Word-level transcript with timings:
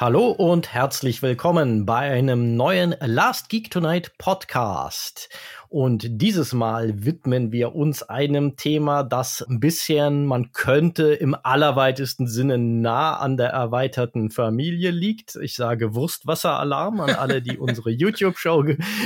Hallo 0.00 0.30
und 0.30 0.72
herzlich 0.72 1.20
willkommen 1.20 1.84
bei 1.84 2.10
einem 2.10 2.56
neuen 2.56 2.94
Last 3.02 3.50
Geek 3.50 3.70
Tonight 3.70 4.16
Podcast. 4.16 5.28
Und 5.68 6.06
dieses 6.08 6.54
Mal 6.54 7.04
widmen 7.04 7.52
wir 7.52 7.74
uns 7.74 8.02
einem 8.02 8.56
Thema, 8.56 9.02
das 9.02 9.42
ein 9.42 9.60
bisschen, 9.60 10.24
man 10.24 10.52
könnte 10.52 11.12
im 11.12 11.36
allerweitesten 11.42 12.28
Sinne 12.28 12.56
nah 12.56 13.18
an 13.18 13.36
der 13.36 13.50
erweiterten 13.50 14.30
Familie 14.30 14.90
liegt. 14.90 15.36
Ich 15.36 15.54
sage 15.54 15.94
Wurstwasseralarm 15.94 17.00
an 17.00 17.10
alle, 17.10 17.42
die 17.42 17.58
unsere 17.58 17.90
YouTube-Show 17.90 18.64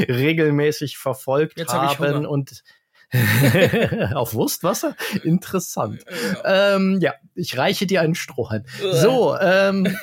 regelmäßig 0.08 0.96
verfolgt 0.96 1.58
Jetzt 1.58 1.74
haben. 1.74 1.88
Hab 1.88 2.30
und 2.30 2.62
Auf 4.14 4.34
Wurstwasser? 4.34 4.96
Interessant. 5.22 6.04
Ja. 6.44 6.76
Ähm, 6.76 6.98
ja, 7.00 7.14
ich 7.34 7.56
reiche 7.56 7.86
dir 7.86 8.00
einen 8.00 8.14
Strohhalm. 8.14 8.64
So, 8.92 9.36
ähm, 9.40 9.96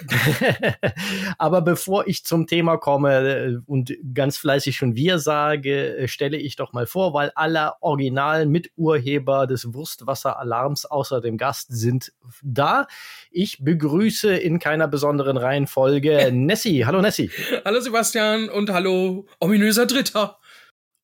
aber 1.38 1.62
bevor 1.62 2.08
ich 2.08 2.26
zum 2.26 2.48
Thema 2.48 2.78
komme 2.78 3.12
äh, 3.12 3.58
und 3.66 3.94
ganz 4.14 4.38
fleißig 4.38 4.76
schon 4.76 4.96
wir 4.96 5.20
sage, 5.20 5.98
äh, 5.98 6.08
stelle 6.08 6.38
ich 6.38 6.56
doch 6.56 6.74
mal 6.74 6.88
vor, 6.88 7.14
weil 7.14 7.32
alle 7.36 7.74
originalen 7.82 8.50
Miturheber 8.50 9.48
des 9.48 9.74
Wurstwasseralarms 9.74 10.86
außer 10.86 11.22
dem 11.22 11.38
Gast 11.38 11.68
sind 11.72 12.14
da. 12.42 12.88
Ich 13.32 13.64
begrüße 13.64 14.34
in 14.34 14.60
keiner 14.60 14.88
besonderen 14.88 15.38
Reihenfolge 15.38 16.30
Nessie. 16.34 16.86
Hallo 16.86 17.02
Nessie. 17.02 17.32
Hallo 17.66 17.80
Sebastian 17.80 18.50
und 18.50 18.70
hallo 18.72 19.26
ominöser 19.40 19.86
Dritter 19.86 20.41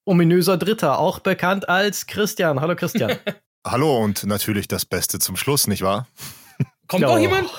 ominöser 0.07 0.57
Dritter, 0.57 0.99
auch 0.99 1.19
bekannt 1.19 1.69
als 1.69 2.07
Christian. 2.07 2.61
Hallo 2.61 2.75
Christian. 2.75 3.17
Hallo 3.67 4.03
und 4.03 4.25
natürlich 4.25 4.67
das 4.67 4.85
Beste 4.85 5.19
zum 5.19 5.35
Schluss, 5.35 5.67
nicht 5.67 5.81
wahr? 5.81 6.07
Kommt 6.87 7.03
oh. 7.03 7.07
noch 7.07 7.19
jemand? 7.19 7.49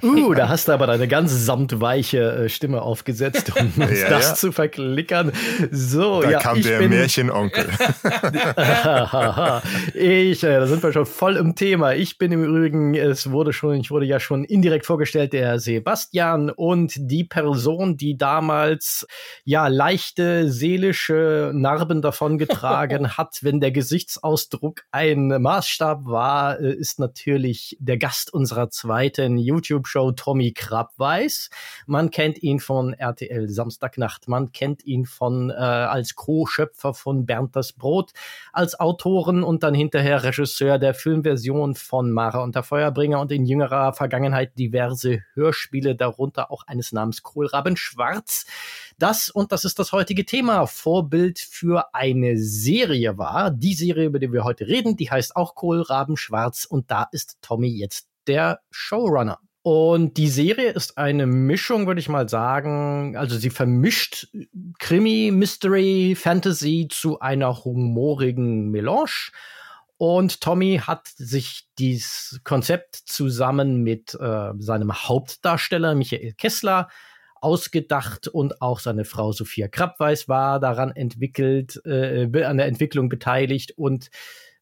uh, 0.04 0.32
da 0.34 0.48
hast 0.48 0.68
du 0.68 0.72
aber 0.72 0.86
deine 0.86 1.08
ganz 1.08 1.32
samtweiche 1.32 2.44
äh, 2.44 2.48
Stimme 2.48 2.82
aufgesetzt, 2.82 3.52
um 3.58 3.72
ja, 3.76 4.08
das 4.08 4.28
ja. 4.28 4.34
zu 4.34 4.52
verklickern. 4.52 5.32
So, 5.72 6.22
da 6.22 6.30
ja, 6.30 6.38
kam 6.38 6.62
der 6.62 6.78
bin... 6.78 6.90
Märchenonkel. 6.90 7.64
ich, 9.94 10.44
äh, 10.44 10.58
da 10.60 10.66
sind 10.68 10.84
wir 10.84 10.92
schon 10.92 11.06
voll 11.06 11.36
im 11.36 11.56
Thema. 11.56 11.94
Ich 11.94 12.16
bin 12.18 12.30
im 12.30 12.44
Übrigen, 12.44 12.94
es 12.94 13.32
wurde 13.32 13.52
schon, 13.52 13.74
ich 13.74 13.90
wurde 13.90 14.06
ja 14.06 14.20
schon 14.20 14.44
indirekt 14.44 14.86
vorgestellt, 14.86 15.32
der 15.32 15.58
Sebastian 15.58 16.50
und 16.50 16.92
die 16.96 17.24
Person, 17.24 17.96
die 17.96 18.16
damals 18.16 19.04
ja 19.42 19.66
leichte 19.66 20.48
seelische 20.48 21.50
Narben 21.52 22.02
davongetragen 22.02 23.16
hat, 23.16 23.38
wenn 23.42 23.58
der 23.58 23.72
Gesichtsausdruck 23.72 24.82
ein 24.92 25.26
Maßstab 25.42 26.04
war, 26.04 26.60
äh, 26.60 26.72
ist 26.72 27.00
natürlich 27.00 27.76
der 27.80 27.95
Gast 27.98 28.32
unserer 28.32 28.70
zweiten 28.70 29.38
YouTube-Show, 29.38 30.12
Tommy 30.12 30.52
Krabweis. 30.52 31.50
Man 31.86 32.10
kennt 32.10 32.42
ihn 32.42 32.60
von 32.60 32.92
RTL 32.92 33.48
Samstagnacht, 33.48 34.28
man 34.28 34.52
kennt 34.52 34.84
ihn 34.84 35.06
von 35.06 35.50
äh, 35.50 35.54
als 35.54 36.14
Co-Schöpfer 36.14 36.94
von 36.94 37.26
Bernd 37.26 37.56
das 37.56 37.72
Brot, 37.72 38.12
als 38.52 38.78
Autoren 38.78 39.42
und 39.42 39.62
dann 39.62 39.74
hinterher 39.74 40.24
Regisseur 40.24 40.78
der 40.78 40.94
Filmversion 40.94 41.74
von 41.74 42.10
Mara 42.10 42.42
und 42.42 42.54
der 42.54 42.62
Feuerbringer 42.62 43.20
und 43.20 43.32
in 43.32 43.46
jüngerer 43.46 43.92
Vergangenheit 43.92 44.58
diverse 44.58 45.22
Hörspiele, 45.34 45.94
darunter 45.94 46.50
auch 46.50 46.66
eines 46.66 46.92
namens 46.92 47.22
Kohlraben 47.22 47.76
Schwarz. 47.76 48.46
Das, 48.98 49.28
und 49.28 49.52
das 49.52 49.64
ist 49.64 49.78
das 49.78 49.92
heutige 49.92 50.24
Thema, 50.24 50.66
Vorbild 50.66 51.38
für 51.38 51.94
eine 51.94 52.38
Serie 52.38 53.18
war. 53.18 53.50
Die 53.50 53.74
Serie, 53.74 54.06
über 54.06 54.18
die 54.18 54.32
wir 54.32 54.44
heute 54.44 54.66
reden, 54.66 54.96
die 54.96 55.10
heißt 55.10 55.36
auch 55.36 55.54
Kohlraben 55.54 56.16
Schwarz 56.16 56.64
und 56.64 56.90
da 56.90 57.06
ist 57.12 57.36
Tommy 57.42 57.68
jetzt 57.68 58.08
der 58.26 58.60
Showrunner. 58.70 59.38
Und 59.62 60.16
die 60.16 60.28
Serie 60.28 60.70
ist 60.70 60.96
eine 60.96 61.26
Mischung, 61.26 61.88
würde 61.88 62.00
ich 62.00 62.08
mal 62.08 62.28
sagen. 62.28 63.16
Also 63.16 63.36
sie 63.36 63.50
vermischt 63.50 64.28
Krimi, 64.78 65.30
Mystery, 65.32 66.14
Fantasy 66.16 66.86
zu 66.88 67.18
einer 67.18 67.64
humorigen 67.64 68.70
Melange. 68.70 69.32
Und 69.98 70.40
Tommy 70.40 70.80
hat 70.82 71.08
sich 71.08 71.68
dieses 71.78 72.40
Konzept 72.44 72.94
zusammen 72.94 73.82
mit 73.82 74.14
äh, 74.14 74.52
seinem 74.58 74.92
Hauptdarsteller 74.94 75.94
Michael 75.96 76.34
Kessler 76.34 76.88
ausgedacht 77.40 78.28
und 78.28 78.60
auch 78.62 78.80
seine 78.80 79.04
Frau 79.04 79.32
Sophia 79.32 79.68
Krappweis 79.68 80.28
war 80.28 80.60
daran 80.60 80.90
entwickelt, 80.90 81.80
äh, 81.84 82.24
an 82.44 82.56
der 82.56 82.66
Entwicklung 82.66 83.08
beteiligt 83.08 83.72
und 83.76 84.10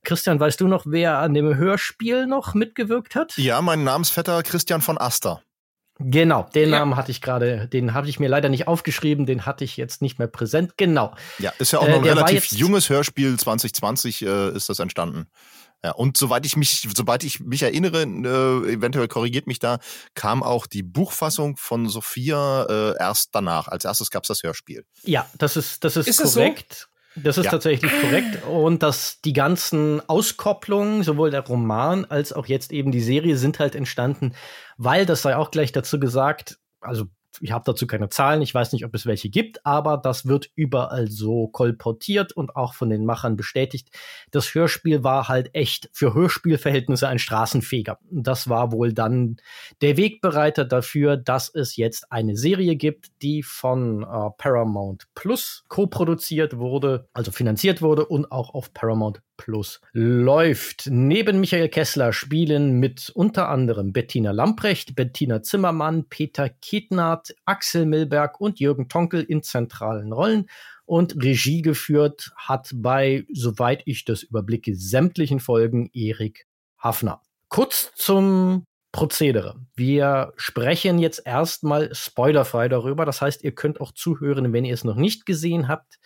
Christian, 0.05 0.39
weißt 0.39 0.61
du 0.61 0.69
noch, 0.69 0.85
wer 0.87 1.19
an 1.19 1.35
dem 1.35 1.57
Hörspiel 1.57 2.27
noch 2.27 2.55
mitgewirkt 2.55 3.17
hat? 3.17 3.37
Ja, 3.37 3.61
mein 3.63 3.85
Namensvetter 3.85 4.43
Christian 4.43 4.83
von 4.83 4.99
Aster. 4.99 5.43
Genau, 6.01 6.43
den 6.55 6.71
ja. 6.71 6.81
Namen 6.81 6.97
hatte 6.97 7.13
ich 7.13 7.21
gerade, 7.21 7.69
den 7.69 7.95
hatte 7.95 8.09
ich 8.09 8.19
mir 8.19 8.29
leider 8.29 8.49
nicht 8.49 8.67
aufgeschrieben, 8.67 9.27
den 9.27 9.47
hatte 9.47 9.63
ich 9.63 9.77
jetzt 9.77 10.03
nicht 10.03 10.19
mehr 10.19 10.27
präsent. 10.27 10.73
Genau. 10.77 11.15
Ja, 11.39 11.53
ist 11.59 11.73
ja 11.73 11.79
auch 11.79 11.89
noch 11.89 11.99
ein 11.99 12.05
äh, 12.05 12.09
relativ 12.09 12.47
junges 12.47 12.91
Hörspiel, 12.91 13.39
2020 13.39 14.23
äh, 14.23 14.51
ist 14.51 14.69
das 14.69 14.81
entstanden. 14.81 15.27
Ja, 15.85 15.91
und 15.91 16.17
soweit 16.17 16.47
ich 16.47 16.57
mich, 16.57 16.89
sobald 16.97 17.25
ich 17.25 17.41
mich 17.41 17.63
erinnere, 17.63 18.05
äh, 18.05 18.73
eventuell 18.73 19.07
korrigiert 19.07 19.47
mich 19.47 19.59
da, 19.59 19.81
kam 20.15 20.43
auch 20.43 20.67
die 20.67 20.83
Buchfassung 20.83 21.59
von 21.59 21.91
Sophia 21.91 22.65
äh, 22.65 22.95
erst 22.99 23.35
danach. 23.35 23.69
Als 23.69 23.85
erstes 23.85 24.11
gab 24.11 24.23
es 24.23 24.29
das 24.29 24.43
Hörspiel. 24.43 24.87
Ja, 25.03 25.29
das 25.37 25.59
ist, 25.59 25.85
das 25.85 25.99
ist, 25.99 26.09
ist 26.09 26.23
korrekt. 26.23 26.71
Das 26.71 26.81
so? 26.81 27.21
Das 27.23 27.39
ist 27.39 27.45
ja. 27.45 27.51
tatsächlich 27.51 27.93
korrekt. 28.01 28.45
Und 28.47 28.83
dass 28.83 29.21
die 29.21 29.35
ganzen 29.35 30.01
Auskopplungen, 30.09 31.03
sowohl 31.03 31.31
der 31.31 31.43
Roman 31.43 32.07
als 32.07 32.33
auch 32.33 32.47
jetzt 32.47 32.73
eben 32.73 32.91
die 32.91 33.03
Serie, 33.03 33.37
sind 33.37 33.59
halt 33.59 33.75
entstanden, 33.75 34.35
weil, 34.79 35.05
das 35.05 35.21
sei 35.21 35.37
auch 35.37 35.51
gleich 35.51 35.71
dazu 35.71 36.01
gesagt, 36.01 36.59
also 36.81 37.05
ich 37.41 37.53
habe 37.53 37.65
dazu 37.67 37.87
keine 37.87 38.09
Zahlen, 38.09 38.43
ich 38.43 38.55
weiß 38.55 38.73
nicht, 38.73 38.85
ob 38.85 38.95
es 38.95 39.07
welche 39.07 39.29
gibt, 39.29 39.65
aber 39.67 39.97
das 39.97 40.27
wird 40.27 40.51
überall 40.55 41.11
so 41.11 41.49
kolportiert 41.49 42.33
und 42.33 42.57
auch 42.57 42.75
von 42.75 42.91
den 42.91 43.05
Machern 43.05 43.37
bestätigt. 43.37 43.91
Das 44.31 44.55
Hörspiel 44.55 45.05
war 45.05 45.29
halt 45.29 45.55
echt 45.55 45.89
für 45.93 46.15
Hörspielverhältnisse 46.15 47.09
ein 47.09 47.19
Straßenfeger. 47.19 47.99
Das 48.11 48.49
war 48.49 48.73
wohl 48.73 48.93
dann 48.93 49.37
der 49.81 49.97
Wegbereiter 49.97 50.65
dafür, 50.65 51.17
dass 51.17 51.53
es 51.55 51.77
jetzt 51.77 52.11
eine 52.11 52.37
Serie 52.37 52.77
gibt, 52.77 53.11
die 53.23 53.43
von 53.43 54.03
äh, 54.03 54.31
Paramount 54.39 55.07
Plus 55.15 55.65
co-produziert 55.69 56.59
wurde, 56.59 57.09
also 57.13 57.33
finanziert 57.33 57.83
wurde 57.83 58.07
und 58.07 58.31
auch 58.31 58.55
auf 58.55 58.73
Paramount 58.73 59.21
Plus 59.37 59.81
läuft. 59.93 60.89
Neben 60.91 61.41
Michael 61.41 61.69
Kessler 61.69 62.13
spielen 62.13 62.79
mit 62.79 63.11
unter 63.15 63.49
anderem 63.49 63.93
Bettina 63.93 64.31
Lamprecht, 64.31 64.95
Bettina 64.95 65.43
Zimmermann, 65.43 66.09
Peter 66.09 66.49
Kietnert, 66.49 67.35
Axel 67.45 67.87
Milberg 67.87 68.41
und 68.41 68.61
Jürgen 68.61 68.89
Tonkel 68.89 69.23
in 69.23 69.43
zentralen 69.43 70.13
Rollen. 70.13 70.49
Und 70.87 71.23
Regie 71.23 71.63
geführt 71.63 72.33
hat 72.37 72.71
bei, 72.75 73.25
soweit 73.33 73.83
ich 73.87 74.05
das 74.05 74.23
überblicke, 74.23 74.75
sämtlichen 74.75 75.41
Folgen 75.41 75.91
Erik 75.93 76.47
Hafner. 76.79 77.23
Kurz 77.49 77.93
zum 77.95 78.67
Prozedere. 78.95 79.57
Wir 79.75 80.33
sprechen 80.37 81.01
jetzt 81.01 81.27
erstmal 81.27 81.93
spoilerfrei 81.93 82.69
darüber. 82.69 83.05
Das 83.05 83.21
heißt, 83.21 83.43
ihr 83.43 83.53
könnt 83.53 83.81
auch 83.81 83.91
zuhören, 83.91 84.53
wenn 84.53 84.65
ihr 84.65 84.75
es 84.75 84.85
noch 84.85 84.95
nicht 84.95 85.27
gesehen 85.27 85.67
habt. 85.67 85.99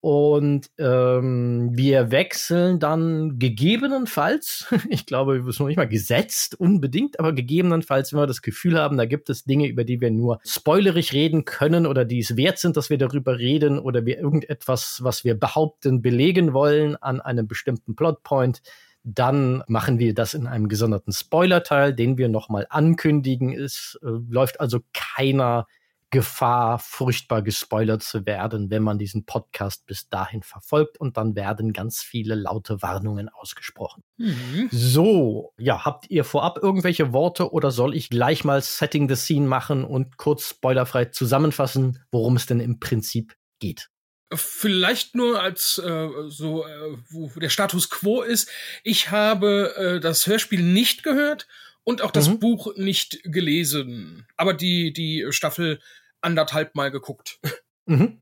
Und 0.00 0.70
ähm, 0.78 1.70
wir 1.72 2.12
wechseln 2.12 2.78
dann 2.78 3.40
gegebenenfalls, 3.40 4.72
ich 4.90 5.06
glaube, 5.06 5.38
es 5.38 5.46
ist 5.46 5.58
noch 5.58 5.66
nicht 5.66 5.76
mal 5.76 5.88
gesetzt 5.88 6.54
unbedingt, 6.54 7.18
aber 7.18 7.32
gegebenenfalls, 7.32 8.12
wenn 8.12 8.20
wir 8.20 8.28
das 8.28 8.42
Gefühl 8.42 8.78
haben, 8.78 8.96
da 8.96 9.06
gibt 9.06 9.28
es 9.28 9.42
Dinge, 9.44 9.66
über 9.66 9.82
die 9.82 10.00
wir 10.00 10.12
nur 10.12 10.38
spoilerig 10.44 11.12
reden 11.12 11.44
können 11.44 11.84
oder 11.84 12.04
die 12.04 12.20
es 12.20 12.36
wert 12.36 12.58
sind, 12.58 12.76
dass 12.76 12.90
wir 12.90 12.98
darüber 12.98 13.38
reden 13.38 13.80
oder 13.80 14.06
wir 14.06 14.18
irgendetwas, 14.18 15.00
was 15.02 15.24
wir 15.24 15.34
behaupten, 15.34 16.00
belegen 16.00 16.52
wollen 16.52 16.94
an 16.96 17.20
einem 17.20 17.48
bestimmten 17.48 17.96
Plotpoint, 17.96 18.62
dann 19.02 19.64
machen 19.66 19.98
wir 19.98 20.14
das 20.14 20.34
in 20.34 20.46
einem 20.46 20.68
gesonderten 20.68 21.12
Spoilerteil, 21.12 21.92
den 21.92 22.18
wir 22.18 22.28
nochmal 22.28 22.66
ankündigen. 22.70 23.52
Es 23.52 23.98
äh, 24.02 24.06
läuft 24.06 24.60
also 24.60 24.80
keiner 24.92 25.66
Gefahr, 26.10 26.78
furchtbar 26.78 27.42
gespoilert 27.42 28.02
zu 28.02 28.24
werden, 28.24 28.70
wenn 28.70 28.82
man 28.82 28.98
diesen 28.98 29.26
Podcast 29.26 29.84
bis 29.86 30.08
dahin 30.08 30.42
verfolgt 30.42 30.98
und 30.98 31.18
dann 31.18 31.36
werden 31.36 31.72
ganz 31.74 32.00
viele 32.00 32.34
laute 32.34 32.80
Warnungen 32.80 33.28
ausgesprochen. 33.28 34.02
Mhm. 34.16 34.68
So, 34.70 35.52
ja, 35.58 35.84
habt 35.84 36.08
ihr 36.10 36.24
vorab 36.24 36.58
irgendwelche 36.62 37.12
Worte 37.12 37.52
oder 37.52 37.70
soll 37.70 37.94
ich 37.94 38.08
gleich 38.08 38.42
mal 38.44 38.62
Setting 38.62 39.08
the 39.08 39.16
Scene 39.16 39.46
machen 39.46 39.84
und 39.84 40.16
kurz 40.16 40.48
spoilerfrei 40.48 41.06
zusammenfassen, 41.06 42.02
worum 42.10 42.36
es 42.36 42.46
denn 42.46 42.60
im 42.60 42.80
Prinzip 42.80 43.36
geht? 43.58 43.90
Vielleicht 44.34 45.14
nur 45.14 45.40
als 45.40 45.78
äh, 45.78 46.08
so, 46.28 46.66
äh, 46.66 46.96
wo 47.08 47.28
der 47.40 47.48
Status 47.48 47.88
quo 47.88 48.22
ist. 48.22 48.50
Ich 48.82 49.10
habe 49.10 49.74
äh, 49.76 50.00
das 50.00 50.26
Hörspiel 50.26 50.62
nicht 50.62 51.02
gehört 51.02 51.46
und 51.88 52.02
auch 52.02 52.10
das 52.10 52.28
mhm. 52.28 52.38
Buch 52.38 52.76
nicht 52.76 53.20
gelesen, 53.24 54.26
aber 54.36 54.52
die, 54.52 54.92
die 54.92 55.24
Staffel 55.30 55.80
anderthalb 56.20 56.74
Mal 56.74 56.90
geguckt. 56.90 57.40
Mhm. 57.86 58.20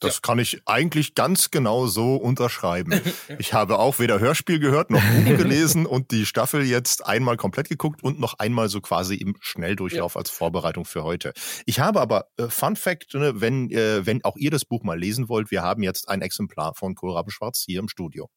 das 0.00 0.16
ja. 0.16 0.20
kann 0.20 0.40
ich 0.40 0.62
eigentlich 0.66 1.14
ganz 1.14 1.52
genau 1.52 1.86
so 1.86 2.16
unterschreiben. 2.16 3.00
Ich 3.38 3.54
habe 3.54 3.78
auch 3.78 4.00
weder 4.00 4.18
Hörspiel 4.18 4.58
gehört 4.58 4.90
noch 4.90 5.00
Buch 5.00 5.24
gelesen 5.36 5.86
und 5.86 6.10
die 6.10 6.26
Staffel 6.26 6.64
jetzt 6.64 7.06
einmal 7.06 7.36
komplett 7.36 7.68
geguckt 7.68 8.02
und 8.02 8.18
noch 8.18 8.34
einmal 8.40 8.68
so 8.68 8.80
quasi 8.80 9.14
im 9.14 9.36
Schnelldurchlauf 9.38 10.14
ja. 10.14 10.18
als 10.18 10.30
Vorbereitung 10.30 10.84
für 10.84 11.04
heute. 11.04 11.32
Ich 11.66 11.78
habe 11.78 12.00
aber 12.00 12.26
äh, 12.36 12.48
Fun 12.48 12.74
Fact, 12.74 13.14
ne, 13.14 13.40
wenn 13.40 13.70
äh, 13.70 14.04
wenn 14.04 14.24
auch 14.24 14.36
ihr 14.36 14.50
das 14.50 14.64
Buch 14.64 14.82
mal 14.82 14.98
lesen 14.98 15.28
wollt, 15.28 15.52
wir 15.52 15.62
haben 15.62 15.84
jetzt 15.84 16.08
ein 16.08 16.20
Exemplar 16.20 16.74
von 16.74 16.96
Kohlraben 16.96 17.30
Schwarz 17.30 17.62
hier 17.64 17.78
im 17.78 17.88
Studio. 17.88 18.28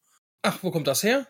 Ach, 0.42 0.58
wo 0.62 0.70
kommt 0.70 0.86
das 0.86 1.02
her? 1.02 1.26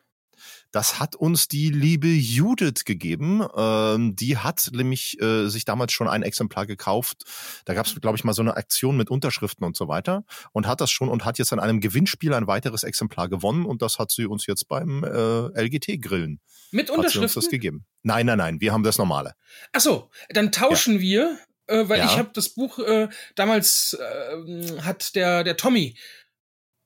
Das 0.70 1.00
hat 1.00 1.16
uns 1.16 1.48
die 1.48 1.70
liebe 1.70 2.08
Judith 2.08 2.84
gegeben. 2.84 3.46
Ähm, 3.56 4.16
die 4.16 4.36
hat 4.36 4.70
nämlich 4.72 5.20
äh, 5.20 5.48
sich 5.48 5.64
damals 5.64 5.92
schon 5.92 6.08
ein 6.08 6.22
Exemplar 6.22 6.66
gekauft. 6.66 7.24
Da 7.64 7.74
gab 7.74 7.86
es, 7.86 8.00
glaube 8.00 8.16
ich, 8.16 8.24
mal 8.24 8.32
so 8.32 8.42
eine 8.42 8.56
Aktion 8.56 8.96
mit 8.96 9.10
Unterschriften 9.10 9.64
und 9.64 9.76
so 9.76 9.88
weiter 9.88 10.24
und 10.52 10.66
hat 10.66 10.80
das 10.80 10.90
schon 10.90 11.08
und 11.08 11.24
hat 11.24 11.38
jetzt 11.38 11.52
an 11.52 11.60
einem 11.60 11.80
Gewinnspiel 11.80 12.34
ein 12.34 12.46
weiteres 12.46 12.82
Exemplar 12.82 13.28
gewonnen 13.28 13.64
und 13.64 13.82
das 13.82 13.98
hat 13.98 14.10
sie 14.10 14.26
uns 14.26 14.46
jetzt 14.46 14.68
beim 14.68 15.04
äh, 15.04 15.62
LGT 15.62 16.00
Grillen. 16.02 16.40
Mit 16.70 16.90
Unterschriften? 16.90 17.04
Hat 17.04 17.12
sie 17.12 17.18
uns 17.20 17.34
das 17.34 17.48
gegeben. 17.48 17.86
Nein, 18.02 18.26
nein, 18.26 18.38
nein, 18.38 18.60
wir 18.60 18.72
haben 18.72 18.82
das 18.82 18.98
normale. 18.98 19.34
Ach 19.72 19.80
so, 19.80 20.10
dann 20.30 20.52
tauschen 20.52 20.96
ja. 20.96 21.00
wir, 21.00 21.38
äh, 21.66 21.88
weil 21.88 21.98
ja. 21.98 22.06
ich 22.06 22.18
habe 22.18 22.30
das 22.32 22.50
Buch 22.50 22.78
äh, 22.78 23.08
damals 23.34 23.94
äh, 23.94 24.80
hat 24.82 25.14
der 25.14 25.44
der 25.44 25.56
Tommy 25.56 25.96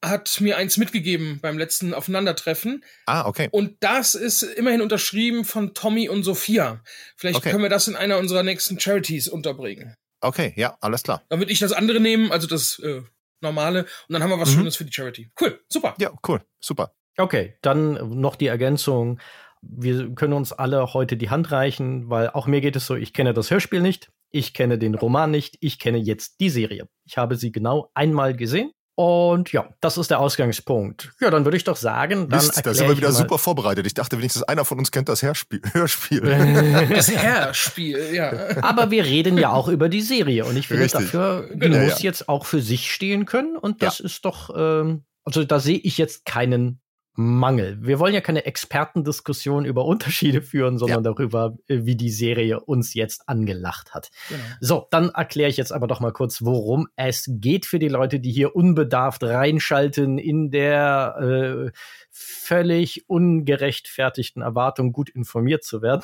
hat 0.03 0.41
mir 0.41 0.57
eins 0.57 0.77
mitgegeben 0.77 1.39
beim 1.41 1.57
letzten 1.57 1.95
Aufeinandertreffen. 1.95 2.85
Ah, 3.07 3.27
okay. 3.27 3.49
Und 3.53 3.77
das 3.81 4.15
ist 4.15 4.43
immerhin 4.43 4.83
unterschrieben 4.83 5.45
von 5.45 5.75
Tommy 5.75 6.09
und 6.09 6.25
Sophia. 6.25 6.83
Vielleicht 7.17 7.39
okay. 7.39 7.51
können 7.51 7.63
wir 7.63 7.71
das 7.71 7.89
in 7.89 7.97
einer 7.97 8.19
unserer 8.19 8.43
nächsten 8.43 8.81
Charities 8.81 9.29
unterbringen. 9.29 9.95
Okay, 10.21 10.53
ja, 10.57 10.77
alles 10.81 11.03
klar. 11.03 11.23
Dann 11.29 11.39
würde 11.39 11.53
ich 11.53 11.61
das 11.61 11.73
andere 11.73 12.01
nehmen, 12.01 12.31
also 12.33 12.47
das 12.47 12.79
äh, 12.81 13.03
normale, 13.41 13.83
und 14.09 14.13
dann 14.13 14.23
haben 14.23 14.31
wir 14.31 14.39
was 14.39 14.51
mhm. 14.51 14.59
Schönes 14.59 14.77
für 14.77 14.85
die 14.85 14.93
Charity. 14.93 15.31
Cool, 15.41 15.61
super. 15.69 15.95
Ja, 15.99 16.13
cool, 16.29 16.41
super. 16.61 16.95
Okay, 17.17 17.57
dann 17.63 18.21
noch 18.21 18.37
die 18.37 18.47
Ergänzung. 18.47 19.21
Wir 19.61 20.15
können 20.15 20.33
uns 20.33 20.53
alle 20.53 20.95
heute 20.95 21.17
die 21.17 21.31
Hand 21.31 21.53
reichen, 21.53 22.11
weil 22.11 22.31
auch 22.31 22.47
mir 22.47 22.61
geht 22.61 22.75
es 22.75 22.87
so, 22.87 22.97
ich 22.97 23.13
kenne 23.13 23.35
das 23.35 23.51
Hörspiel 23.51 23.81
nicht, 23.81 24.11
ich 24.31 24.55
kenne 24.55 24.79
den 24.79 24.95
Roman 24.95 25.31
nicht, 25.31 25.59
ich 25.61 25.79
kenne 25.79 25.99
jetzt 25.99 26.41
die 26.41 26.51
Serie. 26.51 26.89
Ich 27.05 27.17
habe 27.19 27.37
sie 27.37 27.53
genau 27.53 27.91
einmal 27.95 28.35
gesehen 28.35 28.73
und 28.95 29.53
ja, 29.53 29.69
das 29.81 29.97
ist 29.97 30.11
der 30.11 30.21
Ausgangspunkt. 30.21 31.13
Ja, 31.21 31.31
dann 31.31 31.45
würde 31.45 31.57
ich 31.57 31.65
doch 31.65 31.77
sagen, 31.77 32.29
dann 32.29 32.45
Mist, 32.45 32.61
da 32.65 32.75
sind 32.75 32.89
wir 32.89 32.97
wieder 32.97 33.13
super 33.13 33.39
vorbereitet. 33.39 33.87
Ich 33.87 33.95
dachte 33.95 34.19
wenigstens 34.19 34.43
einer 34.43 34.67
von 34.67 34.79
uns 34.79 34.91
kennt 34.91 35.09
das 35.09 35.23
Hörspiel. 35.23 35.63
Hörspiel. 35.73 36.23
Das 36.93 37.11
Hörspiel, 37.11 38.13
ja. 38.13 38.63
Aber 38.63 38.91
wir 38.91 39.05
reden 39.05 39.39
ja 39.39 39.53
auch 39.53 39.69
über 39.69 39.89
die 39.89 40.03
Serie 40.03 40.45
und 40.45 40.57
ich 40.57 40.69
finde 40.69 40.85
Richtig. 40.85 41.07
dafür, 41.07 41.49
die 41.53 41.59
genau, 41.59 41.79
muss 41.79 42.03
ja. 42.03 42.11
jetzt 42.11 42.29
auch 42.29 42.45
für 42.45 42.61
sich 42.61 42.93
stehen 42.93 43.25
können 43.25 43.57
und 43.57 43.83
das 43.83 43.99
ja. 43.99 44.05
ist 44.05 44.25
doch, 44.25 44.51
ähm, 44.55 45.05
also 45.25 45.45
da 45.45 45.59
sehe 45.59 45.79
ich 45.79 45.97
jetzt 45.97 46.25
keinen 46.25 46.81
Mangel. 47.15 47.77
Wir 47.81 47.99
wollen 47.99 48.15
ja 48.15 48.23
keine 48.23 48.47
Expertendiskussion 48.47 49.67
über 49.67 49.85
Unterschiede 49.85 50.41
führen, 50.41 50.79
sondern 50.79 51.05
ja. 51.05 51.11
darüber, 51.11 51.57
äh, 51.69 51.81
wie 51.83 51.97
die 51.97 52.11
Serie 52.11 52.61
uns 52.61 52.95
jetzt 52.95 53.29
angelacht 53.29 53.93
hat. 53.93 54.11
Genau. 54.29 54.41
So, 54.61 54.87
dann 54.91 55.11
erkläre 55.11 55.51
ich 55.51 55.59
jetzt 55.59 55.73
aber 55.73 55.87
doch 55.87 56.01
mal 56.01 56.13
kurz, 56.13 56.43
worum 56.43 56.89
es 56.97 57.29
geht 57.29 57.67
für 57.67 57.79
die 57.79 57.89
Leute, 57.89 58.19
die 58.19 58.33
hier 58.33 58.57
unbedarft 58.57 59.23
reinschalten 59.25 60.19
in 60.19 60.51
der 60.51 61.71
äh, 61.71 61.79
völlig 62.11 63.09
ungerechtfertigten 63.09 64.43
Erwartung, 64.43 64.93
gut 64.93 65.11
informiert 65.11 65.65
zu 65.65 65.83
werden. 65.83 66.03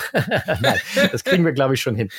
Nein, 0.61 0.79
das 1.13 1.25
kriegen 1.25 1.45
wir, 1.45 1.53
glaube 1.53 1.75
ich, 1.75 1.81
schon 1.81 1.95
hin. 1.95 2.11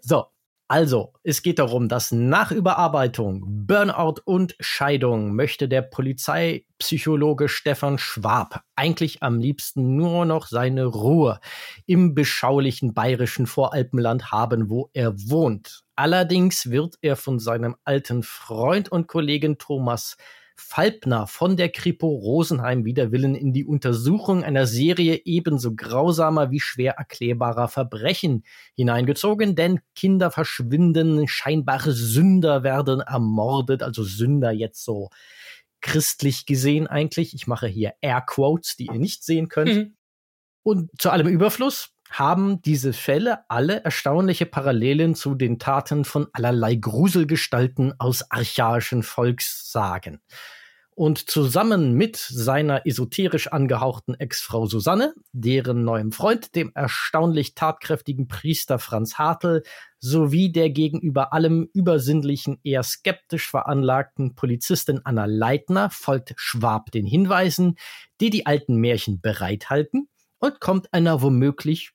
So, 0.00 0.26
also, 0.70 1.14
es 1.22 1.40
geht 1.40 1.58
darum, 1.58 1.88
dass 1.88 2.12
nach 2.12 2.52
Überarbeitung, 2.52 3.42
Burnout 3.66 4.20
und 4.26 4.54
Scheidung 4.60 5.34
möchte 5.34 5.66
der 5.66 5.80
Polizeipsychologe 5.80 7.48
Stefan 7.48 7.96
Schwab 7.96 8.60
eigentlich 8.76 9.22
am 9.22 9.38
liebsten 9.38 9.96
nur 9.96 10.26
noch 10.26 10.46
seine 10.46 10.84
Ruhe 10.84 11.40
im 11.86 12.14
beschaulichen 12.14 12.92
bayerischen 12.92 13.46
Voralpenland 13.46 14.30
haben, 14.30 14.68
wo 14.68 14.90
er 14.92 15.14
wohnt. 15.18 15.84
Allerdings 15.96 16.70
wird 16.70 16.96
er 17.00 17.16
von 17.16 17.38
seinem 17.38 17.76
alten 17.84 18.22
Freund 18.22 18.92
und 18.92 19.08
Kollegen 19.08 19.56
Thomas 19.56 20.18
Falbner 20.60 21.26
von 21.26 21.56
der 21.56 21.68
Kripo 21.68 22.08
Rosenheim 22.08 22.84
wider 22.84 23.12
Willen 23.12 23.34
in 23.36 23.52
die 23.52 23.64
Untersuchung 23.64 24.42
einer 24.42 24.66
Serie 24.66 25.22
ebenso 25.24 25.74
grausamer 25.74 26.50
wie 26.50 26.58
schwer 26.58 26.94
erklärbarer 26.94 27.68
Verbrechen 27.68 28.44
hineingezogen, 28.74 29.54
denn 29.54 29.80
Kinder 29.94 30.30
verschwinden, 30.32 31.28
scheinbare 31.28 31.92
Sünder 31.92 32.64
werden 32.64 33.00
ermordet, 33.00 33.82
also 33.82 34.02
Sünder 34.02 34.50
jetzt 34.50 34.84
so 34.84 35.10
christlich 35.80 36.44
gesehen 36.44 36.88
eigentlich. 36.88 37.34
Ich 37.34 37.46
mache 37.46 37.68
hier 37.68 37.94
Airquotes, 38.00 38.76
die 38.76 38.86
ihr 38.86 38.98
nicht 38.98 39.24
sehen 39.24 39.48
könnt. 39.48 39.74
Mhm. 39.74 39.96
Und 40.64 40.90
zu 41.00 41.10
allem 41.10 41.28
Überfluss 41.28 41.94
haben 42.10 42.62
diese 42.62 42.92
Fälle 42.92 43.40
alle 43.48 43.82
erstaunliche 43.84 44.46
Parallelen 44.46 45.14
zu 45.14 45.34
den 45.34 45.58
Taten 45.58 46.04
von 46.04 46.26
allerlei 46.32 46.74
Gruselgestalten 46.74 47.94
aus 47.98 48.30
archaischen 48.30 49.02
Volkssagen. 49.02 50.20
Und 50.98 51.30
zusammen 51.30 51.92
mit 51.92 52.16
seiner 52.16 52.84
esoterisch 52.84 53.52
angehauchten 53.52 54.16
Ex-Frau 54.18 54.66
Susanne, 54.66 55.14
deren 55.30 55.84
neuem 55.84 56.10
Freund, 56.10 56.56
dem 56.56 56.72
erstaunlich 56.74 57.54
tatkräftigen 57.54 58.26
Priester 58.26 58.80
Franz 58.80 59.14
Hartl, 59.14 59.62
sowie 60.00 60.50
der 60.50 60.70
gegenüber 60.70 61.32
allem 61.32 61.68
Übersinnlichen 61.72 62.58
eher 62.64 62.82
skeptisch 62.82 63.48
veranlagten 63.48 64.34
Polizistin 64.34 65.00
Anna 65.04 65.26
Leitner 65.26 65.88
folgt 65.90 66.34
Schwab 66.36 66.90
den 66.90 67.06
Hinweisen, 67.06 67.76
die 68.20 68.30
die 68.30 68.46
alten 68.46 68.74
Märchen 68.74 69.20
bereithalten 69.20 70.08
und 70.40 70.60
kommt 70.60 70.92
einer 70.92 71.22
womöglich 71.22 71.92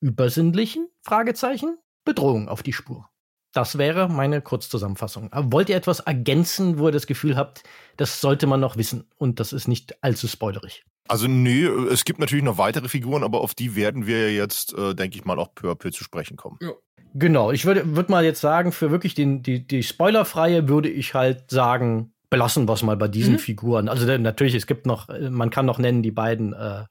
übersinnlichen 0.00 0.88
Fragezeichen 1.02 1.78
Bedrohung 2.04 2.48
auf 2.48 2.62
die 2.62 2.72
Spur. 2.72 3.08
Das 3.52 3.78
wäre 3.78 4.08
meine 4.08 4.42
Kurzzusammenfassung. 4.42 5.30
wollt 5.32 5.70
ihr 5.70 5.76
etwas 5.76 6.00
ergänzen, 6.00 6.78
wo 6.78 6.88
ihr 6.88 6.92
das 6.92 7.06
Gefühl 7.06 7.36
habt, 7.36 7.62
das 7.96 8.20
sollte 8.20 8.46
man 8.46 8.60
noch 8.60 8.76
wissen 8.76 9.08
und 9.16 9.40
das 9.40 9.52
ist 9.52 9.66
nicht 9.66 10.02
allzu 10.02 10.28
spoilerig? 10.28 10.84
Also 11.08 11.26
nee, 11.26 11.64
es 11.64 12.04
gibt 12.04 12.18
natürlich 12.18 12.44
noch 12.44 12.58
weitere 12.58 12.88
Figuren, 12.88 13.22
aber 13.22 13.40
auf 13.40 13.54
die 13.54 13.74
werden 13.74 14.06
wir 14.06 14.32
jetzt, 14.34 14.74
äh, 14.74 14.94
denke 14.94 15.16
ich 15.16 15.24
mal, 15.24 15.38
auch 15.38 15.54
peu 15.54 15.70
à 15.70 15.74
peu 15.74 15.90
zu 15.90 16.04
sprechen 16.04 16.36
kommen. 16.36 16.58
Ja. 16.60 16.72
Genau, 17.14 17.50
ich 17.50 17.64
würde 17.64 17.96
würd 17.96 18.10
mal 18.10 18.24
jetzt 18.24 18.42
sagen, 18.42 18.72
für 18.72 18.90
wirklich 18.90 19.14
den, 19.14 19.42
die, 19.42 19.66
die 19.66 19.82
Spoilerfreie 19.82 20.68
würde 20.68 20.90
ich 20.90 21.14
halt 21.14 21.50
sagen, 21.50 22.12
belassen 22.28 22.68
wir 22.68 22.74
es 22.74 22.82
mal 22.82 22.96
bei 22.96 23.08
diesen 23.08 23.34
mhm. 23.34 23.38
Figuren. 23.38 23.88
Also 23.88 24.04
natürlich, 24.18 24.54
es 24.54 24.66
gibt 24.66 24.84
noch, 24.84 25.08
äh, 25.08 25.30
man 25.30 25.48
kann 25.48 25.64
noch 25.64 25.78
nennen 25.78 26.02
die 26.02 26.10
beiden 26.10 26.52
äh, 26.52 26.84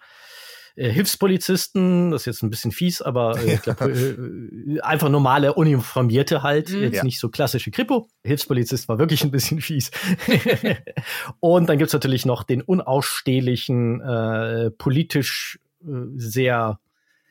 äh, 0.75 0.89
Hilfspolizisten, 0.89 2.11
das 2.11 2.21
ist 2.21 2.25
jetzt 2.25 2.43
ein 2.43 2.49
bisschen 2.49 2.71
fies, 2.71 3.01
aber 3.01 3.37
äh, 3.39 3.55
ich 3.55 3.61
glaub, 3.61 3.81
äh, 3.81 4.79
einfach 4.81 5.09
normale 5.09 5.53
Uniformierte 5.53 6.43
halt, 6.43 6.69
mhm. 6.69 6.81
jetzt 6.81 6.95
ja. 6.97 7.03
nicht 7.03 7.19
so 7.19 7.29
klassische 7.29 7.71
Kripo. 7.71 8.07
Hilfspolizist 8.23 8.87
war 8.87 8.99
wirklich 8.99 9.23
ein 9.23 9.31
bisschen 9.31 9.61
fies. 9.61 9.91
und 11.39 11.69
dann 11.69 11.77
gibt's 11.77 11.93
natürlich 11.93 12.25
noch 12.25 12.43
den 12.43 12.61
unausstehlichen, 12.61 14.01
äh, 14.01 14.71
politisch 14.71 15.59
äh, 15.83 15.87
sehr 16.15 16.79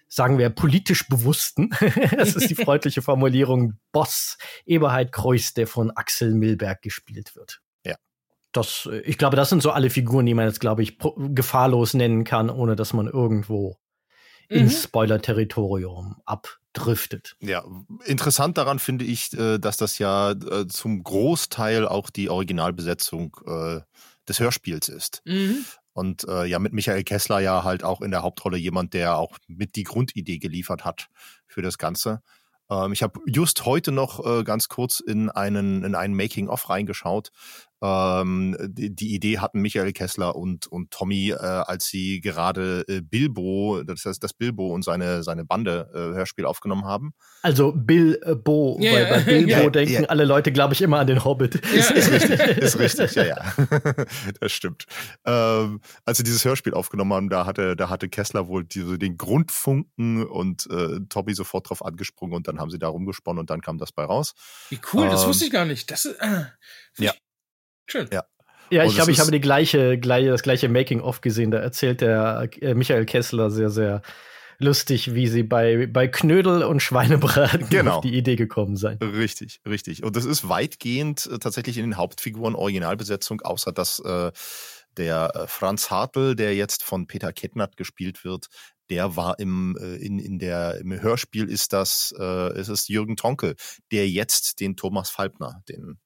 sagen 0.08 0.38
wir, 0.38 0.48
politisch 0.50 1.08
Bewussten. 1.08 1.70
das 2.16 2.36
ist 2.36 2.48
die 2.48 2.54
freundliche 2.54 3.02
Formulierung 3.02 3.78
Boss 3.90 4.38
Eberhard 4.64 5.10
Kreuz, 5.10 5.54
der 5.54 5.66
von 5.66 5.90
Axel 5.90 6.34
Milberg 6.34 6.82
gespielt 6.82 7.34
wird 7.34 7.63
das, 8.56 8.88
äh, 8.90 9.00
ich 9.00 9.18
glaube, 9.18 9.36
das 9.36 9.50
sind 9.50 9.62
so 9.62 9.70
alle 9.70 9.90
Figuren, 9.90 10.26
die 10.26 10.34
man 10.34 10.46
jetzt, 10.46 10.60
glaube 10.60 10.82
ich, 10.82 10.98
gefahrlos 11.16 11.94
nennen 11.94 12.24
kann, 12.24 12.50
ohne 12.50 12.76
dass 12.76 12.92
man 12.92 13.06
irgendwo 13.06 13.76
mhm. 14.48 14.56
ins 14.56 14.82
Spoiler-Territorium 14.84 16.16
abdriftet. 16.24 17.36
Ja, 17.40 17.64
interessant 18.04 18.56
daran 18.58 18.78
finde 18.78 19.04
ich, 19.04 19.32
äh, 19.34 19.58
dass 19.58 19.76
das 19.76 19.98
ja 19.98 20.30
äh, 20.32 20.66
zum 20.68 21.02
Großteil 21.02 21.86
auch 21.86 22.10
die 22.10 22.30
Originalbesetzung 22.30 23.36
des 24.26 24.40
Hörspiels 24.40 24.88
ist. 24.88 25.20
Mhm. 25.26 25.64
Und 25.92 26.26
äh, 26.26 26.44
ja, 26.46 26.58
mit 26.58 26.72
Michael 26.72 27.04
Kessler 27.04 27.38
ja 27.38 27.62
halt 27.62 27.84
auch 27.84 28.00
in 28.00 28.10
der 28.10 28.22
Hauptrolle 28.22 28.56
jemand, 28.56 28.94
der 28.94 29.16
auch 29.16 29.38
mit 29.46 29.76
die 29.76 29.84
Grundidee 29.84 30.38
geliefert 30.38 30.84
hat 30.84 31.08
für 31.46 31.62
das 31.62 31.78
Ganze. 31.78 32.20
Ähm, 32.70 32.92
ich 32.92 33.02
habe 33.02 33.20
just 33.26 33.64
heute 33.64 33.92
noch 33.92 34.24
äh, 34.24 34.42
ganz 34.42 34.68
kurz 34.68 35.00
in 35.00 35.30
einen, 35.30 35.84
in 35.84 35.94
einen 35.94 36.14
Making-of 36.14 36.68
reingeschaut, 36.68 37.30
ähm, 37.84 38.56
die, 38.62 38.94
die, 38.94 39.14
Idee 39.14 39.40
hatten 39.40 39.60
Michael 39.60 39.92
Kessler 39.92 40.36
und, 40.36 40.66
und 40.68 40.90
Tommy, 40.90 41.32
äh, 41.32 41.36
als 41.36 41.86
sie 41.86 42.22
gerade 42.22 42.82
äh, 42.88 43.02
Bilbo, 43.02 43.82
das 43.84 44.06
heißt 44.06 44.24
das 44.24 44.32
Bilbo 44.32 44.72
und 44.72 44.82
seine, 44.82 45.22
seine 45.22 45.44
Bande 45.44 45.90
äh, 45.92 46.16
Hörspiel 46.16 46.46
aufgenommen 46.46 46.86
haben. 46.86 47.12
Also 47.42 47.72
Bilbo, 47.76 48.78
yeah, 48.80 48.94
weil 48.94 49.06
bei 49.06 49.20
Bilbo 49.20 49.50
yeah, 49.50 49.70
denken 49.70 49.92
yeah. 49.92 50.04
alle 50.04 50.24
Leute, 50.24 50.50
glaube 50.50 50.72
ich, 50.72 50.80
immer 50.80 50.98
an 50.98 51.06
den 51.06 51.24
Hobbit. 51.24 51.56
Ist, 51.74 51.90
ist 51.90 52.10
richtig, 52.30 52.58
ist 52.58 52.78
richtig, 52.78 53.14
ja, 53.16 53.24
ja. 53.24 53.52
das 54.40 54.52
stimmt. 54.52 54.84
Ähm, 55.26 55.80
als 56.04 56.18
sie 56.18 56.24
dieses 56.24 56.44
Hörspiel 56.44 56.72
aufgenommen 56.72 57.12
haben, 57.12 57.28
da 57.28 57.44
hatte, 57.44 57.76
da 57.76 57.90
hatte 57.90 58.08
Kessler 58.08 58.48
wohl 58.48 58.64
diese, 58.64 58.98
den 58.98 59.18
Grundfunken 59.18 60.24
und 60.24 60.66
äh, 60.70 61.00
Tommy 61.08 61.34
sofort 61.34 61.68
drauf 61.68 61.84
angesprungen 61.84 62.34
und 62.34 62.48
dann 62.48 62.60
haben 62.60 62.70
sie 62.70 62.78
da 62.78 62.88
rumgesponnen 62.88 63.40
und 63.40 63.50
dann 63.50 63.60
kam 63.60 63.76
das 63.76 63.92
bei 63.92 64.04
raus. 64.04 64.34
Wie 64.70 64.80
cool, 64.92 65.08
das 65.08 65.22
ähm, 65.22 65.28
wusste 65.28 65.44
ich 65.46 65.50
gar 65.50 65.64
nicht. 65.66 65.90
Das 65.90 66.04
ist, 66.04 66.18
äh, 66.20 66.44
ja. 66.98 67.12
Schön. 67.86 68.08
Ja. 68.12 68.24
Ja, 68.70 68.84
ich 68.84 68.94
glaube, 68.94 69.12
ich 69.12 69.20
habe 69.20 69.30
die 69.30 69.40
gleiche, 69.40 69.98
gleiche, 69.98 70.30
das 70.30 70.42
gleiche 70.42 70.68
Making-of 70.68 71.20
gesehen. 71.20 71.50
Da 71.50 71.58
erzählt 71.58 72.00
der 72.00 72.48
äh, 72.60 72.74
Michael 72.74 73.04
Kessler 73.04 73.50
sehr, 73.50 73.70
sehr 73.70 74.02
lustig, 74.58 75.14
wie 75.14 75.26
sie 75.26 75.42
bei, 75.42 75.86
bei 75.86 76.08
Knödel 76.08 76.62
und 76.62 76.80
Schweinebraten 76.80 77.68
genau. 77.68 77.96
auf 77.96 78.00
die 78.02 78.16
Idee 78.16 78.36
gekommen 78.36 78.76
sind. 78.76 79.02
Richtig, 79.02 79.60
richtig. 79.68 80.02
Und 80.02 80.16
das 80.16 80.24
ist 80.24 80.48
weitgehend 80.48 81.26
äh, 81.26 81.38
tatsächlich 81.38 81.78
in 81.78 81.84
den 81.84 81.96
Hauptfiguren 81.96 82.54
Originalbesetzung, 82.54 83.42
außer 83.42 83.72
dass 83.72 84.00
äh, 84.00 84.32
der 84.96 85.32
äh, 85.34 85.46
Franz 85.46 85.90
Hartl, 85.90 86.34
der 86.34 86.54
jetzt 86.54 86.82
von 86.82 87.06
Peter 87.06 87.32
Kettnert 87.32 87.76
gespielt 87.76 88.24
wird, 88.24 88.46
der 88.90 89.16
war 89.16 89.38
im, 89.38 89.76
äh, 89.80 89.96
in, 89.96 90.18
in 90.18 90.38
der, 90.38 90.78
im 90.78 91.00
Hörspiel 91.00 91.48
ist 91.48 91.72
das, 91.72 92.14
äh, 92.18 92.58
ist 92.58 92.68
es 92.68 92.88
Jürgen 92.88 93.16
Tonke, 93.16 93.54
der 93.90 94.08
jetzt 94.08 94.60
den 94.60 94.76
Thomas 94.76 95.10
Falbner, 95.10 95.62
den, 95.68 95.98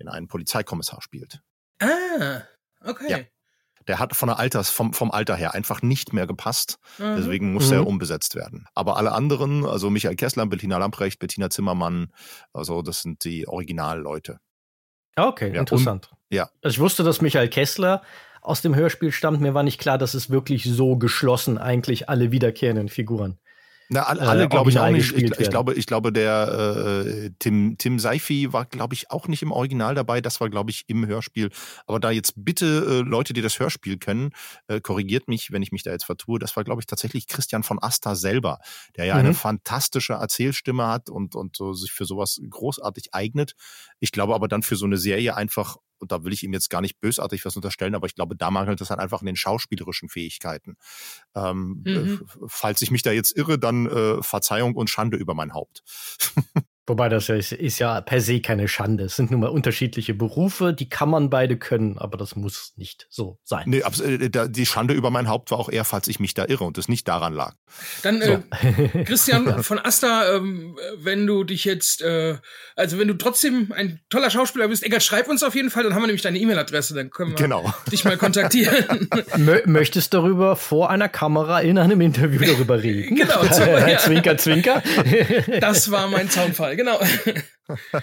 den 0.00 0.08
einen 0.08 0.28
Polizeikommissar 0.28 1.00
spielt. 1.02 1.40
Ah, 1.80 2.42
okay. 2.84 3.10
Ja. 3.10 3.18
Der 3.86 3.98
hat 3.98 4.14
von 4.14 4.28
der 4.28 4.38
Alters, 4.38 4.70
vom, 4.70 4.92
vom 4.92 5.10
Alter 5.10 5.34
her 5.36 5.54
einfach 5.54 5.82
nicht 5.82 6.12
mehr 6.12 6.26
gepasst. 6.26 6.78
Mhm. 6.98 7.16
Deswegen 7.16 7.52
musste 7.52 7.74
mhm. 7.74 7.80
er 7.80 7.86
umbesetzt 7.86 8.34
werden. 8.34 8.66
Aber 8.74 8.96
alle 8.96 9.12
anderen, 9.12 9.64
also 9.64 9.90
Michael 9.90 10.16
Kessler, 10.16 10.46
Bettina 10.46 10.78
Lamprecht, 10.78 11.18
Bettina 11.18 11.50
Zimmermann, 11.50 12.12
also 12.52 12.82
das 12.82 13.02
sind 13.02 13.24
die 13.24 13.48
Originalleute. 13.48 14.38
Okay, 15.16 15.52
ja, 15.52 15.60
interessant. 15.60 16.10
Und, 16.10 16.18
ja. 16.30 16.50
Also 16.62 16.74
ich 16.74 16.80
wusste, 16.80 17.02
dass 17.02 17.20
Michael 17.20 17.48
Kessler 17.48 18.02
aus 18.42 18.62
dem 18.62 18.74
Hörspiel 18.74 19.12
stammt. 19.12 19.40
Mir 19.40 19.54
war 19.54 19.62
nicht 19.62 19.80
klar, 19.80 19.98
dass 19.98 20.14
es 20.14 20.30
wirklich 20.30 20.64
so 20.64 20.96
geschlossen 20.96 21.58
eigentlich 21.58 22.08
alle 22.08 22.30
wiederkehrenden 22.32 22.88
Figuren 22.88 23.38
na, 23.92 24.04
alle, 24.04 24.22
alle 24.22 24.44
äh, 24.44 24.48
glaube 24.48 24.70
ich 24.70 24.78
auch 24.78 24.88
nicht. 24.90 25.12
Ich, 25.12 25.30
ich, 25.38 25.50
glaube, 25.50 25.74
ich 25.74 25.86
glaube, 25.86 26.12
der 26.12 27.04
äh, 27.04 27.30
Tim, 27.40 27.76
Tim 27.76 27.98
Seifi 27.98 28.52
war, 28.52 28.64
glaube 28.64 28.94
ich, 28.94 29.10
auch 29.10 29.26
nicht 29.26 29.42
im 29.42 29.50
Original 29.50 29.96
dabei. 29.96 30.20
Das 30.20 30.40
war, 30.40 30.48
glaube 30.48 30.70
ich, 30.70 30.84
im 30.86 31.06
Hörspiel. 31.06 31.50
Aber 31.86 31.98
da 31.98 32.12
jetzt 32.12 32.34
bitte 32.36 32.66
äh, 32.66 33.00
Leute, 33.00 33.32
die 33.32 33.42
das 33.42 33.58
Hörspiel 33.58 33.98
kennen, 33.98 34.30
äh, 34.68 34.80
korrigiert 34.80 35.26
mich, 35.26 35.50
wenn 35.50 35.62
ich 35.62 35.72
mich 35.72 35.82
da 35.82 35.90
jetzt 35.90 36.04
vertue. 36.04 36.38
Das 36.38 36.54
war, 36.54 36.62
glaube 36.62 36.80
ich, 36.80 36.86
tatsächlich 36.86 37.26
Christian 37.26 37.64
von 37.64 37.82
Asta 37.82 38.14
selber, 38.14 38.60
der 38.96 39.06
ja 39.06 39.14
mhm. 39.14 39.20
eine 39.20 39.34
fantastische 39.34 40.12
Erzählstimme 40.12 40.86
hat 40.86 41.10
und, 41.10 41.34
und 41.34 41.56
so 41.56 41.72
sich 41.72 41.90
für 41.90 42.04
sowas 42.04 42.40
großartig 42.48 43.12
eignet. 43.12 43.54
Ich 43.98 44.12
glaube 44.12 44.36
aber 44.36 44.46
dann 44.46 44.62
für 44.62 44.76
so 44.76 44.86
eine 44.86 44.98
Serie 44.98 45.36
einfach 45.36 45.78
und 46.00 46.12
da 46.12 46.24
will 46.24 46.32
ich 46.32 46.42
ihm 46.42 46.52
jetzt 46.52 46.70
gar 46.70 46.80
nicht 46.80 47.00
bösartig 47.00 47.44
was 47.44 47.56
unterstellen, 47.56 47.94
aber 47.94 48.06
ich 48.06 48.14
glaube, 48.14 48.36
da 48.36 48.50
mangelt 48.50 48.80
es 48.80 48.88
dann 48.88 48.98
einfach 48.98 49.20
in 49.20 49.26
den 49.26 49.36
schauspielerischen 49.36 50.08
Fähigkeiten. 50.08 50.76
Ähm, 51.34 51.82
mhm. 51.84 52.26
Falls 52.46 52.82
ich 52.82 52.90
mich 52.90 53.02
da 53.02 53.12
jetzt 53.12 53.36
irre, 53.36 53.58
dann 53.58 53.86
äh, 53.86 54.22
Verzeihung 54.22 54.74
und 54.74 54.90
Schande 54.90 55.16
über 55.16 55.34
mein 55.34 55.54
Haupt. 55.54 55.82
Wobei 56.90 57.08
das 57.08 57.28
ja 57.28 57.36
ist, 57.36 57.52
ist, 57.52 57.78
ja 57.78 58.00
per 58.00 58.20
se 58.20 58.40
keine 58.40 58.66
Schande. 58.66 59.04
Es 59.04 59.14
sind 59.14 59.30
nun 59.30 59.38
mal 59.38 59.46
unterschiedliche 59.46 60.12
Berufe, 60.12 60.74
die 60.74 60.88
kann 60.88 61.08
man 61.08 61.30
beide 61.30 61.56
können, 61.56 61.96
aber 61.98 62.18
das 62.18 62.34
muss 62.34 62.72
nicht 62.74 63.06
so 63.10 63.38
sein. 63.44 63.62
Nee, 63.68 63.78
äh, 63.78 64.48
die 64.48 64.66
Schande 64.66 64.94
über 64.94 65.08
mein 65.10 65.28
Haupt 65.28 65.52
war 65.52 65.60
auch 65.60 65.68
eher, 65.68 65.84
falls 65.84 66.08
ich 66.08 66.18
mich 66.18 66.34
da 66.34 66.46
irre 66.48 66.64
und 66.64 66.78
es 66.78 66.88
nicht 66.88 67.06
daran 67.06 67.32
lag. 67.32 67.54
Dann, 68.02 68.20
so. 68.20 68.42
äh, 68.66 69.04
Christian 69.04 69.62
von 69.62 69.78
Asta, 69.78 70.34
ähm, 70.34 70.76
wenn 70.96 71.28
du 71.28 71.44
dich 71.44 71.64
jetzt, 71.64 72.02
äh, 72.02 72.38
also 72.74 72.98
wenn 72.98 73.06
du 73.06 73.14
trotzdem 73.14 73.70
ein 73.70 74.00
toller 74.08 74.28
Schauspieler 74.28 74.66
bist, 74.66 74.82
Eggert, 74.82 75.04
schreib 75.04 75.28
uns 75.28 75.44
auf 75.44 75.54
jeden 75.54 75.70
Fall, 75.70 75.84
dann 75.84 75.94
haben 75.94 76.02
wir 76.02 76.08
nämlich 76.08 76.22
deine 76.22 76.40
E-Mail-Adresse, 76.40 76.94
dann 76.94 77.10
können 77.10 77.30
wir 77.30 77.36
genau. 77.36 77.72
dich 77.92 78.04
mal 78.04 78.16
kontaktieren. 78.16 79.08
Möchtest 79.66 80.12
darüber 80.12 80.56
vor 80.56 80.90
einer 80.90 81.08
Kamera 81.08 81.60
in 81.60 81.78
einem 81.78 82.00
Interview 82.00 82.40
darüber 82.40 82.82
reden? 82.82 83.14
genau. 83.14 83.44
ja. 83.44 83.98
Zwinker, 83.98 84.36
zwinker. 84.38 84.82
Das 85.60 85.92
war 85.92 86.08
mein 86.08 86.28
Zaunfall 86.28 86.79
genau. 86.80 87.00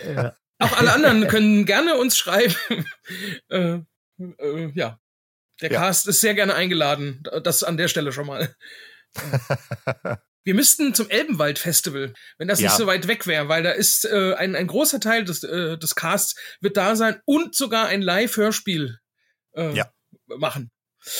Ja. 0.06 0.38
Auch 0.60 0.78
alle 0.78 0.94
anderen 0.94 1.28
können 1.28 1.66
gerne 1.66 1.96
uns 1.98 2.18
schreiben. 2.18 2.56
äh, 3.50 3.80
äh, 4.20 4.72
ja. 4.74 5.00
Der 5.62 5.72
ja. 5.72 5.80
Cast 5.80 6.08
ist 6.08 6.22
sehr 6.22 6.36
gerne 6.36 6.56
eingeladen. 6.56 7.24
Das 7.44 7.64
an 7.64 7.78
der 7.78 7.88
Stelle 7.88 8.12
schon 8.12 8.28
mal. 8.28 8.56
Wir 10.44 10.54
müssten 10.54 10.94
zum 10.94 11.10
Elbenwald-Festival, 11.10 12.14
wenn 12.38 12.48
das 12.48 12.60
ja. 12.60 12.70
nicht 12.70 12.78
so 12.78 12.88
weit 12.88 13.08
weg 13.08 13.28
wäre, 13.28 13.50
weil 13.50 13.64
da 13.64 13.72
ist 13.72 14.06
äh, 14.06 14.34
ein, 14.36 14.56
ein 14.56 14.68
großer 14.68 15.00
Teil 15.00 15.26
des, 15.26 15.44
äh, 15.44 15.78
des 15.78 15.96
Casts 15.96 16.40
wird 16.62 16.78
da 16.78 16.96
sein 16.96 17.20
und 17.26 17.56
sogar 17.56 17.88
ein 17.88 18.02
Live-Hörspiel 18.02 19.00
äh, 19.56 19.74
ja. 19.74 19.92
machen. 20.28 20.72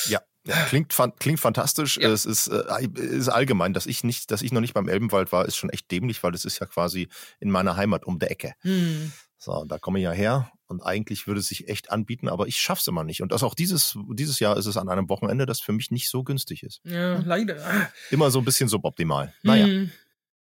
Ja. 0.08 0.22
Klingt, 0.68 0.94
klingt 1.20 1.40
fantastisch. 1.40 1.98
Ja. 1.98 2.10
Es 2.10 2.26
ist, 2.26 2.48
äh, 2.48 2.88
ist 2.96 3.30
allgemein, 3.30 3.74
dass 3.74 3.86
ich 3.86 4.04
nicht, 4.04 4.32
dass 4.32 4.42
ich 4.42 4.52
noch 4.52 4.62
nicht 4.62 4.74
beim 4.74 4.88
Elbenwald 4.88 5.32
war, 5.32 5.46
ist 5.46 5.58
schon 5.58 5.70
echt 5.70 5.92
dämlich, 5.92 6.24
weil 6.24 6.34
es 6.34 6.46
ist 6.46 6.60
ja 6.60 6.66
quasi 6.66 7.10
in 7.40 7.52
meiner 7.52 7.76
Heimat 7.76 8.06
um 8.06 8.20
der 8.20 8.32
Ecke. 8.32 8.54
Hm. 8.62 9.12
So, 9.38 9.66
da 9.66 9.78
komme 9.78 10.00
ich 10.00 10.04
ja 10.04 10.12
her 10.12 10.52
und 10.68 10.82
eigentlich 10.82 11.28
würde 11.28 11.40
es 11.40 11.48
sich 11.48 11.68
echt 11.68 11.92
anbieten, 11.92 12.28
aber 12.28 12.48
ich 12.48 12.60
schaff's 12.60 12.88
immer 12.88 13.04
nicht. 13.04 13.22
Und 13.22 13.32
das 13.32 13.44
auch 13.44 13.54
dieses, 13.54 13.98
dieses 14.12 14.40
Jahr 14.40 14.58
ist 14.58 14.66
es 14.66 14.78
an 14.78 14.90
einem 14.90 15.10
Wochenende, 15.10 15.46
das 15.46 15.60
für 15.60 15.74
mich 15.74 15.92
nicht 15.92 16.10
so 16.10 16.24
günstig 16.24 16.64
ist. 16.64 16.82
Ja, 16.84 17.20
leider. 17.20 17.92
Immer 18.10 18.32
so 18.32 18.40
ein 18.40 18.46
bisschen 18.46 18.68
suboptimal. 18.68 19.34
Naja. 19.44 19.66
Hm. 19.66 19.92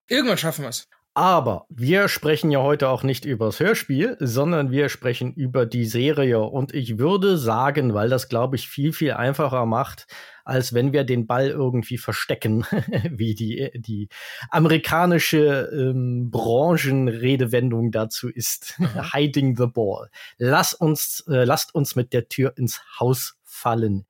Irgendwann 0.08 0.38
schaffen 0.38 0.62
wir 0.62 0.70
es. 0.70 0.88
Aber 1.18 1.66
wir 1.68 2.06
sprechen 2.06 2.52
ja 2.52 2.62
heute 2.62 2.88
auch 2.88 3.02
nicht 3.02 3.24
über 3.24 3.46
das 3.46 3.58
Hörspiel, 3.58 4.16
sondern 4.20 4.70
wir 4.70 4.88
sprechen 4.88 5.34
über 5.34 5.66
die 5.66 5.84
Serie. 5.84 6.38
Und 6.38 6.72
ich 6.72 6.96
würde 7.00 7.38
sagen, 7.38 7.92
weil 7.92 8.08
das, 8.08 8.28
glaube 8.28 8.54
ich, 8.54 8.68
viel, 8.68 8.92
viel 8.92 9.14
einfacher 9.14 9.66
macht, 9.66 10.06
als 10.44 10.74
wenn 10.74 10.92
wir 10.92 11.02
den 11.02 11.26
Ball 11.26 11.48
irgendwie 11.48 11.98
verstecken, 11.98 12.64
wie 13.10 13.34
die, 13.34 13.68
die 13.74 14.08
amerikanische 14.50 15.68
ähm, 15.72 16.30
Branchenredewendung 16.30 17.90
dazu 17.90 18.28
ist. 18.28 18.78
Hiding 19.12 19.56
the 19.56 19.66
ball. 19.66 20.10
Lass 20.36 20.72
uns, 20.72 21.24
äh, 21.26 21.42
lasst 21.42 21.74
uns 21.74 21.96
mit 21.96 22.12
der 22.12 22.28
Tür 22.28 22.52
ins 22.56 22.80
Haus 23.00 23.40
fallen. 23.42 24.06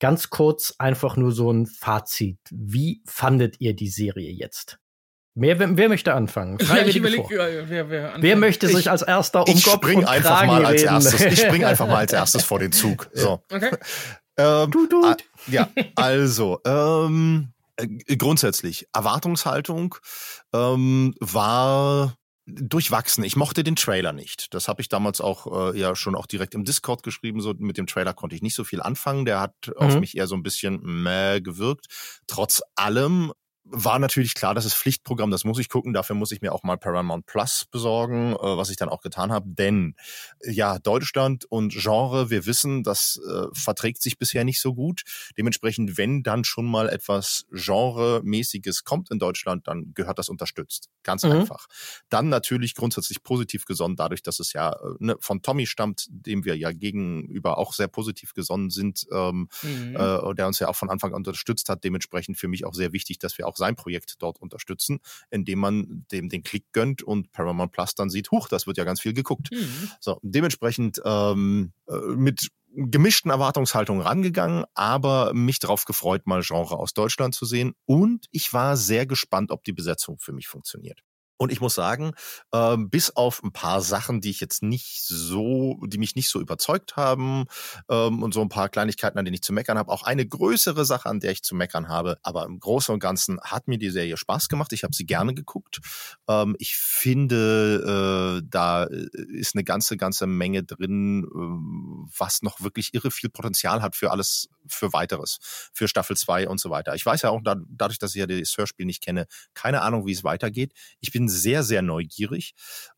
Ganz 0.00 0.30
kurz 0.30 0.74
einfach 0.78 1.18
nur 1.18 1.32
so 1.32 1.52
ein 1.52 1.66
Fazit. 1.66 2.38
Wie 2.50 3.02
fandet 3.04 3.60
ihr 3.60 3.76
die 3.76 3.88
Serie 3.88 4.30
jetzt? 4.30 4.78
Wer, 5.40 5.58
wer, 5.60 5.76
wer 5.76 5.88
möchte 5.88 6.14
anfangen? 6.14 6.58
Ja, 6.60 6.84
ich 6.84 6.96
überleg, 6.96 7.24
wer, 7.28 7.68
wer, 7.68 7.90
wer, 7.90 8.14
wer 8.18 8.36
möchte 8.36 8.66
sich 8.66 8.80
ich, 8.80 8.90
als 8.90 9.02
erster 9.02 9.46
um 9.46 9.54
ich 9.54 9.64
spring 9.64 10.04
einfach 10.04 10.40
Kragen 10.40 10.46
mal 10.48 10.66
als 10.66 10.82
reden. 10.82 10.94
erstes. 10.94 11.20
Ich 11.20 11.38
spring 11.40 11.64
einfach 11.64 11.86
mal 11.86 11.98
als 11.98 12.12
erstes 12.22 12.42
vor 12.42 12.58
den 12.58 12.72
Zug. 12.72 13.08
So. 13.12 13.42
Okay. 13.50 13.70
Ähm, 14.40 14.70
du, 14.70 14.86
du. 14.86 15.04
Ah, 15.04 15.16
ja, 15.48 15.68
also 15.96 16.60
ähm, 16.64 17.54
äh, 17.74 18.16
grundsätzlich 18.16 18.86
Erwartungshaltung 18.94 19.96
ähm, 20.52 21.12
war 21.18 22.14
durchwachsen. 22.46 23.24
Ich 23.24 23.34
mochte 23.34 23.64
den 23.64 23.74
Trailer 23.74 24.12
nicht. 24.12 24.54
Das 24.54 24.68
habe 24.68 24.80
ich 24.80 24.88
damals 24.88 25.20
auch 25.20 25.72
äh, 25.72 25.76
ja 25.76 25.96
schon 25.96 26.14
auch 26.14 26.26
direkt 26.26 26.54
im 26.54 26.64
Discord 26.64 27.02
geschrieben. 27.02 27.40
So 27.40 27.52
mit 27.58 27.78
dem 27.78 27.88
Trailer 27.88 28.14
konnte 28.14 28.36
ich 28.36 28.42
nicht 28.42 28.54
so 28.54 28.62
viel 28.62 28.80
anfangen. 28.80 29.24
Der 29.24 29.40
hat 29.40 29.54
mhm. 29.66 29.72
auf 29.74 29.98
mich 29.98 30.16
eher 30.16 30.28
so 30.28 30.36
ein 30.36 30.44
bisschen 30.44 30.80
mäh 30.84 31.40
gewirkt. 31.40 31.86
Trotz 32.28 32.62
allem 32.76 33.32
war 33.70 33.98
natürlich 33.98 34.34
klar, 34.34 34.54
das 34.54 34.64
ist 34.64 34.74
Pflichtprogramm, 34.74 35.30
das 35.30 35.44
muss 35.44 35.58
ich 35.58 35.68
gucken. 35.68 35.92
Dafür 35.92 36.16
muss 36.16 36.32
ich 36.32 36.40
mir 36.40 36.52
auch 36.52 36.62
mal 36.62 36.76
Paramount 36.76 37.26
Plus 37.26 37.66
besorgen, 37.70 38.32
äh, 38.32 38.56
was 38.56 38.70
ich 38.70 38.76
dann 38.76 38.88
auch 38.88 39.00
getan 39.00 39.30
habe. 39.30 39.46
Denn 39.48 39.94
ja, 40.42 40.78
Deutschland 40.78 41.44
und 41.44 41.72
Genre, 41.72 42.30
wir 42.30 42.46
wissen, 42.46 42.82
das 42.82 43.20
äh, 43.28 43.46
verträgt 43.52 44.02
sich 44.02 44.18
bisher 44.18 44.44
nicht 44.44 44.60
so 44.60 44.74
gut. 44.74 45.02
Dementsprechend, 45.36 45.96
wenn 45.96 46.22
dann 46.22 46.44
schon 46.44 46.66
mal 46.66 46.88
etwas 46.88 47.46
Genremäßiges 47.52 48.84
kommt 48.84 49.10
in 49.10 49.18
Deutschland, 49.18 49.68
dann 49.68 49.92
gehört 49.94 50.18
das 50.18 50.28
unterstützt. 50.28 50.88
Ganz 51.04 51.22
mhm. 51.22 51.32
einfach. 51.32 51.66
Dann 52.08 52.28
natürlich 52.28 52.74
grundsätzlich 52.74 53.22
positiv 53.22 53.64
gesonnen, 53.64 53.96
dadurch, 53.96 54.22
dass 54.22 54.40
es 54.40 54.52
ja 54.52 54.72
äh, 54.72 54.76
ne, 54.98 55.16
von 55.20 55.42
Tommy 55.42 55.66
stammt, 55.66 56.06
dem 56.10 56.44
wir 56.44 56.56
ja 56.56 56.72
gegenüber 56.72 57.58
auch 57.58 57.72
sehr 57.72 57.88
positiv 57.88 58.34
gesonnen 58.34 58.70
sind, 58.70 59.06
ähm, 59.12 59.48
mhm. 59.62 59.96
äh, 59.96 60.34
der 60.34 60.46
uns 60.46 60.58
ja 60.58 60.68
auch 60.68 60.76
von 60.76 60.90
Anfang 60.90 61.14
an 61.14 61.28
unterstützt 61.28 61.68
hat. 61.68 61.84
Dementsprechend 61.84 62.38
für 62.38 62.48
mich 62.48 62.64
auch 62.64 62.74
sehr 62.74 62.92
wichtig, 62.92 63.18
dass 63.18 63.38
wir 63.38 63.46
auch 63.46 63.56
sein 63.58 63.76
Projekt 63.76 64.16
dort 64.20 64.40
unterstützen, 64.40 65.00
indem 65.30 65.58
man 65.58 66.06
dem 66.10 66.28
den 66.30 66.42
Klick 66.42 66.72
gönnt 66.72 67.02
und 67.02 67.32
Paramount 67.32 67.72
Plus 67.72 67.94
dann 67.94 68.08
sieht, 68.08 68.30
huch, 68.30 68.48
das 68.48 68.66
wird 68.66 68.78
ja 68.78 68.84
ganz 68.84 69.00
viel 69.00 69.12
geguckt. 69.12 69.50
Mhm. 69.52 69.90
So, 70.00 70.18
dementsprechend 70.22 71.00
ähm, 71.04 71.72
äh, 71.88 71.96
mit 72.16 72.48
gemischten 72.74 73.30
Erwartungshaltungen 73.30 74.02
rangegangen, 74.02 74.64
aber 74.74 75.32
mich 75.34 75.58
darauf 75.58 75.84
gefreut, 75.84 76.26
mal 76.26 76.42
Genre 76.42 76.78
aus 76.78 76.94
Deutschland 76.94 77.34
zu 77.34 77.44
sehen. 77.44 77.74
Und 77.86 78.26
ich 78.30 78.52
war 78.52 78.76
sehr 78.76 79.06
gespannt, 79.06 79.50
ob 79.50 79.64
die 79.64 79.72
Besetzung 79.72 80.18
für 80.18 80.32
mich 80.32 80.48
funktioniert. 80.48 81.02
Und 81.38 81.52
ich 81.52 81.60
muss 81.60 81.74
sagen, 81.74 82.12
äh, 82.52 82.76
bis 82.76 83.10
auf 83.10 83.42
ein 83.42 83.52
paar 83.52 83.80
Sachen, 83.80 84.20
die 84.20 84.30
ich 84.30 84.40
jetzt 84.40 84.62
nicht 84.62 85.02
so, 85.04 85.78
die 85.86 85.98
mich 85.98 86.16
nicht 86.16 86.28
so 86.28 86.40
überzeugt 86.40 86.96
haben 86.96 87.46
ähm, 87.88 88.22
und 88.22 88.34
so 88.34 88.42
ein 88.42 88.48
paar 88.48 88.68
Kleinigkeiten, 88.68 89.18
an 89.18 89.24
denen 89.24 89.34
ich 89.34 89.42
zu 89.42 89.52
meckern 89.52 89.78
habe, 89.78 89.90
auch 89.92 90.02
eine 90.02 90.26
größere 90.26 90.84
Sache, 90.84 91.08
an 91.08 91.20
der 91.20 91.30
ich 91.30 91.42
zu 91.42 91.54
meckern 91.54 91.88
habe. 91.88 92.18
Aber 92.22 92.44
im 92.44 92.58
Großen 92.58 92.92
und 92.92 93.00
Ganzen 93.00 93.40
hat 93.40 93.68
mir 93.68 93.78
die 93.78 93.90
Serie 93.90 94.16
Spaß 94.16 94.48
gemacht. 94.48 94.72
Ich 94.72 94.82
habe 94.82 94.94
sie 94.94 95.06
gerne 95.06 95.32
geguckt. 95.32 95.78
Ähm, 96.28 96.56
ich 96.58 96.76
finde, 96.76 98.40
äh, 98.42 98.46
da 98.50 98.84
ist 98.84 99.54
eine 99.54 99.64
ganze, 99.64 99.96
ganze 99.96 100.26
Menge 100.26 100.64
drin, 100.64 101.24
äh, 101.24 102.18
was 102.18 102.42
noch 102.42 102.60
wirklich 102.60 102.94
irre 102.94 103.10
viel 103.12 103.30
Potenzial 103.30 103.80
hat 103.80 103.94
für 103.94 104.10
alles, 104.10 104.48
für 104.70 104.92
weiteres, 104.92 105.38
für 105.72 105.88
Staffel 105.88 106.16
2 106.16 106.48
und 106.48 106.60
so 106.60 106.70
weiter. 106.70 106.94
Ich 106.94 107.04
weiß 107.04 107.22
ja 107.22 107.30
auch 107.30 107.40
da, 107.42 107.56
dadurch, 107.68 107.98
dass 107.98 108.14
ich 108.14 108.20
ja 108.20 108.26
das 108.26 108.56
Hörspiel 108.56 108.86
nicht 108.86 109.02
kenne, 109.02 109.26
keine 109.54 109.82
Ahnung, 109.82 110.06
wie 110.06 110.12
es 110.12 110.24
weitergeht. 110.24 110.72
Ich 111.00 111.12
bin 111.12 111.28
sehr, 111.28 111.62
sehr 111.62 111.82
neugierig. 111.82 112.54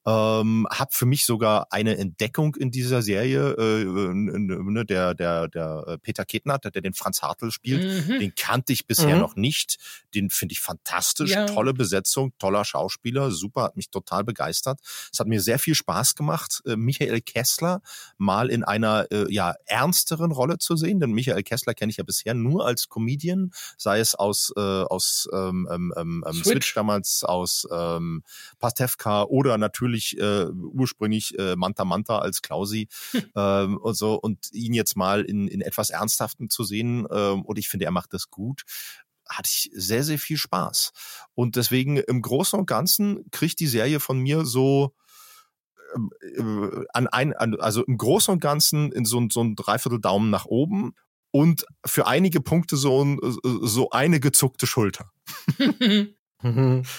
Ähm, 0.07 0.67
hab 0.71 0.95
für 0.95 1.07
mich 1.07 1.27
sogar 1.27 1.67
eine 1.71 1.99
Entdeckung 1.99 2.57
in 2.57 2.71
dieser 2.71 3.03
Serie, 3.03 3.53
äh, 3.53 3.85
ne, 3.85 4.85
der, 4.87 5.15
der, 5.15 5.49
der 5.49 5.85
äh, 5.87 5.99
Peter 5.99 6.25
Ketnert, 6.25 6.65
der 6.65 6.81
den 6.81 6.95
Franz 6.95 7.21
Hartl 7.23 7.50
spielt, 7.50 8.09
mhm. 8.09 8.19
den 8.19 8.35
kannte 8.35 8.73
ich 8.73 8.87
bisher 8.87 9.15
mhm. 9.15 9.21
noch 9.21 9.37
nicht. 9.37 9.77
Den 10.15 10.31
finde 10.31 10.55
ich 10.55 10.61
fantastisch, 10.61 11.33
ja. 11.33 11.47
tolle 11.47 11.75
Besetzung, 11.75 12.33
toller 12.39 12.65
Schauspieler, 12.65 13.31
super, 13.31 13.65
hat 13.65 13.77
mich 13.77 13.91
total 13.91 14.25
begeistert. 14.25 14.81
Es 15.12 15.21
hat 15.21 15.27
mir 15.27 15.41
sehr 15.41 15.59
viel 15.59 15.75
Spaß 15.75 16.15
gemacht, 16.15 16.62
äh, 16.67 16.77
Michael 16.77 17.21
Kessler 17.21 17.83
mal 18.17 18.50
in 18.50 18.65
einer 18.65 19.07
äh, 19.11 19.31
ja 19.33 19.55
ernsteren 19.67 20.33
Rolle 20.33 20.59
zu 20.59 20.77
sehen, 20.77 21.00
denn 21.00 21.12
Michael 21.12 21.43
Kessler 21.43 21.60
kenne 21.75 21.90
ich 21.90 21.97
ja 21.97 22.05
bisher 22.05 22.35
nur 22.35 22.67
als 22.67 22.88
Comedian, 22.88 23.50
sei 23.76 24.00
es 24.00 24.14
aus 24.14 24.52
äh, 24.57 24.61
aus 24.61 25.29
ähm, 25.33 25.69
ähm, 25.71 25.93
ähm, 25.97 26.25
ähm 26.26 26.35
Switch. 26.35 26.47
Switch 26.47 26.75
damals, 26.75 27.25
aus 27.25 27.67
ähm, 27.71 28.23
Pastewka 28.59 29.25
oder 29.25 29.59
natürlich 29.59 30.19
äh, 30.19 30.47
ursprünglich 30.47 31.38
äh, 31.38 31.57
Manta 31.57 31.85
Manta 31.85 32.19
als 32.19 32.43
Klausi 32.43 32.88
hm. 33.12 33.23
ähm, 33.37 33.76
und 33.79 33.95
so 33.95 34.14
und 34.14 34.52
ihn 34.52 34.75
jetzt 34.75 34.97
mal 34.97 35.23
in 35.23 35.49
in 35.49 35.61
etwas 35.61 35.90
Ernsthaften 35.90 36.50
zu 36.50 36.64
sehen 36.64 37.07
ähm, 37.11 37.43
und 37.43 37.59
ich 37.59 37.69
finde, 37.69 37.87
er 37.87 37.93
macht 37.93 38.12
das 38.12 38.31
gut 38.31 38.64
hatte 39.31 39.49
ich 39.49 39.71
sehr, 39.73 40.02
sehr 40.02 40.19
viel 40.19 40.37
Spaß. 40.37 40.93
Und 41.35 41.55
deswegen 41.57 41.97
im 41.97 42.21
Großen 42.21 42.59
und 42.59 42.67
Ganzen 42.67 43.31
kriegt 43.31 43.61
die 43.61 43.69
Serie 43.69 44.00
von 44.00 44.19
mir 44.19 44.45
so 44.45 44.93
ähm, 45.95 46.11
äh, 46.21 46.85
an 46.93 47.07
ein, 47.07 47.33
an, 47.35 47.59
also 47.61 47.85
im 47.85 47.97
Großen 47.97 48.33
und 48.33 48.40
Ganzen 48.40 48.93
in 48.93 49.05
so, 49.05 49.25
so 49.31 49.43
ein 49.43 49.57
Dreiviertel 49.57 50.00
Daumen 50.00 50.31
nach 50.31 50.47
oben 50.47 50.95
und 51.32 51.64
für 51.87 52.06
einige 52.06 52.40
Punkte 52.40 52.76
so, 52.76 53.04
ein, 53.04 53.18
so 53.42 53.90
eine 53.90 54.20
gezuckte 54.20 54.66
Schulter. 54.66 55.10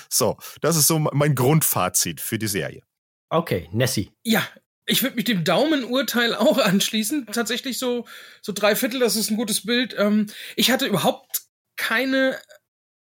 so, 0.10 0.38
das 0.62 0.78
ist 0.78 0.88
so 0.88 1.00
mein 1.00 1.36
Grundfazit 1.36 2.22
für 2.22 2.38
die 2.38 2.48
Serie. 2.48 2.84
Okay, 3.30 3.70
Nessie. 3.72 4.12
Ja, 4.24 4.48
ich 4.86 5.04
würde 5.04 5.16
mich 5.16 5.26
dem 5.26 5.44
Daumenurteil 5.44 6.36
auch 6.36 6.58
anschließen. 6.64 7.28
Tatsächlich 7.28 7.80
so, 7.80 8.06
so 8.42 8.52
drei 8.52 8.76
Viertel, 8.76 9.00
das 9.00 9.16
ist 9.16 9.32
ein 9.32 9.38
gutes 9.38 9.66
Bild. 9.66 9.96
Ähm, 9.98 10.28
ich 10.56 10.72
hatte 10.72 10.86
überhaupt 10.86 11.42
keine, 11.78 12.38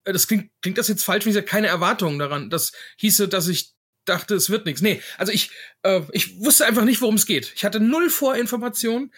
äh, 0.05 0.13
das 0.13 0.27
klingt, 0.27 0.51
klingt 0.61 0.77
das 0.77 0.87
jetzt 0.87 1.03
falsch, 1.03 1.25
wie 1.25 1.29
gesagt, 1.29 1.49
keine 1.49 1.67
Erwartungen 1.67 2.19
daran. 2.19 2.49
Das 2.49 2.71
hieße, 2.97 3.27
dass 3.27 3.47
ich 3.47 3.73
dachte, 4.05 4.35
es 4.35 4.49
wird 4.49 4.65
nichts. 4.65 4.81
Nee, 4.81 5.01
also 5.17 5.31
ich, 5.31 5.51
äh, 5.83 6.01
ich 6.11 6.39
wusste 6.39 6.65
einfach 6.65 6.83
nicht, 6.85 7.01
worum 7.01 7.15
es 7.15 7.25
geht. 7.25 7.53
Ich 7.55 7.65
hatte 7.65 7.79
null 7.79 8.09
Vorinformationen 8.09 9.13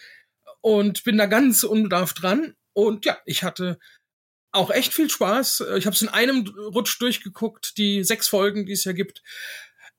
und 0.65 1.03
bin 1.03 1.19
da 1.19 1.27
ganz 1.27 1.61
unbedarft 1.61 2.23
dran. 2.23 2.55
Und 2.73 3.05
ja, 3.05 3.19
ich 3.27 3.43
hatte 3.43 3.77
auch 4.51 4.71
echt 4.71 4.95
viel 4.95 5.11
Spaß. 5.11 5.63
Ich 5.77 5.85
habe 5.85 5.95
es 5.95 6.01
in 6.01 6.09
einem 6.09 6.47
Rutsch 6.47 6.99
durchgeguckt, 6.99 7.77
die 7.77 8.03
sechs 8.03 8.27
Folgen, 8.27 8.65
die 8.65 8.71
es 8.71 8.83
ja 8.83 8.93
gibt. 8.93 9.21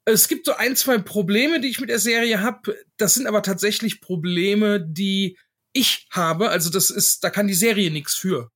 Es 0.05 0.27
gibt 0.27 0.45
so 0.45 0.55
ein, 0.55 0.75
zwei 0.75 0.99
Probleme, 0.99 1.61
die 1.61 1.69
ich 1.69 1.79
mit 1.79 1.89
der 1.89 2.01
Serie 2.01 2.41
habe. 2.41 2.77
Das 2.97 3.15
sind 3.15 3.29
aber 3.29 3.45
tatsächlich 3.45 4.01
Probleme, 4.01 4.85
die 4.85 5.39
ich 5.73 6.09
habe. 6.11 6.49
Also 6.49 6.69
das 6.69 6.91
ist, 6.91 7.23
da 7.23 7.31
kann 7.31 7.47
die 7.47 7.55
Serie 7.55 7.93
nichts 7.93 8.17
für. 8.17 8.51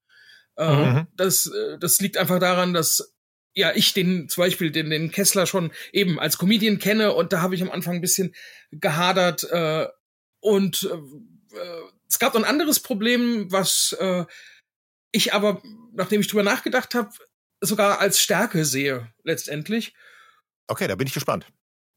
Äh, 0.57 0.75
mhm. 0.75 1.07
Das, 1.14 1.47
äh, 1.47 1.79
das 1.79 2.00
liegt 2.00 2.17
einfach 2.17 2.40
daran, 2.40 2.75
dass 2.75 3.14
ja, 3.55 3.71
ich 3.73 3.93
den 3.95 4.29
zum 4.29 4.43
Beispiel 4.43 4.73
den, 4.73 4.90
den 4.90 5.12
Kessler 5.12 5.47
schon 5.47 5.71
eben 5.93 6.19
als 6.19 6.38
Comedian 6.38 6.81
kenne 6.81 7.12
und 7.12 7.33
da 7.33 7.40
habe 7.40 7.55
ich 7.55 7.62
am 7.62 7.71
Anfang 7.71 7.97
ein 7.97 8.00
bisschen 8.00 8.35
gehadert 8.73 9.45
äh, 9.45 9.87
und 10.40 10.90
äh, 10.90 10.97
äh, 11.57 11.83
es 12.11 12.19
gab 12.19 12.35
noch 12.35 12.43
ein 12.43 12.49
anderes 12.49 12.81
Problem, 12.81 13.50
was 13.52 13.97
äh, 14.00 14.25
ich 15.12 15.33
aber, 15.33 15.62
nachdem 15.93 16.21
ich 16.21 16.26
drüber 16.26 16.43
nachgedacht 16.43 16.95
habe, 16.95 17.11
sogar 17.61 18.00
als 18.00 18.21
Stärke 18.21 18.64
sehe 18.64 19.12
letztendlich. 19.23 19.95
Okay, 20.67 20.88
da 20.88 20.97
bin 20.97 21.07
ich 21.07 21.14
gespannt. 21.14 21.46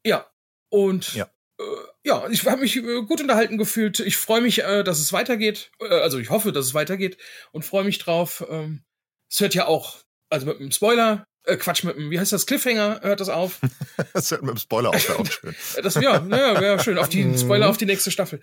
Ja, 0.06 0.30
und 0.70 1.14
ja, 1.14 1.30
äh, 1.58 1.64
ja 2.04 2.28
ich 2.28 2.46
habe 2.46 2.60
mich 2.60 2.76
äh, 2.76 3.02
gut 3.02 3.20
unterhalten 3.20 3.58
gefühlt. 3.58 4.00
Ich 4.00 4.16
freue 4.16 4.40
mich, 4.40 4.62
äh, 4.62 4.84
dass 4.84 5.00
es 5.00 5.12
weitergeht. 5.12 5.72
Äh, 5.80 5.88
also 5.88 6.18
ich 6.18 6.30
hoffe, 6.30 6.52
dass 6.52 6.66
es 6.66 6.74
weitergeht 6.74 7.18
und 7.52 7.64
freue 7.64 7.84
mich 7.84 7.98
drauf. 7.98 8.44
Ähm, 8.48 8.84
es 9.30 9.40
hört 9.40 9.54
ja 9.54 9.66
auch, 9.66 9.98
also 10.30 10.46
mit 10.46 10.60
einem 10.60 10.70
Spoiler, 10.70 11.26
äh, 11.44 11.56
Quatsch, 11.56 11.84
mit 11.84 11.96
dem, 11.96 12.10
wie 12.10 12.18
heißt 12.18 12.32
das, 12.32 12.46
Cliffhanger 12.46 13.00
hört 13.02 13.20
das 13.20 13.28
auf. 13.28 13.60
das 14.12 14.30
hört 14.30 14.42
mit 14.42 14.50
dem 14.52 14.58
Spoiler 14.58 14.90
auf, 14.90 15.08
wäre 15.08 15.18
auch 15.18 15.30
schön. 15.30 15.54
das, 15.82 15.94
ja, 15.96 16.20
naja, 16.20 16.60
wäre 16.60 16.82
schön. 16.82 16.98
Auf 16.98 17.08
die 17.08 17.38
Spoiler 17.38 17.68
auf 17.68 17.76
die 17.76 17.86
nächste 17.86 18.10
Staffel. 18.10 18.40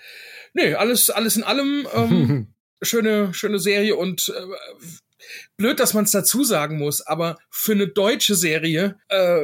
Nee, 0.53 0.75
alles, 0.75 1.09
alles 1.09 1.35
in 1.35 1.43
allem 1.43 1.87
ähm, 1.93 2.53
schöne, 2.81 3.33
schöne 3.33 3.59
Serie 3.59 3.95
und 3.95 4.29
äh, 4.29 5.25
blöd, 5.57 5.79
dass 5.79 5.93
man 5.93 6.05
es 6.05 6.11
dazu 6.11 6.43
sagen 6.43 6.77
muss, 6.77 7.01
aber 7.01 7.37
für 7.49 7.73
eine 7.73 7.87
deutsche 7.87 8.35
Serie 8.35 8.99
äh, 9.09 9.41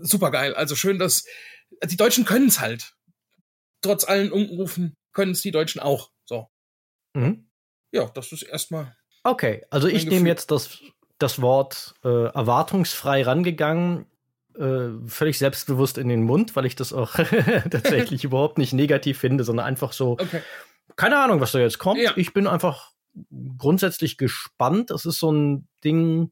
super 0.00 0.30
geil. 0.30 0.54
Also 0.54 0.74
schön, 0.76 0.98
dass 0.98 1.24
die 1.84 1.96
Deutschen 1.96 2.24
können 2.24 2.48
es 2.48 2.60
halt. 2.60 2.94
Trotz 3.80 4.04
allen 4.04 4.32
Umrufen 4.32 4.96
können 5.12 5.32
es 5.32 5.42
die 5.42 5.50
Deutschen 5.52 5.80
auch. 5.80 6.10
So. 6.24 6.48
Mhm. 7.14 7.48
Ja, 7.92 8.06
das 8.14 8.32
ist 8.32 8.42
erstmal. 8.42 8.96
Okay, 9.24 9.64
also 9.70 9.88
ich 9.88 10.06
nehme 10.06 10.28
jetzt 10.28 10.50
das 10.50 10.78
das 11.18 11.42
Wort 11.42 11.94
äh, 12.04 12.26
erwartungsfrei 12.26 13.22
rangegangen, 13.22 14.06
äh, 14.56 14.88
völlig 15.06 15.38
selbstbewusst 15.38 15.98
in 15.98 16.08
den 16.08 16.22
Mund, 16.22 16.56
weil 16.56 16.66
ich 16.66 16.76
das 16.76 16.92
auch 16.92 17.14
tatsächlich 17.70 18.24
überhaupt 18.24 18.58
nicht 18.58 18.72
negativ 18.72 19.18
finde, 19.18 19.44
sondern 19.44 19.66
einfach 19.66 19.92
so, 19.92 20.12
okay. 20.12 20.42
keine 20.96 21.18
Ahnung, 21.18 21.40
was 21.40 21.52
da 21.52 21.58
jetzt 21.58 21.78
kommt. 21.78 22.00
Ja. 22.00 22.12
Ich 22.16 22.32
bin 22.32 22.46
einfach 22.46 22.92
grundsätzlich 23.58 24.16
gespannt. 24.16 24.90
Das 24.90 25.04
ist 25.04 25.18
so 25.18 25.32
ein 25.32 25.68
Ding, 25.84 26.30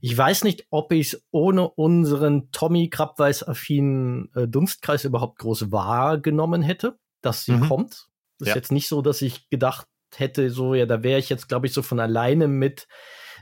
ich 0.00 0.16
weiß 0.16 0.44
nicht, 0.44 0.66
ob 0.70 0.92
ich 0.92 1.14
es 1.14 1.22
ohne 1.30 1.68
unseren 1.68 2.50
Tommy 2.52 2.88
Krabweis-affinen 2.88 4.30
äh, 4.34 4.46
Dunstkreis 4.46 5.04
überhaupt 5.04 5.38
groß 5.38 5.72
wahrgenommen 5.72 6.62
hätte, 6.62 6.98
dass 7.20 7.44
sie 7.44 7.52
mhm. 7.52 7.68
kommt. 7.68 8.08
Das 8.38 8.48
ja. 8.48 8.52
ist 8.52 8.56
jetzt 8.56 8.72
nicht 8.72 8.88
so, 8.88 9.02
dass 9.02 9.22
ich 9.22 9.48
gedacht 9.50 9.86
hätte, 10.14 10.50
so, 10.50 10.74
ja, 10.74 10.86
da 10.86 11.02
wäre 11.02 11.18
ich 11.18 11.28
jetzt, 11.28 11.48
glaube 11.48 11.66
ich, 11.66 11.72
so 11.72 11.82
von 11.82 12.00
alleine 12.00 12.48
mit 12.48 12.86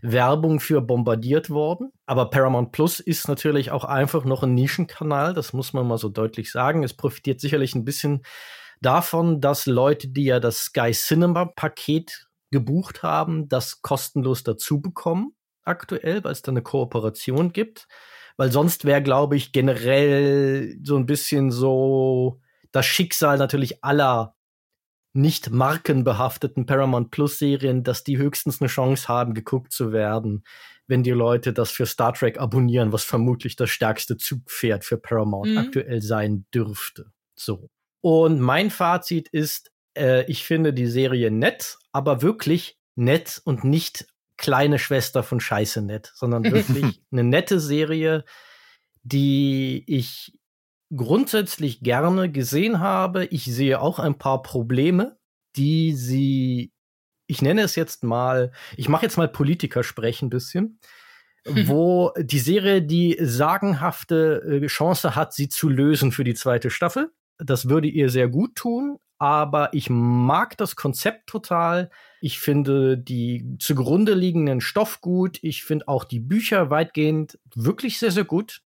Werbung 0.03 0.61
für 0.61 0.81
bombardiert 0.81 1.51
worden. 1.51 1.93
Aber 2.07 2.31
Paramount 2.31 2.73
Plus 2.73 3.01
ist 3.01 3.29
natürlich 3.29 3.71
auch 3.71 3.85
einfach 3.85 4.25
noch 4.25 4.43
ein 4.43 4.55
Nischenkanal, 4.55 5.35
das 5.35 5.53
muss 5.53 5.73
man 5.73 5.87
mal 5.87 5.99
so 5.99 6.09
deutlich 6.09 6.51
sagen. 6.51 6.83
Es 6.83 6.95
profitiert 6.95 7.41
sicherlich 7.41 7.75
ein 7.75 7.85
bisschen 7.85 8.23
davon, 8.81 9.41
dass 9.41 9.67
Leute, 9.67 10.09
die 10.09 10.25
ja 10.25 10.41
das 10.41 10.65
Sky 10.65 10.93
Cinema 10.93 11.47
Paket 11.47 12.29
gebucht 12.51 13.03
haben, 13.03 13.49
das 13.49 13.83
kostenlos 13.83 14.45
dazu 14.45 14.81
bekommen 14.81 15.33
aktuell, 15.67 16.23
weil 16.25 16.33
es 16.33 16.43
da 16.43 16.53
eine 16.53 16.63
Kooperation 16.63 17.53
gibt. 17.53 17.89
Weil 18.37 18.53
sonst 18.53 18.85
wäre, 18.85 19.03
glaube 19.03 19.37
ich, 19.37 19.53
generell 19.53 20.79
so 20.83 20.97
ein 20.97 21.07
bisschen 21.07 21.51
so 21.51 22.41
das 22.71 22.87
Schicksal 22.87 23.39
natürlich 23.39 23.83
aller 23.83 24.36
nicht 25.17 25.51
markenbehafteten 25.51 26.67
Paramount 26.67 27.11
Plus 27.11 27.39
Serien, 27.39 27.83
dass 27.83 28.05
die 28.05 28.19
höchstens 28.19 28.61
eine 28.61 28.69
Chance 28.69 29.09
haben, 29.09 29.35
geguckt 29.35 29.73
zu 29.73 29.93
werden, 29.93 30.45
wenn 30.87 31.03
die 31.03 31.11
Leute 31.11 31.53
das 31.53 31.71
für 31.71 31.87
Star 31.87 32.13
Trek 32.13 32.39
abonnieren, 32.39 32.93
was 32.93 33.05
vermutlich 33.05 33.57
das 33.57 33.71
stärkste 33.71 34.17
Zugpferd 34.17 34.85
für 34.85 34.99
Paramount 34.99 35.51
mhm. 35.51 35.59
aktuell 35.59 36.01
sein 36.03 36.47
dürfte. 36.55 37.13
So. 37.35 37.69
Und 38.01 38.41
mein 38.41 38.71
Fazit 38.71 39.29
ist, 39.29 39.73
äh, 39.97 40.25
ich 40.31 40.45
finde 40.45 40.73
die 40.73 40.87
Serie 40.87 41.31
nett, 41.31 41.79
aber 41.93 42.23
wirklich 42.23 42.79
nett 42.95 43.41
und 43.45 43.65
nicht 43.65 44.07
kleine 44.37 44.79
Schwester 44.79 45.23
von 45.23 45.41
Scheiße 45.41 45.83
nett, 45.83 46.13
sondern 46.15 46.45
wirklich 46.53 47.03
eine 47.11 47.25
nette 47.25 47.59
Serie, 47.59 48.25
die 49.03 49.85
ich 49.87 50.39
grundsätzlich 50.95 51.81
gerne 51.81 52.31
gesehen 52.31 52.81
habe. 52.81 53.27
Ich 53.27 53.45
sehe 53.45 53.81
auch 53.81 53.99
ein 53.99 54.19
paar 54.19 54.43
Probleme, 54.43 55.17
die 55.57 55.95
sie, 55.95 56.73
ich 57.27 57.43
nenne 57.43 57.63
es 57.63 57.75
jetzt 57.75 58.05
mal, 58.05 58.53
ich 58.77 58.89
mache 58.89 59.05
jetzt 59.05 59.17
mal 59.17 59.29
Politiker 59.29 59.83
sprechen 59.83 60.27
ein 60.27 60.31
bisschen, 60.31 60.79
wo 61.45 62.13
die 62.19 62.39
Serie 62.39 62.83
die 62.83 63.17
sagenhafte 63.21 64.63
äh, 64.63 64.67
Chance 64.67 65.15
hat, 65.15 65.33
sie 65.33 65.49
zu 65.49 65.69
lösen 65.69 66.13
für 66.13 66.25
die 66.25 66.35
zweite 66.35 66.71
Staffel. 66.71 67.13
Das 67.39 67.69
würde 67.69 67.89
ihr 67.89 68.09
sehr 68.09 68.29
gut 68.29 68.57
tun, 68.57 68.99
aber 69.19 69.73
ich 69.73 69.89
mag 69.91 70.57
das 70.57 70.77
Konzept 70.77 71.29
total. 71.29 71.91
Ich 72.21 72.39
finde 72.39 72.99
die 72.99 73.57
zugrunde 73.59 74.15
liegenden 74.15 74.61
Stoff 74.61 75.01
gut. 75.01 75.39
Ich 75.43 75.65
finde 75.65 75.89
auch 75.89 76.05
die 76.05 76.21
Bücher 76.21 76.71
weitgehend 76.71 77.39
wirklich 77.55 77.99
sehr, 77.99 78.11
sehr 78.11 78.25
gut. 78.25 78.63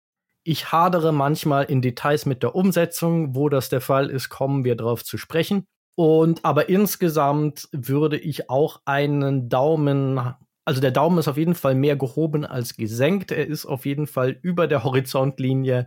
Ich 0.50 0.72
hadere 0.72 1.12
manchmal 1.12 1.66
in 1.66 1.80
Details 1.80 2.26
mit 2.26 2.42
der 2.42 2.56
Umsetzung. 2.56 3.36
Wo 3.36 3.50
das 3.50 3.70
der 3.70 3.82
Fall 3.82 4.10
ist, 4.10 4.30
kommen 4.30 4.64
wir 4.64 4.76
drauf 4.76 5.04
zu 5.04 5.20
sprechen. 5.20 5.68
Und 5.94 6.44
aber 6.44 6.70
insgesamt 6.70 7.70
würde 7.72 8.18
ich 8.18 8.50
auch 8.50 8.82
einen 8.86 9.48
Daumen, 9.48 10.20
also 10.66 10.82
der 10.82 10.90
Daumen 10.90 11.20
ist 11.20 11.28
auf 11.28 11.38
jeden 11.38 11.54
Fall 11.54 11.76
mehr 11.76 11.96
gehoben 11.98 12.48
als 12.48 12.76
gesenkt. 12.76 13.32
Er 13.32 13.46
ist 13.46 13.68
auf 13.68 13.86
jeden 13.86 14.08
Fall 14.08 14.40
über 14.42 14.66
der 14.66 14.84
Horizontlinie 14.84 15.86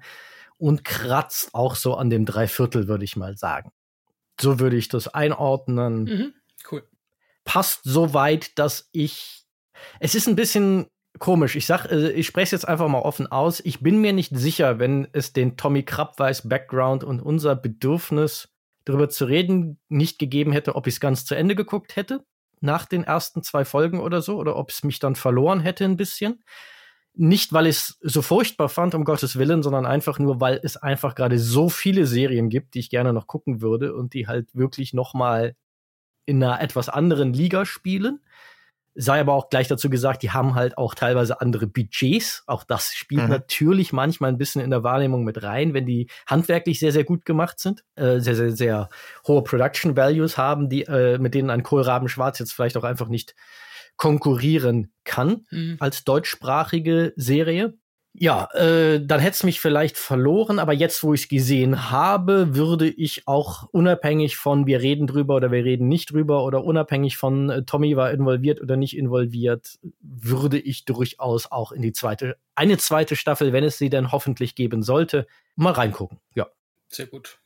und 0.58 0.84
kratzt 0.84 1.56
auch 1.56 1.74
so 1.74 1.96
an 1.96 2.08
dem 2.08 2.24
Dreiviertel, 2.24 2.86
würde 2.86 3.02
ich 3.02 3.16
mal 3.16 3.36
sagen. 3.36 3.72
So 4.40 4.60
würde 4.60 4.76
ich 4.76 4.86
das 4.88 5.08
einordnen. 5.08 6.04
Mhm, 6.04 6.34
cool. 6.70 6.84
passt 7.42 7.80
so 7.82 8.14
weit, 8.14 8.56
dass 8.60 8.88
ich. 8.92 9.42
Es 9.98 10.14
ist 10.14 10.28
ein 10.28 10.36
bisschen 10.36 10.86
komisch. 11.18 11.56
Ich 11.56 11.66
sag, 11.66 11.86
äh, 11.86 12.10
ich 12.12 12.26
spreche 12.26 12.44
es 12.44 12.62
jetzt 12.62 12.68
einfach 12.68 12.88
mal 12.88 13.00
offen 13.00 13.26
aus. 13.26 13.60
Ich 13.60 13.80
bin 13.80 14.00
mir 14.00 14.12
nicht 14.12 14.36
sicher, 14.36 14.78
wenn 14.78 15.08
es 15.12 15.32
den 15.32 15.56
Tommy 15.56 15.82
Krabweis 15.82 16.48
Background 16.48 17.04
und 17.04 17.20
unser 17.20 17.56
Bedürfnis 17.56 18.48
darüber 18.84 19.08
zu 19.08 19.26
reden 19.26 19.78
nicht 19.88 20.18
gegeben 20.18 20.52
hätte, 20.52 20.74
ob 20.74 20.86
ich 20.86 20.94
es 20.94 21.00
ganz 21.00 21.24
zu 21.24 21.34
Ende 21.34 21.54
geguckt 21.54 21.96
hätte 21.96 22.24
nach 22.60 22.86
den 22.86 23.04
ersten 23.04 23.42
zwei 23.42 23.64
Folgen 23.64 24.00
oder 24.00 24.22
so 24.22 24.36
oder 24.36 24.56
ob 24.56 24.70
es 24.70 24.84
mich 24.84 24.98
dann 25.00 25.16
verloren 25.16 25.60
hätte 25.60 25.84
ein 25.84 25.96
bisschen. 25.96 26.42
Nicht, 27.14 27.52
weil 27.52 27.66
ich 27.66 27.76
es 27.76 27.98
so 28.00 28.22
furchtbar 28.22 28.70
fand, 28.70 28.94
um 28.94 29.04
Gottes 29.04 29.36
Willen, 29.36 29.62
sondern 29.62 29.84
einfach 29.84 30.18
nur, 30.18 30.40
weil 30.40 30.60
es 30.62 30.78
einfach 30.78 31.14
gerade 31.14 31.38
so 31.38 31.68
viele 31.68 32.06
Serien 32.06 32.48
gibt, 32.48 32.74
die 32.74 32.78
ich 32.78 32.88
gerne 32.88 33.12
noch 33.12 33.26
gucken 33.26 33.60
würde 33.60 33.94
und 33.94 34.14
die 34.14 34.28
halt 34.28 34.48
wirklich 34.54 34.94
noch 34.94 35.12
mal 35.12 35.54
in 36.24 36.42
einer 36.42 36.62
etwas 36.62 36.88
anderen 36.88 37.34
Liga 37.34 37.66
spielen. 37.66 38.20
Sei 38.94 39.20
aber 39.20 39.32
auch 39.32 39.48
gleich 39.48 39.68
dazu 39.68 39.88
gesagt, 39.88 40.22
die 40.22 40.32
haben 40.32 40.54
halt 40.54 40.76
auch 40.76 40.94
teilweise 40.94 41.40
andere 41.40 41.66
Budgets. 41.66 42.42
Auch 42.46 42.64
das 42.64 42.92
spielt 42.92 43.24
mhm. 43.24 43.30
natürlich 43.30 43.92
manchmal 43.92 44.30
ein 44.30 44.38
bisschen 44.38 44.60
in 44.60 44.70
der 44.70 44.82
Wahrnehmung 44.82 45.24
mit 45.24 45.42
rein, 45.42 45.72
wenn 45.72 45.86
die 45.86 46.08
handwerklich 46.26 46.78
sehr, 46.78 46.92
sehr 46.92 47.04
gut 47.04 47.24
gemacht 47.24 47.58
sind, 47.58 47.84
äh, 47.94 48.20
sehr, 48.20 48.36
sehr, 48.36 48.52
sehr 48.52 48.88
hohe 49.26 49.42
Production 49.42 49.96
Values 49.96 50.36
haben, 50.36 50.68
die, 50.68 50.82
äh, 50.82 51.18
mit 51.18 51.34
denen 51.34 51.50
ein 51.50 51.62
Kohlraben 51.62 52.08
Schwarz 52.08 52.38
jetzt 52.38 52.52
vielleicht 52.52 52.76
auch 52.76 52.84
einfach 52.84 53.08
nicht 53.08 53.34
konkurrieren 53.96 54.92
kann 55.04 55.46
mhm. 55.50 55.76
als 55.80 56.04
deutschsprachige 56.04 57.12
Serie. 57.16 57.74
Ja, 58.14 58.50
äh, 58.52 59.00
dann 59.04 59.20
hätte 59.20 59.34
es 59.36 59.42
mich 59.42 59.60
vielleicht 59.60 59.96
verloren, 59.96 60.58
aber 60.58 60.74
jetzt, 60.74 61.02
wo 61.02 61.14
ich 61.14 61.22
es 61.22 61.28
gesehen 61.28 61.90
habe, 61.90 62.54
würde 62.54 62.88
ich 62.88 63.26
auch 63.26 63.68
unabhängig 63.72 64.36
von 64.36 64.66
wir 64.66 64.82
reden 64.82 65.06
drüber 65.06 65.36
oder 65.36 65.50
wir 65.50 65.64
reden 65.64 65.88
nicht 65.88 66.12
drüber 66.12 66.44
oder 66.44 66.62
unabhängig 66.62 67.16
von 67.16 67.48
äh, 67.48 67.62
Tommy 67.64 67.96
war 67.96 68.10
involviert 68.10 68.60
oder 68.60 68.76
nicht 68.76 68.96
involviert, 68.98 69.78
würde 70.00 70.58
ich 70.58 70.84
durchaus 70.84 71.50
auch 71.50 71.72
in 71.72 71.80
die 71.80 71.92
zweite, 71.92 72.36
eine 72.54 72.76
zweite 72.76 73.16
Staffel, 73.16 73.54
wenn 73.54 73.64
es 73.64 73.78
sie 73.78 73.88
denn 73.88 74.12
hoffentlich 74.12 74.54
geben 74.54 74.82
sollte, 74.82 75.26
mal 75.56 75.72
reingucken. 75.72 76.18
Ja. 76.34 76.48
Sehr 76.88 77.06
gut. 77.06 77.38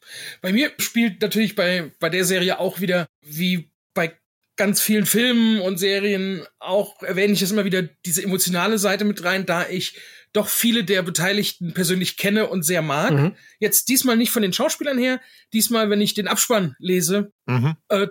Bei 0.42 0.52
mir 0.52 0.72
spielt 0.78 1.22
natürlich 1.22 1.54
bei, 1.54 1.92
bei 2.00 2.08
der 2.08 2.24
Serie 2.24 2.58
auch 2.58 2.80
wieder, 2.80 3.06
wie 3.22 3.70
bei 3.94 4.18
ganz 4.56 4.80
vielen 4.80 5.06
Filmen 5.06 5.60
und 5.60 5.78
Serien 5.78 6.44
auch 6.58 7.02
erwähne 7.02 7.34
ich 7.34 7.42
es 7.42 7.52
immer 7.52 7.64
wieder 7.64 7.82
diese 8.04 8.24
emotionale 8.24 8.78
Seite 8.78 9.04
mit 9.04 9.22
rein, 9.22 9.46
da 9.46 9.68
ich 9.68 10.00
doch 10.36 10.48
viele 10.48 10.84
der 10.84 11.02
Beteiligten 11.02 11.72
persönlich 11.74 12.16
kenne 12.16 12.48
und 12.48 12.62
sehr 12.62 12.82
mag. 12.82 13.12
Mhm. 13.12 13.36
Jetzt 13.58 13.88
diesmal 13.88 14.16
nicht 14.16 14.30
von 14.30 14.42
den 14.42 14.52
Schauspielern 14.52 14.98
her, 14.98 15.20
diesmal, 15.52 15.90
wenn 15.90 16.00
ich 16.00 16.14
den 16.14 16.28
Abspann 16.28 16.76
lese, 16.78 17.32
mhm. 17.46 17.76
äh, 17.88 18.08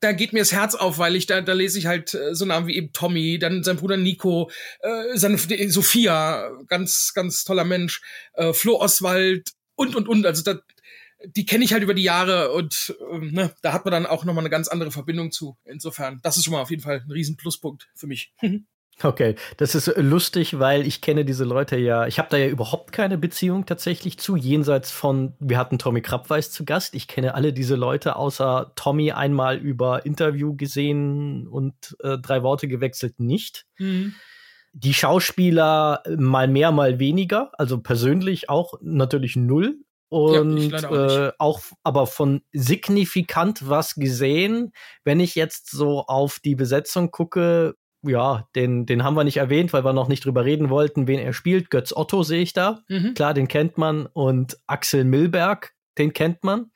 da 0.00 0.12
geht 0.12 0.34
mir 0.34 0.40
das 0.40 0.52
Herz 0.52 0.74
auf, 0.74 0.98
weil 0.98 1.16
ich 1.16 1.26
da, 1.26 1.40
da 1.40 1.54
lese 1.54 1.78
ich 1.78 1.86
halt 1.86 2.12
äh, 2.12 2.34
so 2.34 2.44
Namen 2.44 2.66
wie 2.66 2.76
eben 2.76 2.92
Tommy, 2.92 3.38
dann 3.38 3.64
sein 3.64 3.76
Bruder 3.76 3.96
Nico, 3.96 4.50
äh, 4.80 5.16
seine 5.16 5.38
Sophia, 5.38 6.50
ganz, 6.66 7.12
ganz 7.14 7.44
toller 7.44 7.64
Mensch, 7.64 8.02
äh, 8.34 8.52
Flo 8.52 8.78
Oswald 8.80 9.50
und, 9.74 9.96
und, 9.96 10.06
und. 10.06 10.26
Also 10.26 10.42
da, 10.42 10.60
die 11.24 11.46
kenne 11.46 11.64
ich 11.64 11.72
halt 11.72 11.82
über 11.82 11.94
die 11.94 12.02
Jahre 12.02 12.52
und 12.52 12.94
äh, 13.00 13.18
ne, 13.18 13.54
da 13.62 13.72
hat 13.72 13.86
man 13.86 13.92
dann 13.92 14.06
auch 14.06 14.24
nochmal 14.24 14.42
eine 14.42 14.50
ganz 14.50 14.68
andere 14.68 14.90
Verbindung 14.90 15.32
zu. 15.32 15.56
Insofern, 15.64 16.20
das 16.22 16.36
ist 16.36 16.44
schon 16.44 16.52
mal 16.52 16.60
auf 16.60 16.70
jeden 16.70 16.82
Fall 16.82 17.02
ein 17.04 17.10
riesen 17.10 17.36
Pluspunkt 17.36 17.88
für 17.94 18.06
mich. 18.06 18.32
Okay, 19.02 19.34
das 19.56 19.74
ist 19.74 19.92
lustig, 19.96 20.58
weil 20.58 20.86
ich 20.86 21.00
kenne 21.00 21.24
diese 21.24 21.44
Leute 21.44 21.76
ja, 21.76 22.06
ich 22.06 22.18
habe 22.18 22.28
da 22.30 22.36
ja 22.36 22.46
überhaupt 22.46 22.92
keine 22.92 23.18
Beziehung 23.18 23.66
tatsächlich 23.66 24.18
zu, 24.18 24.36
jenseits 24.36 24.90
von, 24.90 25.34
wir 25.40 25.58
hatten 25.58 25.78
Tommy 25.78 26.00
Krabweis 26.00 26.50
zu 26.50 26.64
Gast, 26.64 26.94
ich 26.94 27.08
kenne 27.08 27.34
alle 27.34 27.52
diese 27.52 27.74
Leute, 27.74 28.16
außer 28.16 28.72
Tommy 28.76 29.10
einmal 29.12 29.58
über 29.58 30.06
Interview 30.06 30.54
gesehen 30.56 31.48
und 31.48 31.96
äh, 32.00 32.18
drei 32.18 32.42
Worte 32.42 32.68
gewechselt 32.68 33.18
nicht. 33.18 33.66
Mhm. 33.78 34.14
Die 34.72 34.94
Schauspieler 34.94 36.02
mal 36.16 36.48
mehr, 36.48 36.72
mal 36.72 36.98
weniger, 36.98 37.50
also 37.58 37.80
persönlich 37.80 38.48
auch 38.48 38.74
natürlich 38.80 39.36
null. 39.36 39.76
Und 40.08 40.70
ja, 40.70 40.88
auch, 40.88 40.92
äh, 40.92 41.32
auch 41.38 41.60
aber 41.82 42.06
von 42.06 42.42
signifikant 42.52 43.68
was 43.68 43.96
gesehen, 43.96 44.72
wenn 45.02 45.18
ich 45.18 45.34
jetzt 45.34 45.70
so 45.70 46.04
auf 46.06 46.38
die 46.38 46.54
Besetzung 46.54 47.10
gucke, 47.10 47.74
ja, 48.04 48.48
den, 48.54 48.86
den 48.86 49.04
haben 49.04 49.16
wir 49.16 49.24
nicht 49.24 49.36
erwähnt, 49.38 49.72
weil 49.72 49.84
wir 49.84 49.92
noch 49.92 50.08
nicht 50.08 50.24
drüber 50.24 50.44
reden 50.44 50.70
wollten, 50.70 51.06
wen 51.06 51.18
er 51.18 51.32
spielt. 51.32 51.70
Götz 51.70 51.92
Otto 51.94 52.22
sehe 52.22 52.42
ich 52.42 52.52
da. 52.52 52.80
Mhm. 52.88 53.14
Klar, 53.14 53.34
den 53.34 53.48
kennt 53.48 53.78
man. 53.78 54.06
Und 54.06 54.58
Axel 54.66 55.04
Milberg, 55.04 55.72
den 55.98 56.12
kennt 56.12 56.44
man. 56.44 56.70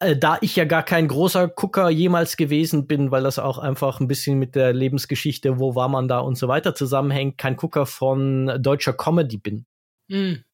Äh, 0.00 0.16
da 0.16 0.38
ich 0.40 0.56
ja 0.56 0.64
gar 0.64 0.82
kein 0.82 1.08
großer 1.08 1.48
Gucker 1.48 1.88
jemals 1.88 2.36
gewesen 2.36 2.86
bin, 2.86 3.10
weil 3.10 3.22
das 3.22 3.38
auch 3.38 3.58
einfach 3.58 4.00
ein 4.00 4.08
bisschen 4.08 4.38
mit 4.38 4.54
der 4.54 4.72
Lebensgeschichte, 4.72 5.58
wo 5.58 5.74
war 5.74 5.88
man 5.88 6.08
da 6.08 6.18
und 6.18 6.36
so 6.36 6.48
weiter 6.48 6.74
zusammenhängt, 6.74 7.38
kein 7.38 7.56
Gucker 7.56 7.86
von 7.86 8.58
deutscher 8.60 8.92
Comedy 8.92 9.38
bin. 9.38 9.66
Mhm. 10.08 10.44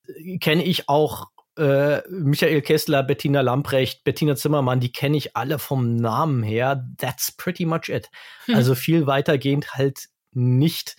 Kenne 0.41 0.65
ich 0.65 0.89
auch 0.89 1.27
äh, 1.59 2.03
Michael 2.09 2.63
Kessler, 2.63 3.03
Bettina 3.03 3.41
Lamprecht, 3.41 4.05
Bettina 4.05 4.37
Zimmermann, 4.37 4.81
die 4.81 4.93
kenne 4.93 5.17
ich 5.17 5.37
alle 5.37 5.59
vom 5.59 5.97
Namen 5.97 6.43
her. 6.43 6.87
That's 6.99 7.33
pretty 7.33 7.65
much 7.65 7.89
it. 7.89 8.09
Hm. 8.45 8.55
Also 8.55 8.75
viel 8.75 9.07
weitergehend 9.07 9.75
halt 9.75 10.09
nicht. 10.39 10.97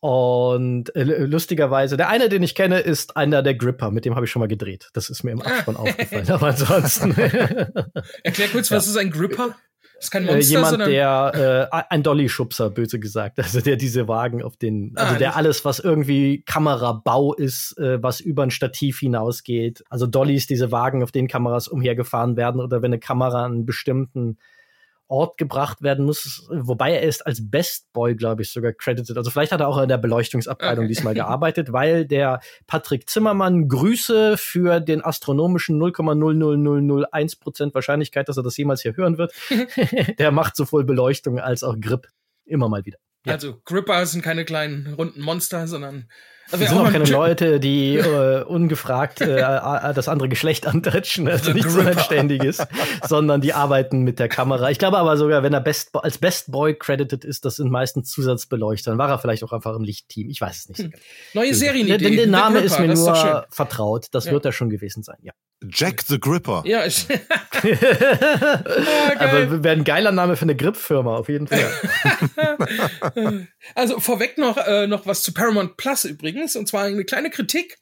Und 0.00 0.94
äh, 0.96 1.04
lustigerweise, 1.04 1.96
der 1.96 2.08
eine, 2.08 2.28
den 2.28 2.42
ich 2.42 2.56
kenne, 2.56 2.80
ist 2.80 3.16
einer 3.16 3.40
der 3.40 3.54
Gripper, 3.54 3.92
mit 3.92 4.04
dem 4.04 4.16
habe 4.16 4.26
ich 4.26 4.32
schon 4.32 4.40
mal 4.40 4.48
gedreht. 4.48 4.90
Das 4.94 5.10
ist 5.10 5.22
mir 5.22 5.30
im 5.30 5.42
Abspann 5.42 5.76
aufgefallen. 5.76 6.28
Aber 6.28 6.48
ansonsten. 6.48 7.12
Erklär 8.24 8.48
kurz, 8.50 8.70
ja. 8.70 8.76
was 8.76 8.88
ist 8.88 8.96
ein 8.96 9.10
Gripper? 9.10 9.54
Das 10.02 10.06
ist 10.06 10.10
kein 10.10 10.26
äh, 10.26 10.32
Monster, 10.32 10.50
äh, 10.50 10.56
jemand, 10.56 10.86
der 10.88 11.70
äh, 11.72 11.84
ein 11.88 12.02
Dolly-Schubser, 12.02 12.70
böse 12.70 12.98
gesagt, 12.98 13.38
also 13.38 13.60
der 13.60 13.76
diese 13.76 14.08
Wagen 14.08 14.42
auf 14.42 14.56
den, 14.56 14.90
also 14.96 15.14
ah, 15.14 15.18
der 15.18 15.36
alles, 15.36 15.64
was 15.64 15.78
irgendwie 15.78 16.42
Kamerabau 16.42 17.34
ist, 17.34 17.78
äh, 17.78 18.02
was 18.02 18.18
über 18.18 18.42
ein 18.42 18.50
Stativ 18.50 18.98
hinausgeht. 18.98 19.84
Also 19.88 20.08
Dollys, 20.08 20.48
diese 20.48 20.72
Wagen, 20.72 21.04
auf 21.04 21.12
denen 21.12 21.28
Kameras 21.28 21.68
umhergefahren 21.68 22.36
werden 22.36 22.60
oder 22.60 22.82
wenn 22.82 22.90
eine 22.90 22.98
Kamera 22.98 23.44
einen 23.44 23.64
bestimmten 23.64 24.38
Ort 25.08 25.36
gebracht 25.36 25.82
werden 25.82 26.06
muss, 26.06 26.48
wobei 26.50 26.92
er 26.92 27.02
ist 27.02 27.26
als 27.26 27.50
Best 27.50 27.92
Boy, 27.92 28.14
glaube 28.14 28.42
ich, 28.42 28.50
sogar 28.50 28.72
credited. 28.72 29.16
Also 29.16 29.30
vielleicht 29.30 29.52
hat 29.52 29.60
er 29.60 29.68
auch 29.68 29.78
in 29.78 29.88
der 29.88 29.98
Beleuchtungsabteilung 29.98 30.84
okay. 30.84 30.88
diesmal 30.88 31.14
gearbeitet, 31.14 31.72
weil 31.72 32.06
der 32.06 32.40
Patrick 32.66 33.10
Zimmermann 33.10 33.68
Grüße 33.68 34.36
für 34.38 34.80
den 34.80 35.04
astronomischen 35.04 35.80
0,00001 35.82 37.40
Prozent 37.40 37.74
Wahrscheinlichkeit, 37.74 38.28
dass 38.28 38.38
er 38.38 38.42
das 38.42 38.56
jemals 38.56 38.82
hier 38.82 38.96
hören 38.96 39.18
wird. 39.18 39.34
der 40.18 40.30
macht 40.30 40.56
sowohl 40.56 40.84
Beleuchtung 40.84 41.38
als 41.38 41.62
auch 41.62 41.76
Grip 41.78 42.08
immer 42.44 42.68
mal 42.68 42.84
wieder. 42.86 42.98
Ja. 43.24 43.34
Also 43.34 43.60
Gripper 43.64 44.04
sind 44.06 44.22
keine 44.22 44.44
kleinen 44.44 44.94
runden 44.94 45.20
Monster, 45.20 45.68
sondern 45.68 46.08
also 46.52 46.64
sind 46.64 46.78
auch 46.78 46.92
keine 46.92 47.04
Leute, 47.04 47.60
die 47.60 47.96
äh, 47.96 48.42
ungefragt 48.44 49.20
äh, 49.20 49.36
das 49.36 50.08
andere 50.08 50.28
Geschlecht 50.28 50.66
antatschen, 50.68 51.28
also 51.28 51.52
nichts 51.52 51.74
Unanständiges, 51.74 52.58
sondern 53.06 53.40
die 53.40 53.52
arbeiten 53.52 54.02
mit 54.02 54.18
der 54.18 54.28
Kamera. 54.28 54.70
Ich 54.70 54.78
glaube 54.78 54.98
aber 54.98 55.16
sogar, 55.16 55.42
wenn 55.42 55.52
er 55.52 55.60
Best, 55.60 55.90
als 55.94 56.18
Best 56.18 56.52
Boy 56.52 56.74
credited 56.74 57.24
ist, 57.24 57.44
das 57.44 57.56
sind 57.56 57.70
meistens 57.70 58.10
Zusatzbeleuchter. 58.10 58.90
Dann 58.90 58.98
war 58.98 59.08
er 59.08 59.18
vielleicht 59.18 59.44
auch 59.44 59.52
einfach 59.52 59.74
im 59.74 59.82
Lichtteam. 59.82 60.28
Ich 60.28 60.40
weiß 60.40 60.58
es 60.58 60.68
nicht. 60.68 60.80
Hm. 60.80 60.92
Neue 61.34 61.54
Serienidee. 61.54 61.98
Denn 61.98 62.16
der 62.16 62.26
Name 62.26 62.60
ist 62.60 62.78
mir 62.78 62.94
nur 62.94 63.46
vertraut. 63.50 64.06
Das 64.12 64.26
ja. 64.26 64.32
wird 64.32 64.44
er 64.44 64.52
schon 64.52 64.70
gewesen 64.70 65.02
sein, 65.02 65.18
ja. 65.22 65.32
Jack 65.70 66.02
the 66.02 66.18
Gripper. 66.18 66.62
Ja, 66.66 66.84
ich 66.86 67.06
ah, 67.10 68.62
Aber 69.18 69.62
wäre 69.62 69.76
ein 69.76 69.84
geiler 69.84 70.12
Name 70.12 70.36
für 70.36 70.42
eine 70.42 70.56
Grip-Firma, 70.56 71.16
auf 71.16 71.28
jeden 71.28 71.46
Fall. 71.46 71.70
also 73.74 74.00
vorweg 74.00 74.38
noch, 74.38 74.56
äh, 74.56 74.86
noch 74.86 75.06
was 75.06 75.22
zu 75.22 75.32
Paramount 75.32 75.76
Plus 75.76 76.04
übrigens, 76.04 76.56
und 76.56 76.68
zwar 76.68 76.84
eine 76.84 77.04
kleine 77.04 77.30
Kritik. 77.30 77.78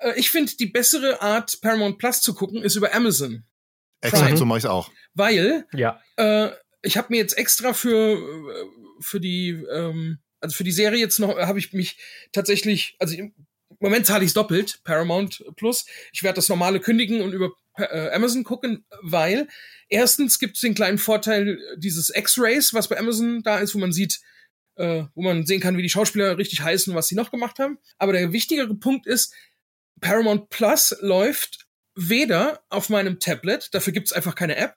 Äh, 0.00 0.12
ich 0.16 0.30
finde, 0.30 0.52
die 0.56 0.66
bessere 0.66 1.22
Art, 1.22 1.60
Paramount 1.60 1.98
Plus 1.98 2.20
zu 2.20 2.34
gucken, 2.34 2.62
ist 2.62 2.76
über 2.76 2.94
Amazon. 2.94 3.44
Exakt, 4.00 4.38
so 4.38 4.44
mache 4.44 4.58
ich 4.58 4.66
auch. 4.66 4.90
Weil 5.14 5.66
ja. 5.72 6.00
äh, 6.16 6.50
ich 6.82 6.96
habe 6.96 7.08
mir 7.10 7.18
jetzt 7.18 7.36
extra 7.36 7.72
für, 7.72 8.14
äh, 8.14 8.66
für 9.00 9.20
die, 9.20 9.50
ähm, 9.72 10.18
also 10.40 10.54
für 10.54 10.64
die 10.64 10.72
Serie 10.72 11.00
jetzt 11.00 11.18
noch, 11.18 11.36
habe 11.36 11.58
ich 11.58 11.72
mich 11.72 11.98
tatsächlich, 12.32 12.96
also 12.98 13.16
Moment 13.86 14.04
zahle 14.04 14.24
ich 14.24 14.30
es 14.30 14.34
doppelt, 14.34 14.80
Paramount 14.82 15.44
Plus. 15.54 15.86
Ich 16.12 16.24
werde 16.24 16.34
das 16.34 16.48
normale 16.48 16.80
kündigen 16.80 17.20
und 17.20 17.32
über 17.32 17.52
äh, 17.76 18.10
Amazon 18.10 18.42
gucken, 18.42 18.84
weil 19.00 19.46
erstens 19.88 20.40
gibt 20.40 20.56
es 20.56 20.60
den 20.60 20.74
kleinen 20.74 20.98
Vorteil 20.98 21.56
dieses 21.76 22.10
X-Rays, 22.12 22.74
was 22.74 22.88
bei 22.88 22.98
Amazon 22.98 23.44
da 23.44 23.58
ist, 23.58 23.76
wo 23.76 23.78
man 23.78 23.92
sieht, 23.92 24.18
äh, 24.74 25.04
wo 25.14 25.22
man 25.22 25.46
sehen 25.46 25.60
kann, 25.60 25.76
wie 25.76 25.82
die 25.82 25.88
Schauspieler 25.88 26.36
richtig 26.36 26.62
heißen 26.62 26.90
und 26.90 26.96
was 26.96 27.06
sie 27.06 27.14
noch 27.14 27.30
gemacht 27.30 27.60
haben. 27.60 27.78
Aber 27.96 28.12
der 28.12 28.32
wichtigere 28.32 28.74
Punkt 28.74 29.06
ist, 29.06 29.32
Paramount 30.00 30.48
Plus 30.48 30.96
läuft 31.00 31.68
weder 31.94 32.64
auf 32.70 32.88
meinem 32.88 33.20
Tablet, 33.20 33.72
dafür 33.72 33.92
gibt 33.92 34.08
es 34.08 34.12
einfach 34.12 34.34
keine 34.34 34.56
App, 34.56 34.74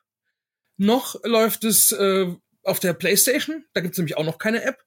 noch 0.78 1.16
läuft 1.24 1.64
es 1.64 1.92
äh, 1.94 2.28
auf 2.62 2.80
der 2.80 2.94
PlayStation, 2.94 3.66
da 3.74 3.82
gibt 3.82 3.94
es 3.96 3.98
nämlich 3.98 4.18
auch 4.18 4.24
noch 4.24 4.38
keine 4.38 4.62
App. 4.62 4.84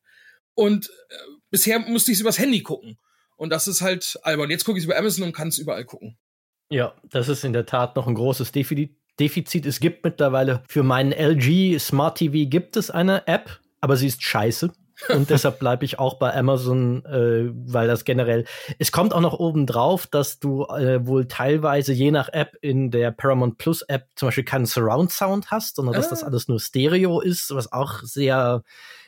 Und 0.54 0.90
äh, 1.08 1.16
bisher 1.50 1.80
musste 1.80 2.12
ich 2.12 2.18
es 2.18 2.20
übers 2.20 2.38
Handy 2.38 2.62
gucken. 2.62 2.98
Und 3.42 3.50
das 3.50 3.66
ist 3.66 3.80
halt 3.80 4.20
albern. 4.22 4.50
Jetzt 4.50 4.64
gucke 4.64 4.78
ich 4.78 4.84
es 4.84 4.86
über 4.86 4.96
Amazon 4.96 5.24
und 5.24 5.32
kann 5.32 5.48
es 5.48 5.58
überall 5.58 5.84
gucken. 5.84 6.16
Ja, 6.70 6.94
das 7.10 7.28
ist 7.28 7.42
in 7.42 7.52
der 7.52 7.66
Tat 7.66 7.96
noch 7.96 8.06
ein 8.06 8.14
großes 8.14 8.52
Defi 8.52 8.96
Defizit. 9.18 9.66
Es 9.66 9.80
gibt 9.80 10.04
mittlerweile 10.04 10.62
für 10.68 10.84
meinen 10.84 11.10
LG 11.10 11.76
Smart 11.80 12.18
TV 12.18 12.48
gibt 12.48 12.76
es 12.76 12.88
eine 12.92 13.26
App, 13.26 13.58
aber 13.80 13.96
sie 13.96 14.06
ist 14.06 14.22
scheiße. 14.22 14.72
Und 15.08 15.30
deshalb 15.30 15.58
bleibe 15.58 15.84
ich 15.84 15.98
auch 15.98 16.20
bei 16.20 16.32
Amazon, 16.32 17.04
äh, 17.04 17.50
weil 17.52 17.88
das 17.88 18.04
generell. 18.04 18.44
Es 18.78 18.92
kommt 18.92 19.12
auch 19.12 19.20
noch 19.20 19.40
oben 19.40 19.66
drauf, 19.66 20.06
dass 20.06 20.38
du 20.38 20.66
äh, 20.66 21.04
wohl 21.04 21.26
teilweise 21.26 21.92
je 21.92 22.12
nach 22.12 22.28
App 22.28 22.56
in 22.60 22.92
der 22.92 23.10
Paramount 23.10 23.58
Plus 23.58 23.82
App 23.82 24.06
zum 24.14 24.28
Beispiel 24.28 24.44
keinen 24.44 24.66
Surround 24.66 25.10
Sound 25.10 25.50
hast, 25.50 25.74
sondern 25.74 25.96
ah. 25.96 25.98
dass 25.98 26.10
das 26.10 26.22
ah. 26.22 26.28
alles 26.28 26.46
nur 26.46 26.60
Stereo 26.60 27.18
ist, 27.20 27.52
was 27.52 27.72
auch 27.72 28.02
sehr 28.04 28.62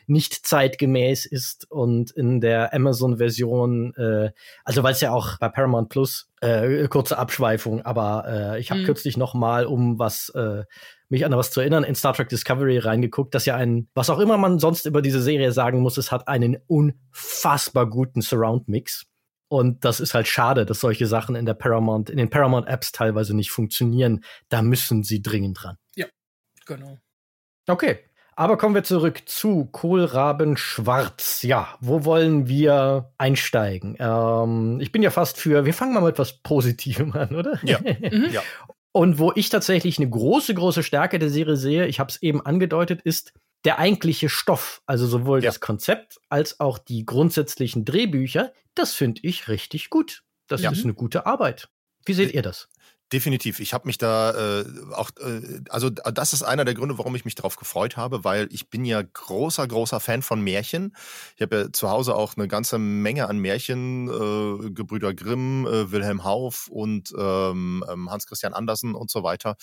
nicht 0.07 0.45
zeitgemäß 0.45 1.25
ist 1.25 1.69
und 1.69 2.11
in 2.11 2.41
der 2.41 2.73
Amazon-Version, 2.73 3.93
äh, 3.95 4.31
also 4.63 4.83
weil 4.83 4.93
es 4.93 5.01
ja 5.01 5.11
auch 5.11 5.37
bei 5.39 5.49
Paramount 5.49 5.89
Plus 5.89 6.29
äh, 6.41 6.87
kurze 6.87 7.17
Abschweifung, 7.17 7.81
aber 7.81 8.25
äh, 8.27 8.59
ich 8.59 8.71
habe 8.71 8.81
mhm. 8.81 8.85
kürzlich 8.85 9.17
noch 9.17 9.33
mal 9.33 9.65
um 9.65 9.99
was 9.99 10.29
äh, 10.29 10.63
mich 11.09 11.25
an 11.25 11.31
was 11.33 11.51
zu 11.51 11.61
erinnern, 11.61 11.83
in 11.83 11.95
Star 11.95 12.13
Trek 12.13 12.29
Discovery 12.29 12.79
reingeguckt, 12.79 13.35
dass 13.35 13.45
ja 13.45 13.55
ein, 13.55 13.87
was 13.93 14.09
auch 14.09 14.19
immer 14.19 14.37
man 14.37 14.59
sonst 14.59 14.85
über 14.85 15.01
diese 15.01 15.21
Serie 15.21 15.51
sagen 15.51 15.79
muss, 15.79 15.97
es 15.97 16.11
hat 16.11 16.27
einen 16.27 16.57
unfassbar 16.67 17.87
guten 17.89 18.21
Surround-Mix. 18.21 19.05
Und 19.47 19.85
das 19.85 19.99
ist 19.99 20.15
halt 20.15 20.27
schade, 20.27 20.65
dass 20.65 20.79
solche 20.79 21.05
Sachen 21.05 21.35
in 21.35 21.45
der 21.45 21.53
Paramount, 21.53 22.09
in 22.09 22.17
den 22.17 22.29
Paramount 22.29 22.67
Apps 22.67 22.91
teilweise 22.91 23.35
nicht 23.35 23.51
funktionieren. 23.51 24.23
Da 24.49 24.63
müssen 24.63 25.03
sie 25.03 25.21
dringend 25.21 25.61
dran. 25.61 25.77
Ja, 25.95 26.07
genau. 26.65 26.97
Okay. 27.67 27.99
Aber 28.37 28.57
kommen 28.57 28.75
wir 28.75 28.83
zurück 28.83 29.23
zu 29.27 29.65
Kohlraben 29.71 30.57
Schwarz. 30.57 31.41
Ja, 31.43 31.77
wo 31.79 32.03
wollen 32.03 32.47
wir 32.47 33.11
einsteigen? 33.17 33.95
Ähm, 33.97 34.79
ich 34.81 34.91
bin 34.91 35.01
ja 35.01 35.09
fast 35.09 35.37
für, 35.37 35.65
wir 35.65 35.73
fangen 35.73 35.93
mal 35.93 36.01
mit 36.01 36.13
etwas 36.13 36.33
Positivem 36.39 37.13
an, 37.13 37.33
oder? 37.35 37.59
Ja. 37.63 37.79
mhm. 38.11 38.27
ja. 38.31 38.43
Und 38.91 39.19
wo 39.19 39.31
ich 39.35 39.49
tatsächlich 39.49 39.99
eine 39.99 40.09
große, 40.09 40.53
große 40.53 40.83
Stärke 40.83 41.17
der 41.17 41.29
Serie 41.29 41.55
sehe, 41.55 41.87
ich 41.87 41.99
habe 41.99 42.09
es 42.09 42.21
eben 42.21 42.45
angedeutet, 42.45 43.01
ist 43.01 43.33
der 43.63 43.79
eigentliche 43.79 44.29
Stoff. 44.29 44.81
Also 44.85 45.07
sowohl 45.07 45.41
ja. 45.41 45.49
das 45.49 45.59
Konzept 45.61 46.19
als 46.29 46.59
auch 46.59 46.77
die 46.77 47.05
grundsätzlichen 47.05 47.85
Drehbücher. 47.85 48.51
Das 48.73 48.93
finde 48.93 49.21
ich 49.23 49.47
richtig 49.47 49.89
gut. 49.89 50.23
Das 50.47 50.61
ja. 50.61 50.71
ist 50.71 50.83
eine 50.83 50.93
gute 50.93 51.25
Arbeit. 51.25 51.69
Wie 52.05 52.13
seht 52.13 52.33
ihr 52.33 52.41
das? 52.41 52.69
Definitiv. 53.15 53.61
Ich 53.61 53.73
habe 53.73 53.87
mich 53.87 53.97
da 53.97 54.59
äh, 54.59 54.65
auch, 54.91 55.09
äh, 55.21 55.61
also 55.69 55.89
das 55.89 56.33
ist 56.33 56.43
einer 56.43 56.65
der 56.65 56.73
Gründe, 56.73 56.97
warum 56.97 57.15
ich 57.15 57.23
mich 57.23 57.35
darauf 57.35 57.55
gefreut 57.55 57.95
habe, 57.95 58.25
weil 58.25 58.49
ich 58.51 58.69
bin 58.69 58.83
ja 58.83 59.01
großer, 59.01 59.65
großer 59.65 60.01
Fan 60.01 60.21
von 60.21 60.41
Märchen. 60.41 60.93
Ich 61.37 61.41
habe 61.41 61.55
ja 61.55 61.71
zu 61.71 61.89
Hause 61.89 62.13
auch 62.13 62.35
eine 62.35 62.49
ganze 62.49 62.77
Menge 62.77 63.29
an 63.29 63.37
Märchen, 63.37 64.09
äh, 64.09 64.69
Gebrüder 64.69 65.13
Grimm, 65.13 65.65
äh, 65.65 65.93
Wilhelm 65.93 66.25
Hauff 66.25 66.67
und 66.67 67.13
ähm, 67.17 67.85
ähm 67.89 68.11
Hans 68.11 68.27
Christian 68.27 68.53
Andersen 68.53 68.95
und 68.95 69.09
so 69.09 69.23
weiter. 69.23 69.55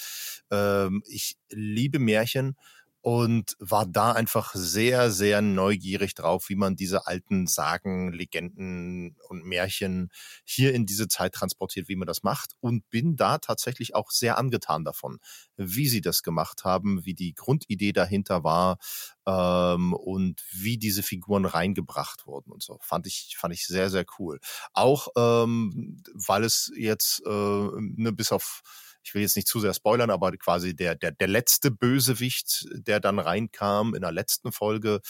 Ähm, 0.51 1.03
ich 1.07 1.37
liebe 1.51 1.99
Märchen 1.99 2.57
und 3.03 3.57
war 3.59 3.85
da 3.85 4.13
einfach 4.13 4.55
sehr, 4.55 5.11
sehr 5.11 5.43
neugierig 5.43 6.15
drauf, 6.15 6.49
wie 6.49 6.55
man 6.55 6.77
diese 6.77 7.07
alten 7.09 7.49
Sagen, 7.49 8.13
Legenden 8.13 9.17
und 9.29 9.45
Märchen 9.45 10.11
hier 10.45 10.73
in 10.73 10.87
diese 10.87 11.09
Zeit 11.09 11.33
transportiert, 11.35 11.89
wie 11.89 11.97
man 11.97 12.07
das 12.07 12.23
macht 12.23 12.53
und 12.61 12.89
bin 12.91 13.17
da 13.17 13.39
tatsächlich 13.39 13.97
auch 13.97 14.13
sehr 14.13 14.39
angetan 14.39 14.85
davon, 14.85 15.19
wie 15.57 15.89
sie 15.89 16.01
das 16.01 16.23
gemacht 16.23 16.63
haben, 16.65 17.05
wie 17.05 17.15
die 17.15 17.35
Grundidee 17.35 17.93
dahinter 17.93 18.45
war 18.45 18.79
ähm, 19.27 19.95
und 19.95 20.43
wie 20.53 20.79
diese 20.79 21.03
Figuren 21.03 21.45
reingebracht 21.45 22.27
wurden 22.27 22.53
und 22.53 22.63
so. 22.63 22.79
Fand 22.83 23.09
ich, 23.09 23.35
fand 23.37 23.53
ich 23.53 23.67
sehr, 23.67 23.91
sehr 23.91 24.05
cool. 24.21 24.39
Auch 24.75 25.09
ähm, 25.17 26.01
weil 26.15 26.45
es 26.45 26.71
jetzt 26.77 27.21
äh, 27.27 27.31
ne, 27.31 28.13
bis 28.13 28.31
auf 28.31 28.63
ich 29.03 29.15
will 29.15 29.23
jetzt 29.23 29.37
nicht 29.37 29.49
zu 29.49 29.61
sehr 29.61 29.75
spoilern, 29.75 30.11
aber 30.11 30.33
quasi 30.33 30.75
der, 30.75 30.95
der, 30.95 31.13
der 31.13 31.29
letzte 31.29 31.71
Bösewicht, 31.71 32.67
der 32.73 33.01
dann 33.01 33.19
reinkam 33.19 33.95
in 33.95 34.03
der 34.03 34.13
letzten 34.13 34.53
Folge, 34.53 35.01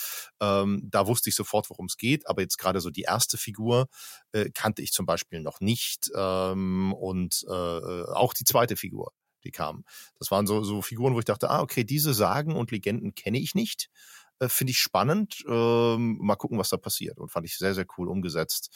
ähm, 0.41 0.83
da 0.85 1.07
wusste 1.07 1.29
ich 1.31 1.37
sofort, 1.37 1.69
worum 1.71 1.87
es 1.87 1.97
geht. 1.97 2.29
Aber 2.29 2.43
jetzt 2.43 2.59
gerade 2.59 2.81
so 2.81 2.91
die 2.91 3.03
erste 3.03 3.39
Figur 3.39 3.89
äh, 4.33 4.51
kannte 4.51 4.83
ich 4.83 4.93
zum 4.93 5.07
Beispiel 5.07 5.41
noch 5.41 5.61
nicht. 5.61 6.11
Ähm, 6.15 6.93
und 6.95 7.45
äh, 7.49 7.53
auch 7.53 8.35
die 8.35 8.45
zweite 8.45 8.77
Figur, 8.77 9.13
die 9.45 9.51
kam. 9.51 9.85
Das 10.19 10.31
waren 10.31 10.47
so, 10.47 10.63
so 10.65 10.83
Figuren, 10.83 11.15
wo 11.15 11.19
ich 11.19 11.25
dachte, 11.25 11.51
ah, 11.51 11.61
okay, 11.61 11.85
diese 11.85 12.15
Sagen 12.15 12.57
und 12.57 12.71
Legenden 12.71 13.15
kenne 13.15 13.39
ich 13.39 13.55
nicht. 13.55 13.91
Äh, 14.43 14.49
Finde 14.49 14.73
ich 14.73 14.79
spannend. 14.79 15.45
Ähm, 15.49 16.19
mal 16.21 16.37
gucken, 16.37 16.59
was 16.59 16.71
da 16.71 16.77
passiert. 16.77 17.19
Und 17.19 17.31
fand 17.31 17.47
ich 17.47 17.57
sehr, 17.57 17.75
sehr 17.75 17.87
cool 17.97 18.09
umgesetzt. 18.09 18.71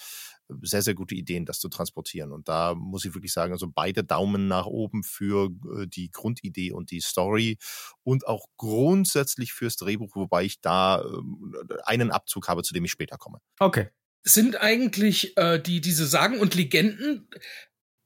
Sehr, 0.62 0.82
sehr 0.82 0.94
gute 0.94 1.16
Ideen, 1.16 1.44
das 1.44 1.58
zu 1.58 1.68
transportieren. 1.68 2.30
Und 2.30 2.48
da 2.48 2.74
muss 2.74 3.04
ich 3.04 3.14
wirklich 3.14 3.32
sagen, 3.32 3.52
also 3.52 3.66
beide 3.68 4.04
Daumen 4.04 4.46
nach 4.46 4.66
oben 4.66 5.02
für 5.02 5.50
äh, 5.76 5.86
die 5.88 6.10
Grundidee 6.12 6.70
und 6.70 6.92
die 6.92 7.00
Story 7.00 7.58
und 8.04 8.28
auch 8.28 8.46
grundsätzlich 8.56 9.52
fürs 9.52 9.76
Drehbuch, 9.76 10.14
wobei 10.14 10.44
ich 10.44 10.60
da 10.60 11.00
äh, 11.00 11.74
einen 11.84 12.12
Abzug 12.12 12.46
habe, 12.46 12.62
zu 12.62 12.74
dem 12.74 12.84
ich 12.84 12.92
später 12.92 13.18
komme. 13.18 13.40
Okay. 13.58 13.88
Sind 14.22 14.60
eigentlich 14.60 15.36
äh, 15.36 15.60
die, 15.60 15.80
diese 15.80 16.06
Sagen 16.06 16.38
und 16.38 16.54
Legenden, 16.54 17.28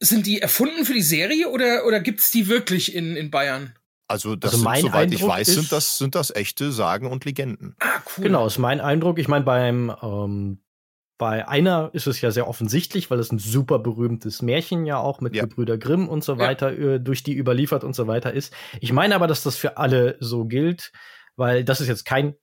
sind 0.02 0.26
die 0.26 0.40
erfunden 0.40 0.86
für 0.86 0.94
die 0.94 1.02
Serie 1.02 1.50
oder, 1.50 1.86
oder 1.86 2.00
gibt 2.00 2.20
es 2.20 2.30
die 2.30 2.48
wirklich 2.48 2.94
in, 2.94 3.16
in 3.16 3.30
Bayern? 3.30 3.74
Also, 4.10 4.34
das 4.34 4.54
also 4.54 4.64
sind, 4.64 4.80
soweit 4.80 4.94
Eindruck 5.04 5.20
ich 5.20 5.26
weiß, 5.26 5.48
ist, 5.48 5.54
sind 5.54 5.72
das, 5.72 5.98
sind 5.98 6.14
das 6.16 6.34
echte 6.34 6.72
Sagen 6.72 7.06
und 7.06 7.24
Legenden. 7.24 7.76
Ah, 7.78 8.00
cool. 8.16 8.24
Genau, 8.24 8.46
ist 8.46 8.58
mein 8.58 8.80
Eindruck. 8.80 9.20
Ich 9.20 9.28
meine, 9.28 9.44
beim 9.44 9.94
ähm, 10.02 10.58
bei 11.16 11.46
einer 11.46 11.90
ist 11.92 12.06
es 12.06 12.20
ja 12.20 12.30
sehr 12.30 12.48
offensichtlich, 12.48 13.10
weil 13.10 13.20
es 13.20 13.30
ein 13.30 13.38
super 13.38 13.78
berühmtes 13.78 14.42
Märchen 14.42 14.84
ja 14.86 14.98
auch 14.98 15.20
mit 15.20 15.36
ja. 15.36 15.44
Gebrüder 15.44 15.78
Grimm 15.78 16.08
und 16.08 16.24
so 16.24 16.38
weiter 16.38 16.72
ja. 16.72 16.94
Äh, 16.94 17.00
durch 17.00 17.22
die 17.22 17.36
überliefert 17.36 17.84
und 17.84 17.94
so 17.94 18.08
weiter 18.08 18.32
ist. 18.32 18.52
Ich 18.80 18.92
meine 18.92 19.14
aber, 19.14 19.26
dass 19.26 19.42
das 19.42 19.54
für 19.54 19.76
alle 19.76 20.16
so 20.18 20.46
gilt, 20.46 20.92
weil 21.36 21.62
das 21.62 21.80
ist 21.80 21.88
jetzt 21.88 22.04
kein 22.04 22.34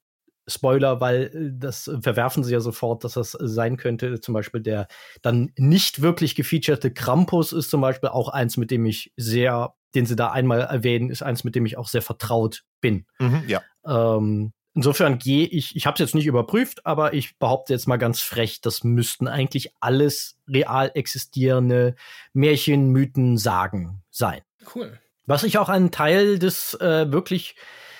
Spoiler, 0.48 1.02
weil 1.02 1.24
äh, 1.24 1.50
das 1.60 1.92
verwerfen 2.02 2.44
sie 2.44 2.54
ja 2.54 2.62
sofort, 2.62 3.04
dass 3.04 3.14
das 3.14 3.32
sein 3.32 3.76
könnte. 3.76 4.22
Zum 4.22 4.34
Beispiel 4.34 4.62
der 4.62 4.88
dann 5.22 5.52
nicht 5.58 6.02
wirklich 6.02 6.36
gefeaturete 6.36 6.94
Krampus 6.94 7.52
ist 7.52 7.70
zum 7.70 7.82
Beispiel 7.82 8.10
auch 8.10 8.30
eins, 8.30 8.56
mit 8.56 8.72
dem 8.72 8.86
ich 8.86 9.12
sehr 9.18 9.74
den 9.98 10.06
sie 10.06 10.16
da 10.16 10.32
einmal 10.32 10.62
erwähnen, 10.62 11.10
ist 11.10 11.24
eins, 11.24 11.44
mit 11.44 11.56
dem 11.56 11.66
ich 11.66 11.78
auch 11.78 11.88
sehr 11.88 12.04
vertraut 12.04 12.64
bin. 12.80 13.08
Mhm, 13.18 13.44
ja. 13.48 13.62
Ähm, 13.86 14.54
insofern 14.76 15.18
gehe 15.18 15.48
ich, 15.48 15.76
ich 15.76 15.88
habe 15.88 15.96
es 15.96 16.00
jetzt 16.00 16.14
nicht 16.14 16.28
überprüft, 16.28 16.86
aber 16.86 17.14
ich 17.14 17.40
behaupte 17.40 17.74
jetzt 17.74 17.88
mal 17.88 17.98
ganz 17.98 18.22
frech, 18.22 18.62
das 18.62 18.84
müssten 18.84 19.28
eigentlich 19.28 19.74
alles 19.80 20.38
real 20.48 20.92
existierende 20.94 21.96
Märchen, 22.34 22.92
Mythen, 22.92 23.38
Sagen 23.38 24.04
sein. 24.12 24.42
Cool. 24.76 25.00
Was 25.26 25.44
ich 25.44 25.58
auch 25.58 25.68
einen 25.68 25.90
Teil 25.90 26.38
des 26.38 26.76
äh, 26.76 27.12
wirklich 27.12 27.56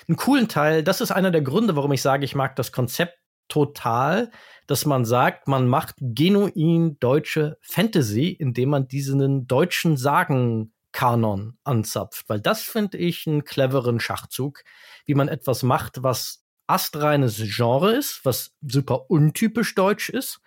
einen 0.06 0.16
coolen 0.16 0.46
Teil, 0.46 0.84
das 0.84 1.00
ist 1.00 1.10
einer 1.10 1.32
der 1.32 1.42
Gründe, 1.42 1.74
warum 1.74 1.92
ich 1.92 2.00
sage, 2.00 2.24
ich 2.24 2.36
mag 2.36 2.54
das 2.54 2.70
Konzept 2.70 3.18
total, 3.48 4.30
dass 4.68 4.86
man 4.86 5.04
sagt, 5.04 5.48
man 5.48 5.66
macht 5.66 5.96
genuin 5.98 6.96
deutsche 7.00 7.58
Fantasy, 7.60 8.28
indem 8.28 8.68
man 8.68 8.86
diesen 8.86 9.48
deutschen 9.48 9.96
Sagen 9.96 10.72
Kanon 10.92 11.58
anzapft, 11.64 12.28
weil 12.28 12.40
das 12.40 12.62
finde 12.62 12.98
ich 12.98 13.26
einen 13.26 13.44
cleveren 13.44 14.00
Schachzug, 14.00 14.64
wie 15.04 15.14
man 15.14 15.28
etwas 15.28 15.62
macht, 15.62 16.02
was 16.02 16.44
astreines 16.66 17.36
Genre 17.38 17.92
ist, 17.92 18.20
was 18.24 18.54
super 18.62 19.10
untypisch 19.10 19.74
deutsch 19.74 20.08
ist, 20.08 20.40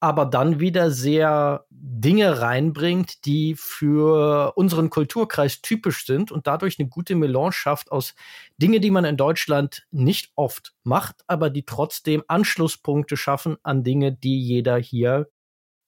aber 0.00 0.26
dann 0.26 0.60
wieder 0.60 0.90
sehr 0.90 1.66
Dinge 1.70 2.40
reinbringt, 2.40 3.24
die 3.24 3.54
für 3.56 4.52
unseren 4.56 4.90
Kulturkreis 4.90 5.60
typisch 5.60 6.06
sind 6.06 6.30
und 6.30 6.46
dadurch 6.46 6.78
eine 6.78 6.88
gute 6.88 7.16
Melange 7.16 7.52
schafft 7.52 7.90
aus 7.90 8.14
Dinge, 8.58 8.80
die 8.80 8.92
man 8.92 9.04
in 9.04 9.16
Deutschland 9.16 9.86
nicht 9.90 10.30
oft 10.36 10.74
macht, 10.84 11.24
aber 11.26 11.50
die 11.50 11.64
trotzdem 11.64 12.22
Anschlusspunkte 12.28 13.16
schaffen 13.16 13.56
an 13.62 13.82
Dinge, 13.82 14.12
die 14.12 14.40
jeder 14.40 14.78
hier 14.78 15.28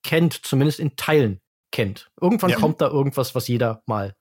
kennt, 0.03 0.35
zumindest 0.35 0.81
in 0.81 0.97
Teilen 0.97 1.41
kennt. 1.71 2.11
Irgendwann 2.21 2.51
ja. 2.51 2.57
kommt 2.57 2.81
da 2.81 2.89
irgendwas, 2.89 3.35
was 3.35 3.49
jeder 3.49 3.83
mal, 3.87 4.15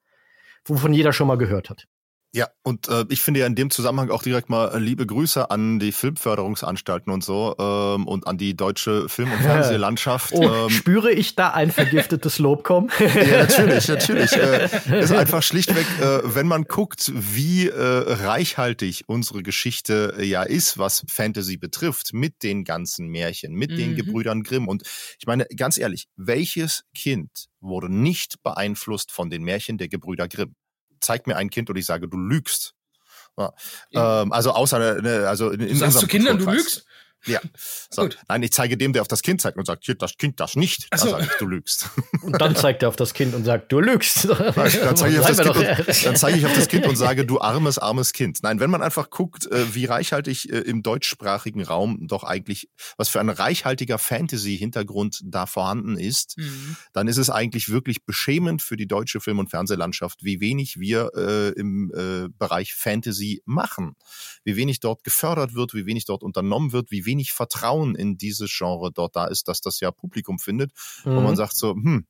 wovon 0.66 0.94
jeder 0.94 1.14
schon 1.14 1.28
mal 1.28 1.38
gehört 1.38 1.70
hat. 1.70 1.88
Ja, 2.32 2.48
und 2.62 2.88
äh, 2.90 3.06
ich 3.10 3.22
finde 3.24 3.40
ja 3.40 3.48
in 3.48 3.56
dem 3.56 3.72
Zusammenhang 3.72 4.12
auch 4.12 4.22
direkt 4.22 4.50
mal 4.50 4.76
äh, 4.76 4.78
liebe 4.78 5.08
Grüße 5.08 5.50
an 5.50 5.80
die 5.80 5.92
Filmförderungsanstalten 5.92 7.12
und 7.12 7.24
so 7.24 7.56
ähm, 7.58 8.08
und 8.08 8.28
an 8.28 8.38
die 8.38 8.56
deutsche 8.56 9.10
Film- 9.10 9.32
und 9.32 9.40
Fernsehlandschaft. 9.42 10.34
Oh, 10.34 10.44
ähm, 10.44 10.70
spüre 10.70 11.12
ich 11.12 11.36
da 11.36 11.50
ein 11.50 11.72
vergiftetes 11.72 12.38
Lob 12.38 12.64
kommen? 12.64 12.92
ja, 13.00 13.40
natürlich, 13.40 13.88
natürlich. 13.88 14.34
Äh, 14.34 14.66
ist 15.00 15.12
einfach 15.12 15.42
schlichtweg, 15.42 15.88
äh, 16.00 16.20
wenn 16.24 16.46
man 16.46 16.66
guckt, 16.66 17.12
wie 17.16 17.68
äh, 17.68 17.74
reichhaltig 17.74 19.06
unsere 19.08 19.42
Geschichte 19.42 20.14
äh, 20.20 20.26
ja 20.26 20.44
ist, 20.44 20.78
was 20.78 21.04
Fantasy 21.10 21.58
betrifft, 21.58 22.14
mit 22.14 22.44
den 22.44 22.64
ganzen 22.64 23.08
Märchen, 23.08 23.54
mit 23.54 23.72
mhm. 23.72 23.78
den 23.78 23.96
Gebrüdern 23.96 24.44
Grimm. 24.44 24.68
Und 24.68 24.84
ich 25.20 25.26
meine, 25.26 25.46
ganz 25.58 25.80
ehrlich, 25.80 26.06
welches 26.16 26.84
Kind 26.96 27.48
wurde 27.60 27.92
nicht 27.92 28.36
beeinflusst 28.44 29.12
von 29.12 29.32
den 29.32 29.42
Märchen 29.42 29.80
der 29.80 29.88
Gebrüder 29.88 30.28
Grimm? 30.28 30.54
Zeig 31.02 31.28
mir 31.28 31.36
ein 31.38 31.50
Kind 31.50 31.70
und 31.70 31.76
ich 31.76 31.86
sage, 31.86 32.08
du 32.08 32.18
lügst. 32.18 32.76
Ja. 33.38 33.54
Ähm, 33.94 34.34
also 34.34 34.52
außer, 34.52 35.02
ne, 35.02 35.28
also 35.28 35.50
in, 35.50 35.62
in 35.62 35.70
du 35.70 35.76
sagst 35.76 36.00
zu 36.00 36.08
Kindern, 36.08 36.38
du 36.38 36.50
lügst? 36.50 36.86
Ja. 37.26 37.40
So. 37.92 38.04
Gut. 38.04 38.20
Nein, 38.28 38.44
ich 38.44 38.52
zeige 38.52 38.78
dem, 38.78 38.94
der 38.94 39.02
auf 39.02 39.08
das 39.08 39.24
Kind 39.24 39.42
zeigt 39.42 39.58
und 39.58 39.66
sagt, 39.66 39.84
hier, 39.84 39.96
das 39.96 40.16
Kind 40.18 40.40
das 40.40 40.56
nicht. 40.56 40.88
Ach 40.92 41.00
so. 41.00 41.10
Da 41.10 41.20
ich, 41.20 41.30
du 41.40 41.48
lügst. 41.48 41.90
Und 42.22 42.40
dann 42.40 42.56
zeigt 42.56 42.84
er 42.84 42.90
auf 42.90 42.96
das 42.96 43.16
Kind 43.16 43.34
und 43.34 43.46
sagt, 43.46 43.72
du 43.72 43.80
lügst. 43.80 44.26
dann, 44.30 44.96
zeige 44.96 45.16
ich 45.16 45.20
auf 45.20 45.28
das 45.28 45.38
kind 45.38 45.58
und, 45.58 46.06
dann 46.06 46.16
zeige 46.16 46.38
ich 46.38 46.46
auf 46.46 46.54
das 46.54 46.68
Kind 46.68 46.86
und 46.86 46.96
sage, 46.96 47.26
du 47.26 47.42
armes, 47.42 47.80
armes 47.80 48.14
Kind. 48.14 48.40
Nein, 48.44 48.60
wenn 48.60 48.70
man 48.70 48.84
einfach 48.84 49.10
guckt, 49.10 49.52
äh, 49.52 49.74
wie 49.74 49.86
reichhaltig 49.86 50.52
äh, 50.52 50.60
im 50.60 50.84
deutschsprachigen 50.84 51.64
Raum 51.64 52.08
doch 52.08 52.24
eigentlich, 52.24 52.70
was 52.98 53.10
für 53.10 53.20
ein 53.20 53.30
reichhaltiger 53.30 53.98
Fantasy-Hintergrund 53.98 55.22
da 55.24 55.48
vorhanden 55.48 55.98
ist, 55.98 56.38
mhm. 56.38 56.76
dann 56.94 57.08
ist 57.08 57.18
es 57.18 57.32
eigentlich 57.32 57.70
wirklich 57.70 58.06
beschämend 58.06 58.62
für 58.62 58.78
die 58.78 58.88
deutsche 58.88 59.20
Film- 59.20 59.40
und 59.40 59.50
Fernsehlandschaft, 59.50 60.24
wie 60.24 60.40
wenig 60.40 60.80
wir 60.80 61.12
äh, 61.16 61.50
im 61.60 61.92
äh, 61.96 62.30
Bereich 62.38 62.76
Fantasy 62.76 63.42
machen. 63.46 63.96
Wie 64.44 64.56
wenig 64.56 64.80
dort 64.80 65.04
gefördert 65.04 65.56
wird, 65.56 65.74
wie 65.74 65.86
wenig 65.88 66.06
dort 66.06 66.22
unternommen 66.22 66.72
wird, 66.72 66.92
wie 66.92 67.06
wenig 67.06 67.09
Vertrauen 67.34 67.96
in 67.96 68.18
dieses 68.18 68.52
Genre 68.56 68.92
dort 68.92 69.16
da 69.16 69.26
ist, 69.26 69.48
dass 69.48 69.62
das 69.62 69.80
ja 69.80 69.92
Publikum 69.92 70.40
findet. 70.40 70.72
Mhm. 71.04 71.16
Wo 71.16 71.22
man 71.22 71.32
mhm. 71.32 71.38
sagt 71.38 71.56
so, 71.56 71.72
hm, 71.72 72.06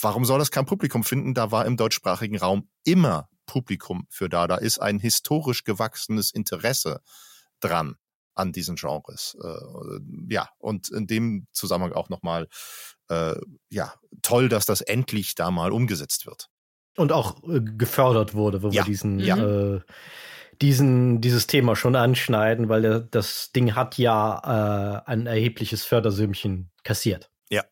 warum 0.00 0.24
soll 0.24 0.38
das 0.38 0.50
kein 0.50 0.66
Publikum 0.66 1.04
finden? 1.04 1.34
Da 1.34 1.50
war 1.50 1.66
im 1.66 1.76
deutschsprachigen 1.76 2.38
Raum 2.38 2.68
immer 2.84 3.28
Publikum 3.46 4.06
für 4.10 4.28
da. 4.28 4.46
Da 4.46 4.56
ist 4.56 4.78
ein 4.78 4.98
historisch 4.98 5.64
gewachsenes 5.64 6.30
Interesse 6.30 7.00
dran 7.60 7.96
an 8.34 8.52
diesen 8.52 8.76
Genres. 8.76 9.36
Äh, 9.42 10.00
ja, 10.28 10.48
und 10.58 10.90
in 10.90 11.06
dem 11.06 11.46
Zusammenhang 11.52 11.92
auch 11.92 12.08
nochmal, 12.08 12.48
äh, 13.08 13.34
ja, 13.70 13.94
toll, 14.22 14.48
dass 14.48 14.66
das 14.66 14.80
endlich 14.80 15.34
da 15.34 15.50
mal 15.50 15.72
umgesetzt 15.72 16.26
wird. 16.26 16.48
Und 16.96 17.12
auch 17.12 17.42
äh, 17.44 17.60
gefördert 17.60 18.34
wurde, 18.34 18.62
wo 18.62 18.68
ja. 18.68 18.74
wir 18.74 18.84
diesen 18.84 19.18
ja. 19.18 19.36
Äh, 20.54 20.58
diesen, 20.60 21.20
dieses 21.20 21.46
Thema 21.46 21.76
schon 21.76 21.96
anschneiden, 21.96 22.68
weil 22.68 22.82
der, 22.82 23.00
das 23.00 23.52
Ding 23.52 23.74
hat 23.74 23.98
ja 23.98 25.02
äh, 25.06 25.10
ein 25.10 25.26
erhebliches 25.26 25.84
Fördersümmchen 25.84 26.70
kassiert. 26.82 27.30
Ja. 27.50 27.62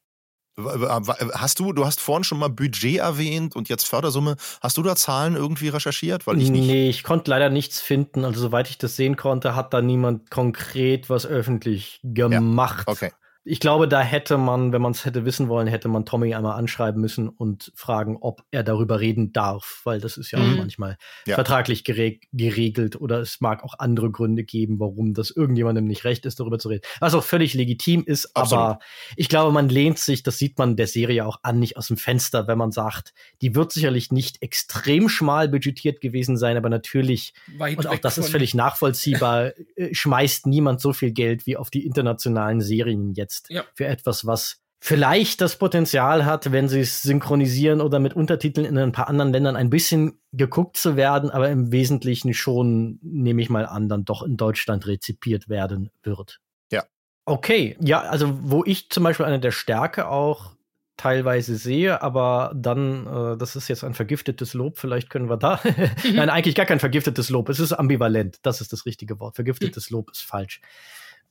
Hast 1.35 1.61
du, 1.61 1.73
du 1.73 1.87
hast 1.87 2.01
vorhin 2.01 2.25
schon 2.25 2.38
mal 2.38 2.49
Budget 2.49 2.99
erwähnt 2.99 3.57
und 3.57 3.68
jetzt 3.68 3.88
Fördersumme. 3.88 4.37
Hast 4.61 4.77
du 4.77 4.83
da 4.83 4.97
Zahlen 4.97 5.35
irgendwie 5.35 5.68
recherchiert? 5.68 6.27
Weil 6.27 6.40
ich 6.40 6.51
nicht 6.51 6.66
nee, 6.66 6.90
ich 6.90 7.03
konnte 7.03 7.31
leider 7.31 7.49
nichts 7.49 7.81
finden. 7.81 8.25
Also 8.25 8.40
soweit 8.40 8.68
ich 8.68 8.79
das 8.79 8.97
sehen 8.97 9.16
konnte, 9.16 9.57
hat 9.57 9.73
da 9.73 9.81
niemand 9.81 10.31
konkret 10.31 11.09
was 11.09 11.27
öffentlich 11.27 12.01
gemacht. 12.03 12.85
Ja, 12.87 12.92
okay 12.92 13.12
ich 13.44 13.59
glaube, 13.59 13.88
da 13.88 14.00
hätte 14.00 14.38
man, 14.38 14.72
wenn 14.72 14.83
man 14.83 14.92
es 14.92 15.05
hätte 15.05 15.24
wissen 15.24 15.48
wollen, 15.48 15.66
hätte 15.66 15.88
man 15.88 16.05
Tommy 16.05 16.33
einmal 16.33 16.57
anschreiben 16.57 17.00
müssen 17.00 17.28
und 17.28 17.72
fragen, 17.74 18.16
ob 18.20 18.44
er 18.52 18.62
darüber 18.62 19.00
reden 19.00 19.33
darf, 19.33 19.81
weil 19.83 20.00
das 20.00 20.16
ist 20.16 20.31
ja 20.31 20.38
mhm. 20.38 20.52
auch 20.52 20.57
manchmal 20.59 20.96
ja. 21.26 21.35
vertraglich 21.35 21.83
gereg 21.83 22.28
geregelt 22.33 23.00
oder 23.00 23.18
es 23.20 23.40
mag 23.40 23.64
auch 23.64 23.74
andere 23.81 24.12
Gründe 24.12 24.44
geben, 24.44 24.78
warum 24.78 25.12
das 25.12 25.33
irgendjemandem 25.33 25.87
nicht 25.87 26.05
recht 26.05 26.24
ist, 26.24 26.38
darüber 26.38 26.61
zu 26.61 26.68
reden. 26.68 26.83
Was 27.00 27.14
auch 27.14 27.24
völlig 27.24 27.55
legitim 27.55 28.05
ist, 28.05 28.37
Absolut. 28.37 28.64
aber 28.64 28.78
ich 29.16 29.28
glaube, 29.28 29.50
man 29.50 29.68
lehnt 29.68 29.98
sich, 29.98 30.22
das 30.22 30.38
sieht 30.38 30.59
man 30.59 30.76
der 30.76 30.87
Serie 30.87 31.26
auch 31.26 31.40
an, 31.42 31.59
nicht 31.59 31.76
aus 31.76 31.88
dem 31.88 31.96
Fenster, 31.96 32.46
wenn 32.46 32.59
man 32.59 32.70
sagt, 32.70 33.12
die 33.40 33.57
wird 33.57 33.72
sicherlich 33.72 34.12
nicht 34.12 34.40
extrem 34.40 35.09
schmal 35.09 35.48
budgetiert 35.48 36.00
gewesen 36.00 36.37
sein, 36.37 36.57
aber 36.57 36.68
natürlich, 36.68 37.35
Weit 37.59 37.76
und 37.78 37.88
auch 37.88 37.98
das 37.98 38.18
ist 38.18 38.28
völlig 38.28 38.55
nachvollziehbar, 38.55 39.52
äh, 39.76 39.92
schmeißt 39.92 40.46
niemand 40.46 40.81
so 40.81 40.92
viel 40.92 41.11
Geld 41.11 41.44
wie 41.46 41.57
auf 41.57 41.70
die 41.70 41.85
internationalen 41.85 42.61
Serien 42.61 43.14
jetzt 43.14 43.32
einsetzt 43.33 43.51
ja. 43.51 43.64
für 43.75 43.87
etwas, 43.87 44.27
was 44.27 44.59
vielleicht 44.81 45.40
das 45.40 45.57
Potenzial 45.57 46.25
hat, 46.25 46.51
wenn 46.51 46.68
sie 46.68 46.81
es 46.81 47.03
synchronisieren 47.03 47.81
oder 47.81 48.01
mit 48.01 48.14
Untertiteln 48.14 48.66
in 48.66 48.77
ein 48.79 48.92
paar 48.92 49.09
anderen 49.09 49.33
Ländern 49.33 49.57
ein 49.57 49.71
bisschen 49.71 50.21
geguckt 50.33 50.77
zu 50.77 50.97
werden, 50.97 51.31
aber 51.31 51.51
im 51.51 51.71
Wesentlichen 51.71 52.35
schon, 52.35 52.99
nehme 53.01 53.42
ich 53.42 53.49
mal 53.51 53.66
an, 53.66 53.88
dann 53.88 54.05
doch 54.05 54.23
in 54.23 54.37
Deutschland 54.37 54.87
rezipiert 54.87 55.49
werden 55.49 55.90
wird. 56.03 56.40
Ja. 56.73 56.85
Okay, 57.27 57.77
ja, 57.81 58.01
also 58.01 58.37
wo 58.42 58.64
ich 58.64 58.90
zum 58.90 59.05
Beispiel 59.05 59.27
eine 59.27 59.38
der 59.38 59.53
Stärke 59.53 60.09
auch 60.09 60.57
teilweise 60.97 61.57
sehe, 61.57 62.03
aber 62.03 62.53
dann, 62.55 63.07
äh, 63.07 63.37
das 63.37 63.55
ist 63.55 63.68
jetzt 63.68 63.85
ein 63.85 63.95
vergiftetes 63.95 64.53
Lob, 64.53 64.79
vielleicht 64.79 65.11
können 65.11 65.31
wir 65.31 65.37
da. 65.37 65.61
Nein, 66.12 66.29
eigentlich 66.29 66.57
gar 66.57 66.66
kein 66.66 66.81
vergiftetes 66.81 67.31
Lob. 67.31 67.49
Es 67.49 67.61
ist 67.61 67.73
ambivalent. 67.73 68.38
Das 68.42 68.61
ist 68.61 68.73
das 68.73 68.85
richtige 68.85 69.18
Wort. 69.21 69.37
Vergiftetes 69.37 69.90
Lob 69.90 70.11
ist 70.11 70.23
falsch 70.23 70.61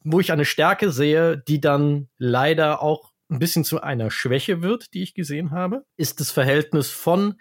wo 0.04 0.20
ich 0.20 0.32
eine 0.32 0.46
Stärke 0.46 0.92
sehe, 0.92 1.38
die 1.38 1.62
dann 1.62 2.10
leider 2.18 2.82
auch 2.82 3.12
ein 3.30 3.40
bisschen 3.40 3.64
zu 3.64 3.82
einer 3.82 4.12
Schwäche 4.12 4.62
wird, 4.62 4.94
die 4.94 5.04
ich 5.04 5.14
gesehen 5.14 5.52
habe, 5.52 5.86
ist 5.98 6.20
das 6.20 6.32
Verhältnis 6.32 6.90
von 6.90 7.36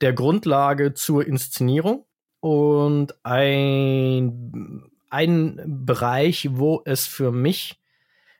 der 0.00 0.12
Grundlage 0.12 0.94
zur 0.94 1.26
Inszenierung 1.26 2.04
und 2.40 3.14
ein, 3.24 4.90
ein 5.08 5.62
Bereich, 5.84 6.48
wo 6.52 6.82
es 6.84 7.06
für 7.06 7.32
mich 7.32 7.80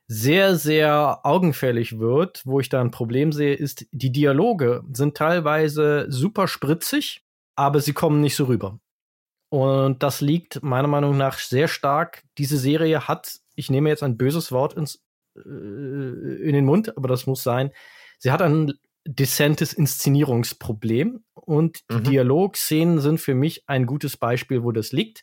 sehr, 0.09 0.57
sehr 0.57 1.21
augenfällig 1.25 1.99
wird, 1.99 2.43
wo 2.45 2.61
ich 2.61 2.69
da 2.69 2.81
ein 2.81 2.91
Problem 2.91 3.33
sehe, 3.33 3.55
ist, 3.55 3.87
die 3.91 4.13
Dialoge 4.13 4.85
sind 4.93 5.17
teilweise 5.17 6.07
super 6.09 6.47
spritzig, 6.47 7.25
aber 7.57 7.81
sie 7.81 7.93
kommen 7.93 8.21
nicht 8.21 8.37
so 8.37 8.45
rüber. 8.45 8.79
Und 9.49 10.03
das 10.03 10.21
liegt 10.21 10.63
meiner 10.63 10.89
Meinung 10.89 11.17
nach 11.17 11.39
sehr 11.39 11.69
stark. 11.69 12.25
Diese 12.39 12.59
Serie 12.59 13.09
hat 13.09 13.41
ich 13.57 13.71
nehme 13.71 13.89
jetzt 13.89 14.03
ein 14.03 14.17
böses 14.17 14.53
Wort 14.53 14.75
ins, 14.75 15.03
äh, 15.35 15.41
in 15.41 16.53
den 16.53 16.65
Mund, 16.65 16.97
aber 16.97 17.09
das 17.09 17.27
muss 17.27 17.43
sein. 17.43 17.73
Sie 18.19 18.31
hat 18.31 18.43
ein 18.43 18.75
dezentes 19.07 19.73
Inszenierungsproblem 19.73 21.25
und 21.35 21.81
die 21.91 21.95
mhm. 21.95 22.05
Dialogszenen 22.05 23.01
sind 23.01 23.19
für 23.19 23.35
mich 23.35 23.69
ein 23.69 23.87
gutes 23.87 24.17
Beispiel, 24.17 24.63
wo 24.63 24.73
das 24.73 24.93
liegt, 24.93 25.23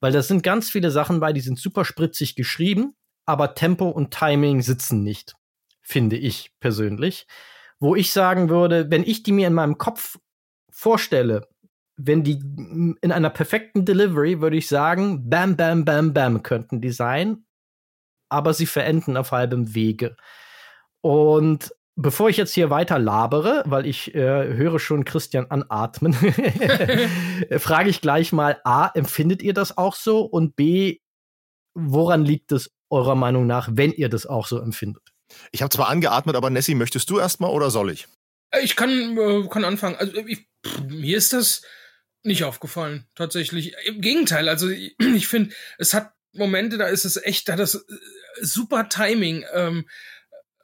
weil 0.00 0.12
da 0.12 0.22
sind 0.22 0.42
ganz 0.42 0.70
viele 0.70 0.90
Sachen 0.90 1.20
bei, 1.20 1.32
die 1.32 1.40
sind 1.40 1.58
super 1.58 1.84
spritzig 1.84 2.36
geschrieben, 2.36 2.94
aber 3.26 3.54
Tempo 3.54 3.88
und 3.88 4.12
Timing 4.12 4.62
sitzen 4.62 5.02
nicht, 5.02 5.34
finde 5.82 6.16
ich 6.16 6.52
persönlich. 6.60 7.26
Wo 7.80 7.96
ich 7.96 8.12
sagen 8.12 8.48
würde, 8.48 8.90
wenn 8.90 9.02
ich 9.02 9.24
die 9.24 9.32
mir 9.32 9.48
in 9.48 9.54
meinem 9.54 9.78
Kopf 9.78 10.18
vorstelle, 10.70 11.48
wenn 11.96 12.22
die 12.22 12.38
in 13.00 13.12
einer 13.12 13.30
perfekten 13.30 13.84
Delivery, 13.84 14.40
würde 14.40 14.56
ich 14.56 14.68
sagen, 14.68 15.28
bam, 15.28 15.56
bam, 15.56 15.84
bam, 15.84 16.12
bam 16.12 16.42
könnten 16.42 16.80
die 16.80 16.90
sein 16.90 17.44
aber 18.34 18.52
sie 18.52 18.66
verenden 18.66 19.16
auf 19.16 19.32
halbem 19.32 19.74
Wege. 19.74 20.16
Und 21.00 21.72
bevor 21.96 22.28
ich 22.28 22.36
jetzt 22.36 22.52
hier 22.52 22.70
weiter 22.70 22.98
labere, 22.98 23.62
weil 23.66 23.86
ich 23.86 24.14
äh, 24.14 24.18
höre 24.54 24.78
schon 24.78 25.04
Christian 25.04 25.50
anatmen, 25.50 26.14
frage 27.58 27.90
ich 27.90 28.00
gleich 28.00 28.32
mal 28.32 28.60
A, 28.64 28.88
empfindet 28.88 29.42
ihr 29.42 29.54
das 29.54 29.78
auch 29.78 29.94
so? 29.94 30.22
Und 30.22 30.56
B, 30.56 30.98
woran 31.74 32.24
liegt 32.24 32.52
es 32.52 32.72
eurer 32.90 33.14
Meinung 33.14 33.46
nach, 33.46 33.68
wenn 33.72 33.92
ihr 33.92 34.08
das 34.08 34.26
auch 34.26 34.46
so 34.46 34.58
empfindet? 34.58 35.02
Ich 35.52 35.62
habe 35.62 35.70
zwar 35.70 35.88
angeatmet, 35.88 36.36
aber 36.36 36.50
Nessie, 36.50 36.74
möchtest 36.74 37.08
du 37.10 37.18
erstmal 37.18 37.50
oder 37.50 37.70
soll 37.70 37.90
ich? 37.90 38.08
Ich 38.62 38.76
kann, 38.76 39.16
äh, 39.16 39.48
kann 39.48 39.64
anfangen. 39.64 39.96
Also 39.96 40.16
ich, 40.26 40.46
pff, 40.66 40.80
mir 40.88 41.16
ist 41.16 41.32
das 41.32 41.62
nicht 42.22 42.44
aufgefallen, 42.44 43.06
tatsächlich. 43.14 43.74
Im 43.84 44.00
Gegenteil, 44.00 44.48
also 44.48 44.68
ich, 44.68 44.96
ich 45.14 45.28
finde, 45.28 45.54
es 45.78 45.94
hat 45.94 46.12
Momente, 46.34 46.78
da 46.78 46.86
ist 46.86 47.04
es 47.04 47.16
echt, 47.16 47.48
da 47.48 47.56
das 47.56 47.74
äh, 47.74 47.80
super 48.40 48.88
Timing. 48.88 49.44
Ähm, 49.52 49.86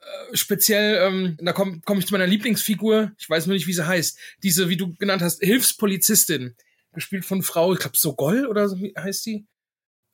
äh, 0.00 0.37
speziell, 0.37 1.06
ähm, 1.06 1.37
da 1.40 1.52
komme 1.52 1.80
komm 1.85 1.98
ich 1.98 2.06
zu 2.06 2.12
meiner 2.12 2.26
Lieblingsfigur, 2.26 3.12
ich 3.18 3.28
weiß 3.28 3.46
nur 3.46 3.54
nicht, 3.54 3.66
wie 3.66 3.72
sie 3.72 3.87
heißt, 3.87 4.18
diese, 4.42 4.68
wie 4.68 4.76
du 4.76 4.94
genannt 4.94 5.22
hast, 5.22 5.40
Hilfspolizistin, 5.40 6.56
gespielt 6.92 7.24
von 7.24 7.42
Frau, 7.42 7.72
ich 7.72 7.80
glaube 7.80 7.96
Sogol 7.96 8.46
oder 8.46 8.68
so 8.68 8.76
wie 8.78 8.94
heißt 8.96 9.26
die? 9.26 9.46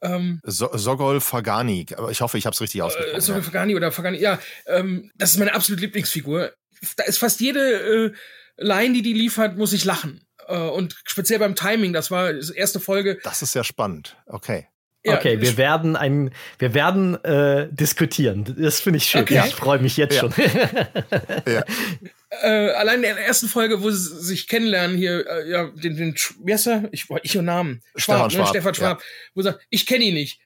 Ähm, 0.03 0.41
so 0.45 0.69
Sogol 0.77 1.21
Fagani, 1.21 1.87
aber 1.97 2.11
ich 2.11 2.21
hoffe, 2.21 2.37
ich 2.37 2.47
habe 2.47 2.55
es 2.55 2.61
richtig 2.61 2.81
äh, 2.81 2.83
ausgesprochen. 2.83 3.17
Äh, 3.17 3.21
Sogol. 3.21 3.43
Fagani 3.43 3.77
oder 3.77 3.93
Fagani, 3.93 4.19
ja, 4.19 4.39
ähm, 4.67 5.11
das 5.15 5.33
ist 5.33 5.39
meine 5.39 5.55
absolute 5.55 5.83
Lieblingsfigur. 5.83 6.53
Da 6.97 7.05
ist 7.05 7.19
fast 7.19 7.41
jede 7.41 7.61
äh, 8.07 8.13
Line, 8.59 8.95
die 8.95 9.03
die 9.03 9.15
liefert, 9.15 9.57
muss 9.57 9.73
ich 9.73 9.85
lachen. 9.85 10.27
Äh, 10.47 10.59
und 10.59 10.97
speziell 11.05 11.39
beim 11.39 11.55
Timing, 11.55 11.93
das 11.93 12.11
war 12.11 12.33
die 12.33 12.55
erste 12.55 12.81
Folge. 12.81 13.19
Das 13.23 13.43
ist 13.43 13.55
ja 13.55 13.65
spannend, 13.65 14.17
okay. 14.27 14.69
Ja, 15.07 15.17
okay, 15.17 15.41
wir 15.41 15.57
werden 15.57 15.95
ein, 15.95 16.33
wir 16.59 16.75
werden 16.75 17.23
äh, 17.25 17.69
diskutieren. 17.71 18.57
Das 18.59 18.81
finde 18.81 18.97
ich 18.97 19.05
schön. 19.05 19.23
Okay. 19.23 19.41
Ich 19.47 19.55
freue 19.55 19.79
mich 19.79 19.97
jetzt 19.97 20.17
ja. 20.17 20.21
schon. 20.21 20.33
ja. 21.47 21.65
Äh, 22.43 22.71
allein 22.73 22.97
in 22.97 23.03
der 23.03 23.27
ersten 23.27 23.47
Folge, 23.47 23.83
wo 23.83 23.91
sie 23.91 24.21
sich 24.21 24.49
kennenlernen, 24.49 24.97
hier, 24.97 25.25
äh, 25.27 25.49
ja, 25.49 25.69
den, 25.69 25.97
den, 25.97 26.15
wie 26.43 26.53
heißt 26.53 26.67
er? 26.67 26.89
Ich, 26.91 27.07
ich 27.23 27.39
und 27.39 27.45
Namen. 27.45 27.83
Schwab, 27.95 28.31
Stefan 28.31 28.31
Schwab. 28.31 28.47
Ne? 28.47 28.51
Stefan 28.51 28.75
Schwab. 28.75 29.03
Wo 29.35 29.41
er 29.41 29.45
sagt, 29.45 29.67
ich 29.71 29.87
kenne 29.87 30.05
ihn 30.05 30.15
nicht. 30.15 30.41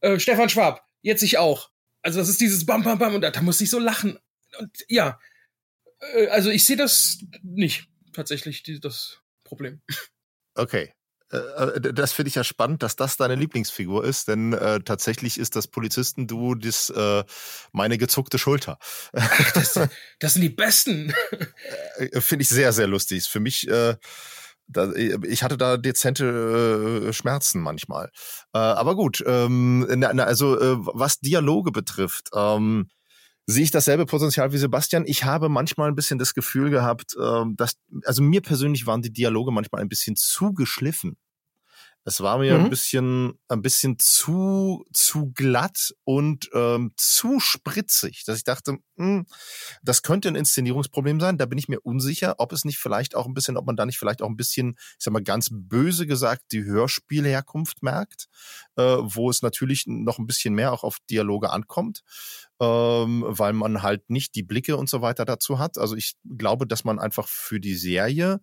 Äh, 0.00 0.18
Stefan 0.18 0.48
Schwab, 0.48 0.84
jetzt 1.02 1.22
ich 1.22 1.38
auch. 1.38 1.70
Also 2.02 2.18
das 2.18 2.28
ist 2.28 2.40
dieses 2.40 2.66
Bam, 2.66 2.82
Bam, 2.82 2.98
Bam 2.98 3.14
und 3.14 3.20
da, 3.20 3.30
da 3.30 3.42
muss 3.42 3.60
ich 3.60 3.70
so 3.70 3.78
lachen. 3.78 4.18
Und 4.58 4.70
ja, 4.88 5.20
äh, 6.14 6.26
also 6.28 6.50
ich 6.50 6.66
sehe 6.66 6.76
das 6.76 7.18
nicht 7.42 7.86
tatsächlich, 8.12 8.64
die, 8.64 8.80
das 8.80 9.20
Problem. 9.44 9.80
Okay. 10.54 10.92
Äh, 11.32 11.36
äh, 11.36 11.92
das 11.92 12.12
finde 12.12 12.28
ich 12.28 12.34
ja 12.34 12.44
spannend, 12.44 12.82
dass 12.82 12.96
das 12.96 13.16
deine 13.16 13.34
Lieblingsfigur 13.34 14.04
ist, 14.04 14.28
denn 14.28 14.52
äh, 14.52 14.80
tatsächlich 14.80 15.38
ist 15.38 15.56
das 15.56 15.68
Polizistenduo 15.68 16.54
das, 16.54 16.90
äh, 16.90 17.24
meine 17.72 17.98
gezuckte 17.98 18.38
Schulter. 18.38 18.78
das, 19.12 19.74
das, 20.18 20.34
sind 20.34 20.42
die 20.42 20.50
Besten. 20.50 21.14
Äh, 21.96 22.20
finde 22.20 22.42
ich 22.42 22.48
sehr, 22.48 22.72
sehr 22.72 22.86
lustig. 22.86 23.24
Für 23.24 23.40
mich 23.40 23.68
äh, 23.68 23.96
da, 24.66 24.92
ich 24.92 25.42
hatte 25.42 25.58
da 25.58 25.76
dezente 25.76 27.08
äh, 27.08 27.12
Schmerzen 27.12 27.60
manchmal. 27.60 28.10
Aber 28.52 28.94
gut, 28.94 29.22
ähm, 29.26 29.84
na, 29.96 30.12
na, 30.12 30.24
also 30.24 30.56
was 30.94 31.18
Dialoge 31.18 31.72
betrifft, 31.72 32.28
ähm, 32.34 32.88
sehe 33.50 33.64
ich 33.64 33.70
dasselbe 33.70 34.06
Potenzial 34.06 34.52
wie 34.52 34.58
Sebastian. 34.58 35.04
Ich 35.06 35.24
habe 35.24 35.48
manchmal 35.48 35.88
ein 35.88 35.96
bisschen 35.96 36.18
das 36.18 36.34
Gefühl 36.34 36.70
gehabt, 36.70 37.16
äh, 37.18 37.44
dass, 37.56 37.76
also 38.04 38.22
mir 38.22 38.40
persönlich 38.40 38.86
waren 38.86 39.02
die 39.02 39.12
Dialoge 39.12 39.50
manchmal 39.50 39.82
ein 39.82 39.88
bisschen 39.88 40.16
zu 40.16 40.52
geschliffen. 40.52 41.16
Es 42.04 42.22
war 42.22 42.38
mir 42.38 42.56
mhm. 42.56 42.64
ein 42.64 42.70
bisschen, 42.70 43.38
ein 43.48 43.60
bisschen 43.60 43.98
zu, 43.98 44.86
zu 44.90 45.32
glatt 45.34 45.94
und 46.04 46.48
ähm, 46.54 46.92
zu 46.96 47.40
spritzig, 47.40 48.24
dass 48.24 48.38
ich 48.38 48.44
dachte, 48.44 48.78
mh, 48.96 49.04
hm, 49.04 49.26
das 49.82 50.02
könnte 50.02 50.28
ein 50.28 50.34
Inszenierungsproblem 50.34 51.20
sein. 51.20 51.36
Da 51.36 51.44
bin 51.44 51.58
ich 51.58 51.68
mir 51.68 51.80
unsicher, 51.80 52.36
ob 52.38 52.52
es 52.52 52.64
nicht 52.64 52.78
vielleicht 52.78 53.14
auch 53.14 53.26
ein 53.26 53.34
bisschen, 53.34 53.58
ob 53.58 53.66
man 53.66 53.76
da 53.76 53.84
nicht 53.84 53.98
vielleicht 53.98 54.22
auch 54.22 54.28
ein 54.28 54.36
bisschen, 54.36 54.76
ich 54.78 55.04
sag 55.04 55.12
mal 55.12 55.22
ganz 55.22 55.50
böse 55.52 56.06
gesagt, 56.06 56.44
die 56.52 56.64
Hörspielherkunft 56.64 57.82
merkt, 57.82 58.28
äh, 58.76 58.82
wo 58.82 59.28
es 59.28 59.42
natürlich 59.42 59.84
noch 59.86 60.18
ein 60.18 60.26
bisschen 60.26 60.54
mehr 60.54 60.72
auch 60.72 60.84
auf 60.84 60.96
Dialoge 61.10 61.50
ankommt, 61.50 62.02
ähm, 62.60 63.24
weil 63.26 63.52
man 63.52 63.82
halt 63.82 64.10
nicht 64.10 64.34
die 64.34 64.42
Blicke 64.42 64.76
und 64.76 64.88
so 64.88 65.00
weiter 65.00 65.24
dazu 65.24 65.58
hat. 65.58 65.78
Also 65.78 65.96
ich 65.96 66.16
glaube, 66.36 66.66
dass 66.66 66.84
man 66.84 66.98
einfach 66.98 67.26
für 67.26 67.58
die 67.58 67.74
Serie 67.74 68.40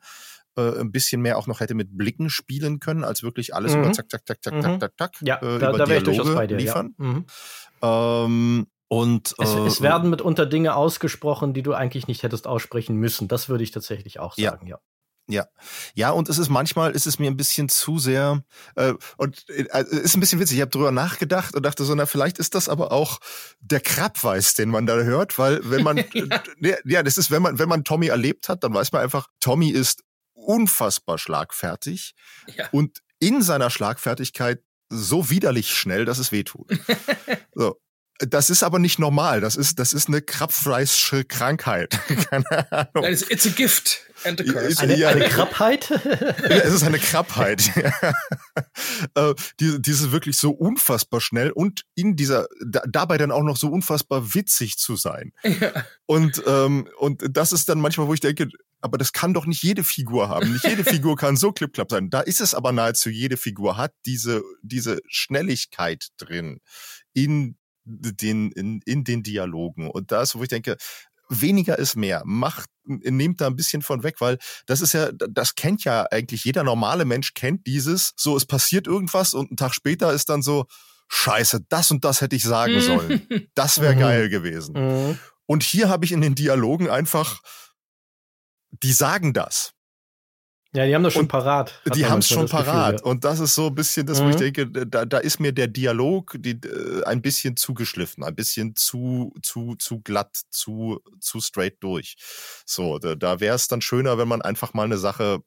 äh, 0.57 0.79
ein 0.79 0.91
bisschen 0.91 1.21
mehr 1.21 1.37
auch 1.37 1.47
noch 1.47 1.59
hätte 1.59 1.75
mit 1.75 1.95
Blicken 1.95 2.29
spielen 2.29 2.79
können, 2.79 3.03
als 3.03 3.21
wirklich 3.21 3.53
alles 3.53 3.73
mhm. 3.73 3.83
über 3.83 3.93
zack, 3.93 4.09
zack, 4.09 4.25
zack, 4.25 4.43
zack, 4.43 4.53
mhm. 4.55 4.61
zack, 4.61 4.79
zack, 4.79 4.93
zack, 4.97 5.11
ja, 5.21 5.35
äh, 5.37 5.59
da, 5.59 5.69
über 5.69 5.77
da 5.77 5.85
Dialoge 5.85 6.33
bei 6.33 6.47
dir, 6.47 6.57
liefern. 6.57 6.95
Ja. 6.97 7.05
Mhm. 7.05 7.25
Ähm, 7.81 8.67
und 8.89 9.35
es, 9.37 9.53
äh, 9.53 9.59
es, 9.59 9.81
werden 9.81 10.09
mitunter 10.09 10.45
Dinge 10.45 10.75
ausgesprochen, 10.75 11.53
die 11.53 11.61
du 11.61 11.73
eigentlich 11.73 12.07
nicht 12.07 12.23
hättest 12.23 12.47
aussprechen 12.47 12.95
müssen. 12.95 13.27
Das 13.27 13.49
würde 13.49 13.63
ich 13.63 13.71
tatsächlich 13.71 14.19
auch 14.19 14.33
sagen, 14.33 14.65
ja. 14.65 14.77
ja. 14.77 14.81
Ja, 15.29 15.45
ja, 15.93 16.11
und 16.11 16.29
es 16.29 16.37
ist 16.37 16.47
manchmal 16.49 16.91
ist 16.91 17.05
es 17.05 17.19
mir 17.19 17.29
ein 17.29 17.35
bisschen 17.35 17.67
zu 17.67 17.99
sehr 17.99 18.43
äh, 18.75 18.93
und 19.17 19.43
äh, 19.49 19.83
ist 19.83 20.15
ein 20.15 20.21
bisschen 20.21 20.39
witzig. 20.39 20.55
Ich 20.55 20.61
habe 20.61 20.71
drüber 20.71 20.91
nachgedacht 20.91 21.53
und 21.53 21.63
dachte 21.63 21.83
so, 21.83 21.93
na 21.95 22.05
vielleicht 22.05 22.37
ist 22.37 22.55
das 22.55 22.69
aber 22.69 22.93
auch 22.93 23.19
der 23.59 23.81
Krabweis, 23.81 24.53
den 24.53 24.69
man 24.69 24.85
da 24.85 24.95
hört, 24.95 25.37
weil 25.37 25.59
wenn 25.69 25.83
man 25.83 25.97
ja. 26.61 26.75
ja, 26.85 27.03
das 27.03 27.17
ist 27.17 27.29
wenn 27.29 27.41
man 27.41 27.59
wenn 27.59 27.67
man 27.67 27.83
Tommy 27.83 28.07
erlebt 28.07 28.47
hat, 28.47 28.63
dann 28.63 28.73
weiß 28.73 28.93
man 28.93 29.01
einfach, 29.01 29.27
Tommy 29.41 29.69
ist 29.69 30.03
unfassbar 30.33 31.17
schlagfertig 31.17 32.13
ja. 32.55 32.69
und 32.71 33.01
in 33.19 33.41
seiner 33.41 33.69
Schlagfertigkeit 33.69 34.61
so 34.89 35.29
widerlich 35.29 35.71
schnell, 35.71 36.05
dass 36.05 36.19
es 36.19 36.31
wehtut. 36.31 36.69
so. 37.53 37.77
Das 38.19 38.49
ist 38.49 38.63
aber 38.63 38.79
nicht 38.79 38.97
normal. 38.97 39.41
Das 39.41 39.55
ist, 39.55 39.77
das 39.79 39.93
ist 39.93 40.07
eine 40.07 40.21
Krabfleischsche 40.21 41.23
Krankheit. 41.23 41.99
Keine 42.29 42.71
Ahnung. 42.71 43.05
It's 43.05 43.45
a 43.45 43.49
gift 43.49 44.01
and 44.23 44.41
a 44.41 44.43
curse. 44.43 44.81
Eine, 44.81 44.97
ja, 44.97 45.09
eine 45.09 45.25
Krabbheit? 45.25 45.91
es 46.49 46.73
ist 46.73 46.83
eine 46.83 46.97
Krabbheit. 46.97 47.71
äh, 49.15 49.33
die, 49.59 49.81
diese 49.81 50.11
wirklich 50.11 50.37
so 50.37 50.51
unfassbar 50.51 51.21
schnell 51.21 51.51
und 51.51 51.83
in 51.93 52.15
dieser, 52.15 52.47
da, 52.65 52.81
dabei 52.89 53.17
dann 53.17 53.31
auch 53.31 53.43
noch 53.43 53.57
so 53.57 53.69
unfassbar 53.69 54.33
witzig 54.33 54.77
zu 54.77 54.95
sein. 54.95 55.31
Ja. 55.43 55.85
Und, 56.07 56.41
ähm, 56.47 56.89
und 56.97 57.23
das 57.29 57.51
ist 57.51 57.69
dann 57.69 57.79
manchmal, 57.79 58.07
wo 58.07 58.13
ich 58.15 58.19
denke, 58.19 58.49
aber 58.81 58.97
das 58.97 59.11
kann 59.11 59.33
doch 59.33 59.45
nicht 59.45 59.61
jede 59.61 59.83
Figur 59.83 60.29
haben. 60.29 60.53
Nicht 60.53 60.67
jede 60.67 60.83
Figur 60.83 61.15
kann 61.17 61.35
so 61.35 61.51
klippklapp 61.51 61.91
sein. 61.91 62.09
Da 62.09 62.21
ist 62.21 62.41
es 62.41 62.53
aber 62.53 62.71
nahezu 62.71 63.09
jede 63.09 63.37
Figur 63.37 63.77
hat 63.77 63.93
diese, 64.05 64.43
diese 64.61 64.99
Schnelligkeit 65.07 66.07
drin 66.17 66.59
in 67.13 67.57
den, 67.87 68.51
in, 68.51 68.81
in 68.85 69.03
den 69.03 69.23
Dialogen. 69.23 69.89
Und 69.89 70.11
da 70.11 70.21
ist, 70.21 70.35
wo 70.35 70.43
ich 70.43 70.49
denke, 70.49 70.77
weniger 71.29 71.77
ist 71.77 71.95
mehr. 71.95 72.21
Macht, 72.25 72.69
nehmt 72.83 73.41
da 73.41 73.47
ein 73.47 73.55
bisschen 73.55 73.81
von 73.81 74.03
weg, 74.03 74.15
weil 74.19 74.37
das 74.65 74.81
ist 74.81 74.93
ja, 74.93 75.11
das 75.11 75.55
kennt 75.55 75.83
ja 75.83 76.05
eigentlich 76.11 76.43
jeder 76.43 76.63
normale 76.63 77.05
Mensch 77.05 77.33
kennt 77.33 77.67
dieses, 77.67 78.13
so 78.15 78.37
es 78.37 78.45
passiert 78.45 78.87
irgendwas 78.87 79.33
und 79.33 79.49
einen 79.49 79.57
Tag 79.57 79.73
später 79.73 80.13
ist 80.13 80.29
dann 80.29 80.41
so, 80.41 80.65
scheiße, 81.09 81.61
das 81.69 81.91
und 81.91 82.03
das 82.03 82.21
hätte 82.21 82.35
ich 82.35 82.43
sagen 82.43 82.81
sollen. 82.81 83.27
Das 83.55 83.81
wäre 83.81 83.95
mhm. 83.95 83.99
geil 83.99 84.29
gewesen. 84.29 84.75
Mhm. 84.75 85.19
Und 85.45 85.63
hier 85.63 85.89
habe 85.89 86.05
ich 86.05 86.11
in 86.11 86.21
den 86.21 86.35
Dialogen 86.35 86.89
einfach 86.89 87.41
die 88.71 88.93
sagen 88.93 89.33
das. 89.33 89.73
Ja, 90.73 90.85
die 90.85 90.93
haben 90.93 91.03
das 91.03 91.13
schon 91.13 91.23
und 91.23 91.27
parat. 91.29 91.81
Die 91.95 92.05
haben 92.05 92.19
es 92.19 92.27
schon 92.27 92.47
parat. 92.47 92.97
Gefühl, 92.97 93.05
ja. 93.05 93.11
Und 93.11 93.23
das 93.23 93.39
ist 93.39 93.55
so 93.55 93.67
ein 93.67 93.75
bisschen 93.75 94.05
das, 94.05 94.19
mhm. 94.19 94.25
wo 94.25 94.29
ich 94.29 94.35
mhm. 94.35 94.39
denke, 94.39 94.87
da, 94.87 95.05
da 95.05 95.17
ist 95.17 95.39
mir 95.39 95.53
der 95.53 95.67
Dialog 95.67 96.35
die, 96.39 96.51
äh, 96.51 97.03
ein 97.05 97.21
bisschen 97.21 97.55
zu 97.55 97.73
geschliffen, 97.73 98.23
ein 98.23 98.35
bisschen 98.35 98.75
zu, 98.75 99.33
zu, 99.41 99.75
zu 99.75 100.01
glatt, 100.01 100.39
zu, 100.49 100.99
zu 101.19 101.39
straight 101.39 101.77
durch. 101.79 102.15
So, 102.65 102.99
da, 102.99 103.15
da 103.15 103.39
wäre 103.39 103.55
es 103.55 103.67
dann 103.67 103.81
schöner, 103.81 104.17
wenn 104.17 104.27
man 104.27 104.41
einfach 104.41 104.73
mal 104.73 104.83
eine 104.83 104.97
Sache 104.97 105.39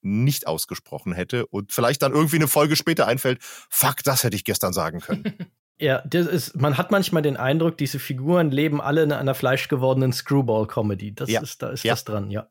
nicht 0.00 0.46
ausgesprochen 0.46 1.12
hätte 1.12 1.46
und 1.46 1.72
vielleicht 1.72 2.02
dann 2.02 2.12
irgendwie 2.12 2.36
eine 2.36 2.48
Folge 2.48 2.76
später 2.76 3.06
einfällt, 3.06 3.38
fuck, 3.42 4.02
das 4.04 4.22
hätte 4.22 4.36
ich 4.36 4.44
gestern 4.44 4.72
sagen 4.72 5.00
können. 5.00 5.24
Ja, 5.76 6.02
das 6.06 6.26
ist, 6.26 6.54
man 6.54 6.78
hat 6.78 6.92
manchmal 6.92 7.22
den 7.22 7.36
Eindruck, 7.36 7.76
diese 7.76 7.98
Figuren 7.98 8.52
leben 8.52 8.80
alle 8.80 9.02
in 9.02 9.10
einer 9.10 9.34
fleischgewordenen 9.34 10.12
Screwball-Comedy. 10.12 11.16
Das 11.16 11.28
ja. 11.28 11.40
ist, 11.40 11.62
da 11.62 11.70
ist 11.70 11.82
ja. 11.82 11.94
das 11.94 12.04
dran, 12.04 12.30
ja. 12.30 12.48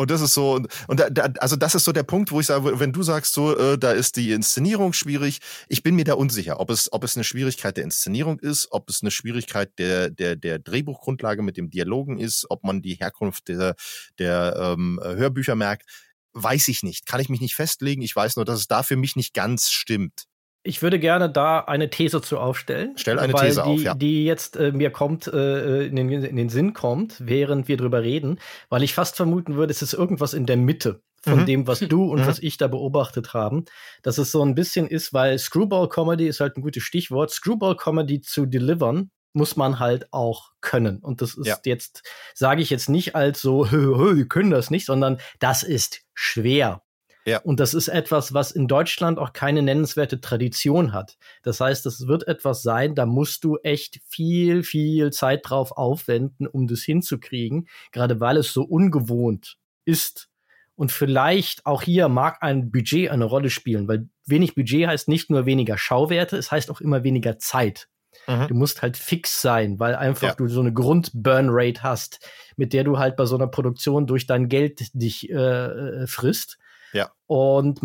Und 0.00 0.12
das 0.12 0.20
ist 0.20 0.32
so, 0.32 0.60
und 0.86 1.00
da, 1.00 1.10
da, 1.10 1.24
also 1.40 1.56
das 1.56 1.74
ist 1.74 1.82
so 1.82 1.90
der 1.90 2.04
Punkt, 2.04 2.30
wo 2.30 2.38
ich 2.38 2.46
sage, 2.46 2.78
wenn 2.78 2.92
du 2.92 3.02
sagst, 3.02 3.34
so, 3.34 3.56
äh, 3.58 3.76
da 3.76 3.90
ist 3.90 4.14
die 4.14 4.30
Inszenierung 4.30 4.92
schwierig, 4.92 5.40
ich 5.68 5.82
bin 5.82 5.96
mir 5.96 6.04
da 6.04 6.14
unsicher, 6.14 6.60
ob 6.60 6.70
es, 6.70 6.92
ob 6.92 7.02
es 7.02 7.16
eine 7.16 7.24
Schwierigkeit 7.24 7.76
der 7.76 7.82
Inszenierung 7.82 8.38
ist, 8.38 8.68
ob 8.70 8.88
es 8.88 9.02
eine 9.02 9.10
Schwierigkeit 9.10 9.76
der, 9.76 10.10
der, 10.10 10.36
der 10.36 10.60
Drehbuchgrundlage 10.60 11.42
mit 11.42 11.56
dem 11.56 11.68
Dialogen 11.68 12.20
ist, 12.20 12.46
ob 12.48 12.62
man 12.62 12.80
die 12.80 12.94
Herkunft 12.94 13.48
der, 13.48 13.74
der 14.20 14.54
ähm, 14.56 15.00
Hörbücher 15.02 15.56
merkt, 15.56 15.84
weiß 16.32 16.68
ich 16.68 16.84
nicht, 16.84 17.06
kann 17.06 17.20
ich 17.20 17.28
mich 17.28 17.40
nicht 17.40 17.56
festlegen. 17.56 18.02
Ich 18.02 18.14
weiß 18.14 18.36
nur, 18.36 18.44
dass 18.44 18.60
es 18.60 18.68
da 18.68 18.84
für 18.84 18.96
mich 18.96 19.16
nicht 19.16 19.34
ganz 19.34 19.68
stimmt. 19.68 20.28
Ich 20.62 20.82
würde 20.82 20.98
gerne 20.98 21.30
da 21.30 21.60
eine 21.60 21.88
These 21.88 22.20
zu 22.20 22.38
aufstellen. 22.38 22.94
Stell 22.96 23.18
eine 23.18 23.32
These 23.32 23.62
die, 23.62 23.68
auf, 23.68 23.80
ja. 23.80 23.94
Die 23.94 24.24
jetzt 24.24 24.56
äh, 24.56 24.72
mir 24.72 24.90
kommt, 24.90 25.26
äh, 25.26 25.86
in, 25.86 25.96
den, 25.96 26.10
in, 26.10 26.36
den, 26.36 26.48
Sinn 26.48 26.74
kommt, 26.74 27.16
während 27.20 27.68
wir 27.68 27.76
drüber 27.76 28.02
reden, 28.02 28.40
weil 28.68 28.82
ich 28.82 28.94
fast 28.94 29.16
vermuten 29.16 29.56
würde, 29.56 29.70
es 29.70 29.82
ist 29.82 29.94
irgendwas 29.94 30.34
in 30.34 30.46
der 30.46 30.56
Mitte 30.56 31.00
von 31.22 31.40
mhm. 31.40 31.46
dem, 31.46 31.66
was 31.66 31.80
du 31.80 32.04
und 32.04 32.22
mhm. 32.22 32.26
was 32.26 32.38
ich 32.38 32.56
da 32.56 32.68
beobachtet 32.68 33.34
haben. 33.34 33.64
Dass 34.02 34.18
es 34.18 34.30
so 34.30 34.42
ein 34.42 34.54
bisschen 34.54 34.86
ist, 34.86 35.12
weil 35.12 35.38
Screwball 35.38 35.88
Comedy 35.88 36.26
ist 36.26 36.40
halt 36.40 36.56
ein 36.56 36.62
gutes 36.62 36.82
Stichwort. 36.82 37.30
Screwball 37.30 37.76
Comedy 37.76 38.20
zu 38.20 38.46
delivern, 38.46 39.10
muss 39.32 39.56
man 39.56 39.78
halt 39.78 40.12
auch 40.12 40.50
können. 40.60 40.98
Und 40.98 41.22
das 41.22 41.34
ist 41.34 41.46
ja. 41.46 41.56
jetzt, 41.64 42.02
sage 42.34 42.62
ich 42.62 42.70
jetzt 42.70 42.88
nicht 42.88 43.14
als 43.14 43.40
so, 43.40 43.64
wir 43.70 44.28
können 44.28 44.50
das 44.50 44.70
nicht, 44.70 44.86
sondern 44.86 45.20
das 45.38 45.62
ist 45.62 46.02
schwer. 46.14 46.82
Ja. 47.28 47.40
Und 47.40 47.60
das 47.60 47.74
ist 47.74 47.88
etwas, 47.88 48.32
was 48.32 48.50
in 48.50 48.68
Deutschland 48.68 49.18
auch 49.18 49.32
keine 49.32 49.62
nennenswerte 49.62 50.20
Tradition 50.20 50.92
hat. 50.92 51.18
Das 51.42 51.60
heißt, 51.60 51.84
das 51.84 52.06
wird 52.06 52.26
etwas 52.26 52.62
sein, 52.62 52.94
da 52.94 53.06
musst 53.06 53.44
du 53.44 53.58
echt 53.58 54.00
viel, 54.08 54.62
viel 54.62 55.10
Zeit 55.12 55.42
drauf 55.44 55.72
aufwenden, 55.72 56.46
um 56.46 56.66
das 56.66 56.80
hinzukriegen, 56.80 57.68
gerade 57.92 58.20
weil 58.20 58.38
es 58.38 58.52
so 58.52 58.62
ungewohnt 58.62 59.58
ist. 59.84 60.28
Und 60.74 60.92
vielleicht 60.92 61.66
auch 61.66 61.82
hier 61.82 62.08
mag 62.08 62.38
ein 62.40 62.70
Budget 62.70 63.10
eine 63.10 63.24
Rolle 63.24 63.50
spielen, 63.50 63.88
weil 63.88 64.08
wenig 64.26 64.54
Budget 64.54 64.86
heißt 64.86 65.08
nicht 65.08 65.28
nur 65.28 65.44
weniger 65.44 65.76
Schauwerte, 65.76 66.36
es 66.36 66.50
heißt 66.50 66.70
auch 66.70 66.80
immer 66.80 67.04
weniger 67.04 67.38
Zeit. 67.38 67.88
Mhm. 68.26 68.48
Du 68.48 68.54
musst 68.54 68.82
halt 68.82 68.96
fix 68.96 69.42
sein, 69.42 69.78
weil 69.80 69.94
einfach 69.94 70.28
ja. 70.28 70.34
du 70.34 70.48
so 70.48 70.60
eine 70.60 70.72
Grund-Burn-Rate 70.72 71.82
hast, 71.82 72.20
mit 72.56 72.72
der 72.72 72.84
du 72.84 72.98
halt 72.98 73.16
bei 73.16 73.26
so 73.26 73.36
einer 73.36 73.48
Produktion 73.48 74.06
durch 74.06 74.26
dein 74.26 74.48
Geld 74.48 74.80
dich 74.94 75.28
äh, 75.30 75.34
äh 75.34 76.06
frisst. 76.06 76.58
Ja. 76.92 77.10
Und 77.26 77.80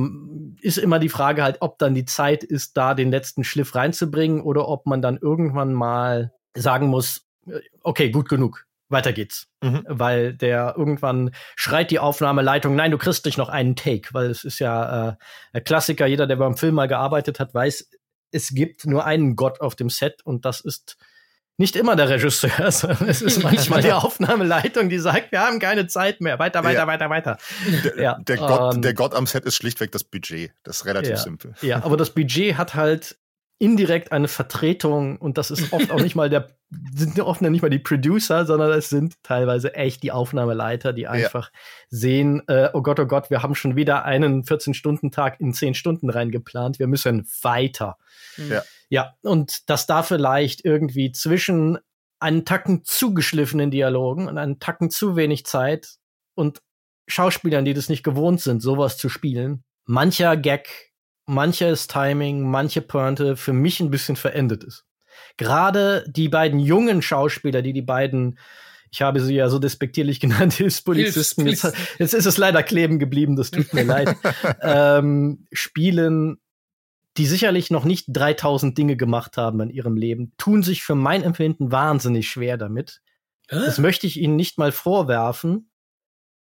ist 0.61 0.77
immer 0.77 0.99
die 0.99 1.09
Frage 1.09 1.43
halt, 1.43 1.57
ob 1.59 1.77
dann 1.77 1.95
die 1.95 2.05
Zeit 2.05 2.43
ist, 2.43 2.77
da 2.77 2.93
den 2.93 3.11
letzten 3.11 3.43
Schliff 3.43 3.75
reinzubringen 3.75 4.41
oder 4.41 4.67
ob 4.67 4.85
man 4.85 5.01
dann 5.01 5.17
irgendwann 5.17 5.73
mal 5.73 6.33
sagen 6.55 6.87
muss, 6.87 7.25
äh, 7.47 7.59
okay, 7.81 8.09
gut 8.11 8.29
genug, 8.29 8.65
weiter 8.89 9.13
geht's. 9.13 9.47
Mhm. 9.61 9.83
Weil 9.87 10.33
der 10.33 10.75
irgendwann 10.77 11.31
schreit 11.55 11.91
die 11.91 11.99
Aufnahmeleitung, 11.99 12.75
nein, 12.75 12.91
du 12.91 12.97
kriegst 12.97 13.25
nicht 13.25 13.37
noch 13.37 13.49
einen 13.49 13.75
Take, 13.75 14.13
weil 14.13 14.29
es 14.29 14.43
ist 14.43 14.59
ja 14.59 15.09
äh, 15.09 15.15
ein 15.51 15.63
Klassiker, 15.63 16.05
jeder, 16.05 16.27
der 16.27 16.37
beim 16.37 16.57
Film 16.57 16.75
mal 16.75 16.87
gearbeitet 16.87 17.39
hat, 17.39 17.53
weiß, 17.53 17.89
es 18.31 18.49
gibt 18.49 18.85
nur 18.85 19.05
einen 19.05 19.35
Gott 19.35 19.61
auf 19.61 19.75
dem 19.75 19.89
Set 19.89 20.21
und 20.23 20.45
das 20.45 20.59
ist 20.61 20.97
nicht 21.57 21.75
immer 21.75 21.95
der 21.95 22.09
Regisseur, 22.09 22.71
sondern 22.71 23.07
es 23.07 23.21
ist 23.21 23.43
manchmal 23.43 23.81
die 23.81 23.91
Aufnahmeleitung, 23.91 24.89
die 24.89 24.99
sagt, 24.99 25.31
wir 25.31 25.41
haben 25.41 25.59
keine 25.59 25.87
Zeit 25.87 26.21
mehr, 26.21 26.39
weiter, 26.39 26.63
weiter, 26.63 26.79
ja. 26.79 26.87
weiter, 26.87 27.09
weiter. 27.09 27.37
Der, 27.83 28.01
ja, 28.01 28.17
der, 28.19 28.37
Gott, 28.37 28.75
ähm, 28.75 28.81
der 28.81 28.93
Gott 28.93 29.13
am 29.13 29.27
Set 29.27 29.45
ist 29.45 29.55
schlichtweg 29.55 29.91
das 29.91 30.03
Budget. 30.03 30.51
Das 30.63 30.77
ist 30.77 30.85
relativ 30.85 31.11
ja, 31.11 31.17
simpel. 31.17 31.53
Ja, 31.61 31.83
aber 31.83 31.97
das 31.97 32.09
Budget 32.09 32.57
hat 32.57 32.73
halt 32.75 33.17
indirekt 33.59 34.11
eine 34.11 34.27
Vertretung 34.27 35.17
und 35.17 35.37
das 35.37 35.49
ist 35.49 35.71
oft 35.71 35.89
auch 35.89 36.01
nicht 36.01 36.15
mal 36.15 36.29
der, 36.29 36.49
sind 36.95 37.17
oft 37.21 37.41
nicht 37.41 37.61
mal 37.61 37.69
die 37.69 37.79
Producer, 37.79 38.45
sondern 38.45 38.71
es 38.71 38.89
sind 38.89 39.15
teilweise 39.23 39.73
echt 39.75 40.03
die 40.03 40.11
Aufnahmeleiter, 40.11 40.91
die 40.91 41.07
einfach 41.07 41.49
ja. 41.51 41.59
sehen, 41.89 42.41
äh, 42.47 42.69
oh 42.73 42.81
Gott, 42.81 42.99
oh 42.99 43.05
Gott, 43.05 43.29
wir 43.29 43.41
haben 43.41 43.55
schon 43.55 43.77
wieder 43.77 44.03
einen 44.03 44.43
14-Stunden-Tag 44.43 45.39
in 45.39 45.53
10 45.53 45.75
Stunden 45.75 46.09
reingeplant, 46.09 46.79
wir 46.79 46.87
müssen 46.87 47.25
weiter. 47.41 47.97
Ja. 48.49 48.63
Ja, 48.93 49.15
und 49.23 49.71
dass 49.71 49.87
da 49.87 50.03
vielleicht 50.03 50.63
irgendwie 50.63 51.11
zwischen 51.11 51.79
einen 52.19 52.45
Tacken 52.45 52.83
zugeschliffenen 52.83 53.71
Dialogen 53.71 54.27
und 54.27 54.37
einen 54.37 54.59
Tacken 54.59 54.91
zu 54.91 55.15
wenig 55.15 55.47
Zeit 55.47 55.95
und 56.35 56.61
Schauspielern, 57.07 57.65
die 57.65 57.73
das 57.73 57.89
nicht 57.89 58.03
gewohnt 58.03 58.39
sind, 58.39 58.61
sowas 58.61 58.97
zu 58.97 59.09
spielen, 59.09 59.63
mancher 59.85 60.37
Gag, 60.37 60.91
manches 61.25 61.87
Timing, 61.87 62.43
manche 62.43 62.81
Pointe 62.81 63.35
für 63.35 63.51
mich 63.51 63.79
ein 63.79 63.89
bisschen 63.89 64.15
verendet 64.15 64.63
ist. 64.63 64.85
Gerade 65.37 66.05
die 66.07 66.29
beiden 66.29 66.59
jungen 66.59 67.01
Schauspieler, 67.01 67.63
die 67.63 67.73
die 67.73 67.81
beiden 67.81 68.37
ich 68.91 69.01
habe 69.01 69.21
sie 69.21 69.33
ja 69.33 69.49
so 69.49 69.57
despektierlich 69.57 70.19
genannt, 70.19 70.53
Hilfspolizisten. 70.53 71.47
Jetzt, 71.47 71.73
jetzt 71.97 72.13
ist 72.13 72.27
es 72.27 72.37
leider 72.37 72.61
kleben 72.61 72.99
geblieben, 72.99 73.35
das 73.35 73.49
tut 73.49 73.73
mir 73.73 73.83
leid. 73.85 74.15
Ähm, 74.61 75.47
spielen, 75.51 76.37
die 77.17 77.25
sicherlich 77.25 77.69
noch 77.69 77.85
nicht 77.85 78.05
3000 78.09 78.77
Dinge 78.77 78.97
gemacht 78.97 79.37
haben 79.37 79.59
in 79.61 79.69
ihrem 79.69 79.95
Leben, 79.95 80.33
tun 80.37 80.63
sich 80.63 80.83
für 80.83 80.95
mein 80.95 81.23
Empfinden 81.23 81.71
wahnsinnig 81.71 82.27
schwer 82.27 82.57
damit. 82.57 83.01
Hä? 83.49 83.57
Das 83.65 83.77
möchte 83.77 84.07
ich 84.07 84.19
ihnen 84.19 84.35
nicht 84.35 84.57
mal 84.57 84.71
vorwerfen, 84.71 85.69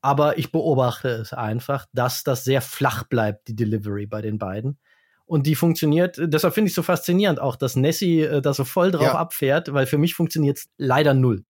aber 0.00 0.38
ich 0.38 0.50
beobachte 0.50 1.08
es 1.08 1.32
einfach, 1.32 1.86
dass 1.92 2.24
das 2.24 2.44
sehr 2.44 2.62
flach 2.62 3.04
bleibt, 3.04 3.48
die 3.48 3.56
Delivery 3.56 4.06
bei 4.06 4.22
den 4.22 4.38
beiden. 4.38 4.78
Und 5.24 5.46
die 5.46 5.54
funktioniert, 5.54 6.16
deshalb 6.18 6.54
finde 6.54 6.66
ich 6.66 6.72
es 6.72 6.76
so 6.76 6.82
faszinierend 6.82 7.40
auch, 7.40 7.56
dass 7.56 7.76
Nessie 7.76 8.22
äh, 8.22 8.42
da 8.42 8.52
so 8.52 8.64
voll 8.64 8.90
drauf 8.90 9.02
ja. 9.02 9.14
abfährt, 9.14 9.72
weil 9.72 9.86
für 9.86 9.98
mich 9.98 10.14
funktioniert 10.14 10.58
es 10.58 10.68
leider 10.76 11.14
null. 11.14 11.44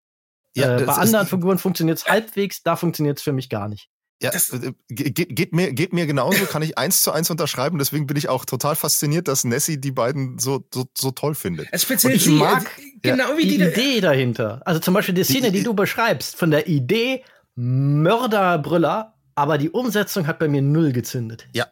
Ja, 0.55 0.79
äh, 0.79 0.85
bei 0.85 0.93
anderen 0.93 1.27
Figuren 1.27 1.59
funktioniert 1.59 1.99
es 1.99 2.07
halbwegs, 2.07 2.63
da 2.63 2.77
funktioniert 2.77 3.19
es 3.19 3.25
für 3.25 3.33
mich 3.33 3.49
gar 3.49 3.69
nicht. 3.69 3.89
Ja, 4.23 4.31
das 4.31 4.51
äh, 4.51 4.73
geht, 4.89 5.35
geht, 5.35 5.53
mir, 5.53 5.73
geht 5.73 5.93
mir 5.93 6.07
genauso, 6.07 6.45
kann 6.47 6.63
ich 6.63 6.79
eins 6.79 7.03
zu 7.03 7.13
eins 7.13 7.31
unterschreiben. 7.31 7.79
Deswegen 7.79 8.07
bin 8.07 8.17
ich 8.17 8.29
auch 8.29 8.45
total 8.45 8.77
fasziniert, 8.77 9.29
dass 9.29 9.45
Nessie 9.45 9.81
die 9.81 9.91
beiden 9.91 10.39
so, 10.39 10.65
so, 10.73 10.85
so 10.97 11.11
toll 11.11 11.35
findet. 11.35 11.69
Speziell 11.81 12.15
ich 12.15 12.29
mag 12.29 12.71
genau 13.03 13.37
wie 13.37 13.49
die, 13.49 13.59
die 13.59 13.65
Idee 13.65 14.01
dahinter. 14.01 14.63
Also 14.65 14.81
zum 14.81 14.95
Beispiel 14.95 15.15
die 15.15 15.25
Szene, 15.25 15.51
die, 15.51 15.59
die 15.59 15.65
du 15.65 15.75
beschreibst, 15.75 16.37
von 16.37 16.51
der 16.51 16.69
Idee 16.69 17.25
Mörderbrüller, 17.55 19.15
aber 19.35 19.59
die 19.59 19.71
Umsetzung 19.71 20.27
hat 20.27 20.39
bei 20.39 20.49
mir 20.49 20.63
null 20.63 20.93
gezündet. 20.93 21.47
Ja, 21.53 21.67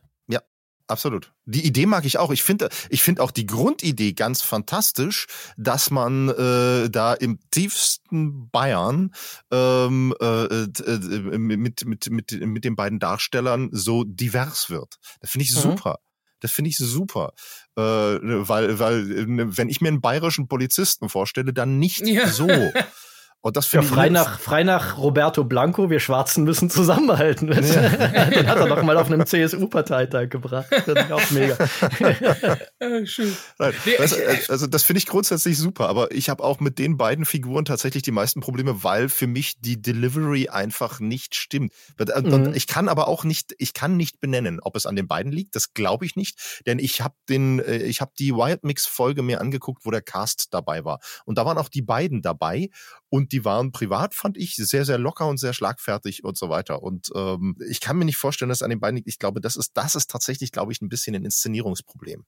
Absolut. 0.90 1.32
Die 1.44 1.64
Idee 1.64 1.86
mag 1.86 2.04
ich 2.04 2.18
auch. 2.18 2.32
Ich 2.32 2.42
finde 2.42 2.68
ich 2.88 3.02
finde 3.04 3.22
auch 3.22 3.30
die 3.30 3.46
Grundidee 3.46 4.12
ganz 4.12 4.42
fantastisch, 4.42 5.26
dass 5.56 5.90
man 5.90 6.28
äh, 6.30 6.90
da 6.90 7.14
im 7.14 7.38
tiefsten 7.52 8.50
Bayern 8.50 9.14
ähm, 9.52 10.12
äh, 10.20 10.44
äh, 10.44 11.38
mit, 11.38 11.84
mit, 11.84 12.10
mit, 12.10 12.40
mit 12.40 12.64
den 12.64 12.74
beiden 12.74 12.98
Darstellern 12.98 13.68
so 13.70 14.02
divers 14.04 14.68
wird. 14.68 14.98
Das 15.20 15.30
finde 15.30 15.44
ich 15.44 15.54
mhm. 15.54 15.60
super. 15.60 16.00
Das 16.40 16.50
finde 16.50 16.70
ich 16.70 16.76
super. 16.78 17.34
Äh, 17.76 17.82
weil, 17.82 18.78
weil, 18.80 19.56
wenn 19.56 19.68
ich 19.68 19.80
mir 19.80 19.88
einen 19.88 20.00
bayerischen 20.00 20.48
Polizisten 20.48 21.08
vorstelle, 21.08 21.52
dann 21.52 21.78
nicht 21.78 22.04
ja. 22.06 22.26
so. 22.26 22.48
Und 23.42 23.56
das 23.56 23.72
ja, 23.72 23.80
frei 23.80 24.10
nach, 24.10 24.38
frei 24.38 24.64
nach 24.64 24.98
Roberto 24.98 25.44
Blanco, 25.44 25.88
wir 25.88 26.00
Schwarzen 26.00 26.44
müssen 26.44 26.68
zusammenhalten. 26.68 27.50
Ja. 27.70 28.24
Den 28.26 28.48
hat 28.48 28.58
er 28.58 28.66
doch 28.66 28.82
mal 28.82 28.96
auf 28.96 29.06
einem 29.06 29.24
CSU-Parteitag 29.24 30.28
gebracht. 30.28 30.66
Das 30.70 31.04
ist 31.04 31.12
auch 31.12 31.30
mega. 31.30 31.56
Schön. 33.06 33.36
Nein, 33.58 33.74
das, 33.98 34.50
also 34.50 34.66
das 34.66 34.82
finde 34.82 34.98
ich 34.98 35.06
grundsätzlich 35.06 35.56
super, 35.56 35.88
aber 35.88 36.10
ich 36.12 36.28
habe 36.30 36.42
auch 36.42 36.58
mit 36.58 36.78
den 36.78 36.96
beiden 36.96 37.24
Figuren 37.24 37.64
tatsächlich 37.64 38.02
die 38.02 38.10
meisten 38.10 38.40
Probleme, 38.40 38.82
weil 38.82 39.08
für 39.08 39.26
mich 39.26 39.60
die 39.60 39.80
Delivery 39.80 40.48
einfach 40.48 41.00
nicht 41.00 41.34
stimmt. 41.34 41.72
Äh, 41.98 42.20
mhm. 42.20 42.54
Ich 42.54 42.66
kann 42.66 42.88
aber 42.88 43.08
auch 43.08 43.24
nicht, 43.24 43.54
ich 43.58 43.72
kann 43.72 43.96
nicht 43.96 44.20
benennen, 44.20 44.58
ob 44.60 44.74
es 44.74 44.86
an 44.86 44.96
den 44.96 45.06
beiden 45.06 45.30
liegt. 45.30 45.54
Das 45.54 45.72
glaube 45.72 46.06
ich 46.06 46.16
nicht, 46.16 46.62
denn 46.66 46.78
ich 46.78 47.02
habe 47.02 47.14
den, 47.28 47.60
äh, 47.60 47.78
ich 47.78 48.00
habe 48.00 48.12
die 48.18 48.34
Wild 48.34 48.64
Mix 48.64 48.86
Folge 48.86 49.22
mir 49.22 49.40
angeguckt, 49.40 49.84
wo 49.84 49.90
der 49.90 50.02
Cast 50.02 50.52
dabei 50.52 50.84
war 50.84 50.98
und 51.24 51.38
da 51.38 51.44
waren 51.44 51.58
auch 51.58 51.68
die 51.68 51.82
beiden 51.82 52.22
dabei 52.22 52.70
und 53.10 53.32
die 53.32 53.44
waren 53.44 53.72
privat, 53.72 54.14
fand 54.14 54.38
ich, 54.38 54.54
sehr, 54.56 54.84
sehr 54.84 54.98
locker 54.98 55.26
und 55.26 55.38
sehr 55.38 55.52
schlagfertig 55.52 56.24
und 56.24 56.38
so 56.38 56.48
weiter. 56.48 56.82
Und 56.82 57.10
ähm, 57.14 57.56
ich 57.68 57.80
kann 57.80 57.98
mir 57.98 58.04
nicht 58.04 58.16
vorstellen, 58.16 58.48
dass 58.48 58.62
an 58.62 58.70
den 58.70 58.80
beiden, 58.80 59.02
ich 59.04 59.18
glaube, 59.18 59.40
das 59.40 59.56
ist, 59.56 59.72
das 59.74 59.94
ist 59.96 60.10
tatsächlich, 60.10 60.52
glaube 60.52 60.72
ich, 60.72 60.80
ein 60.80 60.88
bisschen 60.88 61.14
ein 61.14 61.24
Inszenierungsproblem. 61.24 62.24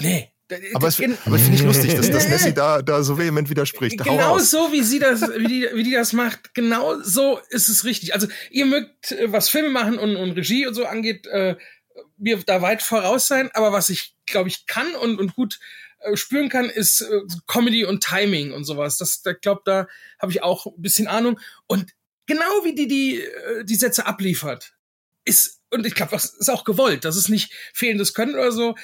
Nee, 0.00 0.32
aber 0.74 0.88
es, 0.88 1.00
aber 1.00 1.38
finde 1.38 1.54
ich 1.54 1.62
lustig, 1.62 1.94
dass, 1.94 2.10
dass 2.10 2.28
Nessie 2.28 2.52
da, 2.52 2.82
da 2.82 3.02
so 3.02 3.18
vehement 3.18 3.48
widerspricht. 3.50 3.98
Genau 3.98 4.38
so, 4.38 4.70
wie 4.72 4.82
sie 4.82 4.98
das, 4.98 5.22
wie 5.22 5.46
die, 5.46 5.68
wie 5.74 5.82
die 5.82 5.92
das 5.92 6.12
macht, 6.12 6.54
genau 6.54 7.00
so 7.00 7.40
ist 7.48 7.68
es 7.68 7.84
richtig. 7.84 8.14
Also 8.14 8.28
ihr 8.50 8.66
mögt, 8.66 9.12
äh, 9.12 9.32
was 9.32 9.48
Filme 9.48 9.70
machen 9.70 9.98
und, 9.98 10.16
und 10.16 10.32
Regie 10.32 10.66
und 10.66 10.74
so 10.74 10.84
angeht, 10.84 11.26
äh, 11.26 11.56
mir 12.16 12.38
da 12.44 12.62
weit 12.62 12.82
voraus 12.82 13.26
sein, 13.26 13.50
aber 13.54 13.72
was 13.72 13.88
ich, 13.88 14.14
glaube 14.26 14.48
ich, 14.48 14.66
kann 14.66 14.94
und, 14.94 15.18
und 15.18 15.34
gut 15.34 15.54
äh, 15.54 15.91
spüren 16.14 16.48
kann, 16.48 16.68
ist 16.68 17.00
äh, 17.02 17.20
Comedy 17.46 17.84
und 17.84 18.02
Timing 18.02 18.52
und 18.52 18.64
sowas. 18.64 18.98
Das, 18.98 19.22
da 19.22 19.32
glaube, 19.32 19.62
da 19.64 19.86
habe 20.20 20.32
ich 20.32 20.42
auch 20.42 20.66
ein 20.66 20.82
bisschen 20.82 21.08
Ahnung. 21.08 21.38
Und 21.66 21.92
genau 22.26 22.64
wie 22.64 22.74
die 22.74 22.88
die, 22.88 23.20
äh, 23.20 23.64
die 23.64 23.76
Sätze 23.76 24.06
abliefert, 24.06 24.74
ist 25.24 25.62
und 25.72 25.86
ich 25.86 25.94
glaube, 25.94 26.12
das 26.12 26.26
ist 26.26 26.50
auch 26.50 26.64
gewollt. 26.64 27.04
Das 27.04 27.16
ist 27.16 27.30
nicht 27.30 27.52
fehlendes 27.72 28.12
Können 28.12 28.34
oder 28.34 28.52
so. 28.52 28.76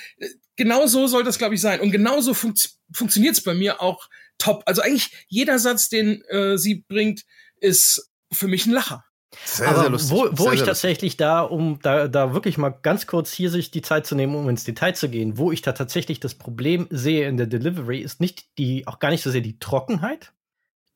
Genau 0.57 0.87
so 0.87 1.07
soll 1.07 1.23
das, 1.23 1.37
glaube 1.37 1.55
ich, 1.55 1.61
sein. 1.61 1.81
Und 1.81 1.91
genauso 1.91 2.33
funkt, 2.33 2.71
funktioniert 2.93 3.35
es 3.35 3.43
bei 3.43 3.53
mir 3.53 3.83
auch 3.83 4.09
top. 4.39 4.63
Also 4.65 4.81
eigentlich 4.81 5.27
jeder 5.29 5.59
Satz, 5.59 5.91
den 5.91 6.23
äh, 6.29 6.57
sie 6.57 6.77
bringt, 6.89 7.27
ist 7.61 8.11
für 8.33 8.49
mich 8.49 8.65
ein 8.65 8.73
Lacher. 8.73 9.05
Sehr, 9.45 9.69
Aber 9.69 9.81
sehr 9.81 9.91
lustig. 9.91 10.11
Wo, 10.11 10.29
wo 10.33 10.45
sehr, 10.45 10.53
ich 10.53 10.59
sehr 10.61 10.69
tatsächlich 10.69 11.13
lustig. 11.13 11.19
da, 11.19 11.41
um 11.43 11.79
da, 11.83 12.09
da 12.09 12.33
wirklich 12.33 12.57
mal 12.57 12.71
ganz 12.71 13.07
kurz 13.07 13.33
hier 13.33 13.51
sich 13.51 13.71
die 13.71 13.83
Zeit 13.83 14.07
zu 14.07 14.15
nehmen, 14.15 14.35
um 14.35 14.49
ins 14.49 14.65
Detail 14.65 14.95
zu 14.95 15.09
gehen, 15.09 15.37
wo 15.37 15.53
ich 15.53 15.63
da 15.63 15.73
tatsächlich 15.73 16.21
das 16.21 16.35
Problem 16.35 16.87
sehe 16.91 17.29
in 17.29 17.37
der 17.37 17.47
Delivery, 17.47 18.01
ist 18.01 18.21
nicht 18.21 18.59
die, 18.59 18.87
auch 18.87 18.99
gar 18.99 19.11
nicht 19.11 19.23
so 19.23 19.31
sehr 19.31 19.43
die 19.43 19.59
Trockenheit. 19.59 20.33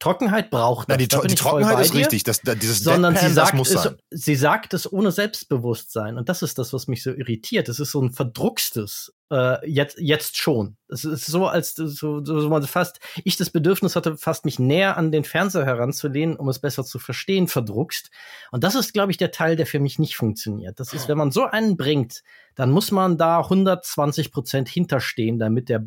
Trockenheit 0.02 0.50
braucht 0.50 0.88
das. 0.88 0.98
Nein, 0.98 0.98
die, 0.98 1.08
da 1.08 1.20
die 1.20 1.34
Trockenheit 1.36 1.78
ist 1.78 1.94
richtig. 1.94 2.24
Das, 2.24 2.40
das, 2.40 2.58
dieses 2.58 2.80
sondern 2.80 3.14
Deadpan, 3.14 3.28
sie 3.28 3.34
sagt, 3.34 3.54
muss 3.54 3.70
es, 3.70 3.88
sie 4.10 4.34
sagt 4.34 4.74
es 4.74 4.92
ohne 4.92 5.12
Selbstbewusstsein. 5.12 6.18
Und 6.18 6.28
das 6.28 6.42
ist 6.42 6.58
das, 6.58 6.72
was 6.72 6.88
mich 6.88 7.04
so 7.04 7.12
irritiert. 7.12 7.68
Es 7.68 7.78
ist 7.78 7.92
so 7.92 8.02
ein 8.02 8.10
verdruckstes, 8.10 9.14
äh, 9.30 9.64
jetzt, 9.70 9.98
jetzt 10.00 10.36
schon. 10.36 10.76
Es 10.88 11.04
ist 11.04 11.26
so, 11.26 11.46
als 11.46 11.74
so, 11.74 11.86
so, 11.86 12.24
so 12.24 12.48
man 12.48 12.64
fast, 12.64 12.98
ich 13.22 13.36
das 13.36 13.50
Bedürfnis 13.50 13.94
hatte, 13.94 14.16
fast 14.16 14.44
mich 14.44 14.58
näher 14.58 14.96
an 14.96 15.12
den 15.12 15.22
Fernseher 15.22 15.66
heranzulehnen, 15.66 16.34
um 16.34 16.48
es 16.48 16.58
besser 16.58 16.84
zu 16.84 16.98
verstehen, 16.98 17.46
verdruckst. 17.46 18.10
Und 18.50 18.64
das 18.64 18.74
ist, 18.74 18.92
glaube 18.92 19.12
ich, 19.12 19.18
der 19.18 19.30
Teil, 19.30 19.54
der 19.54 19.66
für 19.66 19.78
mich 19.78 20.00
nicht 20.00 20.16
funktioniert. 20.16 20.80
Das 20.80 20.92
ist, 20.92 21.06
wenn 21.06 21.18
man 21.18 21.30
so 21.30 21.44
einen 21.44 21.76
bringt, 21.76 22.22
dann 22.56 22.72
muss 22.72 22.90
man 22.90 23.18
da 23.18 23.38
120 23.38 24.32
Prozent 24.32 24.68
hinterstehen, 24.68 25.38
damit 25.38 25.68
der 25.68 25.86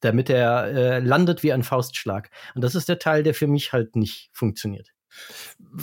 damit 0.00 0.30
er 0.30 0.66
äh, 0.66 0.98
landet 1.00 1.42
wie 1.42 1.52
ein 1.52 1.62
Faustschlag. 1.62 2.30
Und 2.54 2.62
das 2.62 2.74
ist 2.74 2.88
der 2.88 2.98
Teil, 2.98 3.22
der 3.22 3.34
für 3.34 3.46
mich 3.46 3.72
halt 3.72 3.96
nicht 3.96 4.30
funktioniert. 4.32 4.92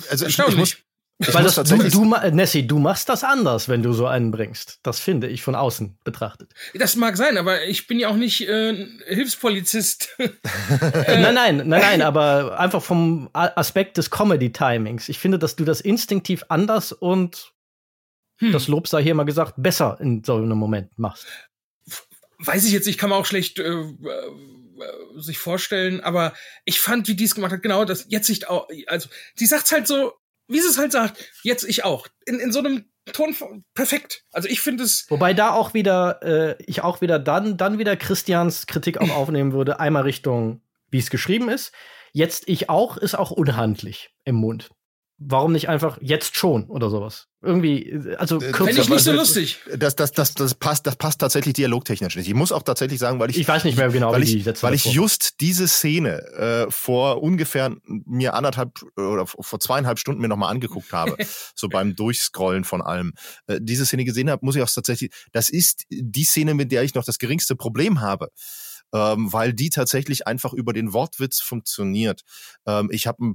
Also 0.10 0.26
ich, 0.26 0.38
ich 0.38 0.56
muss, 0.56 0.78
ich 1.20 1.34
Weil 1.34 1.44
das, 1.44 1.56
du, 1.56 1.78
du, 1.78 2.06
Nessie, 2.32 2.66
du 2.66 2.80
machst 2.80 3.08
das 3.08 3.24
anders, 3.24 3.70
wenn 3.70 3.84
du 3.84 3.94
so 3.94 4.08
einen 4.08 4.32
bringst. 4.32 4.80
Das 4.84 5.00
finde 5.00 5.28
ich 5.28 5.42
von 5.42 5.56
außen 5.56 5.98
betrachtet. 6.04 6.54
Das 6.74 6.96
mag 6.96 7.18
sein, 7.18 7.38
aber 7.38 7.66
ich 7.66 7.88
bin 7.88 8.00
ja 8.00 8.10
auch 8.10 8.16
nicht 8.16 8.48
äh, 8.48 8.88
Hilfspolizist. 9.06 10.10
nein, 10.18 11.34
nein, 11.34 11.58
nein, 11.58 11.68
nein, 11.68 12.02
aber 12.02 12.60
einfach 12.60 12.82
vom 12.82 13.30
Aspekt 13.34 13.98
des 13.98 14.10
Comedy-Timings. 14.10 15.08
Ich 15.10 15.20
finde, 15.20 15.40
dass 15.40 15.56
du 15.56 15.66
das 15.66 15.82
instinktiv 15.82 16.46
anders 16.50 16.92
und 16.92 17.54
hm. 18.40 18.52
das 18.52 18.68
Lob 18.68 18.88
sei 18.88 19.04
hier 19.04 19.16
mal 19.16 19.24
gesagt, 19.24 19.54
besser 19.58 19.98
in 20.00 20.24
so 20.24 20.36
einem 20.36 20.58
Moment 20.58 20.98
machst 20.98 21.28
weiß 22.46 22.66
ich 22.66 22.72
jetzt, 22.72 22.88
ich 22.88 22.98
kann 22.98 23.10
mir 23.10 23.16
auch 23.16 23.26
schlecht 23.26 23.60
äh, 23.60 23.72
äh, 23.72 23.92
sich 25.18 25.38
vorstellen, 25.38 26.02
aber 26.02 26.34
ich 26.66 26.80
fand, 26.80 27.08
wie 27.08 27.16
die 27.16 27.24
es 27.24 27.36
gemacht 27.36 27.52
hat, 27.52 27.62
genau 27.62 27.86
das 27.86 28.06
jetzt 28.10 28.30
nicht 28.30 28.50
auch, 28.50 28.68
also 28.88 29.10
sie 29.36 29.46
sagt's 29.46 29.72
halt 29.72 29.88
so, 29.88 30.14
wie 30.48 30.60
sie 30.60 30.68
es 30.68 30.78
halt 30.78 30.92
sagt, 30.92 31.18
jetzt 31.44 31.64
ich 31.64 31.84
auch. 31.84 32.08
In, 32.26 32.40
in 32.40 32.52
so 32.52 32.60
einem 32.60 32.86
Ton 33.12 33.36
perfekt. 33.74 34.24
Also 34.32 34.48
ich 34.48 34.62
finde 34.62 34.86
es. 34.86 35.06
Wobei 35.10 35.34
da 35.34 35.52
auch 35.52 35.74
wieder, 35.74 36.22
äh, 36.24 36.64
ich 36.66 36.82
auch 36.82 37.02
wieder 37.02 37.20
dann, 37.20 37.58
dann 37.58 37.78
wieder 37.78 37.98
Christians 37.98 38.66
Kritik 38.66 38.98
auch 38.98 39.10
aufnehmen 39.16 39.52
würde, 39.52 39.80
einmal 39.80 40.04
Richtung, 40.04 40.62
wie 40.90 41.00
es 41.00 41.10
geschrieben 41.10 41.50
ist. 41.50 41.74
Jetzt 42.14 42.48
ich 42.48 42.70
auch, 42.70 42.96
ist 42.98 43.16
auch 43.16 43.32
unhandlich 43.32 44.12
im 44.24 44.36
Mund 44.36 44.70
warum 45.26 45.52
nicht 45.52 45.70
einfach 45.70 45.98
jetzt 46.02 46.36
schon 46.36 46.66
oder 46.66 46.90
sowas? 46.90 47.28
Irgendwie, 47.42 48.00
also 48.18 48.38
äh, 48.38 48.52
kürzer. 48.52 48.66
Finde 48.66 48.82
ich 48.82 48.90
nicht 48.90 49.04
so 49.04 49.12
lustig. 49.12 49.60
Das, 49.78 49.96
das, 49.96 50.12
das, 50.12 50.34
das 50.34 50.56
passt, 50.56 50.88
das 50.88 50.96
passt 50.96 51.20
tatsächlich 51.20 51.54
dialogtechnisch 51.54 52.16
nicht. 52.16 52.28
Ich 52.28 52.34
muss 52.34 52.52
auch 52.52 52.64
tatsächlich 52.64 53.00
sagen, 53.00 53.20
weil 53.20 53.30
ich. 53.30 53.38
Ich 53.38 53.48
weiß 53.48 53.66
nicht 53.66 53.78
mehr 53.78 53.90
genau, 53.90 54.12
weil 54.12 54.22
wie 54.22 54.38
ich, 54.38 54.44
die 54.44 54.64
Weil 54.64 54.74
ich 54.74 54.86
just 54.86 55.42
diese 55.42 55.68
Szene 55.68 56.22
äh, 56.34 56.72
vor 56.72 57.22
ungefähr 57.22 57.76
mir 57.86 58.34
anderthalb 58.34 58.82
oder 58.96 59.28
vor 59.28 59.60
zweieinhalb 59.60 60.00
Stunden 60.00 60.22
mir 60.22 60.30
nochmal 60.30 60.52
angeguckt 60.52 60.94
habe, 60.94 61.18
so 61.56 61.68
beim 61.68 61.96
Durchscrollen 61.96 62.64
von 62.64 62.82
allem. 62.82 63.14
Äh, 63.48 63.60
diese 63.62 63.86
Szene 63.86 64.06
gesehen 64.06 64.30
habe, 64.30 64.46
muss 64.46 64.56
ich 64.56 64.62
auch 64.62 64.70
tatsächlich, 64.70 65.12
das 65.34 65.50
ist 65.50 65.84
die 65.90 66.24
Szene, 66.24 66.54
mit 66.54 66.72
der 66.72 66.84
ich 66.84 66.96
noch 66.96 67.04
das 67.04 67.18
geringste 67.18 67.56
Problem 67.56 68.00
habe 68.00 68.30
ähm, 68.94 69.34
weil 69.34 69.54
die 69.54 69.70
tatsächlich 69.70 70.28
einfach 70.28 70.54
über 70.54 70.72
den 70.72 70.94
Wortwitz 70.94 71.42
funktioniert. 71.42 72.22
Ähm, 72.66 72.90
ich 72.92 73.08
habe 73.08 73.34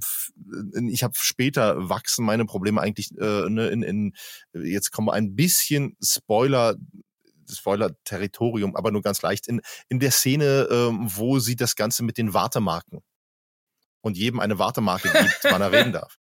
ich 0.89 1.03
hab 1.03 1.17
später 1.17 1.89
wachsen 1.89 2.25
meine 2.25 2.45
Probleme 2.45 2.81
eigentlich 2.81 3.11
äh, 3.19 3.49
ne, 3.49 3.67
in, 3.67 3.83
in 3.83 4.13
jetzt 4.53 4.91
kommen 4.91 5.07
wir 5.07 5.13
ein 5.13 5.35
bisschen 5.35 5.97
Spoiler 6.01 6.75
Spoiler-Territorium, 7.51 8.75
aber 8.75 8.91
nur 8.91 9.01
ganz 9.01 9.23
leicht 9.23 9.47
in, 9.47 9.61
in 9.87 9.99
der 9.99 10.11
Szene, 10.11 10.67
ähm, 10.69 11.07
wo 11.15 11.39
sie 11.39 11.55
das 11.55 11.75
Ganze 11.75 12.03
mit 12.03 12.19
den 12.19 12.35
Wartemarken 12.35 13.01
und 14.01 14.17
jedem 14.17 14.39
eine 14.39 14.59
Wartemarke 14.59 15.09
gibt, 15.11 15.39
wann 15.43 15.61
er 15.61 15.71
reden 15.71 15.91
darf. 15.93 16.18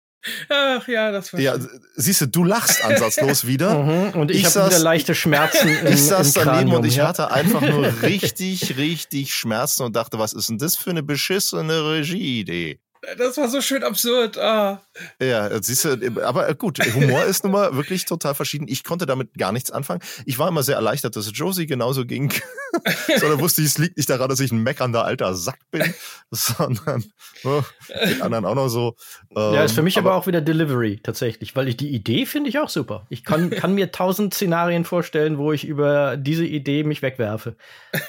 Ach 0.48 0.86
ja, 0.88 1.12
das 1.12 1.32
war 1.32 1.40
Ja, 1.40 1.56
siehst 1.96 2.22
du, 2.22 2.26
du 2.26 2.44
lachst 2.44 2.84
ansatzlos 2.84 3.46
wieder. 3.46 3.82
Mhm, 3.82 4.20
und 4.20 4.30
ich, 4.30 4.38
ich 4.38 4.56
habe 4.56 4.70
wieder 4.70 4.78
leichte 4.78 5.14
Schmerzen 5.14 5.68
im, 5.80 5.86
Ich 5.92 6.02
saß 6.02 6.36
im 6.36 6.44
daneben 6.44 6.76
und 6.76 6.86
ich 6.86 6.96
ja. 6.96 7.08
hatte 7.08 7.30
einfach 7.30 7.60
nur 7.60 7.84
richtig, 8.02 8.76
richtig 8.76 9.34
Schmerzen 9.34 9.82
und 9.82 9.96
dachte, 9.96 10.18
was 10.18 10.32
ist 10.32 10.48
denn 10.48 10.58
das 10.58 10.76
für 10.76 10.90
eine 10.90 11.02
beschissene 11.02 11.90
Regieidee? 11.90 12.78
Das 13.18 13.36
war 13.36 13.48
so 13.48 13.60
schön 13.60 13.82
absurd. 13.82 14.38
Ah. 14.38 14.82
Ja, 15.20 15.62
siehst 15.62 15.84
du, 15.84 16.22
aber 16.22 16.52
gut, 16.54 16.78
Humor 16.94 17.24
ist 17.24 17.44
nun 17.44 17.52
mal 17.52 17.76
wirklich 17.76 18.04
total 18.04 18.34
verschieden. 18.34 18.66
Ich 18.68 18.84
konnte 18.84 19.06
damit 19.06 19.34
gar 19.34 19.52
nichts 19.52 19.70
anfangen. 19.70 20.02
Ich 20.26 20.38
war 20.38 20.48
immer 20.48 20.62
sehr 20.62 20.76
erleichtert, 20.76 21.16
dass 21.16 21.30
Josie 21.32 21.66
genauso 21.66 22.04
ging. 22.04 22.32
sondern 23.18 23.40
wusste 23.40 23.60
ich, 23.62 23.68
es 23.68 23.78
liegt 23.78 23.96
nicht 23.96 24.10
daran, 24.10 24.28
dass 24.28 24.40
ich 24.40 24.52
ein 24.52 24.62
meckernder 24.62 25.04
alter 25.04 25.34
Sack 25.34 25.58
bin, 25.70 25.94
sondern 26.30 27.04
oh, 27.44 27.62
den 28.06 28.22
anderen 28.22 28.44
auch 28.44 28.54
noch 28.54 28.68
so. 28.68 28.96
Ja, 29.34 29.64
ist 29.64 29.72
für 29.72 29.80
Ähm, 29.80 29.84
mich 29.84 29.98
aber, 29.98 30.14
auch 30.14 30.26
wieder 30.26 30.40
Delivery 30.40 31.00
tatsächlich, 31.02 31.54
weil 31.56 31.68
ich 31.68 31.76
die 31.76 31.90
Idee 31.90 32.26
finde 32.26 32.50
ich 32.50 32.58
auch 32.58 32.68
super. 32.68 33.06
Ich 33.10 33.24
kann, 33.24 33.50
kann 33.50 33.74
mir 33.74 33.92
tausend 33.92 34.34
Szenarien 34.34 34.84
vorstellen, 34.84 35.38
wo 35.38 35.52
ich 35.52 35.64
über 35.66 36.16
diese 36.16 36.44
Idee 36.44 36.84
mich 36.84 37.02
wegwerfe. 37.02 37.56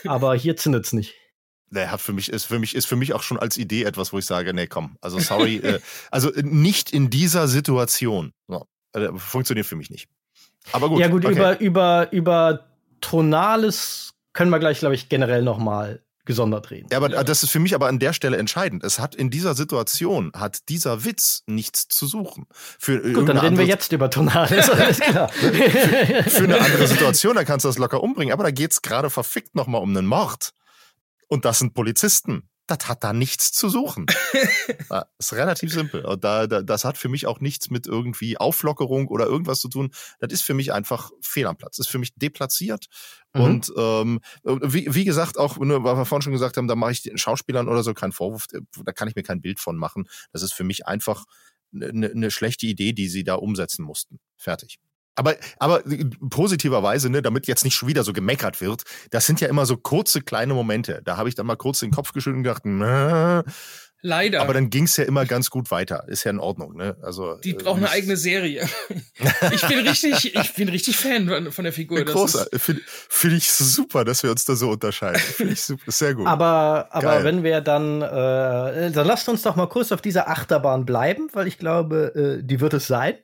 Aber 0.05 0.35
hier 0.35 0.55
zündet's 0.55 0.93
nicht. 0.93 1.13
Der 1.75 1.91
hat 1.91 2.01
für 2.01 2.13
mich 2.13 2.29
ist 2.29 2.45
für 2.45 2.59
mich 2.59 2.75
ist 2.75 2.85
für 2.85 2.95
mich 2.95 3.13
auch 3.13 3.23
schon 3.23 3.37
als 3.37 3.57
Idee 3.57 3.83
etwas, 3.83 4.13
wo 4.13 4.17
ich 4.17 4.25
sage, 4.25 4.53
nee, 4.53 4.67
komm, 4.67 4.97
also 5.01 5.19
sorry, 5.19 5.57
äh, 5.57 5.79
also 6.11 6.33
äh, 6.33 6.41
nicht 6.43 6.91
in 6.91 7.09
dieser 7.09 7.47
Situation. 7.47 8.31
So, 8.47 8.65
äh, 8.93 9.09
funktioniert 9.17 9.67
für 9.67 9.75
mich 9.75 9.89
nicht. 9.89 10.07
Aber 10.71 10.89
gut. 10.89 10.99
ja 10.99 11.07
gut, 11.07 11.25
okay. 11.25 11.35
über, 11.35 11.59
über, 11.59 12.11
über 12.11 12.65
Tonales 13.01 14.13
können 14.33 14.49
wir 14.49 14.59
gleich, 14.59 14.79
glaube 14.79 14.95
ich, 14.95 15.09
generell 15.09 15.43
noch 15.43 15.57
mal 15.57 16.01
gesondert 16.25 16.71
reden. 16.71 16.87
Ja, 16.91 16.97
aber 16.97 17.09
das 17.09 17.43
ist 17.43 17.51
für 17.51 17.59
mich 17.59 17.75
aber 17.75 17.87
an 17.87 17.99
der 17.99 18.11
Stelle 18.11 18.37
entscheidend. 18.37 18.83
Es 18.83 18.99
hat 18.99 19.15
in 19.15 19.29
dieser 19.29 19.53
Situation 19.53 20.31
hat 20.35 20.69
dieser 20.69 21.05
Witz 21.05 21.43
nichts 21.45 21.87
zu 21.87 22.07
suchen. 22.07 22.47
Für 22.79 22.99
Gut, 23.13 23.29
dann 23.29 23.37
reden 23.37 23.57
wir 23.57 23.65
jetzt 23.65 23.91
über 23.91 24.09
Tonales, 24.09 24.69
alles 24.69 24.99
klar. 24.99 25.29
für 25.29 26.43
eine 26.43 26.59
andere 26.59 26.87
Situation, 26.87 27.35
da 27.35 27.43
kannst 27.43 27.63
du 27.63 27.69
das 27.69 27.77
locker 27.77 28.01
umbringen. 28.01 28.33
Aber 28.33 28.43
da 28.43 28.51
geht's 28.51 28.81
gerade 28.81 29.09
verfickt 29.09 29.55
nochmal 29.55 29.81
um 29.81 29.95
einen 29.95 30.07
Mord. 30.07 30.51
Und 31.35 31.43
das 31.43 31.59
sind 31.59 31.73
Polizisten. 31.73 32.49
Das 32.65 32.87
hat 32.87 33.03
da 33.03 33.11
nichts 33.11 33.51
zu 33.51 33.69
suchen. 33.69 34.05
Ja, 34.89 35.05
ist 35.17 35.33
relativ 35.33 35.73
simpel. 35.73 36.05
Und 36.05 36.23
da, 36.23 36.47
da, 36.47 36.61
das 36.61 36.85
hat 36.85 36.97
für 36.97 37.09
mich 37.09 37.25
auch 37.25 37.39
nichts 37.39 37.69
mit 37.71 37.87
irgendwie 37.87 38.37
Auflockerung 38.37 39.07
oder 39.07 39.25
irgendwas 39.25 39.59
zu 39.59 39.67
tun. 39.67 39.91
Das 40.19 40.31
ist 40.31 40.43
für 40.43 40.53
mich 40.53 40.71
einfach 40.71 41.11
fehl 41.21 41.47
am 41.47 41.57
Platz. 41.57 41.77
Das 41.77 41.87
ist 41.87 41.91
für 41.91 41.97
mich 41.97 42.13
deplatziert. 42.15 42.85
Mhm. 43.33 43.41
Und 43.41 43.73
ähm, 43.77 44.19
wie, 44.43 44.93
wie 44.93 45.03
gesagt, 45.03 45.37
auch, 45.37 45.57
ne, 45.57 45.83
weil 45.83 45.97
wir 45.97 46.05
vorhin 46.05 46.21
schon 46.21 46.33
gesagt 46.33 46.57
haben, 46.57 46.67
da 46.67 46.75
mache 46.75 46.91
ich 46.91 47.01
den 47.01 47.17
Schauspielern 47.17 47.67
oder 47.67 47.83
so 47.83 47.93
keinen 47.93 48.11
Vorwurf, 48.11 48.45
da 48.47 48.91
kann 48.91 49.07
ich 49.07 49.15
mir 49.15 49.23
kein 49.23 49.41
Bild 49.41 49.59
von 49.59 49.75
machen. 49.75 50.07
Das 50.31 50.43
ist 50.43 50.53
für 50.53 50.63
mich 50.63 50.85
einfach 50.85 51.25
eine, 51.73 52.11
eine 52.11 52.31
schlechte 52.31 52.67
Idee, 52.67 52.93
die 52.93 53.09
sie 53.09 53.23
da 53.23 53.35
umsetzen 53.35 53.83
mussten. 53.83 54.19
Fertig. 54.37 54.79
Aber, 55.15 55.35
aber 55.59 55.81
positiverweise, 56.29 57.09
ne, 57.09 57.21
damit 57.21 57.47
jetzt 57.47 57.63
nicht 57.63 57.75
schon 57.75 57.87
wieder 57.87 58.03
so 58.03 58.13
gemeckert 58.13 58.61
wird, 58.61 58.83
das 59.11 59.25
sind 59.25 59.41
ja 59.41 59.47
immer 59.47 59.65
so 59.65 59.77
kurze 59.77 60.21
kleine 60.21 60.53
Momente. 60.53 61.01
Da 61.05 61.17
habe 61.17 61.29
ich 61.29 61.35
dann 61.35 61.45
mal 61.45 61.55
kurz 61.55 61.79
den 61.79 61.91
Kopf 61.91 62.11
geschüttelt 62.11 62.37
und 62.37 62.43
gedacht, 62.43 62.63
na, 62.65 63.43
Leider. 64.05 64.41
aber 64.41 64.53
dann 64.53 64.69
ging's 64.69 64.97
ja 64.97 65.03
immer 65.03 65.25
ganz 65.25 65.49
gut 65.49 65.71
weiter. 65.71 66.05
Ist 66.07 66.25
ja 66.25 66.31
in 66.31 66.39
Ordnung, 66.39 66.75
ne? 66.75 66.95
Also 67.01 67.37
die 67.43 67.51
äh, 67.51 67.53
braucht 67.53 67.77
eine 67.77 67.89
eigene 67.89 68.17
Serie. 68.17 68.67
ich 69.51 69.67
bin 69.67 69.79
richtig, 69.79 70.35
ich 70.35 70.53
bin 70.53 70.69
richtig 70.69 70.95
Fan 70.95 71.27
von, 71.27 71.51
von 71.51 71.63
der 71.63 71.73
Figur. 71.73 72.03
Großartig. 72.05 72.61
Finde 72.61 72.81
find 72.85 73.33
ich 73.33 73.51
super, 73.51 74.05
dass 74.05 74.21
wir 74.21 74.29
uns 74.29 74.45
da 74.45 74.55
so 74.55 74.69
unterscheiden. 74.69 75.19
Finde 75.19 75.53
ich 75.53 75.61
super, 75.61 75.91
sehr 75.91 76.13
gut. 76.13 76.27
Aber, 76.27 76.87
aber 76.91 77.01
Geil. 77.01 77.23
wenn 77.23 77.43
wir 77.43 77.61
dann, 77.61 78.03
äh, 78.03 78.91
dann 78.91 79.07
lasst 79.07 79.27
uns 79.27 79.41
doch 79.41 79.55
mal 79.55 79.67
kurz 79.67 79.91
auf 79.91 80.01
dieser 80.01 80.29
Achterbahn 80.29 80.85
bleiben, 80.85 81.29
weil 81.33 81.47
ich 81.47 81.57
glaube, 81.57 82.39
äh, 82.41 82.43
die 82.45 82.59
wird 82.59 82.75
es 82.75 82.85
sein. 82.85 83.15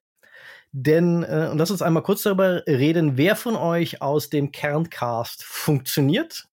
Denn, 0.74 1.24
äh, 1.24 1.50
und 1.52 1.58
lass 1.58 1.72
uns 1.72 1.82
einmal 1.82 2.04
kurz 2.04 2.24
darüber 2.24 2.64
reden, 2.66 3.18
wer 3.18 3.36
von 3.36 3.56
euch 3.56 4.02
aus 4.02 4.30
dem 4.30 4.52
Kerncast 4.52 5.44
funktioniert. 5.44 6.46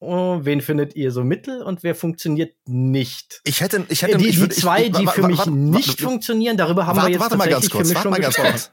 Oh, 0.00 0.40
wen 0.42 0.60
findet 0.60 0.96
ihr 0.96 1.12
so 1.12 1.22
mittel 1.22 1.62
und 1.62 1.82
wer 1.84 1.94
funktioniert 1.94 2.54
nicht? 2.66 3.40
ich 3.44 3.60
hätte, 3.60 3.84
ich 3.88 4.02
hätte, 4.02 4.14
Äh, 4.14 4.18
die, 4.18 4.26
ich 4.28 4.34
die 4.36 4.40
würde- 4.40 4.54
ich- 4.54 4.60
zwei, 4.60 4.84
ich- 4.86 4.92
die 4.92 5.06
für 5.06 5.26
mich 5.28 5.46
nicht 5.46 6.00
funktionieren, 6.00 6.56
darüber 6.56 6.86
haben 6.86 6.96
wir 6.96 7.02
warte, 7.02 7.12
jetzt 7.12 7.20
warte 7.20 7.36
mal 7.36 7.48
ganz 7.48 7.70
kurz, 7.70 7.88
für 7.92 7.94
mich 7.94 7.94
warte 7.94 8.02
schon 8.02 8.10
mal 8.10 8.20
ganz 8.20 8.36
kurz. 8.36 8.72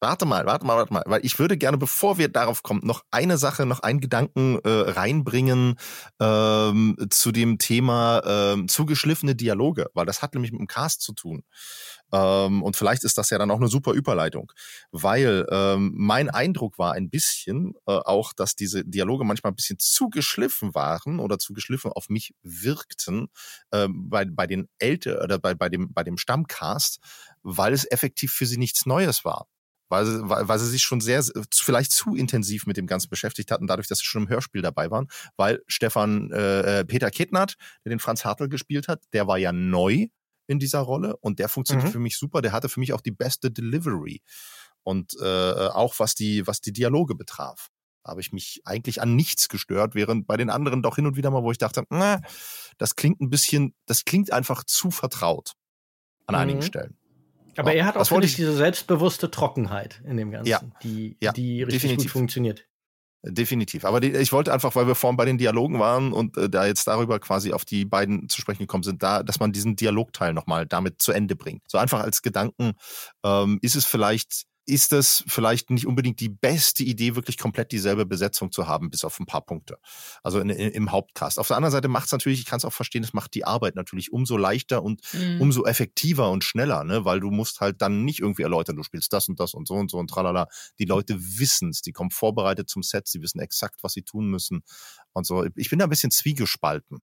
Warte 0.00 0.24
mal, 0.24 0.46
warte 0.46 0.66
mal, 0.66 0.76
warte 0.76 0.92
mal, 0.92 1.02
weil 1.06 1.24
ich 1.24 1.38
würde 1.38 1.56
gerne, 1.56 1.78
bevor 1.78 2.18
wir 2.18 2.28
darauf 2.28 2.64
kommen, 2.64 2.80
noch 2.84 3.04
eine 3.12 3.38
Sache, 3.38 3.66
noch 3.66 3.80
einen 3.80 4.00
Gedanken 4.00 4.58
äh, 4.64 4.68
reinbringen 4.68 5.76
ähm, 6.20 6.96
zu 7.10 7.30
dem 7.32 7.58
Thema 7.58 8.20
ähm, 8.26 8.66
zugeschliffene 8.66 9.36
Dialoge, 9.36 9.90
weil 9.94 10.06
das 10.06 10.20
hat 10.22 10.34
nämlich 10.34 10.50
mit 10.50 10.60
dem 10.60 10.66
Cast 10.66 11.02
zu 11.02 11.12
tun. 11.12 11.44
Ähm, 12.12 12.62
und 12.62 12.76
vielleicht 12.76 13.04
ist 13.04 13.16
das 13.16 13.30
ja 13.30 13.38
dann 13.38 13.50
auch 13.50 13.56
eine 13.56 13.68
super 13.68 13.92
Überleitung, 13.92 14.52
weil 14.90 15.46
ähm, 15.50 15.92
mein 15.96 16.28
Eindruck 16.28 16.78
war 16.78 16.92
ein 16.92 17.08
bisschen 17.08 17.74
äh, 17.86 17.92
auch, 17.92 18.32
dass 18.34 18.54
diese 18.54 18.84
Dialoge 18.84 19.24
manchmal 19.24 19.52
ein 19.52 19.56
bisschen 19.56 19.78
zu 19.78 20.10
geschliffen 20.10 20.74
waren 20.74 21.20
oder 21.20 21.38
zu 21.38 21.54
geschliffen 21.54 21.90
auf 21.92 22.08
mich 22.10 22.34
wirkten 22.42 23.28
ähm, 23.72 24.10
bei, 24.10 24.26
bei 24.26 24.46
den 24.46 24.68
Eltern 24.78 25.22
oder 25.22 25.38
bei, 25.38 25.54
bei, 25.54 25.68
dem, 25.70 25.92
bei 25.92 26.04
dem 26.04 26.18
Stammcast, 26.18 27.00
weil 27.42 27.72
es 27.72 27.90
effektiv 27.90 28.32
für 28.32 28.46
sie 28.46 28.58
nichts 28.58 28.84
Neues 28.84 29.24
war. 29.24 29.46
Weil 29.88 30.06
sie, 30.06 30.20
weil, 30.22 30.48
weil 30.48 30.58
sie 30.58 30.68
sich 30.68 30.82
schon 30.82 31.00
sehr, 31.02 31.22
vielleicht 31.52 31.92
zu 31.92 32.14
intensiv 32.14 32.66
mit 32.66 32.78
dem 32.78 32.86
Ganzen 32.86 33.10
beschäftigt 33.10 33.50
hatten, 33.50 33.66
dadurch, 33.66 33.88
dass 33.88 33.98
sie 33.98 34.06
schon 34.06 34.22
im 34.22 34.28
Hörspiel 34.28 34.62
dabei 34.62 34.90
waren. 34.90 35.08
Weil 35.36 35.62
Stefan 35.66 36.30
äh, 36.32 36.80
äh, 36.80 36.84
Peter 36.84 37.10
Kittnert, 37.10 37.56
der 37.84 37.90
den 37.90 37.98
Franz 37.98 38.24
Hartl 38.24 38.48
gespielt 38.48 38.88
hat, 38.88 39.02
der 39.12 39.26
war 39.26 39.36
ja 39.36 39.52
neu 39.52 40.08
in 40.46 40.58
dieser 40.58 40.80
Rolle 40.80 41.16
und 41.18 41.38
der 41.38 41.48
funktioniert 41.48 41.88
Mhm. 41.88 41.92
für 41.92 41.98
mich 41.98 42.16
super. 42.18 42.42
Der 42.42 42.52
hatte 42.52 42.68
für 42.68 42.80
mich 42.80 42.92
auch 42.92 43.00
die 43.00 43.10
beste 43.12 43.50
Delivery. 43.50 44.22
Und 44.84 45.14
äh, 45.20 45.68
auch 45.68 45.94
was 45.98 46.14
die, 46.14 46.46
was 46.46 46.60
die 46.60 46.72
Dialoge 46.72 47.14
betraf. 47.14 47.68
Da 48.04 48.10
habe 48.10 48.20
ich 48.20 48.32
mich 48.32 48.60
eigentlich 48.64 49.00
an 49.00 49.14
nichts 49.14 49.48
gestört, 49.48 49.94
während 49.94 50.26
bei 50.26 50.36
den 50.36 50.50
anderen 50.50 50.82
doch 50.82 50.96
hin 50.96 51.06
und 51.06 51.16
wieder 51.16 51.30
mal, 51.30 51.44
wo 51.44 51.52
ich 51.52 51.58
dachte, 51.58 51.84
na, 51.90 52.20
das 52.78 52.96
klingt 52.96 53.20
ein 53.20 53.30
bisschen, 53.30 53.74
das 53.86 54.04
klingt 54.04 54.32
einfach 54.32 54.64
zu 54.64 54.90
vertraut 54.90 55.52
an 56.26 56.34
einigen 56.34 56.58
Mhm. 56.58 56.62
Stellen. 56.62 56.98
Aber 57.56 57.72
Ja, 57.72 57.80
er 57.80 57.86
hat 57.86 57.94
auch 57.96 58.00
das 58.00 58.10
wollte 58.10 58.26
finde 58.26 58.30
ich, 58.32 58.36
diese 58.36 58.56
selbstbewusste 58.56 59.30
Trockenheit 59.30 60.02
in 60.04 60.16
dem 60.16 60.30
Ganzen, 60.32 60.48
Ja. 60.50 60.60
die, 60.82 61.16
Ja, 61.20 61.32
die 61.32 61.62
richtig 61.62 61.82
definitiv. 61.82 62.12
gut 62.12 62.18
funktioniert. 62.20 62.66
Definitiv. 63.24 63.84
Aber 63.84 64.00
die, 64.00 64.08
ich 64.08 64.32
wollte 64.32 64.52
einfach, 64.52 64.74
weil 64.74 64.88
wir 64.88 64.96
vorhin 64.96 65.16
bei 65.16 65.24
den 65.24 65.38
Dialogen 65.38 65.78
waren 65.78 66.12
und 66.12 66.36
äh, 66.36 66.50
da 66.50 66.66
jetzt 66.66 66.88
darüber 66.88 67.20
quasi 67.20 67.52
auf 67.52 67.64
die 67.64 67.84
beiden 67.84 68.28
zu 68.28 68.40
sprechen 68.40 68.64
gekommen 68.64 68.82
sind, 68.82 69.00
da, 69.00 69.22
dass 69.22 69.38
man 69.38 69.52
diesen 69.52 69.76
Dialogteil 69.76 70.32
nochmal 70.32 70.66
damit 70.66 71.00
zu 71.00 71.12
Ende 71.12 71.36
bringt. 71.36 71.62
So 71.68 71.78
einfach 71.78 72.00
als 72.00 72.22
Gedanken, 72.22 72.72
ähm, 73.24 73.60
ist 73.62 73.76
es 73.76 73.86
vielleicht, 73.86 74.46
ist 74.66 74.92
es 74.92 75.24
vielleicht 75.26 75.70
nicht 75.70 75.86
unbedingt 75.86 76.20
die 76.20 76.28
beste 76.28 76.84
Idee, 76.84 77.16
wirklich 77.16 77.36
komplett 77.38 77.72
dieselbe 77.72 78.06
Besetzung 78.06 78.52
zu 78.52 78.68
haben, 78.68 78.90
bis 78.90 79.04
auf 79.04 79.18
ein 79.18 79.26
paar 79.26 79.44
Punkte. 79.44 79.78
Also 80.22 80.38
in, 80.40 80.50
in, 80.50 80.70
im 80.70 80.92
Hauptcast. 80.92 81.38
Auf 81.38 81.48
der 81.48 81.56
anderen 81.56 81.72
Seite 81.72 81.88
macht 81.88 82.06
es 82.06 82.12
natürlich, 82.12 82.40
ich 82.40 82.46
kann 82.46 82.58
es 82.58 82.64
auch 82.64 82.72
verstehen, 82.72 83.02
es 83.02 83.12
macht 83.12 83.34
die 83.34 83.44
Arbeit 83.44 83.74
natürlich 83.74 84.12
umso 84.12 84.36
leichter 84.36 84.82
und 84.82 85.00
Mhm. 85.12 85.40
umso 85.40 85.64
effektiver 85.64 86.30
und 86.30 86.44
schneller, 86.44 86.84
ne? 86.84 87.04
Weil 87.04 87.20
du 87.20 87.30
musst 87.30 87.60
halt 87.60 87.82
dann 87.82 88.04
nicht 88.04 88.20
irgendwie 88.20 88.42
erläutern, 88.42 88.76
du 88.76 88.82
spielst 88.82 89.12
das 89.12 89.28
und 89.28 89.40
das 89.40 89.52
und 89.54 89.66
so 89.66 89.74
und 89.74 89.90
so 89.90 89.98
und 89.98 90.08
tralala. 90.08 90.46
Die 90.78 90.84
Leute 90.84 91.16
wissen's, 91.18 91.82
die 91.82 91.92
kommen 91.92 92.10
vorbereitet 92.10 92.68
zum 92.68 92.82
Set, 92.82 93.08
sie 93.08 93.20
wissen 93.20 93.40
exakt, 93.40 93.82
was 93.82 93.92
sie 93.92 94.02
tun 94.02 94.26
müssen 94.28 94.62
und 95.12 95.26
so. 95.26 95.44
Ich 95.56 95.70
bin 95.70 95.78
da 95.78 95.86
ein 95.86 95.90
bisschen 95.90 96.10
zwiegespalten. 96.10 97.00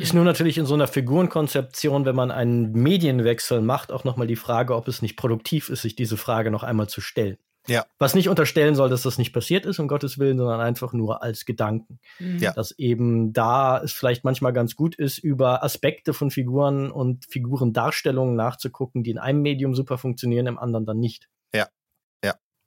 Ist 0.00 0.14
nur 0.14 0.24
natürlich 0.24 0.58
in 0.58 0.66
so 0.66 0.74
einer 0.74 0.86
Figurenkonzeption, 0.86 2.04
wenn 2.04 2.16
man 2.16 2.30
einen 2.30 2.72
Medienwechsel 2.72 3.60
macht, 3.60 3.92
auch 3.92 4.04
nochmal 4.04 4.26
die 4.26 4.36
Frage, 4.36 4.74
ob 4.74 4.88
es 4.88 5.02
nicht 5.02 5.16
produktiv 5.16 5.68
ist, 5.68 5.82
sich 5.82 5.96
diese 5.96 6.16
Frage 6.16 6.50
noch 6.50 6.62
einmal 6.62 6.88
zu 6.88 7.00
stellen. 7.00 7.38
Ja. 7.68 7.84
Was 7.98 8.14
nicht 8.14 8.28
unterstellen 8.28 8.74
soll, 8.74 8.88
dass 8.88 9.02
das 9.02 9.18
nicht 9.18 9.32
passiert 9.32 9.66
ist, 9.66 9.78
um 9.78 9.88
Gottes 9.88 10.18
Willen, 10.18 10.38
sondern 10.38 10.60
einfach 10.60 10.92
nur 10.92 11.22
als 11.22 11.44
Gedanken. 11.44 11.98
Mhm. 12.18 12.38
Ja. 12.38 12.52
Dass 12.52 12.72
eben 12.78 13.32
da 13.32 13.82
es 13.82 13.92
vielleicht 13.92 14.24
manchmal 14.24 14.52
ganz 14.52 14.76
gut 14.76 14.94
ist, 14.94 15.18
über 15.18 15.64
Aspekte 15.64 16.14
von 16.14 16.30
Figuren 16.30 16.90
und 16.90 17.26
Figurendarstellungen 17.28 18.36
nachzugucken, 18.36 19.02
die 19.02 19.10
in 19.10 19.18
einem 19.18 19.42
Medium 19.42 19.74
super 19.74 19.98
funktionieren, 19.98 20.46
im 20.46 20.58
anderen 20.58 20.86
dann 20.86 20.98
nicht. 20.98 21.28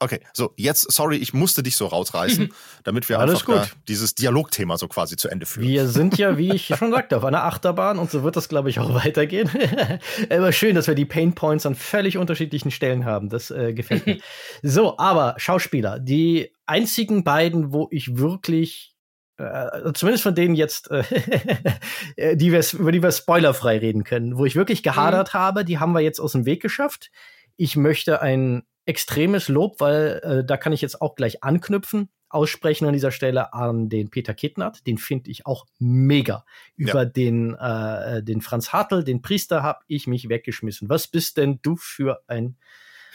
Okay, 0.01 0.21
so, 0.33 0.53
jetzt, 0.55 0.89
sorry, 0.91 1.17
ich 1.17 1.33
musste 1.33 1.61
dich 1.61 1.75
so 1.75 1.85
rausreißen, 1.85 2.53
damit 2.85 3.09
wir 3.09 3.19
Alles 3.19 3.47
einfach 3.47 3.67
dieses 3.89 4.15
Dialogthema 4.15 4.77
so 4.77 4.87
quasi 4.87 5.17
zu 5.17 5.27
Ende 5.27 5.45
führen. 5.45 5.67
Wir 5.67 5.87
sind 5.87 6.17
ja, 6.17 6.37
wie 6.37 6.53
ich 6.53 6.67
schon 6.77 6.91
sagte, 6.91 7.17
auf 7.17 7.25
einer 7.25 7.43
Achterbahn 7.43 7.99
und 7.99 8.09
so 8.09 8.23
wird 8.23 8.37
das, 8.37 8.47
glaube 8.47 8.69
ich, 8.69 8.79
auch 8.79 8.93
weitergehen. 8.93 9.49
aber 10.29 10.53
schön, 10.53 10.75
dass 10.75 10.87
wir 10.87 10.95
die 10.95 11.05
Pain 11.05 11.35
Points 11.35 11.65
an 11.65 11.75
völlig 11.75 12.17
unterschiedlichen 12.17 12.71
Stellen 12.71 13.03
haben. 13.03 13.27
Das 13.27 13.51
äh, 13.51 13.73
gefällt 13.73 14.05
mir. 14.05 14.19
so, 14.63 14.97
aber 14.97 15.35
Schauspieler, 15.37 15.99
die 15.99 16.53
einzigen 16.65 17.25
beiden, 17.25 17.73
wo 17.73 17.89
ich 17.91 18.17
wirklich 18.17 18.95
äh, 19.37 19.91
zumindest 19.93 20.23
von 20.23 20.35
denen 20.35 20.55
jetzt, 20.55 20.89
äh, 20.91 22.37
die 22.37 22.53
wir, 22.53 22.63
über 22.73 22.93
die 22.93 23.03
wir 23.03 23.11
spoilerfrei 23.11 23.79
reden 23.79 24.05
können, 24.05 24.37
wo 24.37 24.45
ich 24.45 24.55
wirklich 24.55 24.81
gehadert 24.81 25.33
habe, 25.33 25.65
die 25.65 25.77
haben 25.77 25.91
wir 25.91 26.01
jetzt 26.01 26.19
aus 26.19 26.31
dem 26.31 26.45
Weg 26.45 26.61
geschafft. 26.61 27.11
Ich 27.57 27.75
möchte 27.75 28.21
ein 28.21 28.63
extremes 28.85 29.47
Lob, 29.47 29.79
weil 29.79 30.21
äh, 30.23 30.45
da 30.45 30.57
kann 30.57 30.73
ich 30.73 30.81
jetzt 30.81 31.01
auch 31.01 31.15
gleich 31.15 31.43
anknüpfen, 31.43 32.09
aussprechen 32.29 32.85
an 32.85 32.93
dieser 32.93 33.11
Stelle 33.11 33.53
an 33.53 33.89
den 33.89 34.09
Peter 34.09 34.33
Kittnert. 34.33 34.85
Den 34.87 34.97
finde 34.97 35.31
ich 35.31 35.45
auch 35.45 35.65
mega. 35.79 36.45
Über 36.75 37.03
ja. 37.03 37.05
den, 37.05 37.55
äh, 37.55 38.23
den 38.23 38.41
Franz 38.41 38.71
Hartl, 38.71 39.03
den 39.03 39.21
Priester, 39.21 39.63
habe 39.63 39.79
ich 39.87 40.07
mich 40.07 40.29
weggeschmissen. 40.29 40.89
Was 40.89 41.07
bist 41.07 41.37
denn 41.37 41.59
du 41.61 41.75
für 41.75 42.21
ein 42.27 42.57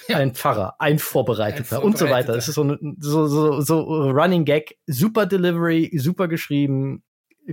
ja. 0.08 0.18
ein 0.18 0.34
Pfarrer, 0.34 0.76
ein 0.78 0.98
Vorbereiteter, 0.98 1.60
ein 1.60 1.64
Vorbereiteter 1.64 1.84
und 1.86 1.98
so 1.98 2.10
weiter. 2.10 2.32
Das 2.34 2.48
ist 2.48 2.54
so, 2.54 2.76
so, 2.98 3.26
so, 3.26 3.60
so 3.60 4.10
Running 4.10 4.44
Gag, 4.44 4.76
super 4.86 5.26
Delivery, 5.26 5.90
super 5.96 6.28
geschrieben, 6.28 7.02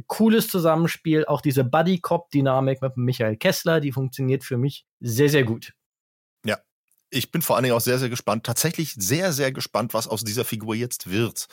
cooles 0.07 0.47
Zusammenspiel, 0.47 1.25
auch 1.25 1.41
diese 1.41 1.63
Buddy-Cop-Dynamik 1.63 2.81
mit 2.81 2.97
Michael 2.97 3.37
Kessler, 3.37 3.79
die 3.79 3.91
funktioniert 3.91 4.43
für 4.43 4.57
mich 4.57 4.85
sehr, 4.99 5.29
sehr 5.29 5.43
gut. 5.43 5.73
Ich 7.13 7.29
bin 7.29 7.41
vor 7.41 7.55
allen 7.55 7.63
Dingen 7.63 7.75
auch 7.75 7.81
sehr, 7.81 7.99
sehr 7.99 8.09
gespannt, 8.09 8.45
tatsächlich 8.45 8.93
sehr, 8.97 9.33
sehr 9.33 9.51
gespannt, 9.51 9.93
was 9.93 10.07
aus 10.07 10.23
dieser 10.23 10.45
Figur 10.45 10.75
jetzt 10.75 11.09
wird. 11.11 11.47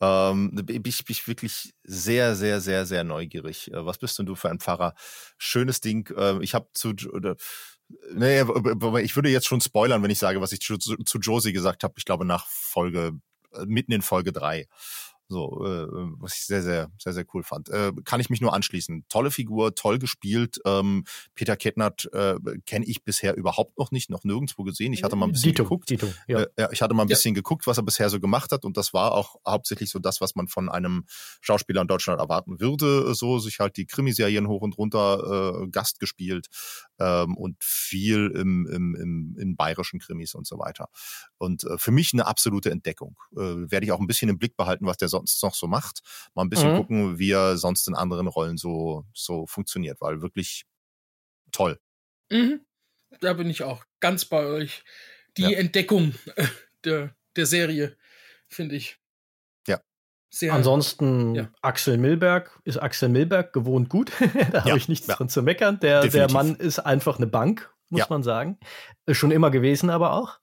Ähm, 0.00 0.52
ich 0.68 1.04
bin 1.04 1.16
wirklich 1.26 1.74
sehr, 1.82 2.36
sehr, 2.36 2.60
sehr, 2.60 2.86
sehr 2.86 3.04
neugierig. 3.04 3.72
Äh, 3.72 3.84
was 3.84 3.98
bist 3.98 4.18
denn 4.18 4.26
du 4.26 4.36
für 4.36 4.48
ein 4.48 4.60
Pfarrer? 4.60 4.94
Schönes 5.38 5.80
Ding. 5.80 6.08
Äh, 6.16 6.42
ich 6.42 6.54
habe 6.54 6.68
zu, 6.72 6.94
oder, 7.12 7.36
Nee, 8.14 8.40
ich 9.02 9.16
würde 9.16 9.28
jetzt 9.28 9.46
schon 9.46 9.60
spoilern, 9.60 10.02
wenn 10.02 10.10
ich 10.10 10.18
sage, 10.18 10.40
was 10.40 10.52
ich 10.52 10.60
zu, 10.60 10.78
zu 10.78 11.18
Josie 11.18 11.52
gesagt 11.52 11.84
habe. 11.84 11.94
Ich 11.98 12.04
glaube 12.04 12.24
nach 12.24 12.46
Folge, 12.46 13.12
äh, 13.52 13.66
mitten 13.66 13.92
in 13.92 14.02
Folge 14.02 14.32
drei. 14.32 14.66
So, 15.32 15.64
äh, 15.64 15.86
was 16.18 16.34
ich 16.34 16.46
sehr, 16.46 16.62
sehr, 16.62 16.90
sehr, 16.98 17.12
sehr 17.12 17.24
cool 17.34 17.42
fand. 17.42 17.68
Äh, 17.70 17.92
kann 18.04 18.20
ich 18.20 18.30
mich 18.30 18.40
nur 18.40 18.54
anschließen. 18.54 19.04
Tolle 19.08 19.30
Figur, 19.30 19.74
toll 19.74 19.98
gespielt. 19.98 20.60
Ähm, 20.64 21.04
Peter 21.34 21.56
Kettnert 21.56 22.08
äh, 22.12 22.36
kenne 22.66 22.84
ich 22.84 23.02
bisher 23.02 23.36
überhaupt 23.36 23.78
noch 23.78 23.90
nicht, 23.90 24.10
noch 24.10 24.24
nirgendwo 24.24 24.62
gesehen. 24.62 24.92
Ich 24.92 25.02
hatte 25.02 25.16
mal 25.16 25.26
ein 25.26 25.32
bisschen 25.32 25.50
Dito, 25.50 25.64
geguckt. 25.64 25.90
Dito, 25.90 26.12
ja. 26.28 26.42
Äh, 26.56 26.68
ich 26.72 26.82
hatte 26.82 26.94
mal 26.94 27.02
ein 27.02 27.08
bisschen 27.08 27.34
ja. 27.34 27.40
geguckt, 27.40 27.66
was 27.66 27.78
er 27.78 27.82
bisher 27.82 28.10
so 28.10 28.20
gemacht 28.20 28.52
hat. 28.52 28.64
Und 28.64 28.76
das 28.76 28.92
war 28.92 29.12
auch 29.12 29.36
hauptsächlich 29.46 29.90
so 29.90 29.98
das, 29.98 30.20
was 30.20 30.34
man 30.34 30.48
von 30.48 30.68
einem 30.68 31.04
Schauspieler 31.40 31.82
in 31.82 31.88
Deutschland 31.88 32.20
erwarten 32.20 32.60
würde. 32.60 33.14
So, 33.14 33.38
sich 33.38 33.58
halt 33.58 33.76
die 33.76 33.86
Krimiserien 33.86 34.46
hoch 34.48 34.62
und 34.62 34.78
runter 34.78 35.62
äh, 35.62 35.68
Gast 35.68 35.98
gespielt 35.98 36.48
ähm, 37.02 37.36
und 37.36 37.56
viel 37.62 38.30
im, 38.34 38.66
im, 38.66 38.94
im, 38.94 39.36
in 39.38 39.56
bayerischen 39.56 39.98
Krimis 39.98 40.34
und 40.34 40.46
so 40.46 40.58
weiter. 40.58 40.88
Und 41.38 41.64
äh, 41.64 41.78
für 41.78 41.90
mich 41.90 42.12
eine 42.12 42.26
absolute 42.26 42.70
Entdeckung. 42.70 43.16
Äh, 43.32 43.70
Werde 43.70 43.84
ich 43.84 43.92
auch 43.92 44.00
ein 44.00 44.06
bisschen 44.06 44.28
im 44.28 44.38
Blick 44.38 44.56
behalten, 44.56 44.86
was 44.86 44.96
der 44.96 45.08
sonst 45.08 45.42
noch 45.42 45.54
so 45.54 45.66
macht. 45.66 46.00
Mal 46.34 46.42
ein 46.42 46.50
bisschen 46.50 46.72
mhm. 46.72 46.76
gucken, 46.76 47.18
wie 47.18 47.32
er 47.32 47.56
sonst 47.56 47.88
in 47.88 47.94
anderen 47.94 48.28
Rollen 48.28 48.56
so, 48.56 49.04
so 49.12 49.46
funktioniert, 49.46 50.00
weil 50.00 50.22
wirklich 50.22 50.64
toll. 51.50 51.80
Mhm. 52.30 52.60
Da 53.20 53.32
bin 53.34 53.50
ich 53.50 53.62
auch 53.62 53.84
ganz 54.00 54.24
bei 54.24 54.44
euch. 54.46 54.84
Die 55.36 55.42
ja. 55.42 55.50
Entdeckung 55.50 56.14
der, 56.84 57.14
der 57.36 57.46
Serie, 57.46 57.96
finde 58.48 58.76
ich. 58.76 59.01
Ja. 60.32 60.38
Sehr, 60.38 60.54
Ansonsten 60.54 61.34
ja. 61.34 61.48
Axel 61.60 61.98
Milberg 61.98 62.58
ist 62.64 62.78
Axel 62.78 63.10
Milberg 63.10 63.52
gewohnt 63.52 63.90
gut. 63.90 64.10
da 64.20 64.58
ja. 64.58 64.64
habe 64.64 64.78
ich 64.78 64.88
nichts 64.88 65.06
dran 65.06 65.28
zu 65.28 65.42
meckern. 65.42 65.78
Der, 65.80 66.06
der 66.06 66.30
Mann 66.30 66.56
ist 66.56 66.78
einfach 66.78 67.18
eine 67.18 67.26
Bank, 67.26 67.70
muss 67.90 68.08
man 68.08 68.22
sagen. 68.22 68.58
Schon 69.10 69.30
immer 69.30 69.50
gewesen, 69.50 69.90
aber 69.90 70.14
auch. 70.14 70.38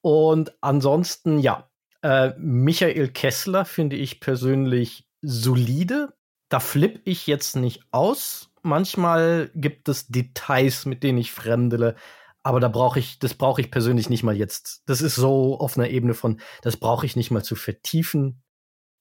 Und 0.00 0.54
ansonsten, 0.62 1.38
ja, 1.38 1.68
äh, 2.02 2.32
Michael 2.38 3.08
Kessler 3.08 3.64
finde 3.64 3.96
ich 3.96 4.20
persönlich 4.20 5.06
solide. 5.20 6.14
Da 6.48 6.60
flippe 6.60 7.00
ich 7.04 7.26
jetzt 7.26 7.56
nicht 7.56 7.82
aus. 7.90 8.50
Manchmal 8.62 9.50
gibt 9.54 9.88
es 9.88 10.06
Details, 10.06 10.86
mit 10.86 11.02
denen 11.02 11.18
ich 11.18 11.32
fremdele. 11.32 11.96
Aber 12.42 12.60
da 12.60 12.68
brauche 12.68 12.98
ich, 12.98 13.18
das 13.18 13.34
brauche 13.34 13.60
ich 13.60 13.70
persönlich 13.70 14.08
nicht 14.08 14.22
mal 14.22 14.36
jetzt. 14.36 14.82
Das 14.86 15.02
ist 15.02 15.16
so 15.16 15.58
auf 15.58 15.76
einer 15.76 15.90
Ebene 15.90 16.14
von, 16.14 16.40
das 16.62 16.78
brauche 16.78 17.04
ich 17.04 17.16
nicht 17.16 17.30
mal 17.30 17.42
zu 17.42 17.56
vertiefen. 17.56 18.42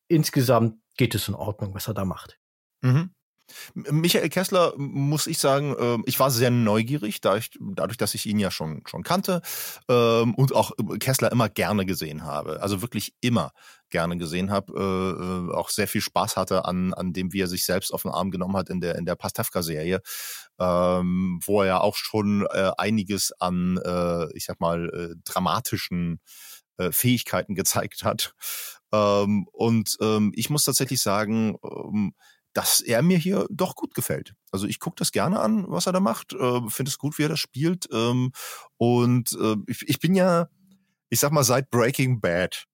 Insgesamt 0.07 0.79
geht 0.97 1.15
es 1.15 1.27
in 1.27 1.35
Ordnung, 1.35 1.73
was 1.73 1.87
er 1.87 1.93
da 1.93 2.05
macht. 2.05 2.39
Mhm. 2.81 3.11
Michael 3.73 4.29
Kessler, 4.29 4.73
muss 4.77 5.27
ich 5.27 5.37
sagen, 5.39 5.75
ähm, 5.79 6.03
ich 6.05 6.19
war 6.19 6.31
sehr 6.31 6.51
neugierig, 6.51 7.21
dadurch, 7.21 7.97
dass 7.97 8.13
ich 8.13 8.25
ihn 8.25 8.39
ja 8.39 8.51
schon, 8.51 8.83
schon 8.85 9.03
kannte 9.03 9.41
ähm, 9.87 10.35
und 10.35 10.53
auch 10.53 10.71
Kessler 10.99 11.31
immer 11.31 11.47
gerne 11.49 11.85
gesehen 11.85 12.23
habe. 12.23 12.61
Also 12.61 12.81
wirklich 12.81 13.13
immer 13.21 13.51
gerne 13.89 14.17
gesehen 14.17 14.51
habe, 14.51 14.73
äh, 14.73 15.53
äh, 15.53 15.55
auch 15.55 15.69
sehr 15.69 15.87
viel 15.87 16.01
Spaß 16.01 16.35
hatte 16.35 16.65
an, 16.65 16.93
an 16.93 17.13
dem, 17.13 17.31
wie 17.31 17.41
er 17.41 17.47
sich 17.47 17.65
selbst 17.65 17.93
auf 17.93 18.01
den 18.01 18.11
Arm 18.11 18.31
genommen 18.31 18.57
hat 18.57 18.69
in 18.69 18.81
der, 18.81 18.95
in 18.95 19.05
der 19.05 19.15
Pastewka-Serie, 19.15 20.01
ähm, 20.59 21.39
wo 21.45 21.61
er 21.61 21.67
ja 21.67 21.79
auch 21.79 21.95
schon 21.95 22.45
äh, 22.51 22.71
einiges 22.77 23.31
an, 23.39 23.79
ich 24.33 24.45
sag 24.45 24.59
mal, 24.59 25.15
dramatischen 25.23 26.19
Fähigkeiten 26.91 27.55
gezeigt 27.55 28.03
hat. 28.03 28.33
Und 28.91 29.97
ich 30.33 30.49
muss 30.49 30.63
tatsächlich 30.63 31.01
sagen, 31.01 31.57
dass 32.57 32.81
er 32.81 33.03
mir 33.03 33.19
hier 33.19 33.45
doch 33.51 33.75
gut 33.75 33.93
gefällt. 33.93 34.33
Also 34.51 34.65
ich 34.65 34.79
gucke 34.79 34.95
das 34.97 35.11
gerne 35.11 35.39
an, 35.39 35.65
was 35.67 35.85
er 35.85 35.93
da 35.93 35.99
macht, 35.99 36.33
äh, 36.33 36.61
finde 36.69 36.89
es 36.89 36.97
gut, 36.97 37.19
wie 37.19 37.23
er 37.23 37.29
das 37.29 37.39
spielt. 37.39 37.87
Ähm, 37.91 38.31
und 38.77 39.37
äh, 39.39 39.57
ich, 39.67 39.87
ich 39.87 39.99
bin 39.99 40.15
ja, 40.15 40.49
ich 41.09 41.19
sag 41.19 41.31
mal, 41.31 41.43
seit 41.43 41.69
Breaking 41.69 42.19
Bad 42.19 42.65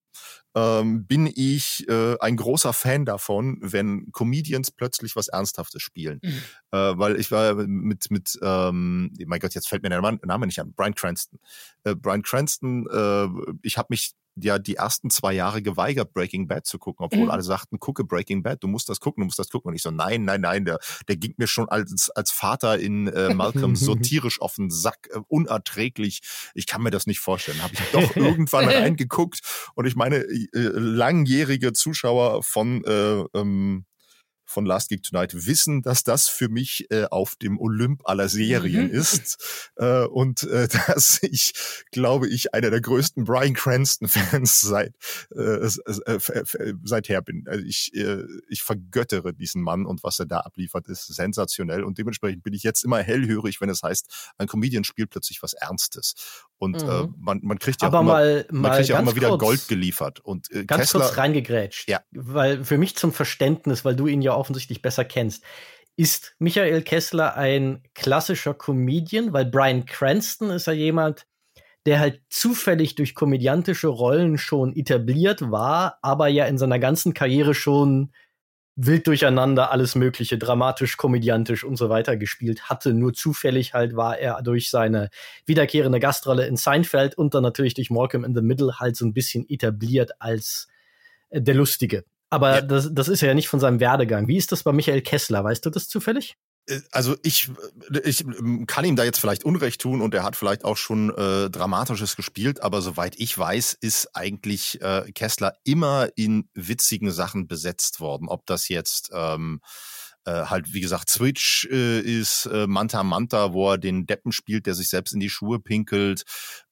ähm, 0.54 1.06
bin 1.06 1.30
ich 1.34 1.86
äh, 1.86 2.16
ein 2.20 2.36
großer 2.36 2.72
Fan 2.72 3.04
davon, 3.04 3.58
wenn 3.60 4.10
Comedians 4.12 4.70
plötzlich 4.70 5.16
was 5.16 5.28
Ernsthaftes 5.28 5.82
spielen. 5.82 6.20
Mhm. 6.22 6.42
Äh, 6.70 6.98
weil 6.98 7.20
ich 7.20 7.30
war 7.30 7.54
mit, 7.54 8.10
mit 8.10 8.38
ähm, 8.40 9.12
mein 9.26 9.40
Gott, 9.40 9.54
jetzt 9.54 9.68
fällt 9.68 9.82
mir 9.82 9.90
der 9.90 10.00
Name 10.00 10.46
nicht 10.46 10.60
an, 10.60 10.72
Brian 10.72 10.94
Cranston. 10.94 11.38
Äh, 11.82 11.94
Brian 11.94 12.22
Cranston, 12.22 12.86
äh, 12.90 13.26
ich 13.60 13.76
habe 13.76 13.88
mich 13.90 14.14
ja 14.36 14.58
die 14.58 14.76
ersten 14.76 15.10
zwei 15.10 15.32
Jahre 15.32 15.62
geweigert, 15.62 16.12
Breaking 16.12 16.48
Bad 16.48 16.66
zu 16.66 16.78
gucken, 16.78 17.06
obwohl 17.06 17.24
mhm. 17.24 17.30
alle 17.30 17.42
sagten, 17.42 17.78
gucke 17.78 18.04
Breaking 18.04 18.42
Bad, 18.42 18.62
du 18.62 18.68
musst 18.68 18.88
das 18.88 19.00
gucken, 19.00 19.22
du 19.22 19.26
musst 19.26 19.38
das 19.38 19.48
gucken. 19.48 19.70
Und 19.70 19.74
ich 19.74 19.82
so, 19.82 19.90
nein, 19.90 20.24
nein, 20.24 20.40
nein, 20.40 20.64
der, 20.64 20.78
der 21.08 21.16
ging 21.16 21.34
mir 21.36 21.46
schon 21.46 21.68
als, 21.68 22.10
als 22.10 22.30
Vater 22.30 22.78
in 22.78 23.08
äh, 23.08 23.34
Malcolm 23.34 23.76
so 23.76 23.94
tierisch 23.94 24.40
auf 24.40 24.56
den 24.56 24.70
Sack, 24.70 25.08
äh, 25.12 25.20
unerträglich. 25.28 26.20
Ich 26.54 26.66
kann 26.66 26.82
mir 26.82 26.90
das 26.90 27.06
nicht 27.06 27.20
vorstellen. 27.20 27.62
Habe 27.62 27.74
ich 27.74 27.90
doch 27.92 28.16
irgendwann 28.16 28.64
reingeguckt 28.68 29.40
und 29.74 29.86
ich 29.86 29.96
meine, 29.96 30.16
äh, 30.16 30.48
langjährige 30.52 31.72
Zuschauer 31.72 32.42
von 32.42 32.84
äh, 32.84 33.24
ähm, 33.34 33.84
von 34.54 34.64
Last 34.64 34.88
Geek 34.88 35.02
Tonight 35.02 35.46
wissen, 35.46 35.82
dass 35.82 36.04
das 36.04 36.28
für 36.28 36.48
mich 36.48 36.86
äh, 36.90 37.04
auf 37.10 37.34
dem 37.36 37.58
Olymp 37.58 38.02
aller 38.04 38.28
Serien 38.28 38.88
mhm. 38.88 38.94
ist 38.94 39.72
äh, 39.76 40.04
und 40.04 40.44
äh, 40.44 40.68
dass 40.86 41.22
ich, 41.22 41.52
glaube 41.90 42.28
ich, 42.28 42.54
einer 42.54 42.70
der 42.70 42.80
größten 42.80 43.24
Brian 43.24 43.54
Cranston-Fans 43.54 44.60
seit 44.60 44.94
äh, 45.34 45.66
äh, 45.66 46.74
seither 46.84 47.20
bin. 47.22 47.44
Also 47.48 47.64
ich, 47.64 47.92
äh, 47.94 48.22
ich 48.48 48.62
vergöttere 48.62 49.34
diesen 49.34 49.60
Mann 49.60 49.84
und 49.84 50.02
was 50.04 50.18
er 50.20 50.26
da 50.26 50.40
abliefert, 50.40 50.88
ist 50.88 51.06
sensationell 51.06 51.82
und 51.82 51.98
dementsprechend 51.98 52.42
bin 52.44 52.54
ich 52.54 52.62
jetzt 52.62 52.84
immer 52.84 52.98
hellhörig, 52.98 53.60
wenn 53.60 53.68
es 53.68 53.82
heißt, 53.82 54.32
ein 54.38 54.46
Comedian 54.46 54.84
spielt 54.84 55.10
plötzlich 55.10 55.42
was 55.42 55.52
Ernstes 55.52 56.14
und 56.58 56.80
äh, 56.80 56.84
mhm. 56.84 56.90
äh, 56.90 57.08
man, 57.18 57.40
man 57.42 57.58
kriegt 57.58 57.82
ja 57.82 57.88
Aber 57.88 57.98
auch 57.98 58.02
immer, 58.02 58.12
mal, 58.12 58.46
man 58.50 58.72
kriegt 58.72 58.88
ja 58.88 58.96
auch 58.96 59.02
immer 59.02 59.16
wieder 59.16 59.28
kurz, 59.30 59.40
Gold 59.40 59.68
geliefert 59.68 60.20
und 60.20 60.50
äh, 60.52 60.64
ganz 60.64 60.82
Kessler, 60.82 61.00
kurz 61.00 61.16
reingegrätscht, 61.16 61.88
ja. 61.88 62.00
weil 62.12 62.64
für 62.64 62.78
mich 62.78 62.96
zum 62.96 63.12
Verständnis, 63.12 63.84
weil 63.84 63.96
du 63.96 64.06
ihn 64.06 64.22
ja 64.22 64.32
offensichtlich 64.44 64.82
besser 64.82 65.06
kennst. 65.06 65.42
Ist 65.96 66.34
Michael 66.38 66.82
Kessler 66.82 67.36
ein 67.36 67.82
klassischer 67.94 68.52
Comedian? 68.52 69.32
Weil 69.32 69.46
Brian 69.46 69.86
Cranston 69.86 70.50
ist 70.50 70.66
ja 70.66 70.74
jemand, 70.74 71.26
der 71.86 71.98
halt 71.98 72.20
zufällig 72.28 72.94
durch 72.94 73.14
komödiantische 73.14 73.88
Rollen 73.88 74.36
schon 74.36 74.76
etabliert 74.76 75.50
war, 75.50 75.98
aber 76.02 76.28
ja 76.28 76.44
in 76.44 76.58
seiner 76.58 76.78
ganzen 76.78 77.14
Karriere 77.14 77.54
schon 77.54 78.12
wild 78.76 79.06
durcheinander 79.06 79.70
alles 79.70 79.94
mögliche, 79.94 80.36
dramatisch, 80.36 80.96
komödiantisch 80.96 81.64
und 81.64 81.76
so 81.76 81.88
weiter 81.88 82.16
gespielt 82.16 82.68
hatte. 82.68 82.92
Nur 82.92 83.14
zufällig 83.14 83.72
halt 83.72 83.94
war 83.96 84.18
er 84.18 84.42
durch 84.42 84.68
seine 84.68 85.10
wiederkehrende 85.46 86.00
Gastrolle 86.00 86.46
in 86.46 86.56
Seinfeld 86.56 87.16
und 87.16 87.34
dann 87.34 87.42
natürlich 87.42 87.74
durch 87.74 87.90
Malcolm 87.90 88.24
in 88.24 88.34
the 88.34 88.42
Middle 88.42 88.80
halt 88.80 88.96
so 88.96 89.06
ein 89.06 89.14
bisschen 89.14 89.48
etabliert 89.48 90.20
als 90.20 90.66
äh, 91.30 91.40
der 91.40 91.54
Lustige. 91.54 92.04
Aber 92.34 92.56
ja. 92.56 92.60
das, 92.62 92.92
das 92.92 93.06
ist 93.08 93.20
ja 93.20 93.32
nicht 93.32 93.48
von 93.48 93.60
seinem 93.60 93.78
Werdegang. 93.78 94.26
Wie 94.26 94.36
ist 94.36 94.50
das 94.50 94.64
bei 94.64 94.72
Michael 94.72 95.02
Kessler? 95.02 95.44
Weißt 95.44 95.64
du 95.64 95.70
das 95.70 95.88
zufällig? 95.88 96.36
Äh, 96.66 96.80
also 96.90 97.14
ich, 97.22 97.48
ich 98.04 98.24
ähm, 98.24 98.66
kann 98.66 98.84
ihm 98.84 98.96
da 98.96 99.04
jetzt 99.04 99.20
vielleicht 99.20 99.44
Unrecht 99.44 99.80
tun 99.80 100.00
und 100.00 100.14
er 100.14 100.24
hat 100.24 100.34
vielleicht 100.34 100.64
auch 100.64 100.76
schon 100.76 101.10
äh, 101.16 101.48
Dramatisches 101.48 102.16
gespielt, 102.16 102.60
aber 102.60 102.82
soweit 102.82 103.14
ich 103.18 103.38
weiß, 103.38 103.74
ist 103.80 104.16
eigentlich 104.16 104.82
äh, 104.82 105.12
Kessler 105.12 105.54
immer 105.62 106.08
in 106.16 106.48
witzigen 106.54 107.12
Sachen 107.12 107.46
besetzt 107.46 108.00
worden. 108.00 108.28
Ob 108.28 108.46
das 108.46 108.68
jetzt 108.68 109.10
ähm, 109.14 109.60
äh, 110.24 110.46
halt, 110.46 110.72
wie 110.72 110.80
gesagt, 110.80 111.10
Switch 111.10 111.68
äh, 111.70 112.00
ist 112.00 112.46
äh, 112.46 112.66
Manta 112.66 113.04
Manta, 113.04 113.52
wo 113.52 113.70
er 113.70 113.78
den 113.78 114.06
Deppen 114.06 114.32
spielt, 114.32 114.66
der 114.66 114.74
sich 114.74 114.88
selbst 114.88 115.12
in 115.12 115.20
die 115.20 115.30
Schuhe 115.30 115.60
pinkelt. 115.60 116.24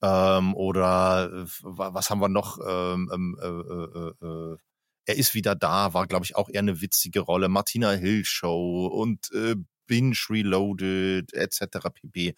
Ähm, 0.03 0.57
oder 0.57 1.31
äh, 1.33 1.47
was 1.63 2.11
haben 2.11 2.21
wir 2.21 2.29
noch? 2.29 2.59
Ähm, 2.67 3.11
ähm 3.13 3.39
äh, 3.41 3.47
äh, 3.47 4.55
äh, 4.55 4.57
er 5.05 5.17
ist 5.17 5.35
wieder 5.35 5.55
da, 5.55 5.95
war, 5.95 6.07
glaube 6.07 6.25
ich, 6.25 6.37
auch 6.37 6.49
eher 6.49 6.61
eine 6.61 6.81
witzige 6.81 7.21
Rolle. 7.21 7.49
Martina 7.49 7.93
Hill 7.93 8.25
Show 8.25 8.87
und 8.87 9.31
äh, 9.33 9.57
Binge 9.87 10.17
Reloaded 10.31 11.35
etc. 11.35 11.89
pp. 11.93 12.35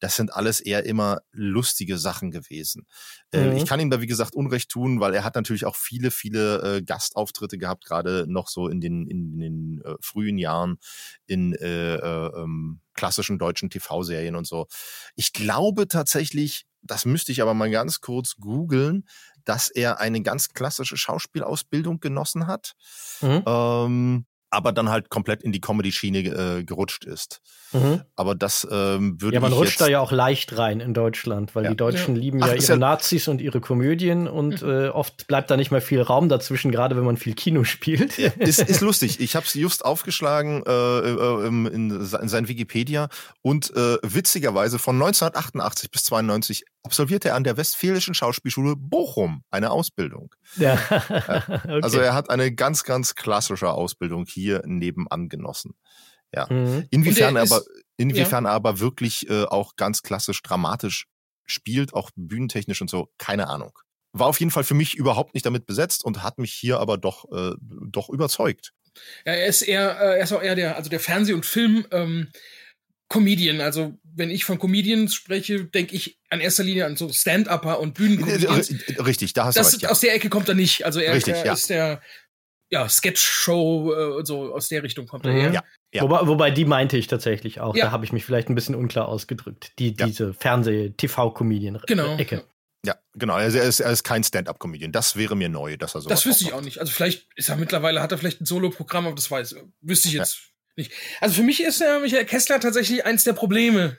Das 0.00 0.16
sind 0.16 0.32
alles 0.32 0.60
eher 0.60 0.86
immer 0.86 1.20
lustige 1.32 1.98
Sachen 1.98 2.30
gewesen. 2.30 2.86
Äh, 3.30 3.50
mhm. 3.50 3.56
ich 3.58 3.66
kann 3.66 3.80
ihm 3.80 3.90
da 3.90 4.00
wie 4.00 4.06
gesagt 4.06 4.34
Unrecht 4.34 4.70
tun, 4.70 5.00
weil 5.00 5.14
er 5.14 5.24
hat 5.24 5.34
natürlich 5.34 5.66
auch 5.66 5.76
viele 5.76 6.10
viele 6.10 6.76
äh, 6.78 6.82
Gastauftritte 6.82 7.58
gehabt, 7.58 7.84
gerade 7.84 8.24
noch 8.26 8.48
so 8.48 8.68
in 8.68 8.80
den 8.80 9.06
in, 9.06 9.38
den 9.38 9.82
äh, 9.84 9.96
frühen 10.00 10.38
Jahren 10.38 10.78
in 11.26 11.52
äh, 11.54 11.96
äh, 11.96 12.42
ähm, 12.42 12.80
klassischen 12.94 13.38
deutschen 13.38 13.70
TV-Serien 13.70 14.36
und 14.36 14.46
so. 14.46 14.66
Ich 15.14 15.32
glaube 15.32 15.88
tatsächlich, 15.88 16.64
das 16.80 17.04
müsste 17.04 17.32
ich 17.32 17.42
aber 17.42 17.54
mal 17.54 17.70
ganz 17.70 18.00
kurz 18.00 18.36
googeln, 18.36 19.04
dass 19.44 19.68
er 19.70 20.00
eine 20.00 20.22
ganz 20.22 20.50
klassische 20.50 20.96
Schauspielausbildung 20.96 22.00
genossen 22.00 22.46
hat. 22.46 22.74
Mhm. 23.20 23.42
Ähm, 23.46 24.26
aber 24.54 24.72
dann 24.72 24.88
halt 24.88 25.10
komplett 25.10 25.42
in 25.42 25.52
die 25.52 25.60
Comedy-Schiene 25.60 26.18
äh, 26.18 26.64
gerutscht 26.64 27.04
ist. 27.04 27.40
Mhm. 27.72 28.02
Aber 28.14 28.34
das 28.34 28.66
ähm, 28.70 29.20
würde 29.20 29.34
Ja, 29.34 29.40
man 29.40 29.52
rutscht 29.52 29.80
da 29.80 29.88
ja 29.88 30.00
auch 30.00 30.12
leicht 30.12 30.56
rein 30.56 30.80
in 30.80 30.94
Deutschland, 30.94 31.54
weil 31.54 31.64
ja. 31.64 31.70
die 31.70 31.76
Deutschen 31.76 32.14
ja. 32.14 32.22
lieben 32.22 32.42
Ach, 32.42 32.48
ja 32.48 32.54
ihre 32.54 32.64
ja 32.64 32.76
Nazis 32.76 33.26
und 33.28 33.40
ihre 33.40 33.60
Komödien 33.60 34.28
und 34.28 34.62
mhm. 34.62 34.70
äh, 34.70 34.88
oft 34.88 35.26
bleibt 35.26 35.50
da 35.50 35.56
nicht 35.56 35.70
mehr 35.70 35.82
viel 35.82 36.00
Raum 36.00 36.28
dazwischen, 36.28 36.70
gerade 36.70 36.96
wenn 36.96 37.04
man 37.04 37.16
viel 37.16 37.34
Kino 37.34 37.64
spielt. 37.64 38.16
Ja, 38.16 38.30
ist, 38.38 38.60
ist 38.60 38.80
lustig. 38.80 39.20
Ich 39.20 39.34
habe 39.34 39.44
es 39.44 39.54
just 39.54 39.84
aufgeschlagen 39.84 40.62
äh, 40.66 40.70
äh, 40.70 41.46
in, 41.46 41.66
in 41.66 42.28
sein 42.28 42.48
Wikipedia 42.48 43.08
und 43.42 43.74
äh, 43.74 43.98
witzigerweise 44.02 44.78
von 44.78 44.94
1988 44.94 45.90
bis 45.90 46.04
92 46.04 46.64
absolvierte 46.84 47.30
er 47.30 47.34
an 47.34 47.44
der 47.44 47.56
Westfälischen 47.56 48.14
Schauspielschule 48.14 48.76
Bochum 48.76 49.42
eine 49.50 49.70
Ausbildung. 49.70 50.34
Ja. 50.56 50.74
okay. 50.90 51.82
Also 51.82 51.98
er 51.98 52.14
hat 52.14 52.30
eine 52.30 52.54
ganz, 52.54 52.84
ganz 52.84 53.14
klassische 53.14 53.70
Ausbildung 53.70 54.26
hier 54.26 54.62
nebenan 54.66 55.28
genossen. 55.28 55.74
Ja. 56.32 56.46
Mhm. 56.50 56.86
Inwiefern 56.90 57.36
er 57.36 57.42
aber, 57.42 57.62
inwiefern 57.96 58.44
ja. 58.44 58.50
er 58.50 58.54
aber 58.54 58.80
wirklich 58.80 59.28
äh, 59.28 59.44
auch 59.44 59.76
ganz 59.76 60.02
klassisch 60.02 60.42
dramatisch 60.42 61.06
spielt, 61.46 61.94
auch 61.94 62.10
bühnentechnisch 62.16 62.80
und 62.80 62.90
so, 62.90 63.08
keine 63.18 63.48
Ahnung. 63.48 63.78
War 64.12 64.28
auf 64.28 64.38
jeden 64.38 64.52
Fall 64.52 64.64
für 64.64 64.74
mich 64.74 64.94
überhaupt 64.94 65.34
nicht 65.34 65.46
damit 65.46 65.66
besetzt 65.66 66.04
und 66.04 66.22
hat 66.22 66.38
mich 66.38 66.52
hier 66.52 66.78
aber 66.78 66.98
doch, 66.98 67.24
äh, 67.32 67.52
doch 67.60 68.08
überzeugt. 68.08 68.72
Ja, 69.24 69.32
er 69.32 69.46
ist 69.46 69.62
eher, 69.62 70.00
äh, 70.00 70.18
er 70.18 70.22
ist 70.22 70.32
auch 70.32 70.42
eher 70.42 70.54
der, 70.54 70.76
also 70.76 70.88
der 70.88 71.00
Fernseh- 71.00 71.34
und 71.34 71.46
Film, 71.46 71.86
ähm, 71.90 72.28
Comedian. 73.14 73.60
Also 73.60 73.96
wenn 74.02 74.30
ich 74.30 74.44
von 74.44 74.58
Comedians 74.58 75.14
spreche, 75.14 75.64
denke 75.64 75.94
ich 75.94 76.18
an 76.30 76.40
erster 76.40 76.64
Linie 76.64 76.86
an 76.86 76.96
so 76.96 77.08
Stand-Upper 77.12 77.78
und 77.78 77.94
Bühnencomedians. 77.94 78.74
Richtig, 79.06 79.32
da 79.34 79.44
hast 79.44 79.56
das, 79.56 79.70
du 79.70 79.74
recht, 79.76 79.82
ja. 79.84 79.90
Aus 79.90 80.00
der 80.00 80.14
Ecke 80.14 80.28
kommt 80.28 80.48
er 80.48 80.56
nicht. 80.56 80.84
Also 80.84 80.98
er, 80.98 81.14
Richtig, 81.14 81.34
er 81.34 81.46
ja. 81.46 81.52
ist 81.52 81.70
der 81.70 82.02
ja, 82.70 82.88
Sketch-Show 82.88 83.92
äh, 83.92 84.16
und 84.16 84.26
so 84.26 84.52
aus 84.52 84.68
der 84.68 84.82
Richtung 84.82 85.06
kommt 85.06 85.26
er 85.26 85.32
mhm. 85.32 85.40
her. 85.40 85.52
Ja. 85.52 85.64
Ja. 85.94 86.02
Wobei, 86.02 86.26
wobei 86.26 86.50
die 86.50 86.64
meinte 86.64 86.96
ich 86.96 87.06
tatsächlich 87.06 87.60
auch. 87.60 87.76
Ja. 87.76 87.86
Da 87.86 87.90
habe 87.92 88.04
ich 88.04 88.12
mich 88.12 88.24
vielleicht 88.24 88.48
ein 88.48 88.56
bisschen 88.56 88.74
unklar 88.74 89.06
ausgedrückt. 89.08 89.72
Die, 89.78 89.94
diese 89.94 90.34
Fernseh-TV-Comedian-Ecke. 90.34 91.86
Genau. 91.86 92.16
Ja, 92.84 92.96
genau. 93.14 93.34
Also 93.34 93.58
er 93.58 93.64
ist, 93.64 93.78
er 93.78 93.92
ist 93.92 94.02
kein 94.02 94.24
Stand-up-Comedian. 94.24 94.90
Das 94.90 95.14
wäre 95.14 95.36
mir 95.36 95.48
neu, 95.48 95.76
dass 95.76 95.94
er 95.94 96.00
so. 96.00 96.08
Das 96.08 96.26
wüsste 96.26 96.44
ich 96.44 96.52
auch 96.52 96.62
nicht. 96.62 96.80
Also 96.80 96.92
vielleicht 96.92 97.28
ist 97.36 97.48
er 97.48 97.56
mittlerweile 97.56 98.02
hat 98.02 98.10
er 98.10 98.18
vielleicht 98.18 98.40
ein 98.40 98.44
Solo-Programm, 98.44 99.06
aber 99.06 99.14
das 99.14 99.30
weiß 99.30 99.54
wüsste 99.80 100.08
ich 100.08 100.14
jetzt. 100.14 100.53
Also 101.20 101.36
für 101.36 101.42
mich 101.42 101.62
ist 101.62 101.80
der 101.80 102.00
Michael 102.00 102.24
Kessler 102.24 102.60
tatsächlich 102.60 103.04
eins 103.04 103.24
der 103.24 103.32
Probleme 103.32 103.98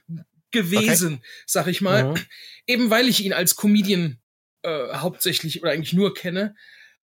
gewesen, 0.51 1.15
okay. 1.15 1.27
sag 1.45 1.67
ich 1.67 1.81
mal. 1.81 2.05
Mhm. 2.05 2.25
Eben 2.67 2.89
weil 2.89 3.07
ich 3.07 3.23
ihn 3.23 3.33
als 3.33 3.55
Comedian 3.55 4.19
äh, 4.63 4.93
hauptsächlich 4.95 5.61
oder 5.61 5.71
eigentlich 5.71 5.93
nur 5.93 6.13
kenne. 6.13 6.55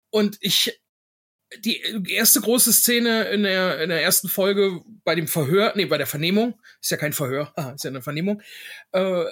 Und 0.10 0.38
ich 0.40 0.80
die 1.60 1.82
erste 2.10 2.42
große 2.42 2.74
Szene 2.74 3.26
in 3.26 3.44
der, 3.44 3.82
in 3.82 3.90
der 3.90 4.02
ersten 4.02 4.28
Folge 4.28 4.82
bei 5.04 5.16
dem 5.16 5.28
Verhör, 5.28 5.74
nee, 5.76 5.86
bei 5.86 5.98
der 5.98 6.08
Vernehmung, 6.08 6.60
ist 6.82 6.92
ja 6.92 6.98
kein 6.98 7.14
Verhör, 7.14 7.54
ah, 7.56 7.72
ist 7.76 7.84
ja 7.84 7.90
eine 7.90 8.02
Vernehmung, 8.02 8.42
äh, 8.92 9.26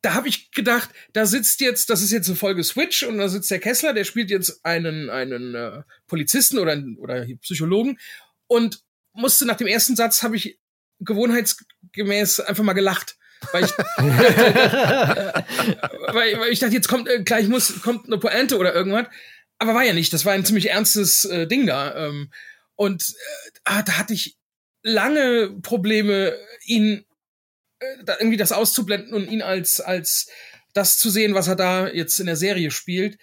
da 0.00 0.14
habe 0.14 0.28
ich 0.28 0.52
gedacht, 0.52 0.90
da 1.12 1.26
sitzt 1.26 1.60
jetzt, 1.60 1.90
das 1.90 2.02
ist 2.02 2.12
jetzt 2.12 2.28
eine 2.28 2.36
Folge 2.36 2.62
Switch 2.62 3.02
und 3.02 3.18
da 3.18 3.28
sitzt 3.28 3.50
der 3.50 3.58
Kessler, 3.58 3.92
der 3.92 4.04
spielt 4.04 4.30
jetzt 4.30 4.64
einen, 4.64 5.10
einen 5.10 5.54
äh, 5.56 5.82
Polizisten 6.06 6.58
oder, 6.58 6.80
oder 6.98 7.26
Psychologen 7.40 7.98
und 8.46 8.80
musste 9.18 9.44
nach 9.46 9.56
dem 9.56 9.66
ersten 9.66 9.96
Satz 9.96 10.22
habe 10.22 10.36
ich 10.36 10.60
gewohnheitsgemäß 11.00 12.40
einfach 12.40 12.64
mal 12.64 12.72
gelacht. 12.72 13.16
Weil 13.52 13.64
ich, 13.64 13.70
weil, 16.08 16.40
weil 16.40 16.50
ich 16.50 16.58
dachte, 16.58 16.74
jetzt 16.74 16.88
kommt 16.88 17.08
äh, 17.08 17.22
gleich 17.22 17.46
muss 17.46 17.82
kommt 17.82 18.06
eine 18.06 18.18
Pointe 18.18 18.58
oder 18.58 18.74
irgendwas, 18.74 19.06
aber 19.58 19.74
war 19.74 19.84
ja 19.84 19.92
nicht. 19.92 20.12
Das 20.12 20.24
war 20.24 20.32
ein 20.32 20.44
ziemlich 20.44 20.70
ernstes 20.70 21.24
äh, 21.24 21.46
Ding 21.46 21.64
da 21.66 22.08
ähm, 22.08 22.32
und 22.74 23.02
äh, 23.02 23.50
ah, 23.64 23.82
da 23.82 23.92
hatte 23.92 24.14
ich 24.14 24.36
lange 24.82 25.56
Probleme, 25.62 26.36
ihn 26.64 27.04
äh, 27.78 28.04
da 28.04 28.16
irgendwie 28.18 28.38
das 28.38 28.50
auszublenden 28.50 29.14
und 29.14 29.30
ihn 29.30 29.42
als 29.42 29.80
als 29.80 30.28
das 30.74 30.98
zu 30.98 31.08
sehen, 31.08 31.34
was 31.34 31.46
er 31.46 31.56
da 31.56 31.88
jetzt 31.88 32.18
in 32.18 32.26
der 32.26 32.36
Serie 32.36 32.72
spielt 32.72 33.18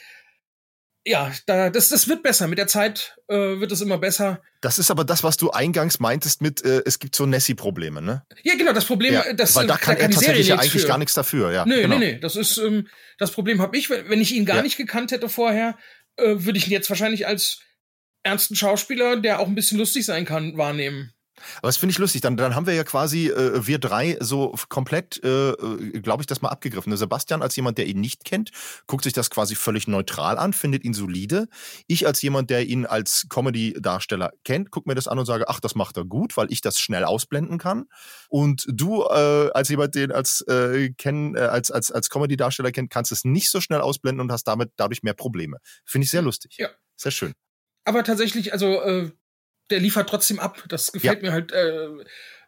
ja, 1.06 1.32
da, 1.46 1.70
das, 1.70 1.90
das 1.90 2.08
wird 2.08 2.24
besser. 2.24 2.48
Mit 2.48 2.58
der 2.58 2.68
Zeit 2.68 3.16
äh, 3.28 3.36
wird 3.36 3.72
es 3.72 3.82
immer 3.82 4.00
besser. 4.00 4.42
Das 4.62 4.80
ist 4.80 4.90
aber 4.90 5.06
das, 5.06 5.24
was 5.24 5.38
du 5.38 5.52
eingangs 5.52 6.00
meintest 6.00 6.42
mit, 6.42 6.66
äh, 6.66 6.82
es 6.86 6.98
gibt 6.98 7.16
so 7.16 7.28
Nessie-Probleme, 7.28 8.02
ne? 8.02 8.24
Ja, 8.44 8.56
genau, 8.56 8.74
das 8.74 8.86
Problem, 8.86 9.14
ja, 9.14 9.34
das, 9.34 9.56
weil 9.56 9.68
da 9.68 9.78
kann, 9.78 9.96
da 9.96 10.02
kann 10.02 10.12
er 10.12 10.16
tatsächlich 10.16 10.48
ja 10.48 10.56
eigentlich 10.56 10.82
für. 10.82 10.88
gar 10.88 10.98
nichts 10.98 11.14
dafür, 11.14 11.52
ja. 11.52 11.66
Nee, 11.66 11.84
genau. 11.84 12.00
nee, 12.00 12.14
nee, 12.14 12.20
das 12.20 12.36
ist, 12.36 12.58
ähm, 12.58 12.88
das 13.20 13.32
Problem 13.32 13.62
habe 13.62 13.78
ich. 13.78 13.92
Wenn 13.92 14.20
ich 14.20 14.34
ihn 14.34 14.46
gar 14.46 14.58
ja. 14.58 14.64
nicht 14.64 14.78
gekannt 14.78 15.12
hätte 15.12 15.30
vorher, 15.30 15.78
äh, 16.18 16.38
würde 16.40 16.58
ich 16.58 16.66
ihn 16.66 16.74
jetzt 16.74 16.90
wahrscheinlich 16.90 17.28
als 17.28 17.60
ernsten 18.24 18.56
Schauspieler, 18.56 19.18
der 19.18 19.40
auch 19.40 19.48
ein 19.48 19.56
bisschen 19.56 19.78
lustig 19.78 20.06
sein 20.06 20.26
kann, 20.26 20.58
wahrnehmen. 20.58 21.12
Aber 21.58 21.68
das 21.68 21.78
finde 21.78 21.92
ich 21.92 21.98
lustig. 21.98 22.22
Dann, 22.22 22.38
dann 22.38 22.56
haben 22.56 22.66
wir 22.66 22.74
ja 22.74 22.84
quasi, 22.84 23.28
äh, 23.28 23.66
wir 23.66 23.80
drei, 23.80 24.18
so 24.20 24.56
komplett, 24.70 25.24
äh, 25.24 25.50
äh 25.50 26.00
glaube 26.00 26.24
ich, 26.24 26.28
das 26.28 26.42
mal 26.42 26.50
abgegriffen. 26.50 26.90
Der 26.90 26.98
Sebastian 26.98 27.42
als 27.42 27.56
jemand, 27.56 27.78
der 27.78 27.88
ihn 27.88 28.00
nicht 28.00 28.26
kennt, 28.26 28.52
guckt 28.88 29.04
sich 29.04 29.14
das 29.14 29.30
quasi 29.30 29.56
völlig 29.56 29.88
neutral 29.88 30.38
an, 30.38 30.54
findet 30.54 30.84
ihn 30.84 30.94
solide. 30.94 31.48
Ich 31.88 32.08
als 32.08 32.22
jemand, 32.22 32.50
der 32.50 32.66
ihn 32.66 32.86
als 32.86 33.28
Comedy-Darsteller 33.30 34.32
kennt, 34.44 34.72
gucke 34.72 34.90
mir 34.90 34.96
das 34.96 35.08
an 35.08 35.20
und 35.20 35.26
sage, 35.26 35.50
ach, 35.50 35.60
das 35.60 35.76
macht 35.76 35.98
er 35.98 36.06
gut, 36.06 36.38
weil 36.38 36.52
ich 36.52 36.62
das 36.62 36.80
schnell 36.80 37.04
ausblenden 37.04 37.58
kann. 37.58 37.86
Und 38.30 38.66
du 38.68 39.04
äh, 39.04 39.50
als 39.54 39.70
jemand, 39.70 39.96
den 39.96 40.12
als, 40.12 40.42
äh, 40.48 40.90
kenn, 40.98 41.36
äh, 41.36 41.40
als, 41.40 41.72
als, 41.72 41.92
als 41.92 42.10
Comedy-Darsteller 42.10 42.72
kennt, 42.72 42.90
kannst 42.90 43.12
es 43.12 43.26
nicht 43.26 43.50
so 43.50 43.62
schnell 43.62 43.82
ausblenden 43.82 44.22
und 44.22 44.32
hast 44.32 44.46
damit 44.46 44.72
dadurch 44.78 45.04
mehr 45.04 45.14
Probleme. 45.14 45.58
Finde 45.86 46.06
ich 46.06 46.12
sehr 46.12 46.22
lustig. 46.22 46.56
Ja. 46.58 46.70
Sehr 46.98 47.12
schön. 47.12 47.34
Aber 47.84 48.04
tatsächlich, 48.04 48.54
also 48.54 48.82
äh, 48.82 49.12
der 49.70 49.80
liefert 49.80 50.10
trotzdem 50.10 50.40
ab. 50.40 50.64
Das 50.70 50.92
gefällt 50.92 51.22
ja. 51.22 51.30
mir 51.30 51.34
halt 51.34 51.52
äh, 51.52 51.90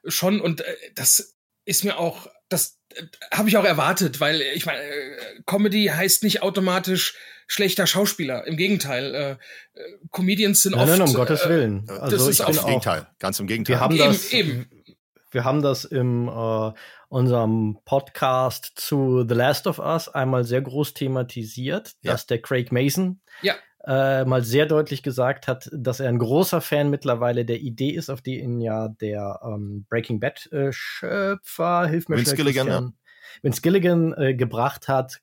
schon 0.06 0.40
und 0.42 0.62
äh, 0.62 0.76
das 0.96 1.38
ist 1.66 1.84
mir 1.84 1.98
auch, 1.98 2.28
das 2.50 2.80
äh, 2.96 3.04
habe 3.34 3.50
ich 3.50 3.58
auch 3.58 3.66
erwartet, 3.66 4.20
weil 4.20 4.42
ich 4.42 4.66
meine, 4.66 4.82
äh, 4.82 5.42
Comedy 5.46 5.86
heißt 5.86 6.24
nicht 6.24 6.42
automatisch 6.42 7.16
schlechter 7.48 7.88
Schauspieler. 7.88 8.46
Im 8.46 8.58
Gegenteil, 8.58 9.16
äh, 9.16 9.32
äh 9.32 9.38
Comedians 10.12 10.62
sind 10.62 10.76
nein, 10.76 10.90
oft. 10.90 11.00
Nein, 11.00 11.08
um 11.08 11.14
Gottes 11.14 11.42
äh, 11.44 11.50
Willen. 11.50 11.90
Also 11.90 12.18
das 12.18 12.28
ist 12.28 12.42
auch, 12.42 12.66
Gegenteil, 12.66 13.08
ganz 13.20 13.40
im 13.40 13.48
Gegenteil. 13.48 13.76
Wir 13.76 13.80
haben 13.80 13.98
das, 13.98 14.32
eben, 14.32 14.50
eben. 14.50 14.96
Wir 15.32 15.44
haben 15.44 15.62
das 15.62 15.86
im 15.86 16.28
äh, 16.28 16.72
unserem 17.10 17.80
Podcast 17.86 18.72
zu 18.76 19.26
The 19.28 19.36
Last 19.36 19.68
of 19.68 19.80
Us 19.80 20.10
einmal 20.10 20.44
sehr 20.44 20.62
groß 20.62 20.94
thematisiert, 20.94 21.96
ja. 22.02 22.12
dass 22.12 22.28
der 22.28 22.42
Craig 22.42 22.72
Mason 22.72 23.22
ja 23.42 23.56
äh, 23.88 24.26
mal 24.26 24.44
sehr 24.44 24.66
deutlich 24.66 25.02
gesagt 25.02 25.48
hat, 25.48 25.70
dass 25.72 26.02
er 26.02 26.10
ein 26.10 26.20
großer 26.20 26.60
Fan 26.60 26.90
mittlerweile 26.90 27.46
der 27.46 27.62
Idee 27.62 27.92
ist, 27.92 28.10
auf 28.10 28.22
die 28.22 28.40
ihn 28.40 28.60
ja 28.60 28.90
der 28.90 29.40
ähm, 29.44 29.86
Breaking 29.90 30.20
Bad 30.20 30.52
äh, 30.52 30.74
Schöpfer, 30.74 31.88
hilf 31.88 32.10
mir 32.10 32.18
Vince 32.18 32.36
Gilligan, 32.36 32.68
ja. 32.68 32.92
Vince 33.42 33.62
Gilligan 33.62 34.14
äh, 34.18 34.36
gebracht 34.36 34.90
hat, 34.90 35.22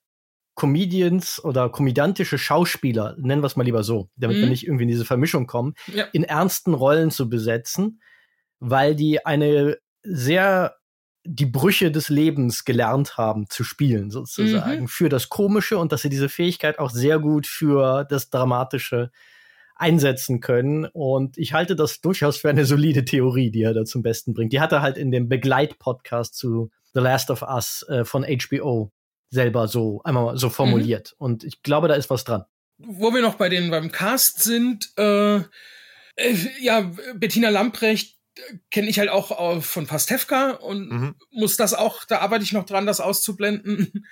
Comedians 0.54 1.44
oder 1.44 1.68
komödiantische 1.68 2.38
Schauspieler, 2.38 3.16
nennen 3.18 3.42
wir 3.42 3.48
es 3.48 3.56
mal 3.56 3.64
lieber 3.64 3.82
so, 3.82 4.08
damit 4.16 4.38
mhm. 4.38 4.42
wir 4.42 4.48
nicht 4.48 4.66
irgendwie 4.66 4.84
in 4.84 4.90
diese 4.90 5.04
Vermischung 5.04 5.46
kommen, 5.46 5.74
ja. 5.92 6.04
in 6.12 6.24
ernsten 6.24 6.72
Rollen 6.72 7.10
zu 7.10 7.28
besetzen, 7.28 8.00
weil 8.60 8.94
die 8.94 9.26
eine 9.26 9.76
sehr 10.02 10.76
die 11.24 11.46
Brüche 11.46 11.90
des 11.90 12.08
Lebens 12.08 12.64
gelernt 12.64 13.16
haben 13.16 13.48
zu 13.48 13.64
spielen, 13.64 14.10
sozusagen, 14.10 14.82
mhm. 14.82 14.88
für 14.88 15.08
das 15.08 15.28
Komische 15.28 15.78
und 15.78 15.90
dass 15.90 16.02
sie 16.02 16.10
diese 16.10 16.28
Fähigkeit 16.28 16.78
auch 16.78 16.90
sehr 16.90 17.18
gut 17.18 17.46
für 17.46 18.04
das 18.04 18.30
Dramatische 18.30 19.10
einsetzen 19.76 20.40
können. 20.40 20.84
Und 20.86 21.38
ich 21.38 21.52
halte 21.52 21.76
das 21.76 22.00
durchaus 22.00 22.36
für 22.36 22.50
eine 22.50 22.64
solide 22.64 23.04
Theorie, 23.04 23.50
die 23.50 23.62
er 23.62 23.74
da 23.74 23.84
zum 23.84 24.02
Besten 24.02 24.34
bringt. 24.34 24.52
Die 24.52 24.60
hat 24.60 24.72
er 24.72 24.82
halt 24.82 24.98
in 24.98 25.10
dem 25.10 25.28
Begleitpodcast 25.28 26.34
zu 26.34 26.70
The 26.92 27.00
Last 27.00 27.30
of 27.30 27.42
Us 27.42 27.84
äh, 27.88 28.04
von 28.04 28.24
HBO 28.24 28.92
selber 29.30 29.66
so 29.66 30.00
einmal 30.04 30.36
so 30.36 30.48
formuliert. 30.48 31.14
Mhm. 31.18 31.24
Und 31.24 31.44
ich 31.44 31.62
glaube, 31.62 31.88
da 31.88 31.94
ist 31.94 32.10
was 32.10 32.24
dran. 32.24 32.44
Wo 32.78 33.12
wir 33.12 33.22
noch 33.22 33.34
bei 33.34 33.48
den 33.48 33.70
beim 33.70 33.90
Cast 33.90 34.42
sind, 34.42 34.92
äh, 34.96 35.36
äh 35.36 35.42
ja, 36.60 36.92
Bettina 37.14 37.48
Lamprecht 37.48 38.13
kenne 38.70 38.88
ich 38.88 38.98
halt 38.98 39.10
auch 39.10 39.62
von 39.62 39.86
Pastewka 39.86 40.50
und 40.52 40.90
mhm. 40.90 41.14
muss 41.30 41.56
das 41.56 41.74
auch, 41.74 42.04
da 42.04 42.18
arbeite 42.18 42.44
ich 42.44 42.52
noch 42.52 42.66
dran, 42.66 42.86
das 42.86 43.00
auszublenden. 43.00 44.06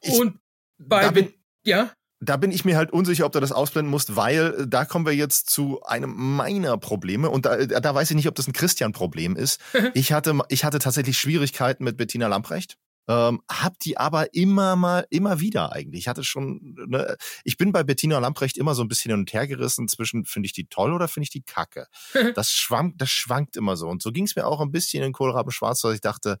Ich, 0.00 0.18
und 0.18 0.38
bei, 0.78 1.08
bin, 1.10 1.32
ja. 1.64 1.92
da 2.20 2.36
bin 2.36 2.50
ich 2.50 2.64
mir 2.64 2.76
halt 2.76 2.92
unsicher, 2.92 3.24
ob 3.26 3.32
du 3.32 3.40
das 3.40 3.52
ausblenden 3.52 3.90
musst, 3.90 4.16
weil 4.16 4.54
äh, 4.58 4.68
da 4.68 4.84
kommen 4.84 5.06
wir 5.06 5.14
jetzt 5.14 5.48
zu 5.50 5.82
einem 5.82 6.12
meiner 6.14 6.76
Probleme 6.78 7.30
und 7.30 7.46
da, 7.46 7.56
äh, 7.56 7.80
da 7.80 7.94
weiß 7.94 8.10
ich 8.10 8.16
nicht, 8.16 8.28
ob 8.28 8.34
das 8.34 8.48
ein 8.48 8.52
Christian-Problem 8.52 9.36
ist. 9.36 9.60
ich 9.94 10.12
hatte, 10.12 10.38
ich 10.48 10.64
hatte 10.64 10.78
tatsächlich 10.78 11.18
Schwierigkeiten 11.18 11.84
mit 11.84 11.96
Bettina 11.96 12.26
Lamprecht. 12.26 12.78
Ähm, 13.08 13.42
hab 13.50 13.78
die 13.80 13.98
aber 13.98 14.32
immer 14.34 14.76
mal, 14.76 15.06
immer 15.10 15.40
wieder 15.40 15.72
eigentlich. 15.72 16.02
Ich 16.02 16.08
hatte 16.08 16.22
schon, 16.22 16.76
ne, 16.86 17.16
ich 17.42 17.56
bin 17.56 17.72
bei 17.72 17.82
Bettina 17.82 18.18
Lamprecht 18.18 18.56
immer 18.56 18.74
so 18.74 18.82
ein 18.82 18.88
bisschen 18.88 19.10
hin 19.10 19.20
und 19.20 19.32
her 19.32 19.46
gerissen 19.46 19.88
zwischen, 19.88 20.24
finde 20.24 20.46
ich 20.46 20.52
die 20.52 20.66
toll 20.66 20.92
oder 20.92 21.08
finde 21.08 21.24
ich 21.24 21.30
die 21.30 21.42
kacke. 21.42 21.86
das 22.36 22.52
schwankt, 22.52 23.00
das 23.00 23.10
schwankt 23.10 23.56
immer 23.56 23.76
so. 23.76 23.88
Und 23.88 24.02
so 24.02 24.12
ging 24.12 24.24
es 24.24 24.36
mir 24.36 24.46
auch 24.46 24.60
ein 24.60 24.70
bisschen 24.70 25.02
in 25.02 25.12
Kohlraben 25.12 25.50
Schwarz, 25.50 25.80
dass 25.80 25.94
ich 25.94 26.00
dachte, 26.00 26.38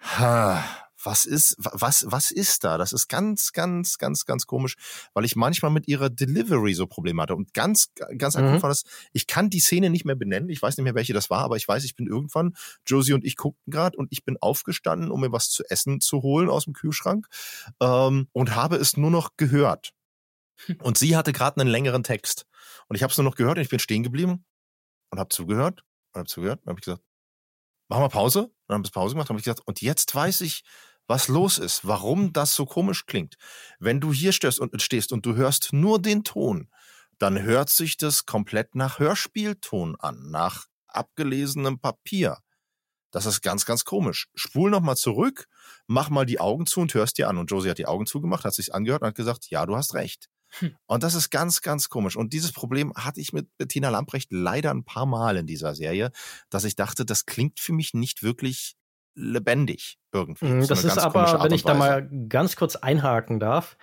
ha, 0.00 0.64
was 1.04 1.24
ist, 1.24 1.56
was, 1.58 2.04
was 2.08 2.30
ist 2.30 2.64
da? 2.64 2.78
Das 2.78 2.92
ist 2.92 3.08
ganz, 3.08 3.52
ganz, 3.52 3.98
ganz, 3.98 4.24
ganz 4.24 4.46
komisch, 4.46 4.76
weil 5.14 5.24
ich 5.24 5.36
manchmal 5.36 5.70
mit 5.70 5.88
ihrer 5.88 6.10
Delivery 6.10 6.74
so 6.74 6.86
Probleme 6.86 7.22
hatte. 7.22 7.34
Und 7.34 7.54
ganz, 7.54 7.92
ganz 8.16 8.36
mhm. 8.36 8.62
war 8.62 8.68
das, 8.68 8.84
ich 9.12 9.26
kann 9.26 9.50
die 9.50 9.60
Szene 9.60 9.90
nicht 9.90 10.04
mehr 10.04 10.14
benennen, 10.14 10.48
ich 10.48 10.62
weiß 10.62 10.76
nicht 10.76 10.84
mehr, 10.84 10.94
welche 10.94 11.12
das 11.12 11.30
war, 11.30 11.40
aber 11.40 11.56
ich 11.56 11.66
weiß, 11.66 11.84
ich 11.84 11.96
bin 11.96 12.06
irgendwann, 12.06 12.54
Josie 12.86 13.12
und 13.12 13.24
ich 13.24 13.36
guckten 13.36 13.70
gerade 13.70 13.96
und 13.96 14.08
ich 14.10 14.24
bin 14.24 14.36
aufgestanden, 14.40 15.10
um 15.10 15.20
mir 15.20 15.32
was 15.32 15.50
zu 15.50 15.64
essen 15.68 16.00
zu 16.00 16.22
holen 16.22 16.48
aus 16.48 16.64
dem 16.64 16.72
Kühlschrank 16.72 17.26
ähm, 17.80 18.28
und 18.32 18.54
habe 18.54 18.76
es 18.76 18.96
nur 18.96 19.10
noch 19.10 19.36
gehört. 19.36 19.92
Und 20.82 20.96
sie 20.96 21.16
hatte 21.16 21.32
gerade 21.32 21.60
einen 21.60 21.70
längeren 21.70 22.04
Text. 22.04 22.46
Und 22.86 22.94
ich 22.94 23.02
habe 23.02 23.10
es 23.10 23.16
nur 23.16 23.24
noch 23.24 23.34
gehört 23.34 23.56
und 23.56 23.62
ich 23.62 23.70
bin 23.70 23.80
stehen 23.80 24.04
geblieben 24.04 24.44
und 25.10 25.18
habe 25.18 25.28
zugehört 25.28 25.82
und 26.12 26.20
habe 26.20 26.28
zugehört 26.28 26.60
und 26.60 26.68
habe 26.68 26.78
ich 26.78 26.84
gesagt, 26.84 27.02
machen 27.88 28.04
wir 28.04 28.08
Pause. 28.08 28.50
Dann 28.66 28.76
haben 28.76 28.84
wir 28.84 28.90
Pause 28.90 29.14
gemacht, 29.14 29.28
habe 29.28 29.38
ich 29.38 29.44
gesagt, 29.44 29.62
und 29.66 29.80
jetzt 29.80 30.14
weiß 30.14 30.42
ich, 30.42 30.62
was 31.12 31.28
los 31.28 31.58
ist, 31.58 31.86
warum 31.86 32.32
das 32.32 32.54
so 32.54 32.64
komisch 32.64 33.04
klingt. 33.04 33.36
Wenn 33.78 34.00
du 34.00 34.14
hier 34.14 34.32
stehst 34.32 34.58
und, 34.58 34.80
stehst 34.80 35.12
und 35.12 35.26
du 35.26 35.34
hörst 35.34 35.74
nur 35.74 36.00
den 36.00 36.24
Ton, 36.24 36.70
dann 37.18 37.42
hört 37.42 37.68
sich 37.68 37.98
das 37.98 38.24
komplett 38.24 38.74
nach 38.74 38.98
Hörspielton 38.98 39.94
an, 40.00 40.30
nach 40.30 40.68
abgelesenem 40.86 41.78
Papier. 41.78 42.38
Das 43.10 43.26
ist 43.26 43.42
ganz, 43.42 43.66
ganz 43.66 43.84
komisch. 43.84 44.28
Spul 44.34 44.70
nochmal 44.70 44.96
zurück, 44.96 45.48
mach 45.86 46.08
mal 46.08 46.24
die 46.24 46.40
Augen 46.40 46.64
zu 46.64 46.80
und 46.80 46.94
hörst 46.94 47.18
dir 47.18 47.28
an. 47.28 47.36
Und 47.36 47.50
Josie 47.50 47.68
hat 47.68 47.76
die 47.76 47.84
Augen 47.84 48.06
zugemacht, 48.06 48.46
hat 48.46 48.54
sich 48.54 48.74
angehört 48.74 49.02
und 49.02 49.08
hat 49.08 49.14
gesagt, 49.14 49.50
ja, 49.50 49.66
du 49.66 49.76
hast 49.76 49.92
recht. 49.92 50.30
Hm. 50.60 50.74
Und 50.86 51.02
das 51.02 51.12
ist 51.12 51.28
ganz, 51.28 51.60
ganz 51.60 51.90
komisch. 51.90 52.16
Und 52.16 52.32
dieses 52.32 52.52
Problem 52.52 52.90
hatte 52.94 53.20
ich 53.20 53.34
mit 53.34 53.54
Bettina 53.58 53.90
Lamprecht 53.90 54.32
leider 54.32 54.70
ein 54.70 54.84
paar 54.84 55.04
Mal 55.04 55.36
in 55.36 55.46
dieser 55.46 55.74
Serie, 55.74 56.10
dass 56.48 56.64
ich 56.64 56.74
dachte, 56.74 57.04
das 57.04 57.26
klingt 57.26 57.60
für 57.60 57.74
mich 57.74 57.92
nicht 57.92 58.22
wirklich 58.22 58.76
lebendig 59.14 59.98
irgendwie. 60.12 60.46
Mhm, 60.46 60.66
das, 60.66 60.84
ist 60.84 60.98
aber, 60.98 61.42
wenn 61.42 61.52
ich 61.52 61.64
da 61.64 61.74
mal 61.74 62.08
ganz 62.28 62.56
kurz 62.56 62.76
einhaken 62.76 63.40
darf, 63.40 63.76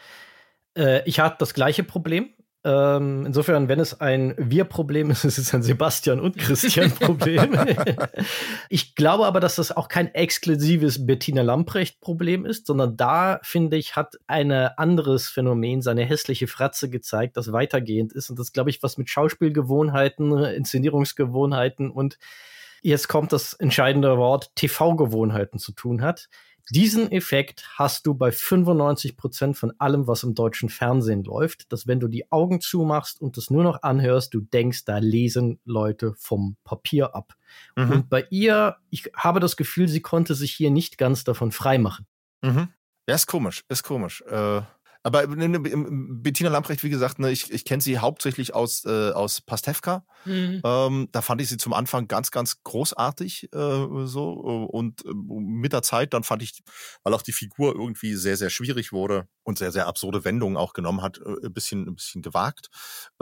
äh, 0.77 1.07
ich 1.07 1.19
hatte 1.19 1.37
das 1.39 1.53
gleiche 1.53 1.83
Problem. 1.83 2.33
Ähm, 2.65 3.25
insofern, 3.25 3.69
wenn 3.69 3.79
es 3.79 4.01
ein 4.01 4.35
Wir-Problem 4.37 5.11
ist, 5.11 5.23
ist 5.25 5.37
es 5.37 5.53
ein 5.53 5.63
Sebastian 5.63 6.19
und 6.19 6.37
Christian-Problem. 6.37 7.57
ich 8.69 8.95
glaube 8.95 9.25
aber, 9.27 9.39
dass 9.39 9.55
das 9.55 9.71
auch 9.75 9.87
kein 9.87 10.13
exklusives 10.13 11.05
Bettina 11.05 11.41
Lamprecht-Problem 11.41 12.45
ist, 12.45 12.67
sondern 12.67 12.97
da, 12.97 13.39
finde 13.43 13.77
ich, 13.77 13.95
hat 13.95 14.15
ein 14.27 14.51
anderes 14.51 15.29
Phänomen 15.29 15.81
seine 15.81 16.03
hässliche 16.03 16.47
Fratze 16.47 16.89
gezeigt, 16.89 17.37
das 17.37 17.53
weitergehend 17.53 18.11
ist. 18.11 18.29
Und 18.29 18.37
das, 18.37 18.51
glaube 18.51 18.69
ich, 18.71 18.83
was 18.83 18.97
mit 18.97 19.09
Schauspielgewohnheiten, 19.09 20.37
Inszenierungsgewohnheiten 20.37 21.89
und 21.89 22.17
jetzt 22.81 23.07
kommt 23.07 23.31
das 23.33 23.53
entscheidende 23.53 24.17
Wort, 24.17 24.51
TV-Gewohnheiten 24.55 25.59
zu 25.59 25.71
tun 25.71 26.01
hat. 26.01 26.29
Diesen 26.71 27.11
Effekt 27.11 27.67
hast 27.77 28.05
du 28.05 28.13
bei 28.13 28.31
95 28.31 29.17
Prozent 29.17 29.57
von 29.57 29.73
allem, 29.79 30.07
was 30.07 30.21
im 30.21 30.35
deutschen 30.35 30.69
Fernsehen 30.69 31.23
läuft, 31.23 31.71
dass 31.71 31.87
wenn 31.87 31.99
du 31.99 32.07
die 32.07 32.31
Augen 32.31 32.61
zumachst 32.61 33.21
und 33.21 33.37
das 33.37 33.49
nur 33.49 33.63
noch 33.63 33.81
anhörst, 33.81 34.35
du 34.35 34.41
denkst, 34.41 34.85
da 34.85 34.99
lesen 34.99 35.59
Leute 35.65 36.13
vom 36.17 36.57
Papier 36.63 37.15
ab. 37.15 37.33
Mhm. 37.75 37.91
Und 37.91 38.09
bei 38.09 38.27
ihr, 38.29 38.77
ich 38.91 39.11
habe 39.15 39.39
das 39.39 39.57
Gefühl, 39.57 39.87
sie 39.87 40.01
konnte 40.01 40.35
sich 40.35 40.51
hier 40.51 40.69
nicht 40.69 40.99
ganz 40.99 41.23
davon 41.23 41.51
freimachen. 41.51 42.05
Mhm. 42.43 42.67
Ja, 43.07 43.15
ist 43.15 43.25
komisch, 43.25 43.63
ist 43.67 43.81
komisch. 43.81 44.21
Äh 44.29 44.61
aber 45.03 45.27
ne, 45.27 45.47
ne, 45.47 45.59
Bettina 45.59 46.49
Lamprecht, 46.49 46.83
wie 46.83 46.89
gesagt, 46.89 47.19
ne, 47.19 47.31
ich, 47.31 47.51
ich 47.51 47.63
kenne 47.63 47.81
sie 47.81 47.99
hauptsächlich 47.99 48.53
aus, 48.53 48.83
äh, 48.85 49.11
aus 49.11 49.39
Pastewka. 49.39 50.05
Mhm. 50.25 50.61
Ähm, 50.63 51.07
da 51.11 51.21
fand 51.21 51.41
ich 51.41 51.47
sie 51.47 51.57
zum 51.57 51.73
Anfang 51.73 52.07
ganz, 52.09 52.31
ganz 52.31 52.61
großartig 52.63 53.49
äh, 53.53 54.05
so. 54.05 54.31
Und 54.31 55.05
äh, 55.05 55.13
mit 55.13 55.71
der 55.71 55.83
Zeit 55.83 56.13
dann 56.13 56.23
fand 56.23 56.43
ich, 56.43 56.61
weil 57.03 57.13
auch 57.13 57.21
die 57.21 57.31
Figur 57.31 57.75
irgendwie 57.75 58.15
sehr, 58.15 58.35
sehr 58.35 58.49
schwierig 58.49 58.91
wurde 58.91 59.27
und 59.43 59.57
sehr, 59.57 59.71
sehr 59.71 59.87
absurde 59.87 60.25
Wendungen 60.25 60.57
auch 60.57 60.73
genommen 60.73 61.01
hat, 61.01 61.19
äh, 61.19 61.45
ein 61.45 61.53
bisschen, 61.53 61.87
ein 61.87 61.95
bisschen 61.95 62.21
gewagt. 62.21 62.69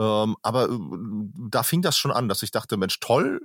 Ähm, 0.00 0.36
aber 0.42 0.68
äh, 0.68 0.78
da 1.50 1.62
fing 1.62 1.82
das 1.82 1.96
schon 1.96 2.10
an, 2.10 2.28
dass 2.28 2.42
ich 2.42 2.50
dachte, 2.50 2.76
Mensch, 2.76 2.98
toll, 2.98 3.40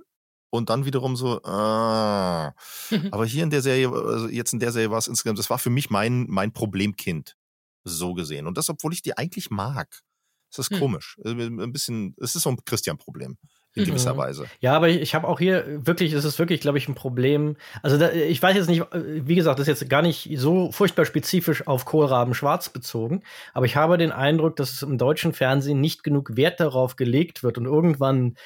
und 0.50 0.70
dann 0.70 0.86
wiederum 0.86 1.16
so, 1.16 1.38
äh. 1.38 1.48
aber 3.12 3.26
hier 3.26 3.44
in 3.44 3.50
der 3.50 3.64
Serie, 3.64 3.92
also 3.92 4.28
jetzt 4.28 4.54
in 4.54 4.60
der 4.60 4.72
Serie 4.72 4.92
war 4.92 5.00
es 5.00 5.08
insgesamt, 5.08 5.40
das 5.40 5.50
war 5.50 5.58
für 5.58 5.72
mich 5.72 5.90
mein, 5.90 6.28
mein 6.30 6.52
Problemkind 6.52 7.36
so 7.84 8.14
gesehen. 8.14 8.48
Und 8.48 8.58
das, 8.58 8.70
obwohl 8.70 8.94
ich 8.94 9.02
die 9.02 9.18
eigentlich 9.18 9.50
mag. 9.50 10.02
Das 10.50 10.68
ist 10.68 10.72
hm. 10.72 10.80
komisch. 10.80 11.18
Äh, 11.24 11.32
ein 11.32 11.72
bisschen, 11.72 12.16
es 12.22 12.36
ist 12.36 12.44
so 12.44 12.50
ein 12.50 12.58
Christian-Problem 12.64 13.38
in 13.76 13.86
gewisser 13.86 14.14
mhm. 14.14 14.18
Weise. 14.18 14.46
Ja, 14.60 14.76
aber 14.76 14.90
ich, 14.90 15.02
ich 15.02 15.16
habe 15.16 15.28
auch 15.28 15.40
hier 15.40 15.86
wirklich, 15.86 16.14
es 16.14 16.26
ist 16.26 16.38
wirklich, 16.38 16.62
glaube 16.62 16.78
ich, 16.78 16.88
ein 16.88 16.96
Problem. 16.96 17.56
Also 17.82 17.98
da, 17.98 18.12
ich 18.12 18.42
weiß 18.42 18.56
jetzt 18.56 18.70
nicht, 18.70 18.82
äh, 18.94 19.28
wie 19.28 19.36
gesagt, 19.36 19.60
das 19.60 19.68
ist 19.68 19.82
jetzt 19.82 19.90
gar 19.90 20.02
nicht 20.02 20.30
so 20.36 20.72
furchtbar 20.72 21.06
spezifisch 21.06 21.66
auf 21.68 21.86
Kohlraben 21.86 22.34
Schwarz 22.34 22.70
bezogen, 22.70 23.24
aber 23.54 23.66
ich 23.66 23.76
habe 23.76 23.98
den 23.98 24.12
Eindruck, 24.12 24.56
dass 24.58 24.72
es 24.74 24.84
im 24.84 24.98
deutschen 24.98 25.34
Fernsehen 25.34 25.82
nicht 25.82 26.04
genug 26.04 26.36
Wert 26.36 26.60
darauf 26.60 26.96
gelegt 26.96 27.44
wird 27.44 27.58
und 27.58 27.66
irgendwann 27.66 28.38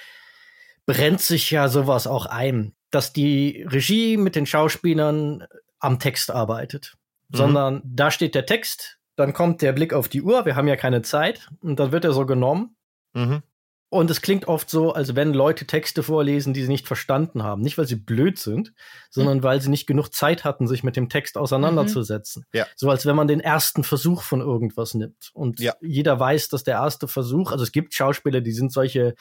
brennt 0.85 1.21
sich 1.21 1.51
ja 1.51 1.67
sowas 1.67 2.07
auch 2.07 2.25
ein, 2.25 2.73
dass 2.91 3.11
die 3.11 3.65
Regie 3.67 4.15
mit 4.15 4.35
den 4.35 4.45
Schauspielern 4.45 5.45
am 5.79 5.99
Text 5.99 6.31
arbeitet, 6.31 6.95
mhm. 7.29 7.37
sondern 7.37 7.81
da 7.83 8.11
steht 8.11 8.33
der 8.33 8.45
Text, 8.45 8.96
dann 9.17 9.33
kommt 9.33 9.61
der 9.61 9.73
Blick 9.73 9.93
auf 9.93 10.07
die 10.07 10.21
Uhr, 10.21 10.45
wir 10.45 10.55
haben 10.55 10.67
ja 10.67 10.77
keine 10.77 11.01
Zeit, 11.01 11.49
und 11.61 11.79
dann 11.79 11.91
wird 11.91 12.05
er 12.05 12.13
so 12.13 12.25
genommen. 12.25 12.77
Mhm. 13.13 13.41
Und 13.89 14.11
es 14.11 14.21
klingt 14.21 14.49
oft 14.49 14.69
so, 14.69 14.91
als 14.91 15.15
wenn 15.15 15.33
Leute 15.33 15.65
Texte 15.65 16.03
vorlesen, 16.03 16.53
die 16.53 16.61
sie 16.61 16.67
nicht 16.67 16.85
verstanden 16.85 17.43
haben. 17.43 17.61
Nicht, 17.61 17.77
weil 17.77 17.87
sie 17.87 17.95
blöd 17.95 18.37
sind, 18.37 18.73
sondern 19.09 19.37
mhm. 19.37 19.43
weil 19.43 19.61
sie 19.61 19.69
nicht 19.69 19.87
genug 19.87 20.13
Zeit 20.13 20.43
hatten, 20.43 20.67
sich 20.67 20.83
mit 20.83 20.97
dem 20.97 21.07
Text 21.07 21.37
auseinanderzusetzen. 21.37 22.43
Mhm. 22.51 22.57
Ja. 22.57 22.67
So 22.75 22.89
als 22.89 23.05
wenn 23.05 23.15
man 23.15 23.29
den 23.29 23.39
ersten 23.39 23.85
Versuch 23.85 24.23
von 24.23 24.41
irgendwas 24.41 24.93
nimmt. 24.93 25.31
Und 25.33 25.61
ja. 25.61 25.73
jeder 25.79 26.19
weiß, 26.19 26.49
dass 26.49 26.65
der 26.65 26.75
erste 26.75 27.07
Versuch, 27.07 27.53
also 27.53 27.63
es 27.63 27.71
gibt 27.71 27.93
Schauspieler, 27.93 28.41
die 28.41 28.51
sind 28.51 28.73
solche 28.73 29.15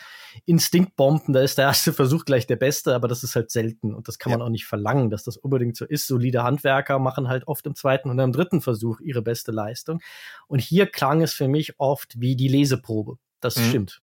Instinktbomben, 0.47 1.33
da 1.33 1.43
ist 1.43 1.59
der 1.59 1.67
erste 1.67 1.93
Versuch 1.93 2.25
gleich 2.25 2.49
der 2.49 2.57
beste, 2.57 2.93
aber 2.93 3.07
das 3.07 3.23
ist 3.23 3.37
halt 3.37 3.53
selten. 3.53 3.95
Und 3.95 4.09
das 4.09 4.19
kann 4.19 4.33
ja. 4.33 4.39
man 4.39 4.49
auch 4.49 4.51
nicht 4.51 4.67
verlangen, 4.67 5.11
dass 5.11 5.23
das 5.23 5.37
unbedingt 5.37 5.77
so 5.77 5.85
ist. 5.85 6.09
Solide 6.09 6.43
Handwerker 6.43 6.99
machen 6.99 7.29
halt 7.29 7.47
oft 7.47 7.67
im 7.67 7.77
zweiten 7.77 8.11
und 8.11 8.19
im 8.19 8.33
dritten 8.33 8.61
Versuch 8.61 8.99
ihre 8.99 9.23
beste 9.23 9.53
Leistung. 9.53 10.01
Und 10.49 10.61
hier 10.61 10.87
klang 10.87 11.23
es 11.23 11.33
für 11.35 11.47
mich 11.47 11.79
oft 11.79 12.21
wie 12.21 12.35
die 12.35 12.49
Leseprobe. 12.49 13.19
Das 13.41 13.57
mhm. 13.57 13.69
stimmt. 13.69 14.03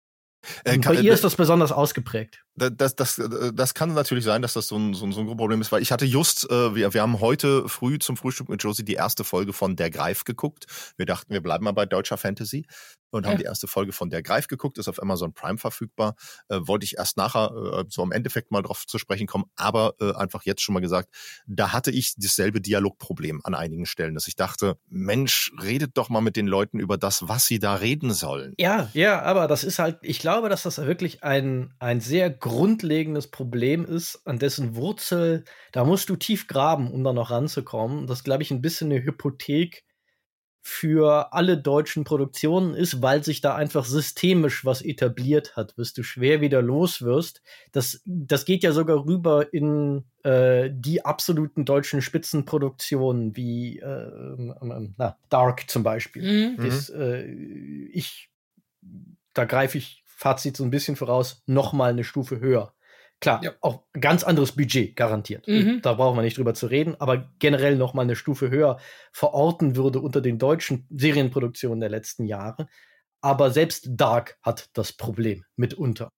Äh, 0.63 0.77
bei 0.77 0.95
ihr 0.95 1.13
ist 1.13 1.23
das 1.23 1.35
besonders 1.35 1.71
ausgeprägt 1.71 2.42
das, 2.55 2.95
das, 2.95 3.21
das 3.53 3.73
kann 3.73 3.93
natürlich 3.93 4.23
sein, 4.23 4.41
dass 4.41 4.53
das 4.53 4.67
so 4.67 4.77
ein, 4.77 4.93
so 4.93 5.05
ein, 5.05 5.11
so 5.11 5.21
ein 5.21 5.37
Problem 5.37 5.61
ist, 5.61 5.71
weil 5.71 5.81
ich 5.81 5.91
hatte 5.91 6.05
just, 6.05 6.49
äh, 6.49 6.75
wir, 6.75 6.93
wir 6.93 7.01
haben 7.01 7.19
heute 7.19 7.67
früh 7.67 7.97
zum 7.99 8.15
Frühstück 8.15 8.49
mit 8.49 8.61
Josie 8.61 8.85
die 8.85 8.93
erste 8.93 9.23
Folge 9.23 9.53
von 9.53 9.75
Der 9.75 9.89
Greif 9.89 10.23
geguckt. 10.23 10.65
Wir 10.97 11.05
dachten, 11.05 11.33
wir 11.33 11.41
bleiben 11.41 11.63
mal 11.63 11.71
bei 11.71 11.85
deutscher 11.85 12.17
Fantasy 12.17 12.65
und 13.09 13.27
haben 13.27 13.37
die 13.37 13.43
erste 13.43 13.67
Folge 13.67 13.91
von 13.91 14.09
Der 14.09 14.23
Greif 14.23 14.47
geguckt, 14.47 14.77
ist 14.77 14.87
auf 14.87 15.01
Amazon 15.01 15.33
Prime 15.33 15.57
verfügbar. 15.57 16.15
Äh, 16.49 16.59
wollte 16.61 16.85
ich 16.85 16.97
erst 16.97 17.17
nachher 17.17 17.51
äh, 17.51 17.83
so 17.87 18.03
im 18.03 18.11
Endeffekt 18.11 18.51
mal 18.51 18.61
drauf 18.61 18.85
zu 18.87 18.97
sprechen 18.97 19.27
kommen, 19.27 19.45
aber 19.55 19.95
äh, 19.99 20.13
einfach 20.13 20.43
jetzt 20.43 20.61
schon 20.61 20.73
mal 20.73 20.79
gesagt, 20.79 21.09
da 21.47 21.71
hatte 21.71 21.91
ich 21.91 22.15
dasselbe 22.17 22.61
Dialogproblem 22.61 23.41
an 23.43 23.55
einigen 23.55 23.85
Stellen, 23.85 24.15
dass 24.15 24.27
ich 24.27 24.35
dachte, 24.35 24.77
Mensch, 24.89 25.51
redet 25.61 25.97
doch 25.97 26.09
mal 26.09 26.21
mit 26.21 26.35
den 26.35 26.47
Leuten 26.47 26.79
über 26.79 26.97
das, 26.97 27.27
was 27.27 27.45
sie 27.45 27.59
da 27.59 27.75
reden 27.75 28.13
sollen. 28.13 28.53
Ja, 28.57 28.89
ja, 28.93 29.21
aber 29.21 29.47
das 29.47 29.63
ist 29.63 29.79
halt, 29.79 29.99
ich 30.01 30.19
glaube, 30.19 30.49
dass 30.49 30.63
das 30.63 30.77
wirklich 30.77 31.23
ein, 31.23 31.73
ein 31.79 32.01
sehr 32.01 32.29
grundlegendes 32.43 33.27
Problem 33.27 33.85
ist, 33.85 34.19
an 34.25 34.37
dessen 34.37 34.75
Wurzel, 34.75 35.45
da 35.71 35.85
musst 35.85 36.09
du 36.09 36.17
tief 36.17 36.47
graben, 36.47 36.91
um 36.91 37.01
da 37.01 37.13
noch 37.13 37.31
ranzukommen. 37.31 38.05
Das 38.05 38.25
glaube 38.25 38.43
ich 38.43 38.51
ein 38.51 38.61
bisschen 38.61 38.91
eine 38.91 39.01
Hypothek 39.01 39.85
für 40.61 41.31
alle 41.31 41.57
deutschen 41.57 42.03
Produktionen 42.03 42.75
ist, 42.75 43.01
weil 43.01 43.23
sich 43.23 43.39
da 43.39 43.55
einfach 43.55 43.85
systemisch 43.85 44.65
was 44.65 44.81
etabliert 44.81 45.55
hat, 45.55 45.77
bis 45.77 45.93
du 45.93 46.03
schwer 46.03 46.41
wieder 46.41 46.61
los 46.61 47.01
wirst. 47.01 47.41
Das, 47.71 48.01
das 48.05 48.43
geht 48.43 48.63
ja 48.63 48.73
sogar 48.73 49.05
rüber 49.05 49.53
in 49.53 50.03
äh, 50.23 50.69
die 50.69 51.05
absoluten 51.05 51.63
deutschen 51.63 52.01
Spitzenproduktionen 52.01 53.37
wie 53.37 53.79
äh, 53.79 54.53
na, 54.97 55.17
Dark 55.29 55.69
zum 55.69 55.83
Beispiel. 55.83 56.57
Mhm. 56.57 56.65
Das, 56.65 56.89
äh, 56.89 57.23
ich, 57.23 58.29
da 59.33 59.45
greife 59.45 59.77
ich 59.77 60.02
Fazit 60.23 60.55
so 60.55 60.63
ein 60.63 60.69
bisschen 60.69 60.95
voraus, 60.95 61.43
noch 61.47 61.73
mal 61.73 61.89
eine 61.89 62.05
Stufe 62.05 62.39
höher. 62.39 62.73
Klar, 63.19 63.43
ja. 63.43 63.51
auch 63.59 63.83
ganz 63.99 64.23
anderes 64.23 64.53
Budget 64.53 64.95
garantiert. 64.95 65.45
Mhm. 65.49 65.81
Da 65.81 65.95
brauchen 65.95 66.17
wir 66.17 66.21
nicht 66.21 66.37
drüber 66.37 66.53
zu 66.53 66.67
reden, 66.67 66.95
aber 66.97 67.29
generell 67.39 67.75
noch 67.75 67.93
mal 67.93 68.03
eine 68.03 68.15
Stufe 68.15 68.49
höher 68.49 68.79
verorten 69.11 69.75
würde 69.75 69.99
unter 69.99 70.21
den 70.21 70.39
deutschen 70.39 70.87
Serienproduktionen 70.89 71.81
der 71.81 71.89
letzten 71.89 72.23
Jahre. 72.23 72.67
Aber 73.19 73.51
selbst 73.51 73.89
Dark 73.89 74.37
hat 74.41 74.69
das 74.71 74.93
Problem 74.93 75.43
mitunter. 75.57 76.09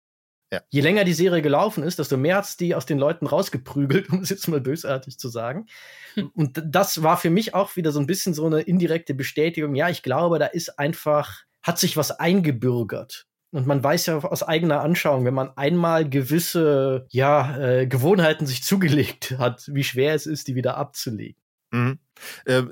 Ja. 0.54 0.62
Je 0.70 0.82
länger 0.82 1.04
die 1.04 1.14
Serie 1.14 1.42
gelaufen 1.42 1.82
ist, 1.82 1.98
desto 1.98 2.16
mehr 2.16 2.36
hat 2.36 2.46
es 2.46 2.58
die 2.58 2.76
aus 2.76 2.86
den 2.86 3.00
Leuten 3.00 3.26
rausgeprügelt, 3.26 4.10
um 4.12 4.22
es 4.22 4.30
jetzt 4.30 4.48
mal 4.48 4.62
bösartig 4.62 5.18
zu 5.18 5.30
sagen. 5.30 5.66
Hm. 6.14 6.30
Und 6.36 6.62
das 6.64 7.02
war 7.02 7.18
für 7.18 7.32
mich 7.32 7.56
auch 7.56 7.76
wieder 7.76 7.92
so 7.92 8.00
ein 8.00 8.06
bisschen 8.06 8.36
so 8.36 8.46
eine 8.46 8.62
indirekte 8.62 9.16
Bestätigung. 9.16 9.74
Ja, 9.74 9.90
ich 9.90 10.04
glaube, 10.04 10.38
da 10.38 10.46
ist 10.46 10.78
einfach, 10.78 11.42
hat 11.64 11.80
sich 11.80 11.98
was 11.98 12.12
eingebürgert. 12.12 13.26
Und 13.56 13.68
man 13.68 13.82
weiß 13.82 14.08
ja 14.08 14.18
aus 14.18 14.44
eigener 14.44 14.82
Anschauung, 14.82 15.24
wenn 15.24 15.34
man 15.34 15.56
einmal 15.56 16.10
gewisse 16.10 17.08
ja, 17.10 17.58
äh, 17.58 17.88
Gewohnheiten 17.88 18.46
sich 18.46 18.64
zugelegt 18.64 19.36
hat, 19.38 19.70
wie 19.74 19.86
schwer 19.86 20.14
es 20.14 20.26
ist, 20.26 20.50
die 20.50 20.56
wieder 20.56 20.76
abzulegen. 20.76 21.42
Mhm. 21.72 22.00
Äh, 22.44 22.64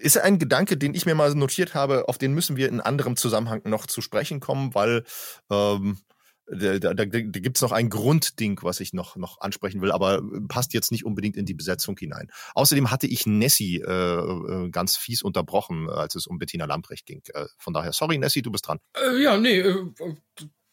ist 0.00 0.16
ein 0.16 0.38
Gedanke, 0.38 0.78
den 0.78 0.94
ich 0.94 1.04
mir 1.04 1.14
mal 1.14 1.34
notiert 1.34 1.74
habe, 1.74 2.08
auf 2.08 2.16
den 2.16 2.32
müssen 2.32 2.56
wir 2.56 2.70
in 2.70 2.80
anderem 2.80 3.16
Zusammenhang 3.16 3.60
noch 3.64 3.86
zu 3.86 4.00
sprechen 4.00 4.40
kommen, 4.40 4.74
weil 4.74 5.04
ähm, 5.50 5.98
da, 6.46 6.78
da, 6.78 6.94
da, 6.94 7.04
gibt 7.04 7.56
es 7.56 7.62
noch 7.62 7.72
ein 7.72 7.88
Grundding, 7.88 8.60
was 8.62 8.80
ich 8.80 8.92
noch, 8.92 9.16
noch 9.16 9.40
ansprechen 9.40 9.80
will, 9.80 9.90
aber 9.90 10.22
passt 10.48 10.74
jetzt 10.74 10.92
nicht 10.92 11.04
unbedingt 11.04 11.36
in 11.36 11.46
die 11.46 11.54
Besetzung 11.54 11.96
hinein. 11.98 12.30
Außerdem 12.54 12.90
hatte 12.90 13.06
ich 13.06 13.26
Nessie 13.26 13.80
äh, 13.80 13.90
äh 13.90 14.68
ganz 14.70 14.96
fies 14.96 15.22
unterbrochen, 15.22 15.88
als 15.88 16.14
es 16.14 16.26
um 16.26 16.38
Bettina 16.38 16.66
Lamprecht 16.66 17.06
ging. 17.06 17.22
Äh, 17.32 17.46
von 17.58 17.72
daher, 17.72 17.92
sorry, 17.92 18.18
Nessie, 18.18 18.42
du 18.42 18.50
bist 18.50 18.66
dran. 18.66 18.78
Äh, 18.94 19.22
ja, 19.22 19.38
nee, 19.38 19.60
äh, 19.60 19.86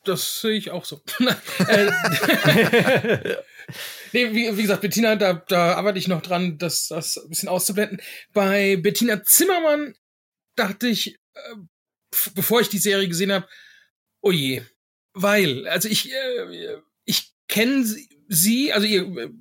das 0.04 0.42
sehe 0.42 0.58
ich 0.58 0.72
auch 0.72 0.84
so. 0.84 1.02
nee, 1.20 1.36
wie, 4.34 4.58
wie, 4.58 4.62
gesagt, 4.62 4.82
Bettina, 4.82 5.16
da, 5.16 5.34
da 5.34 5.76
arbeite 5.76 6.00
ich 6.00 6.08
noch 6.08 6.22
dran, 6.22 6.58
das, 6.58 6.88
das 6.88 7.18
ein 7.18 7.30
bisschen 7.30 7.50
auszublenden. 7.50 8.02
Bei 8.34 8.76
Bettina 8.76 9.24
Zimmermann 9.24 9.94
dachte 10.56 10.88
ich, 10.88 11.18
bevor 12.36 12.60
ich 12.62 12.70
die 12.70 12.80
Serie 12.80 13.08
gesehen 13.08 13.32
habe, 13.32 13.48
oh 14.22 14.32
je, 14.32 14.64
weil, 15.14 15.68
also 15.68 15.89
ich, 15.89 16.12
äh, 16.12 16.78
ich 17.05 17.34
kenne 17.47 17.86
sie, 18.28 18.74
also 18.74 18.88
ihr, 18.88 19.32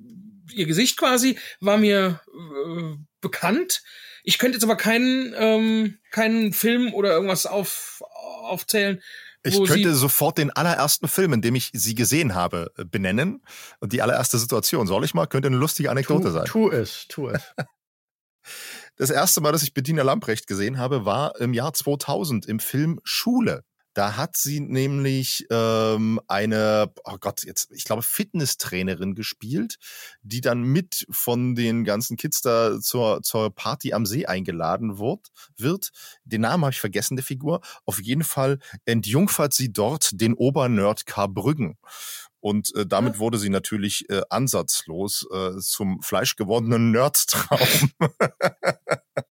ihr 0.53 0.65
Gesicht 0.65 0.97
quasi 0.97 1.37
war 1.59 1.77
mir 1.77 2.21
äh, 2.27 2.95
bekannt. 3.21 3.83
Ich 4.23 4.37
könnte 4.37 4.57
jetzt 4.57 4.63
aber 4.63 4.75
keinen, 4.75 5.33
ähm, 5.35 5.97
keinen 6.11 6.53
Film 6.53 6.93
oder 6.93 7.11
irgendwas 7.11 7.45
auf, 7.45 8.03
aufzählen. 8.43 9.01
Ich 9.43 9.63
könnte 9.63 9.95
sofort 9.95 10.37
den 10.37 10.51
allerersten 10.51 11.07
Film, 11.07 11.33
in 11.33 11.41
dem 11.41 11.55
ich 11.55 11.71
sie 11.73 11.95
gesehen 11.95 12.35
habe, 12.35 12.71
äh, 12.77 12.85
benennen. 12.85 13.43
Und 13.79 13.91
die 13.91 14.03
allererste 14.03 14.37
Situation. 14.37 14.85
Soll 14.85 15.03
ich 15.03 15.15
mal? 15.15 15.25
Könnte 15.25 15.47
eine 15.47 15.57
lustige 15.57 15.89
Anekdote 15.89 16.25
tu, 16.25 16.31
sein. 16.31 16.45
Tu 16.45 16.69
es, 16.69 17.07
tu 17.07 17.27
es. 17.27 17.41
Das 18.97 19.09
erste 19.09 19.41
Mal, 19.41 19.51
dass 19.51 19.63
ich 19.63 19.73
Bettina 19.73 20.03
Lamprecht 20.03 20.47
gesehen 20.47 20.77
habe, 20.77 21.05
war 21.05 21.39
im 21.39 21.53
Jahr 21.53 21.73
2000 21.73 22.45
im 22.45 22.59
Film 22.59 22.99
Schule. 23.03 23.63
Da 23.93 24.15
hat 24.15 24.37
sie 24.37 24.59
nämlich 24.61 25.45
ähm, 25.49 26.19
eine, 26.27 26.91
oh 27.03 27.17
Gott, 27.19 27.43
jetzt, 27.43 27.71
ich 27.71 27.83
glaube, 27.83 28.01
Fitnesstrainerin 28.01 29.15
gespielt, 29.15 29.75
die 30.21 30.41
dann 30.41 30.63
mit 30.63 31.05
von 31.09 31.55
den 31.55 31.83
ganzen 31.83 32.15
Kids 32.15 32.41
da 32.41 32.79
zur, 32.79 33.21
zur 33.21 33.53
Party 33.53 33.93
am 33.93 34.05
See 34.05 34.25
eingeladen 34.25 34.97
wird. 34.97 35.27
wird. 35.57 35.89
Den 36.23 36.41
Namen 36.41 36.63
habe 36.63 36.71
ich 36.71 36.79
vergessen, 36.79 37.17
der 37.17 37.25
Figur. 37.25 37.61
Auf 37.85 38.01
jeden 38.01 38.23
Fall 38.23 38.59
entjungfert 38.85 39.53
sie 39.53 39.73
dort 39.73 40.09
den 40.13 40.33
Obernerd 40.33 41.05
Karbrüggen. 41.05 41.77
Und 42.39 42.73
äh, 42.75 42.87
damit 42.87 43.19
wurde 43.19 43.37
sie 43.37 43.49
natürlich 43.49 44.09
äh, 44.09 44.21
ansatzlos 44.29 45.27
äh, 45.31 45.57
zum 45.59 46.01
fleischgewordenen 46.01 46.91
Nerdtraum. 46.91 47.91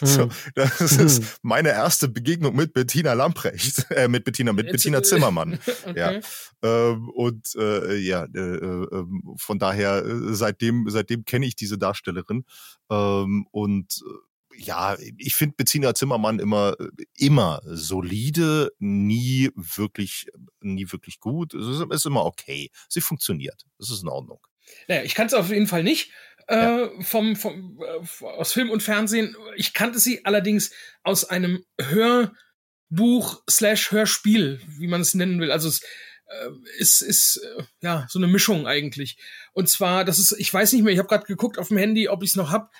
So, 0.00 0.22
hm. 0.22 0.30
das 0.54 0.80
ist 0.80 1.18
hm. 1.22 1.28
meine 1.42 1.70
erste 1.70 2.08
Begegnung 2.08 2.54
mit 2.56 2.72
Bettina 2.72 3.12
Lamprecht, 3.12 3.86
äh, 3.90 4.08
mit 4.08 4.24
Bettina, 4.24 4.52
mit 4.52 4.70
Bettina 4.70 5.02
Zimmermann. 5.02 5.58
okay. 5.86 5.98
Ja. 5.98 6.20
Ähm, 6.62 7.08
und 7.10 7.54
äh, 7.56 7.96
ja, 7.96 8.24
äh, 8.34 8.38
äh, 8.38 9.04
von 9.36 9.58
daher, 9.58 10.04
äh, 10.04 10.34
seitdem, 10.34 10.88
seitdem 10.88 11.24
kenne 11.24 11.46
ich 11.46 11.56
diese 11.56 11.78
Darstellerin. 11.78 12.44
Ähm, 12.90 13.46
und 13.50 14.02
äh, 14.06 14.28
ja, 14.60 14.96
ich 15.16 15.36
finde 15.36 15.54
Bettina 15.56 15.94
Zimmermann 15.94 16.40
immer, 16.40 16.74
immer 17.16 17.60
solide, 17.64 18.72
nie 18.80 19.50
wirklich, 19.54 20.26
nie 20.60 20.90
wirklich 20.90 21.20
gut. 21.20 21.54
Es 21.54 21.66
ist, 21.66 21.92
ist 21.92 22.06
immer 22.06 22.24
okay. 22.24 22.70
Sie 22.88 23.00
funktioniert. 23.00 23.64
Es 23.78 23.90
ist 23.90 24.02
in 24.02 24.08
Ordnung. 24.08 24.40
Naja, 24.88 25.02
ich 25.02 25.14
kann 25.14 25.28
es 25.28 25.34
auf 25.34 25.50
jeden 25.50 25.68
Fall 25.68 25.84
nicht 25.84 26.10
äh, 26.48 26.88
vom, 27.02 27.36
vom, 27.36 27.78
äh, 27.80 28.24
aus 28.24 28.52
Film 28.52 28.70
und 28.70 28.82
Fernsehen. 28.82 29.36
Ich 29.56 29.74
kannte 29.74 29.98
sie 29.98 30.24
allerdings 30.24 30.70
aus 31.02 31.26
einem 31.26 31.64
Hörbuch 31.78 33.42
slash 33.48 33.92
Hörspiel, 33.92 34.60
wie 34.66 34.88
man 34.88 35.02
es 35.02 35.14
nennen 35.14 35.40
will. 35.40 35.52
Also 35.52 35.68
es 35.68 35.82
äh, 36.26 36.48
ist, 36.78 37.02
ist 37.02 37.36
äh, 37.36 37.64
ja 37.82 38.06
so 38.08 38.18
eine 38.18 38.28
Mischung 38.28 38.66
eigentlich. 38.66 39.18
Und 39.52 39.68
zwar, 39.68 40.06
das 40.06 40.18
ist, 40.18 40.32
ich 40.32 40.52
weiß 40.52 40.72
nicht 40.72 40.82
mehr, 40.82 40.92
ich 40.92 40.98
habe 40.98 41.08
gerade 41.08 41.26
geguckt 41.26 41.58
auf 41.58 41.68
dem 41.68 41.76
Handy, 41.76 42.08
ob 42.08 42.22
ich 42.22 42.30
es 42.30 42.36
noch 42.36 42.50
hab. 42.50 42.72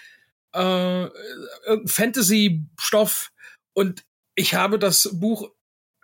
Äh, 0.53 1.09
Fantasy-Stoff 1.87 3.33
und 3.75 4.07
ich 4.35 4.55
habe 4.55 4.79
das 4.79 5.11
Buch, 5.13 5.51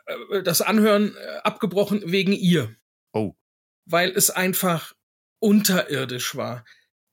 äh, 0.05 0.43
das 0.43 0.61
Anhören 0.61 1.17
abgebrochen 1.43 2.03
wegen 2.05 2.33
ihr. 2.33 2.77
Oh. 3.15 3.35
Weil 3.87 4.11
es 4.11 4.29
einfach 4.29 4.93
unterirdisch 5.39 6.37
war 6.37 6.65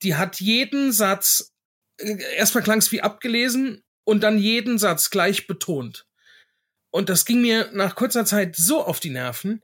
die 0.03 0.15
hat 0.15 0.39
jeden 0.39 0.91
Satz, 0.91 1.53
äh, 1.97 2.17
erstmal 2.35 2.63
klang 2.63 2.79
es 2.79 2.91
wie 2.91 3.01
abgelesen 3.01 3.83
und 4.03 4.21
dann 4.21 4.37
jeden 4.37 4.77
Satz 4.77 5.09
gleich 5.09 5.47
betont. 5.47 6.07
Und 6.91 7.09
das 7.09 7.25
ging 7.25 7.41
mir 7.41 7.69
nach 7.73 7.95
kurzer 7.95 8.25
Zeit 8.25 8.55
so 8.55 8.83
auf 8.83 8.99
die 8.99 9.11
Nerven. 9.11 9.63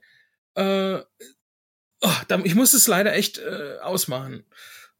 Äh, 0.54 0.98
oh, 2.00 2.14
ich 2.44 2.54
musste 2.54 2.76
es 2.76 2.86
leider 2.86 3.12
echt 3.12 3.38
äh, 3.38 3.78
ausmachen. 3.82 4.46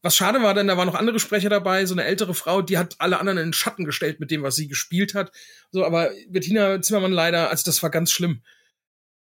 Was 0.01 0.15
schade 0.15 0.41
war, 0.41 0.53
denn 0.53 0.67
da 0.67 0.77
waren 0.77 0.87
noch 0.87 0.95
andere 0.95 1.19
Sprecher 1.19 1.49
dabei, 1.49 1.85
so 1.85 1.93
eine 1.93 2.05
ältere 2.05 2.33
Frau, 2.33 2.61
die 2.61 2.77
hat 2.77 2.95
alle 2.99 3.19
anderen 3.19 3.37
in 3.37 3.47
den 3.47 3.53
Schatten 3.53 3.83
gestellt 3.83 4.21
mit 4.21 4.31
dem, 4.31 4.43
was 4.43 4.55
sie 4.55 4.69
gespielt 4.69 5.13
hat. 5.13 5.31
So, 5.71 5.83
aber 5.85 6.11
Bettina 6.29 6.81
Zimmermann 6.81 7.11
leider, 7.11 7.49
also 7.49 7.63
das 7.65 7.83
war 7.83 7.89
ganz 7.89 8.11
schlimm. 8.11 8.41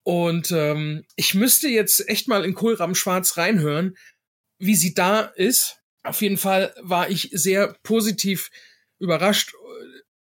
Und 0.04 0.52
ähm, 0.52 1.04
ich 1.16 1.34
müsste 1.34 1.68
jetzt 1.68 2.08
echt 2.08 2.28
mal 2.28 2.44
in 2.44 2.54
Kohlraben 2.54 2.94
Schwarz 2.94 3.36
reinhören, 3.36 3.96
wie 4.58 4.76
sie 4.76 4.94
da 4.94 5.20
ist 5.20 5.78
auf 6.02 6.20
jeden 6.22 6.36
Fall 6.38 6.74
war 6.80 7.10
ich 7.10 7.30
sehr 7.32 7.76
positiv 7.82 8.50
überrascht, 8.98 9.52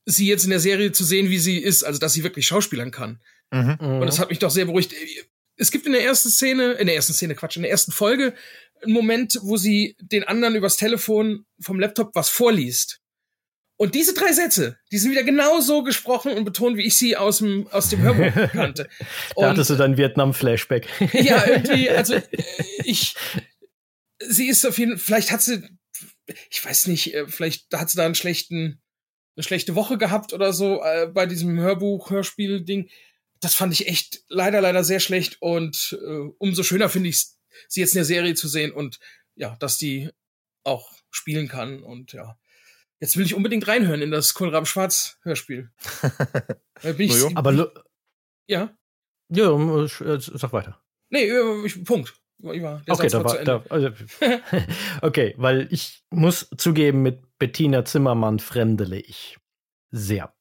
sie 0.06 0.28
jetzt 0.28 0.44
in 0.44 0.50
der 0.50 0.60
Serie 0.60 0.92
zu 0.92 1.04
sehen, 1.04 1.30
wie 1.30 1.40
sie 1.40 1.58
ist, 1.58 1.84
also 1.84 2.00
dass 2.00 2.14
sie 2.14 2.24
wirklich 2.24 2.48
schauspielern 2.48 2.92
kann. 2.92 3.22
Mhm. 3.52 3.78
Und 3.80 4.06
das 4.06 4.20
hat 4.20 4.30
mich 4.30 4.40
doch 4.40 4.52
sehr 4.52 4.66
beruhigt. 4.66 4.94
Es 5.56 5.72
gibt 5.72 5.86
in 5.86 5.94
der 5.94 6.04
ersten 6.04 6.30
Szene, 6.30 6.74
in 6.74 6.88
der 6.88 6.96
ersten 6.96 7.14
Szene, 7.14 7.36
Quatsch, 7.36 7.58
in 7.58 7.62
der 7.62 7.72
ersten 7.72 7.92
Folge 7.92 8.34
einen 8.82 8.94
Moment, 8.94 9.40
wo 9.42 9.58
sie 9.58 9.96
den 10.00 10.24
anderen 10.24 10.56
übers 10.56 10.76
Telefon 10.76 11.46
vom 11.60 11.80
Laptop 11.80 12.12
was 12.16 12.30
vorliest. 12.30 13.00
Und 13.78 13.96
diese 13.96 14.14
drei 14.14 14.32
Sätze, 14.32 14.78
die 14.92 14.98
sind 14.98 15.12
wieder 15.12 15.24
genau 15.24 15.60
so 15.60 15.84
gesprochen 15.84 16.34
und 16.34 16.46
betont, 16.46 16.78
wie 16.78 16.86
ich 16.86 16.96
sie 16.96 17.18
aus 17.18 17.40
dem, 17.40 17.68
aus 17.72 17.90
dem 17.90 18.02
Hörbuch 18.02 18.52
kannte. 18.52 18.88
da 19.36 19.50
hattest 19.50 19.72
du 19.72 19.76
dann 19.76 19.98
Vietnam-Flashback. 19.98 20.88
ja, 21.14 21.44
irgendwie, 21.46 21.90
also 21.90 22.16
ich, 22.84 23.16
sie 24.30 24.48
ist 24.48 24.66
auf 24.66 24.78
jeden 24.78 24.98
vielleicht 24.98 25.32
hat 25.32 25.42
sie, 25.42 25.64
ich 26.50 26.64
weiß 26.64 26.88
nicht, 26.88 27.14
äh, 27.14 27.28
vielleicht 27.28 27.74
hat 27.74 27.90
sie 27.90 27.98
da 27.98 28.06
einen 28.06 28.16
schlechten, 28.16 28.82
eine 29.36 29.44
schlechte 29.44 29.76
Woche 29.76 29.98
gehabt 29.98 30.34
oder 30.34 30.54
so 30.54 30.82
äh, 30.84 31.08
bei 31.08 31.26
diesem 31.26 31.60
Hörbuch, 31.60 32.10
Hörspiel-Ding. 32.10 32.90
Das 33.40 33.56
fand 33.56 33.74
ich 33.74 33.88
echt 33.88 34.24
leider, 34.30 34.62
leider 34.62 34.84
sehr 34.84 35.00
schlecht 35.00 35.42
und 35.42 35.98
äh, 36.02 36.30
umso 36.38 36.64
schöner 36.64 36.90
finde 36.90 37.10
ich 37.10 37.26
sie 37.68 37.82
jetzt 37.82 37.94
in 37.94 38.00
der 38.00 38.06
Serie 38.06 38.36
zu 38.36 38.48
sehen 38.48 38.72
und 38.72 39.00
ja, 39.36 39.56
dass 39.58 39.78
die 39.78 40.10
auch 40.64 40.92
spielen 41.12 41.48
kann 41.48 41.84
und 41.84 42.14
ja. 42.14 42.38
Jetzt 43.00 43.18
will 43.18 43.26
ich 43.26 43.36
unbedingt 43.36 43.68
reinhören 43.68 44.02
in 44.02 44.12
das 44.12 44.34
Kohlraben 44.34 44.66
Schwarz 44.66 45.18
Hörspiel. 45.24 45.70
ich, 46.98 47.36
Aber 47.36 47.74
ja. 48.48 48.78
Ja, 49.28 49.52
äh, 49.52 50.20
sag 50.20 50.54
weiter. 50.54 50.82
Nee, 51.10 51.30
ich, 51.66 51.84
Punkt. 51.84 52.16
War, 52.44 52.82
okay, 52.90 53.08
da 53.08 53.24
war, 53.24 53.44
da, 53.44 53.64
also, 53.70 53.90
okay, 55.02 55.34
weil 55.38 55.68
ich 55.72 56.04
muss 56.10 56.50
zugeben, 56.58 57.02
mit 57.02 57.22
Bettina 57.40 57.86
Zimmermann 57.86 58.40
fremdele 58.40 59.00
ich 59.00 59.38
sehr. 59.92 60.34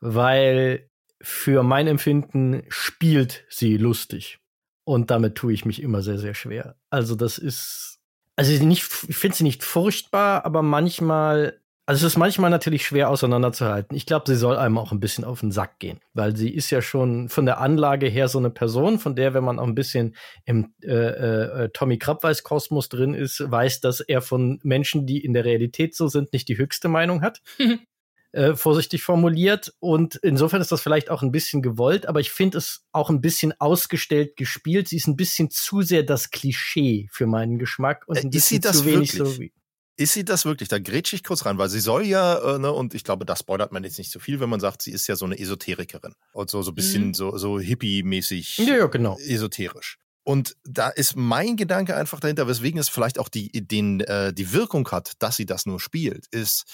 Weil 0.00 0.88
für 1.20 1.62
mein 1.62 1.88
Empfinden 1.88 2.62
spielt 2.68 3.44
sie 3.50 3.76
lustig. 3.76 4.38
Und 4.84 5.10
damit 5.10 5.34
tue 5.34 5.52
ich 5.52 5.64
mich 5.64 5.82
immer 5.82 6.00
sehr, 6.00 6.18
sehr 6.18 6.34
schwer. 6.34 6.76
Also, 6.88 7.16
das 7.16 7.38
ist, 7.38 8.00
also 8.36 8.64
nicht, 8.64 8.88
ich 9.08 9.16
finde 9.16 9.36
sie 9.36 9.44
nicht 9.44 9.62
furchtbar, 9.62 10.44
aber 10.46 10.62
manchmal 10.62 11.60
Also 11.88 12.04
es 12.04 12.14
ist 12.14 12.18
manchmal 12.18 12.50
natürlich 12.50 12.84
schwer 12.84 13.08
auseinanderzuhalten. 13.10 13.96
Ich 13.96 14.06
glaube, 14.06 14.24
sie 14.26 14.34
soll 14.34 14.56
einem 14.56 14.76
auch 14.76 14.90
ein 14.90 14.98
bisschen 14.98 15.22
auf 15.22 15.38
den 15.38 15.52
Sack 15.52 15.78
gehen, 15.78 16.00
weil 16.14 16.36
sie 16.36 16.50
ist 16.50 16.70
ja 16.70 16.82
schon 16.82 17.28
von 17.28 17.46
der 17.46 17.60
Anlage 17.60 18.08
her 18.08 18.26
so 18.26 18.38
eine 18.38 18.50
Person, 18.50 18.98
von 18.98 19.14
der, 19.14 19.34
wenn 19.34 19.44
man 19.44 19.60
auch 19.60 19.66
ein 19.66 19.76
bisschen 19.76 20.16
im 20.44 20.74
äh, 20.82 20.90
äh, 20.90 21.68
Tommy 21.72 21.98
Krabweis 21.98 22.42
Kosmos 22.42 22.88
drin 22.88 23.14
ist, 23.14 23.40
weiß, 23.40 23.80
dass 23.80 24.00
er 24.00 24.20
von 24.20 24.58
Menschen, 24.64 25.06
die 25.06 25.24
in 25.24 25.32
der 25.32 25.44
Realität 25.44 25.94
so 25.94 26.08
sind, 26.08 26.32
nicht 26.32 26.48
die 26.48 26.58
höchste 26.58 26.88
Meinung 26.88 27.22
hat. 27.22 27.40
äh, 28.32 28.54
vorsichtig 28.54 29.02
formuliert. 29.02 29.72
Und 29.78 30.16
insofern 30.16 30.60
ist 30.60 30.72
das 30.72 30.82
vielleicht 30.82 31.08
auch 31.08 31.22
ein 31.22 31.32
bisschen 31.32 31.62
gewollt, 31.62 32.06
aber 32.06 32.18
ich 32.18 32.32
finde 32.32 32.58
es 32.58 32.84
auch 32.90 33.10
ein 33.10 33.20
bisschen 33.20 33.54
ausgestellt 33.60 34.36
gespielt. 34.36 34.88
Sie 34.88 34.96
ist 34.96 35.06
ein 35.06 35.16
bisschen 35.16 35.50
zu 35.50 35.82
sehr 35.82 36.02
das 36.02 36.30
Klischee 36.30 37.08
für 37.12 37.26
meinen 37.26 37.58
Geschmack 37.58 38.04
und 38.06 38.18
ein 38.18 38.26
äh, 38.26 38.30
bisschen 38.30 38.60
zu 38.60 38.84
wenig 38.84 39.14
wirklich? 39.14 39.34
so 39.34 39.40
wie. 39.40 39.52
Ist 39.98 40.12
sie 40.12 40.24
das 40.24 40.44
wirklich? 40.44 40.68
Da 40.68 40.78
grätsche 40.78 41.16
ich 41.16 41.24
kurz 41.24 41.46
rein, 41.46 41.56
weil 41.56 41.70
sie 41.70 41.80
soll 41.80 42.04
ja, 42.04 42.56
äh, 42.56 42.58
ne, 42.58 42.70
und 42.70 42.94
ich 42.94 43.02
glaube, 43.02 43.24
das 43.24 43.38
spoilert 43.40 43.72
man 43.72 43.82
jetzt 43.82 43.96
nicht 43.96 44.10
so 44.10 44.18
viel, 44.18 44.40
wenn 44.40 44.50
man 44.50 44.60
sagt, 44.60 44.82
sie 44.82 44.92
ist 44.92 45.06
ja 45.06 45.16
so 45.16 45.24
eine 45.24 45.38
Esoterikerin. 45.38 46.14
Und 46.32 46.50
so, 46.50 46.60
so 46.60 46.72
ein 46.72 46.74
bisschen 46.74 47.08
mhm. 47.08 47.14
so, 47.14 47.36
so 47.38 47.58
hippie-mäßig 47.58 48.58
ja, 48.58 48.76
ja, 48.76 48.86
genau. 48.86 49.16
esoterisch. 49.18 49.98
Und 50.22 50.56
da 50.64 50.88
ist 50.88 51.16
mein 51.16 51.56
Gedanke 51.56 51.96
einfach 51.96 52.20
dahinter, 52.20 52.46
weswegen 52.46 52.78
es 52.78 52.88
vielleicht 52.88 53.18
auch 53.18 53.28
die, 53.28 53.48
den, 53.52 54.00
äh, 54.00 54.34
die 54.34 54.52
Wirkung 54.52 54.86
hat, 54.90 55.12
dass 55.20 55.36
sie 55.36 55.46
das 55.46 55.64
nur 55.64 55.80
spielt, 55.80 56.26
ist, 56.30 56.64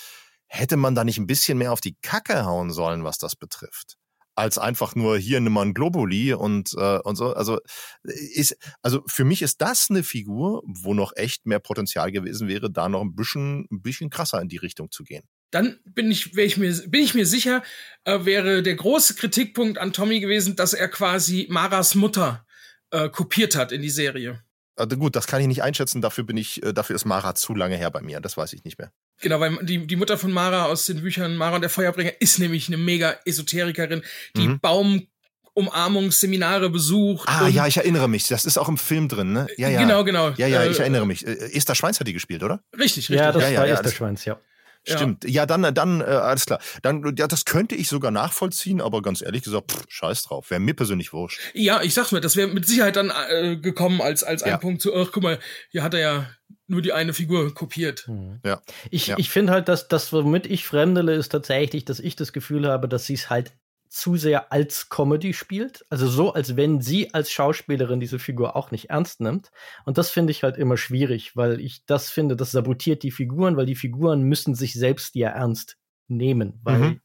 hätte 0.46 0.76
man 0.76 0.94
da 0.94 1.04
nicht 1.04 1.18
ein 1.18 1.26
bisschen 1.26 1.58
mehr 1.58 1.72
auf 1.72 1.80
die 1.80 1.96
Kacke 2.02 2.44
hauen 2.44 2.72
sollen, 2.72 3.04
was 3.04 3.18
das 3.18 3.36
betrifft? 3.36 3.98
Als 4.34 4.58
einfach 4.58 4.94
nur 4.94 5.18
hier 5.18 5.40
nimm 5.40 5.52
mal 5.52 5.66
ein 5.66 5.74
Globuli 5.74 6.32
und 6.32 6.72
äh, 6.76 6.98
und 6.98 7.16
so. 7.16 7.34
Also 7.34 7.58
ist 8.02 8.56
also 8.82 9.02
für 9.06 9.24
mich 9.24 9.42
ist 9.42 9.60
das 9.60 9.88
eine 9.90 10.02
Figur, 10.02 10.62
wo 10.66 10.94
noch 10.94 11.12
echt 11.16 11.46
mehr 11.46 11.60
Potenzial 11.60 12.12
gewesen 12.12 12.48
wäre, 12.48 12.70
da 12.70 12.88
noch 12.88 13.02
ein 13.02 13.14
bisschen 13.14 13.66
ein 13.70 13.82
bisschen 13.82 14.10
krasser 14.10 14.40
in 14.40 14.48
die 14.48 14.58
Richtung 14.58 14.90
zu 14.90 15.04
gehen. 15.04 15.24
Dann 15.50 15.78
bin 15.84 16.10
ich, 16.10 16.36
ich 16.36 16.56
mir, 16.56 16.72
bin 16.88 17.02
ich 17.02 17.14
mir 17.14 17.26
sicher, 17.26 17.62
äh, 18.04 18.24
wäre 18.24 18.62
der 18.62 18.74
große 18.74 19.14
Kritikpunkt 19.14 19.76
an 19.76 19.92
Tommy 19.92 20.20
gewesen, 20.20 20.56
dass 20.56 20.72
er 20.72 20.88
quasi 20.88 21.46
Maras 21.50 21.94
Mutter 21.94 22.46
äh, 22.90 23.10
kopiert 23.10 23.54
hat 23.54 23.70
in 23.70 23.82
die 23.82 23.90
Serie. 23.90 24.42
Also 24.76 24.96
gut, 24.96 25.16
das 25.16 25.26
kann 25.26 25.40
ich 25.40 25.46
nicht 25.46 25.62
einschätzen. 25.62 26.00
Dafür 26.00 26.24
bin 26.24 26.36
ich, 26.36 26.62
äh, 26.62 26.72
dafür 26.72 26.96
ist 26.96 27.04
Mara 27.04 27.34
zu 27.34 27.54
lange 27.54 27.76
her 27.76 27.90
bei 27.90 28.00
mir. 28.00 28.20
Das 28.20 28.36
weiß 28.36 28.52
ich 28.54 28.64
nicht 28.64 28.78
mehr. 28.78 28.92
Genau, 29.20 29.38
weil 29.40 29.58
die, 29.62 29.86
die 29.86 29.96
Mutter 29.96 30.16
von 30.18 30.32
Mara 30.32 30.66
aus 30.66 30.86
den 30.86 31.02
Büchern 31.02 31.36
Mara 31.36 31.56
und 31.56 31.60
der 31.60 31.70
Feuerbringer 31.70 32.12
ist 32.20 32.38
nämlich 32.38 32.68
eine 32.68 32.78
mega 32.78 33.16
Esoterikerin, 33.24 34.02
die 34.36 34.48
mhm. 34.48 34.60
Baum 34.60 35.06
Umarmungsseminare 35.54 36.70
besucht. 36.70 37.28
Ah, 37.28 37.46
ja, 37.48 37.66
ich 37.66 37.76
erinnere 37.76 38.08
mich. 38.08 38.26
Das 38.28 38.46
ist 38.46 38.56
auch 38.56 38.68
im 38.68 38.78
Film 38.78 39.08
drin, 39.08 39.32
ne? 39.32 39.46
Ja, 39.58 39.68
ja. 39.68 39.82
Genau, 39.82 40.02
genau. 40.02 40.30
Ja, 40.30 40.46
ja, 40.46 40.64
ich 40.64 40.78
äh, 40.78 40.82
erinnere 40.82 41.06
mich. 41.06 41.26
Äh, 41.26 41.54
Esther 41.54 41.74
Schweins 41.74 42.00
hat 42.00 42.06
die 42.06 42.14
gespielt, 42.14 42.42
oder? 42.42 42.62
Richtig, 42.72 43.10
richtig. 43.10 43.16
Ja, 43.16 43.32
das 43.32 43.42
ja, 43.42 43.50
ja, 43.50 43.60
war 43.60 43.66
ja, 43.66 43.74
Esther 43.74 43.92
Schweins, 43.92 44.24
ja. 44.24 44.40
Stimmt. 44.84 45.24
Ja, 45.24 45.30
ja 45.30 45.46
dann, 45.46 45.74
dann, 45.74 46.00
äh, 46.00 46.04
alles 46.04 46.46
klar. 46.46 46.60
Dann, 46.82 47.14
ja, 47.16 47.28
das 47.28 47.44
könnte 47.44 47.74
ich 47.74 47.88
sogar 47.88 48.10
nachvollziehen, 48.10 48.80
aber 48.80 49.02
ganz 49.02 49.22
ehrlich 49.22 49.42
gesagt, 49.42 49.70
pff, 49.70 49.84
scheiß 49.88 50.22
drauf. 50.24 50.50
Wäre 50.50 50.60
mir 50.60 50.74
persönlich 50.74 51.12
wurscht. 51.12 51.40
Ja, 51.54 51.82
ich 51.82 51.94
sag's 51.94 52.12
mir, 52.12 52.20
das 52.20 52.36
wäre 52.36 52.48
mit 52.48 52.66
Sicherheit 52.66 52.96
dann 52.96 53.12
äh, 53.28 53.56
gekommen 53.56 54.00
als, 54.00 54.24
als 54.24 54.42
ein 54.42 54.58
Punkt 54.60 54.82
zu, 54.82 54.94
ach, 54.94 55.10
guck 55.12 55.22
mal, 55.22 55.38
hier 55.70 55.82
hat 55.82 55.94
er 55.94 56.00
ja 56.00 56.30
nur 56.66 56.82
die 56.82 56.92
eine 56.92 57.14
Figur 57.14 57.54
kopiert. 57.54 58.08
Mhm. 58.08 58.40
Ja. 58.44 58.60
Ich, 58.90 59.06
ja. 59.06 59.16
ich 59.18 59.30
finde 59.30 59.52
halt, 59.52 59.68
dass 59.68 59.88
das, 59.88 60.12
womit 60.12 60.46
ich 60.46 60.66
fremdele, 60.66 61.14
ist 61.14 61.28
tatsächlich, 61.28 61.84
dass 61.84 62.00
ich 62.00 62.16
das 62.16 62.32
Gefühl 62.32 62.66
habe, 62.66 62.88
dass 62.88 63.04
sie 63.04 63.14
es 63.14 63.30
halt 63.30 63.52
zu 63.92 64.16
sehr 64.16 64.50
als 64.52 64.88
Comedy 64.88 65.34
spielt. 65.34 65.84
Also 65.90 66.08
so, 66.08 66.32
als 66.32 66.56
wenn 66.56 66.80
sie 66.80 67.12
als 67.12 67.30
Schauspielerin 67.30 68.00
diese 68.00 68.18
Figur 68.18 68.56
auch 68.56 68.70
nicht 68.70 68.88
ernst 68.88 69.20
nimmt. 69.20 69.50
Und 69.84 69.98
das 69.98 70.08
finde 70.08 70.30
ich 70.30 70.42
halt 70.42 70.56
immer 70.56 70.78
schwierig, 70.78 71.36
weil 71.36 71.60
ich 71.60 71.84
das 71.84 72.08
finde, 72.08 72.34
das 72.34 72.52
sabotiert 72.52 73.02
die 73.02 73.10
Figuren, 73.10 73.58
weil 73.58 73.66
die 73.66 73.74
Figuren 73.74 74.22
müssen 74.22 74.54
sich 74.54 74.72
selbst 74.72 75.14
ja 75.14 75.28
ernst 75.28 75.76
nehmen, 76.08 76.58
weil 76.62 76.78
mhm. 76.78 77.00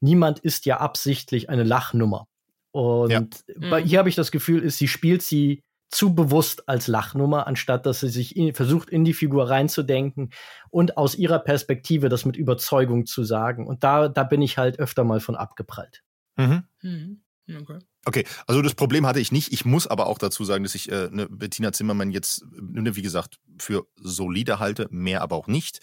niemand 0.00 0.40
ist 0.40 0.66
ja 0.66 0.78
absichtlich 0.78 1.50
eine 1.50 1.62
Lachnummer. 1.62 2.26
Und 2.72 3.12
ja. 3.12 3.24
bei 3.70 3.82
mhm. 3.82 3.86
ihr 3.86 3.98
habe 4.00 4.08
ich 4.08 4.16
das 4.16 4.32
Gefühl, 4.32 4.60
ist, 4.64 4.78
sie 4.78 4.88
spielt 4.88 5.22
sie 5.22 5.62
zu 5.88 6.16
bewusst 6.16 6.68
als 6.68 6.88
Lachnummer, 6.88 7.46
anstatt 7.46 7.86
dass 7.86 8.00
sie 8.00 8.08
sich 8.08 8.34
in, 8.34 8.54
versucht, 8.54 8.90
in 8.90 9.04
die 9.04 9.14
Figur 9.14 9.50
reinzudenken 9.50 10.30
und 10.70 10.96
aus 10.96 11.14
ihrer 11.14 11.38
Perspektive 11.38 12.08
das 12.08 12.24
mit 12.24 12.36
Überzeugung 12.36 13.06
zu 13.06 13.22
sagen. 13.22 13.68
Und 13.68 13.84
da, 13.84 14.08
da 14.08 14.24
bin 14.24 14.42
ich 14.42 14.58
halt 14.58 14.80
öfter 14.80 15.04
mal 15.04 15.20
von 15.20 15.36
abgeprallt. 15.36 16.02
Mhm. 16.36 16.64
Mhm. 16.82 17.20
Okay. 17.60 17.78
Okay, 18.06 18.26
also 18.46 18.62
das 18.62 18.74
Problem 18.74 19.06
hatte 19.06 19.20
ich 19.20 19.32
nicht. 19.32 19.52
Ich 19.52 19.64
muss 19.64 19.86
aber 19.86 20.06
auch 20.06 20.18
dazu 20.18 20.44
sagen, 20.44 20.64
dass 20.64 20.74
ich 20.74 20.90
äh, 20.90 21.08
ne, 21.10 21.26
Bettina 21.28 21.72
Zimmermann 21.72 22.10
jetzt, 22.10 22.44
ne, 22.52 22.96
wie 22.96 23.02
gesagt, 23.02 23.38
für 23.58 23.86
solide 23.96 24.58
halte, 24.58 24.88
mehr 24.90 25.22
aber 25.22 25.36
auch 25.36 25.46
nicht, 25.46 25.80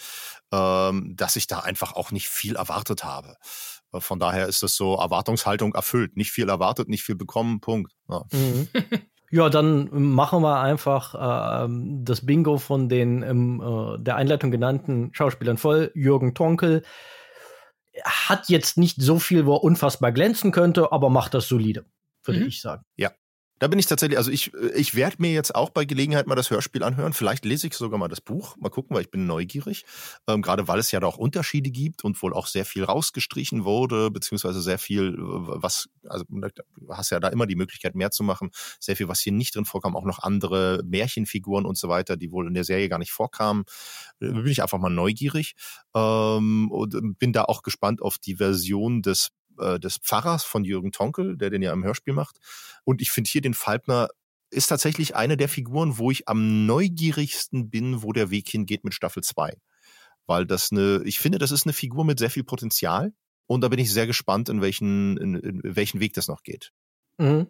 ähm, 0.51 1.15
dass 1.15 1.35
ich 1.35 1.47
da 1.47 1.59
einfach 1.59 1.93
auch 1.93 2.11
nicht 2.11 2.29
viel 2.29 2.55
erwartet 2.55 3.03
habe. 3.03 3.37
Äh, 3.91 3.99
von 3.99 4.19
daher 4.19 4.47
ist 4.47 4.63
das 4.63 4.75
so 4.75 4.95
Erwartungshaltung 4.95 5.73
erfüllt. 5.73 6.15
Nicht 6.15 6.31
viel 6.31 6.49
erwartet, 6.49 6.89
nicht 6.89 7.03
viel 7.03 7.15
bekommen, 7.15 7.59
Punkt. 7.59 7.93
Ja. 8.09 8.23
Mhm. 8.31 8.67
Ja, 9.33 9.47
dann 9.47 9.87
machen 9.93 10.41
wir 10.41 10.59
einfach 10.59 11.15
äh, 11.15 11.67
das 12.03 12.25
Bingo 12.25 12.57
von 12.57 12.89
den 12.89 13.23
im 13.23 13.61
äh, 13.61 13.97
der 14.03 14.17
Einleitung 14.17 14.51
genannten 14.51 15.11
Schauspielern 15.13 15.55
voll. 15.55 15.89
Jürgen 15.95 16.33
Tonkel, 16.33 16.83
hat 18.03 18.49
jetzt 18.49 18.77
nicht 18.77 19.01
so 19.01 19.19
viel, 19.19 19.45
wo 19.45 19.55
er 19.55 19.63
unfassbar 19.63 20.11
glänzen 20.11 20.51
könnte, 20.51 20.91
aber 20.91 21.09
macht 21.09 21.33
das 21.33 21.47
solide, 21.47 21.85
würde 22.23 22.41
mhm. 22.41 22.47
ich 22.47 22.61
sagen. 22.61 22.83
Ja. 22.95 23.11
Da 23.61 23.67
bin 23.67 23.77
ich 23.77 23.85
tatsächlich, 23.85 24.17
also 24.17 24.31
ich, 24.31 24.51
ich 24.75 24.95
werde 24.95 25.17
mir 25.19 25.31
jetzt 25.33 25.53
auch 25.53 25.69
bei 25.69 25.85
Gelegenheit 25.85 26.25
mal 26.25 26.33
das 26.33 26.49
Hörspiel 26.49 26.81
anhören. 26.81 27.13
Vielleicht 27.13 27.45
lese 27.45 27.67
ich 27.67 27.75
sogar 27.75 27.99
mal 27.99 28.07
das 28.07 28.19
Buch. 28.19 28.57
Mal 28.57 28.69
gucken, 28.69 28.95
weil 28.95 29.03
ich 29.03 29.11
bin 29.11 29.27
neugierig. 29.27 29.85
Ähm, 30.27 30.41
gerade 30.41 30.67
weil 30.67 30.79
es 30.79 30.89
ja 30.89 30.99
da 30.99 31.05
auch 31.05 31.19
Unterschiede 31.19 31.69
gibt 31.69 32.03
und 32.03 32.19
wohl 32.23 32.33
auch 32.33 32.47
sehr 32.47 32.65
viel 32.65 32.83
rausgestrichen 32.83 33.63
wurde, 33.63 34.09
beziehungsweise 34.09 34.63
sehr 34.63 34.79
viel, 34.79 35.13
was, 35.19 35.89
also 36.09 36.25
du 36.27 36.47
hast 36.89 37.11
ja 37.11 37.19
da 37.19 37.27
immer 37.27 37.45
die 37.45 37.55
Möglichkeit, 37.55 37.93
mehr 37.93 38.09
zu 38.09 38.23
machen. 38.23 38.49
Sehr 38.79 38.95
viel, 38.95 39.07
was 39.07 39.19
hier 39.19 39.31
nicht 39.31 39.55
drin 39.55 39.65
vorkam, 39.65 39.95
auch 39.95 40.05
noch 40.05 40.17
andere 40.17 40.81
Märchenfiguren 40.83 41.67
und 41.67 41.77
so 41.77 41.87
weiter, 41.87 42.17
die 42.17 42.31
wohl 42.31 42.47
in 42.47 42.55
der 42.55 42.63
Serie 42.63 42.89
gar 42.89 42.97
nicht 42.97 43.11
vorkamen. 43.11 43.65
Da 44.19 44.31
bin 44.31 44.47
ich 44.47 44.63
einfach 44.63 44.79
mal 44.79 44.89
neugierig 44.89 45.53
ähm, 45.93 46.71
und 46.71 47.19
bin 47.19 47.31
da 47.31 47.43
auch 47.43 47.61
gespannt 47.61 48.01
auf 48.01 48.17
die 48.17 48.37
Version 48.37 49.03
des 49.03 49.29
äh, 49.61 49.79
des 49.79 49.97
Pfarrers 49.97 50.43
von 50.43 50.63
Jürgen 50.63 50.91
Tonkel, 50.91 51.37
der 51.37 51.49
den 51.49 51.61
ja 51.61 51.73
im 51.73 51.83
Hörspiel 51.83 52.13
macht. 52.13 52.37
Und 52.83 53.01
ich 53.01 53.11
finde 53.11 53.29
hier 53.29 53.41
den 53.41 53.53
Falbner 53.53 54.09
ist 54.51 54.67
tatsächlich 54.67 55.15
eine 55.15 55.37
der 55.37 55.47
Figuren, 55.49 55.97
wo 55.97 56.11
ich 56.11 56.27
am 56.27 56.65
neugierigsten 56.65 57.69
bin, 57.69 58.03
wo 58.03 58.11
der 58.11 58.29
Weg 58.31 58.49
hingeht 58.49 58.83
mit 58.83 58.93
Staffel 58.93 59.23
2. 59.23 59.57
Weil 60.27 60.45
das 60.45 60.71
eine, 60.71 61.01
ich 61.05 61.19
finde, 61.19 61.37
das 61.37 61.51
ist 61.51 61.65
eine 61.65 61.73
Figur 61.73 62.05
mit 62.05 62.19
sehr 62.19 62.29
viel 62.29 62.43
Potenzial. 62.43 63.13
Und 63.47 63.61
da 63.61 63.69
bin 63.69 63.79
ich 63.79 63.91
sehr 63.91 64.07
gespannt, 64.07 64.49
in 64.49 64.61
welchen, 64.61 65.17
in, 65.17 65.35
in 65.35 65.61
welchen 65.63 65.99
Weg 65.99 66.13
das 66.13 66.27
noch 66.27 66.43
geht. 66.43 66.71
Mhm. 67.17 67.47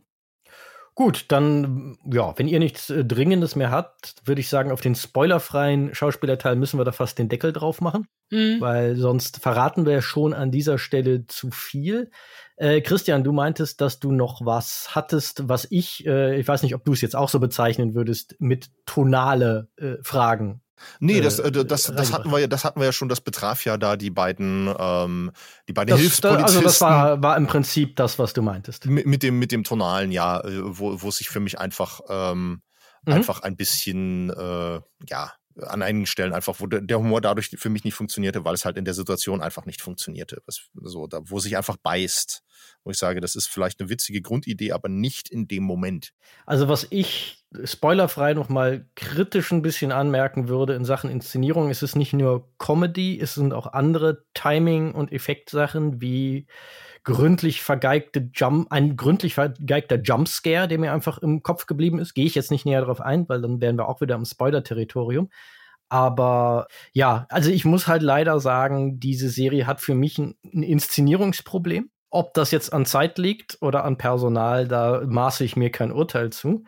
Gut, 0.94 1.26
dann, 1.30 1.98
ja, 2.12 2.38
wenn 2.38 2.50
ihr 2.50 2.60
nichts 2.60 2.90
äh, 2.90 3.06
Dringendes 3.06 3.56
mehr 3.56 3.72
habt, 3.72 4.16
würde 4.26 4.42
ich 4.42 4.50
sagen, 4.50 4.72
auf 4.72 4.82
den 4.82 4.96
spoilerfreien 4.96 5.96
Schauspielerteil 5.96 6.58
müssen 6.58 6.80
wir 6.80 6.84
da 6.84 6.92
fast 6.92 7.18
den 7.18 7.30
Deckel 7.30 7.54
drauf 7.54 7.80
machen, 7.80 8.08
mhm. 8.30 8.58
weil 8.60 8.98
sonst 8.98 9.42
verraten 9.42 9.86
wir 9.86 10.02
schon 10.02 10.34
an 10.34 10.52
dieser 10.52 10.78
Stelle 10.78 11.26
zu 11.28 11.50
viel. 11.50 12.12
Äh, 12.58 12.82
Christian, 12.82 13.24
du 13.24 13.32
meintest, 13.32 13.80
dass 13.80 14.00
du 14.00 14.12
noch 14.12 14.46
was 14.46 14.90
hattest, 14.94 15.48
was 15.48 15.66
ich, 15.70 16.06
äh, 16.06 16.38
ich 16.38 16.48
weiß 16.48 16.62
nicht, 16.62 16.76
ob 16.76 16.84
du 16.84 16.92
es 16.92 17.02
jetzt 17.02 17.16
auch 17.16 17.30
so 17.30 17.40
bezeichnen 17.40 17.96
würdest, 17.96 18.36
mit 18.40 18.70
tonale 18.86 19.70
äh, 19.78 19.96
Fragen 20.04 20.62
Nee, 21.00 21.22
das, 21.22 21.40
äh, 21.40 21.48
äh 21.48 21.66
das, 21.66 21.84
das 21.84 22.14
hatten 22.14 22.32
wir 22.32 22.40
ja, 22.40 22.48
das 22.48 22.64
hatten 22.64 22.80
wir 22.80 22.86
ja 22.86 22.92
schon, 22.92 23.10
das 23.10 23.22
betraf 23.22 23.66
ja 23.66 23.78
da 23.78 23.96
die 23.96 24.10
beiden, 24.10 24.74
ähm, 24.78 25.32
die 25.68 25.74
beiden 25.74 25.92
das, 25.92 26.00
Hilfspolizisten. 26.00 26.44
Also 26.44 26.62
das 26.62 26.82
war, 26.82 27.22
war 27.22 27.38
im 27.38 27.48
Prinzip 27.48 27.96
das, 27.96 28.20
was 28.20 28.34
du 28.34 28.42
meintest. 28.42 28.86
Mit, 28.86 29.06
mit 29.06 29.24
dem, 29.24 29.40
mit 29.40 29.52
dem 29.52 29.64
tonalen, 29.64 30.12
ja, 30.12 30.40
äh, 30.42 30.62
wo, 30.64 31.02
wo 31.02 31.10
es 31.10 31.18
sich 31.18 31.30
für 31.30 31.40
mich 31.40 31.60
einfach, 31.60 32.02
ähm, 32.10 32.62
mhm. 33.06 33.14
einfach 33.14 33.42
ein 33.42 33.56
bisschen, 33.56 34.30
äh, 34.30 34.80
ja, 35.10 35.34
an 35.62 35.82
einigen 35.82 36.06
Stellen 36.06 36.34
einfach, 36.34 36.60
wo 36.60 36.68
der 36.68 37.00
Humor 37.00 37.22
dadurch 37.22 37.50
für 37.50 37.70
mich 37.70 37.84
nicht 37.84 37.94
funktionierte, 37.94 38.46
weil 38.46 38.54
es 38.54 38.66
halt 38.66 38.78
in 38.78 38.86
der 38.86 38.94
Situation 38.94 39.42
einfach 39.42 39.66
nicht 39.66 39.82
funktionierte. 39.82 40.42
Was, 40.46 40.70
so, 40.74 41.08
da, 41.08 41.22
wo 41.24 41.40
sich 41.40 41.58
einfach 41.58 41.78
beißt. 41.78 42.44
Wo 42.84 42.92
ich 42.92 42.98
sage, 42.98 43.22
das 43.22 43.36
ist 43.36 43.48
vielleicht 43.48 43.80
eine 43.80 43.90
witzige 43.90 44.22
Grundidee, 44.22 44.72
aber 44.72 44.90
nicht 44.90 45.30
in 45.30 45.48
dem 45.48 45.64
Moment. 45.64 46.14
Also 46.46 46.68
was 46.68 46.88
ich 46.90 47.44
spoilerfrei 47.64 48.34
noch 48.34 48.50
mal 48.50 48.88
kritisch 48.96 49.52
ein 49.52 49.62
bisschen 49.62 49.92
anmerken 49.92 50.48
würde 50.48 50.74
in 50.74 50.86
Sachen 50.86 51.10
Inszenierung, 51.10 51.70
ist 51.70 51.84
es 51.84 51.96
nicht 51.96 52.14
nur 52.14 52.50
Comedy, 52.58 53.20
es 53.20 53.36
sind 53.36 53.54
auch 53.54 53.68
andere 53.68 54.26
Timing- 54.34 54.94
und 54.94 55.12
Effektsachen 55.12 56.02
wie 56.02 56.48
gründlich 57.04 57.62
vergeigte 57.62 58.30
Jump, 58.34 58.72
ein 58.72 58.96
gründlich 58.96 59.34
vergeigter 59.34 60.00
Jumpscare, 60.02 60.68
der 60.68 60.80
mir 60.80 60.94
einfach 60.94 61.18
im 61.18 61.42
Kopf 61.44 61.66
geblieben 61.66 62.00
ist. 62.00 62.14
Gehe 62.14 62.26
ich 62.26 62.36
jetzt 62.36 62.52
nicht 62.52 62.66
näher 62.66 62.82
drauf 62.82 63.02
ein, 63.02 63.28
weil 63.28 63.42
dann 63.42 63.62
wären 63.62 63.78
wir 63.78 63.88
auch 63.88 64.02
wieder 64.02 64.16
im 64.16 64.26
Spoiler-Territorium. 64.26 65.30
Aber 65.90 66.68
ja, 66.94 67.26
also 67.30 67.52
ich 67.52 67.66
muss 67.66 67.88
halt 67.88 68.02
leider 68.02 68.40
sagen, 68.40 69.00
diese 69.00 69.30
Serie 69.30 69.68
hat 69.68 69.82
für 69.82 69.96
mich 69.96 70.18
ein, 70.18 70.36
ein 70.54 70.64
Inszenierungsproblem. 70.64 71.90
Ob 72.10 72.34
das 72.34 72.52
jetzt 72.52 72.72
an 72.72 72.86
Zeit 72.86 73.18
liegt 73.18 73.58
oder 73.62 73.84
an 73.84 73.98
Personal, 73.98 74.68
da 74.68 75.02
maße 75.06 75.44
ich 75.44 75.56
mir 75.56 75.72
kein 75.72 75.92
Urteil 75.92 76.30
zu. 76.30 76.64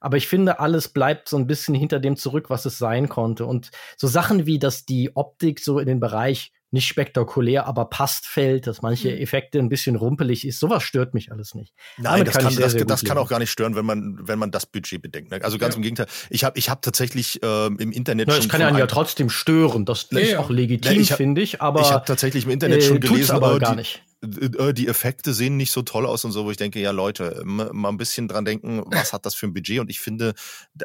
Aber 0.00 0.16
ich 0.16 0.26
finde, 0.26 0.58
alles 0.58 0.88
bleibt 0.88 1.28
so 1.28 1.36
ein 1.36 1.46
bisschen 1.46 1.74
hinter 1.74 2.00
dem 2.00 2.16
zurück, 2.16 2.50
was 2.50 2.64
es 2.64 2.78
sein 2.78 3.08
konnte. 3.08 3.46
Und 3.46 3.70
so 3.96 4.06
Sachen 4.06 4.46
wie, 4.46 4.58
dass 4.58 4.84
die 4.84 5.14
Optik 5.14 5.60
so 5.60 5.78
in 5.78 5.86
den 5.86 6.00
Bereich 6.00 6.52
nicht 6.72 6.88
spektakulär, 6.88 7.66
aber 7.66 7.84
passt 7.86 8.26
fällt, 8.26 8.66
dass 8.66 8.82
manche 8.82 9.10
mhm. 9.10 9.18
Effekte 9.18 9.58
ein 9.58 9.68
bisschen 9.68 9.96
rumpelig 9.96 10.46
ist. 10.46 10.58
Sowas 10.58 10.82
stört 10.82 11.14
mich 11.14 11.30
alles 11.30 11.54
nicht. 11.54 11.74
Nein, 11.98 12.24
das, 12.24 12.34
kann, 12.34 12.44
kann, 12.44 12.54
sehr, 12.54 12.64
das, 12.64 12.72
sehr 12.72 12.84
das 12.84 13.04
kann, 13.04 13.18
auch 13.18 13.28
gar 13.28 13.38
nicht 13.38 13.50
stören, 13.50 13.76
wenn 13.76 13.84
man, 13.84 14.18
wenn 14.22 14.38
man 14.38 14.50
das 14.50 14.66
Budget 14.66 15.02
bedenkt. 15.02 15.30
Ne? 15.30 15.40
Also 15.42 15.58
ganz 15.58 15.74
ja. 15.74 15.76
im 15.76 15.82
Gegenteil. 15.82 16.06
Ich 16.30 16.44
habe 16.44 16.58
ich 16.58 16.70
hab 16.70 16.82
tatsächlich 16.82 17.40
ähm, 17.42 17.76
im 17.78 17.92
Internet 17.92 18.28
Na, 18.28 18.34
schon. 18.34 18.42
Das 18.42 18.50
kann 18.50 18.60
ja, 18.60 18.78
ja 18.78 18.86
trotzdem 18.86 19.28
stören. 19.28 19.84
Das 19.84 20.04
ist 20.04 20.30
ja, 20.30 20.38
auch 20.38 20.50
legitim, 20.50 21.04
finde 21.04 21.42
ich. 21.42 21.60
Aber 21.60 21.82
ich 21.82 21.90
habe 21.90 22.04
tatsächlich 22.06 22.44
im 22.44 22.50
Internet 22.50 22.78
äh, 22.78 22.82
schon 22.82 23.00
gelesen, 23.00 23.32
aber 23.32 23.58
gar 23.58 23.74
nicht 23.74 23.96
äh, 23.96 24.11
die 24.24 24.86
Effekte 24.86 25.34
sehen 25.34 25.56
nicht 25.56 25.72
so 25.72 25.82
toll 25.82 26.06
aus 26.06 26.24
und 26.24 26.30
so, 26.30 26.44
wo 26.44 26.50
ich 26.52 26.56
denke, 26.56 26.80
ja 26.80 26.92
Leute, 26.92 27.42
mal 27.44 27.88
ein 27.88 27.96
bisschen 27.96 28.28
dran 28.28 28.44
denken, 28.44 28.82
was 28.86 29.12
hat 29.12 29.26
das 29.26 29.34
für 29.34 29.46
ein 29.46 29.52
Budget? 29.52 29.80
Und 29.80 29.90
ich 29.90 29.98
finde, 29.98 30.34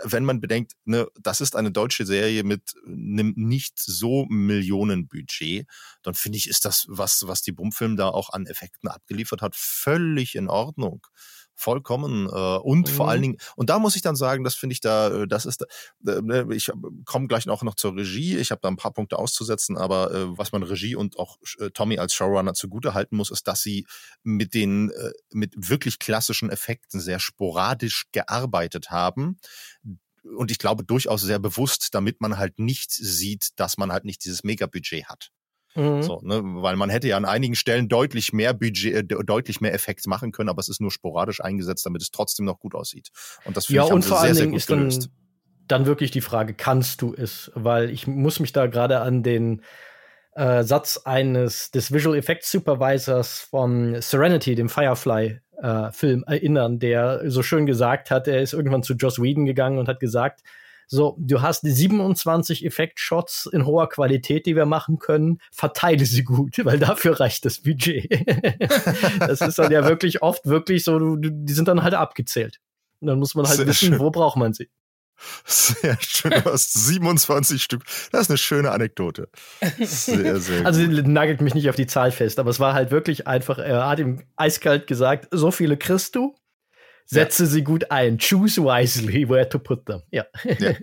wenn 0.03 0.25
man 0.25 0.41
bedenkt, 0.41 0.73
ne, 0.85 1.07
das 1.21 1.39
ist 1.39 1.55
eine 1.55 1.71
deutsche 1.71 2.05
Serie 2.05 2.43
mit 2.43 2.73
einem 2.85 3.33
nicht 3.35 3.77
so 3.77 4.25
Millionen 4.25 5.07
Budget, 5.07 5.67
dann 6.01 6.15
finde 6.15 6.39
ich, 6.39 6.49
ist 6.49 6.65
das, 6.65 6.85
was, 6.89 7.27
was 7.27 7.43
die 7.43 7.51
Bumfilm 7.51 7.95
da 7.95 8.09
auch 8.09 8.31
an 8.31 8.47
Effekten 8.47 8.89
abgeliefert 8.89 9.43
hat, 9.43 9.55
völlig 9.55 10.35
in 10.35 10.47
Ordnung 10.47 11.05
vollkommen 11.57 12.27
äh, 12.27 12.57
und 12.57 12.87
mhm. 12.87 12.91
vor 12.91 13.09
allen 13.09 13.19
mhm. 13.19 13.23
Dingen 13.23 13.37
und 13.55 13.69
da 13.69 13.79
muss 13.79 13.95
ich 13.95 14.01
dann 14.01 14.15
sagen, 14.15 14.43
das 14.43 14.55
finde 14.55 14.73
ich 14.73 14.79
da, 14.79 15.23
äh, 15.23 15.27
das 15.27 15.45
ist, 15.45 15.63
äh, 15.63 16.21
ne, 16.21 16.47
ich 16.51 16.71
komme 17.05 17.27
gleich 17.27 17.49
auch 17.49 17.63
noch 17.63 17.75
zur 17.75 17.95
Regie. 17.95 18.37
Ich 18.37 18.51
habe 18.51 18.61
da 18.61 18.69
ein 18.69 18.77
paar 18.77 18.93
Punkte 18.93 19.17
auszusetzen, 19.17 19.77
aber 19.77 20.13
äh, 20.13 20.37
was 20.37 20.51
man 20.51 20.63
Regie 20.63 20.95
und 20.95 21.17
auch 21.17 21.37
äh, 21.59 21.69
Tommy 21.71 21.97
als 21.97 22.13
Showrunner 22.13 22.53
zugute 22.53 22.93
halten 22.93 23.17
muss, 23.17 23.31
ist, 23.31 23.47
dass 23.47 23.61
sie 23.61 23.85
mit 24.23 24.53
den 24.53 24.91
äh, 24.91 25.11
mit 25.31 25.53
wirklich 25.55 25.99
klassischen 25.99 26.49
Effekten 26.49 26.99
sehr 26.99 27.19
sporadisch 27.19 28.05
gearbeitet 28.11 28.91
haben 28.91 29.39
und 30.35 30.51
ich 30.51 30.57
glaube 30.57 30.83
durchaus 30.83 31.21
sehr 31.21 31.39
bewusst, 31.39 31.93
damit 31.93 32.21
man 32.21 32.37
halt 32.37 32.59
nicht 32.59 32.91
sieht, 32.91 33.59
dass 33.59 33.77
man 33.77 33.91
halt 33.91 34.05
nicht 34.05 34.23
dieses 34.25 34.43
Megabudget 34.43 35.05
hat. 35.05 35.31
Mhm. 35.77 36.01
So, 36.01 36.19
ne? 36.23 36.41
Weil 36.43 36.75
man 36.75 36.89
hätte 36.89 37.07
ja 37.07 37.17
an 37.17 37.25
einigen 37.25 37.55
Stellen 37.55 37.87
deutlich 37.87 38.33
mehr 38.33 38.53
Budget, 38.53 39.11
äh, 39.11 39.23
deutlich 39.23 39.61
mehr 39.61 39.73
Effekt 39.73 40.07
machen 40.07 40.31
können, 40.31 40.49
aber 40.49 40.59
es 40.59 40.69
ist 40.69 40.81
nur 40.81 40.91
sporadisch 40.91 41.39
eingesetzt, 41.41 41.85
damit 41.85 42.01
es 42.01 42.09
trotzdem 42.09 42.45
noch 42.45 42.59
gut 42.59 42.73
aussieht. 42.73 43.09
Und 43.45 43.55
das 43.55 43.67
finde 43.67 43.77
ja, 43.77 43.85
ich 43.85 43.91
und 43.93 44.03
vor 44.03 44.17
sehr, 44.17 44.29
allen 44.29 44.37
Dingen 44.37 44.53
ist 44.55 44.67
gelöst. 44.67 45.03
Dann, 45.03 45.79
dann 45.79 45.85
wirklich 45.85 46.09
die 46.09 46.21
Frage, 46.21 46.55
kannst 46.55 47.01
du 47.01 47.13
es? 47.13 47.51
Weil 47.53 47.91
ich 47.91 48.07
muss 48.07 48.39
mich 48.39 48.53
da 48.53 48.65
gerade 48.65 49.01
an 49.01 49.21
den 49.21 49.61
äh, 50.33 50.63
Satz 50.63 51.01
eines 51.05 51.69
des 51.71 51.93
Visual 51.93 52.17
Effects 52.17 52.51
Supervisors 52.51 53.39
von 53.39 54.01
Serenity, 54.01 54.55
dem 54.55 54.69
Firefly 54.69 55.39
äh, 55.61 55.91
Film 55.91 56.23
erinnern, 56.25 56.79
der 56.79 57.29
so 57.29 57.43
schön 57.43 57.67
gesagt 57.67 58.09
hat, 58.09 58.27
er 58.27 58.41
ist 58.41 58.53
irgendwann 58.53 58.83
zu 58.83 58.93
Joss 58.93 59.21
Whedon 59.21 59.45
gegangen 59.45 59.77
und 59.77 59.87
hat 59.87 59.99
gesagt, 59.99 60.41
so, 60.87 61.17
du 61.19 61.41
hast 61.41 61.61
27 61.63 62.65
Effektshots 62.65 63.45
in 63.51 63.65
hoher 63.65 63.89
Qualität, 63.89 64.45
die 64.45 64.55
wir 64.55 64.65
machen 64.65 64.99
können. 64.99 65.39
Verteile 65.51 66.05
sie 66.05 66.23
gut, 66.23 66.55
weil 66.65 66.79
dafür 66.79 67.19
reicht 67.19 67.45
das 67.45 67.61
Budget. 67.61 68.09
das 69.19 69.41
ist 69.41 69.59
dann 69.59 69.71
ja 69.71 69.87
wirklich 69.87 70.21
oft 70.21 70.45
wirklich 70.45 70.83
so, 70.83 71.17
die 71.17 71.53
sind 71.53 71.67
dann 71.67 71.83
halt 71.83 71.93
abgezählt. 71.93 72.59
Und 73.01 73.07
dann 73.07 73.19
muss 73.19 73.35
man 73.35 73.45
halt 73.45 73.57
Sehr 73.57 73.67
wissen, 73.67 73.89
schön. 73.89 73.99
wo 73.99 74.09
braucht 74.09 74.37
man 74.37 74.53
sie. 74.53 74.69
Sehr 75.45 75.97
schön. 75.99 76.31
Du 76.31 76.45
hast 76.45 76.73
27 76.73 77.61
Stück. 77.61 77.83
Das 78.11 78.21
ist 78.21 78.29
eine 78.29 78.37
schöne 78.37 78.71
Anekdote. 78.71 79.29
Sehr, 79.79 80.37
sehr 80.39 80.65
Also 80.65 80.81
nagelt 80.81 81.41
mich 81.41 81.55
nicht 81.55 81.69
auf 81.69 81.75
die 81.75 81.87
Zahl 81.87 82.11
fest, 82.11 82.39
aber 82.39 82.49
es 82.49 82.59
war 82.59 82.73
halt 82.73 82.91
wirklich 82.91 83.27
einfach, 83.27 83.57
er 83.57 83.87
hat 83.87 83.99
ihm 83.99 84.23
eiskalt 84.35 84.87
gesagt, 84.87 85.27
so 85.31 85.51
viele 85.51 85.75
kriegst 85.75 86.15
du 86.15 86.35
Setze 87.09 87.43
ja. 87.43 87.49
sie 87.49 87.63
gut 87.63 87.89
ein. 87.89 88.17
Choose 88.19 88.61
wisely 88.61 89.27
where 89.29 89.47
to 89.47 89.59
put 89.59 89.85
them. 89.85 90.03
Ja. 90.11 90.25
ja. 90.59 90.73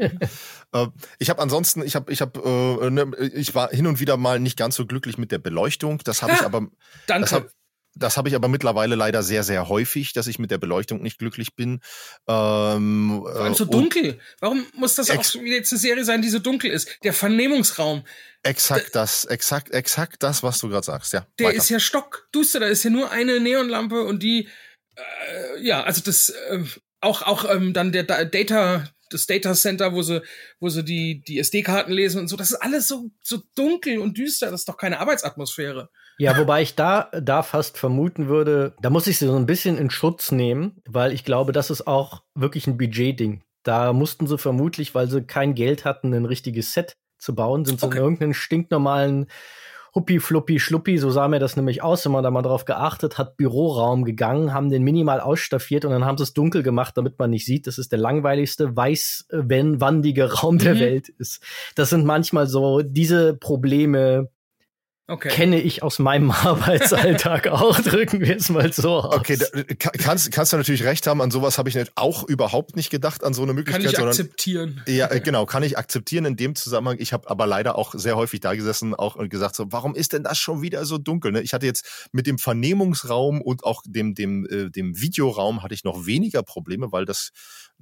Äh, 0.74 0.88
ich 1.20 1.30
habe 1.30 1.40
ansonsten, 1.40 1.82
ich 1.84 1.94
habe, 1.94 2.12
ich 2.12 2.20
habe, 2.20 2.80
äh, 2.82 2.90
ne, 2.90 3.08
ich 3.32 3.54
war 3.54 3.70
hin 3.70 3.86
und 3.86 4.00
wieder 4.00 4.16
mal 4.16 4.40
nicht 4.40 4.58
ganz 4.58 4.74
so 4.74 4.86
glücklich 4.86 5.18
mit 5.18 5.30
der 5.30 5.38
Beleuchtung. 5.38 6.00
Das 6.02 6.20
habe 6.20 6.32
ich 6.32 6.40
aber. 6.40 6.66
Danke. 7.06 7.20
Das 7.20 7.32
hab, 7.32 7.48
das 7.96 8.16
habe 8.16 8.28
ich 8.28 8.34
aber 8.34 8.48
mittlerweile 8.48 8.96
leider 8.96 9.22
sehr, 9.22 9.44
sehr 9.44 9.68
häufig, 9.68 10.12
dass 10.12 10.26
ich 10.26 10.38
mit 10.38 10.50
der 10.50 10.58
Beleuchtung 10.58 11.00
nicht 11.02 11.18
glücklich 11.18 11.54
bin. 11.54 11.80
Ähm, 12.26 13.20
Vor 13.22 13.36
allem 13.36 13.54
so 13.54 13.64
dunkel. 13.64 14.18
Warum 14.40 14.66
muss 14.74 14.96
das 14.96 15.10
auch 15.10 15.16
jetzt 15.44 15.72
eine 15.72 15.78
Serie 15.78 16.04
sein, 16.04 16.20
die 16.20 16.28
so 16.28 16.40
dunkel 16.40 16.70
ist? 16.70 16.88
Der 17.04 17.12
Vernehmungsraum. 17.12 18.02
Exakt 18.42 18.94
das, 18.94 19.24
exakt, 19.24 19.72
exakt 19.72 20.22
das, 20.22 20.42
was 20.42 20.58
du 20.58 20.68
gerade 20.68 20.84
sagst, 20.84 21.12
ja. 21.12 21.26
Der 21.38 21.48
weiter. 21.48 21.56
ist 21.56 21.70
ja 21.70 21.80
stockduster, 21.80 22.60
da 22.60 22.66
ist 22.66 22.82
ja 22.82 22.90
nur 22.90 23.10
eine 23.10 23.40
Neonlampe 23.40 24.02
und 24.02 24.22
die 24.22 24.48
äh, 24.96 25.62
ja, 25.62 25.82
also 25.82 26.02
das 26.04 26.30
äh, 26.30 26.64
auch 27.00 27.22
auch 27.22 27.48
ähm, 27.50 27.72
dann 27.72 27.92
der 27.92 28.04
Data 28.04 28.84
das 29.10 29.26
Data 29.26 29.54
Center, 29.54 29.92
wo 29.92 30.02
sie 30.02 30.22
wo 30.60 30.68
sie 30.68 30.84
die 30.84 31.22
die 31.22 31.38
SD-Karten 31.38 31.92
lesen 31.92 32.20
und 32.20 32.28
so, 32.28 32.36
das 32.36 32.50
ist 32.50 32.56
alles 32.56 32.88
so 32.88 33.10
so 33.22 33.38
dunkel 33.56 33.98
und 33.98 34.18
düster, 34.18 34.50
das 34.50 34.60
ist 34.60 34.68
doch 34.68 34.76
keine 34.76 35.00
Arbeitsatmosphäre. 35.00 35.90
Ja, 36.18 36.38
wobei 36.38 36.62
ich 36.62 36.74
da 36.74 37.10
da 37.12 37.42
fast 37.42 37.78
vermuten 37.78 38.28
würde, 38.28 38.74
da 38.80 38.90
muss 38.90 39.06
ich 39.06 39.18
sie 39.18 39.26
so 39.26 39.36
ein 39.36 39.46
bisschen 39.46 39.78
in 39.78 39.90
Schutz 39.90 40.32
nehmen, 40.32 40.80
weil 40.86 41.12
ich 41.12 41.24
glaube, 41.24 41.52
das 41.52 41.70
ist 41.70 41.86
auch 41.86 42.22
wirklich 42.34 42.66
ein 42.66 42.76
Budgetding. 42.76 43.42
Da 43.62 43.92
mussten 43.92 44.26
sie 44.26 44.38
vermutlich, 44.38 44.94
weil 44.94 45.08
sie 45.08 45.22
kein 45.22 45.54
Geld 45.54 45.84
hatten, 45.84 46.12
ein 46.12 46.26
richtiges 46.26 46.72
Set 46.72 46.96
zu 47.18 47.34
bauen, 47.34 47.64
sind 47.64 47.80
sie 47.80 47.86
okay. 47.86 47.96
in 47.96 48.02
irgendeinen 48.02 48.34
stinknormalen 48.34 49.26
Huppi, 49.94 50.18
Fluppi, 50.18 50.58
Schluppi, 50.58 50.98
so 50.98 51.10
sah 51.10 51.28
mir 51.28 51.38
das 51.38 51.56
nämlich 51.56 51.82
aus, 51.82 52.04
wenn 52.04 52.10
man 52.10 52.24
da 52.24 52.30
mal 52.32 52.42
drauf 52.42 52.64
geachtet 52.64 53.16
hat, 53.16 53.36
Büroraum 53.36 54.04
gegangen, 54.04 54.52
haben 54.52 54.68
den 54.68 54.82
minimal 54.82 55.20
ausstaffiert 55.20 55.84
und 55.84 55.92
dann 55.92 56.04
haben 56.04 56.18
sie 56.18 56.24
es 56.24 56.34
dunkel 56.34 56.64
gemacht, 56.64 56.96
damit 56.96 57.16
man 57.18 57.30
nicht 57.30 57.46
sieht, 57.46 57.68
dass 57.68 57.78
es 57.78 57.88
der 57.88 58.00
langweiligste, 58.00 58.76
weißwandige 58.76 60.32
Raum 60.32 60.58
der 60.58 60.74
mhm. 60.74 60.80
Welt 60.80 61.08
ist. 61.10 61.40
Das 61.76 61.90
sind 61.90 62.04
manchmal 62.04 62.48
so 62.48 62.82
diese 62.82 63.34
Probleme, 63.34 64.30
Okay. 65.06 65.28
Kenne 65.28 65.60
ich 65.60 65.82
aus 65.82 65.98
meinem 65.98 66.30
Arbeitsalltag 66.30 67.48
auch, 67.48 67.78
drücken 67.80 68.20
wir 68.20 68.36
es 68.36 68.48
mal 68.48 68.72
so 68.72 69.00
aus. 69.00 69.16
Okay, 69.16 69.36
da, 69.36 69.46
kannst, 69.98 70.32
kannst 70.32 70.54
du 70.54 70.56
natürlich 70.56 70.84
recht 70.84 71.06
haben, 71.06 71.20
an 71.20 71.30
sowas 71.30 71.58
habe 71.58 71.68
ich 71.68 71.74
nicht, 71.74 71.92
auch 71.94 72.24
überhaupt 72.24 72.74
nicht 72.74 72.88
gedacht, 72.88 73.22
an 73.22 73.34
so 73.34 73.42
eine 73.42 73.52
Möglichkeit. 73.52 73.82
Kann 73.82 73.90
ich 73.90 73.96
sondern, 73.96 74.12
akzeptieren. 74.12 74.82
Ja, 74.88 75.10
äh, 75.10 75.20
genau, 75.24 75.44
kann 75.44 75.62
ich 75.62 75.76
akzeptieren 75.76 76.24
in 76.24 76.36
dem 76.36 76.54
Zusammenhang. 76.54 76.96
Ich 77.00 77.12
habe 77.12 77.28
aber 77.28 77.46
leider 77.46 77.76
auch 77.76 77.94
sehr 77.94 78.16
häufig 78.16 78.40
da 78.40 78.54
gesessen 78.54 78.94
auch 78.94 79.14
und 79.16 79.28
gesagt, 79.28 79.56
so, 79.56 79.66
warum 79.70 79.94
ist 79.94 80.14
denn 80.14 80.22
das 80.22 80.38
schon 80.38 80.62
wieder 80.62 80.86
so 80.86 80.96
dunkel? 80.96 81.32
Ne? 81.32 81.42
Ich 81.42 81.52
hatte 81.52 81.66
jetzt 81.66 82.08
mit 82.12 82.26
dem 82.26 82.38
Vernehmungsraum 82.38 83.42
und 83.42 83.64
auch 83.64 83.82
dem, 83.84 84.14
dem, 84.14 84.46
äh, 84.46 84.70
dem 84.70 84.98
Videoraum 84.98 85.62
hatte 85.62 85.74
ich 85.74 85.84
noch 85.84 86.06
weniger 86.06 86.42
Probleme, 86.42 86.92
weil 86.92 87.04
das, 87.04 87.28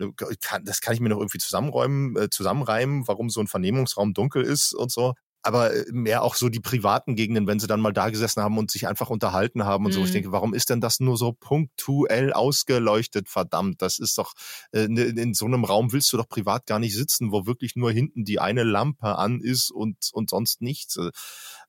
äh, 0.00 0.06
kann, 0.40 0.64
das 0.64 0.80
kann 0.80 0.92
ich 0.92 1.00
mir 1.00 1.10
noch 1.10 1.18
irgendwie 1.18 1.38
zusammenräumen, 1.38 2.16
äh, 2.16 2.30
zusammenreimen, 2.30 3.06
warum 3.06 3.30
so 3.30 3.38
ein 3.38 3.46
Vernehmungsraum 3.46 4.12
dunkel 4.12 4.42
ist 4.42 4.74
und 4.74 4.90
so 4.90 5.14
aber 5.42 5.74
äh, 5.74 5.84
mehr 5.90 6.22
auch 6.22 6.34
so 6.34 6.48
die 6.48 6.60
privaten 6.60 7.16
Gegenden, 7.16 7.46
wenn 7.46 7.60
sie 7.60 7.66
dann 7.66 7.80
mal 7.80 7.92
da 7.92 8.10
gesessen 8.10 8.42
haben 8.42 8.58
und 8.58 8.70
sich 8.70 8.86
einfach 8.86 9.10
unterhalten 9.10 9.64
haben 9.64 9.84
und 9.84 9.90
mhm. 9.90 9.94
so. 9.94 10.00
Ich 10.02 10.10
mhm. 10.10 10.14
denke, 10.14 10.32
warum 10.32 10.54
ist 10.54 10.70
denn 10.70 10.80
das 10.80 11.00
nur 11.00 11.16
so 11.16 11.32
punktuell 11.32 12.32
ausgeleuchtet? 12.32 13.28
Verdammt, 13.28 13.82
das 13.82 13.98
ist 13.98 14.16
doch, 14.18 14.32
äh, 14.72 14.84
in 14.84 15.34
so 15.34 15.46
einem 15.46 15.64
Raum 15.64 15.92
willst 15.92 16.12
du 16.12 16.16
doch 16.16 16.28
privat 16.28 16.66
gar 16.66 16.78
nicht 16.78 16.94
sitzen, 16.94 17.32
wo 17.32 17.46
wirklich 17.46 17.76
nur 17.76 17.92
hinten 17.92 18.24
die 18.24 18.40
eine 18.40 18.62
Lampe 18.62 19.18
an 19.18 19.40
ist 19.40 19.70
und, 19.70 20.10
und 20.12 20.30
sonst 20.30 20.62
nichts. 20.62 20.96
Äh, 20.96 21.10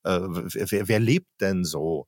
wer, 0.03 0.87
wer 0.87 0.99
lebt 0.99 1.29
denn 1.41 1.63
so? 1.63 2.07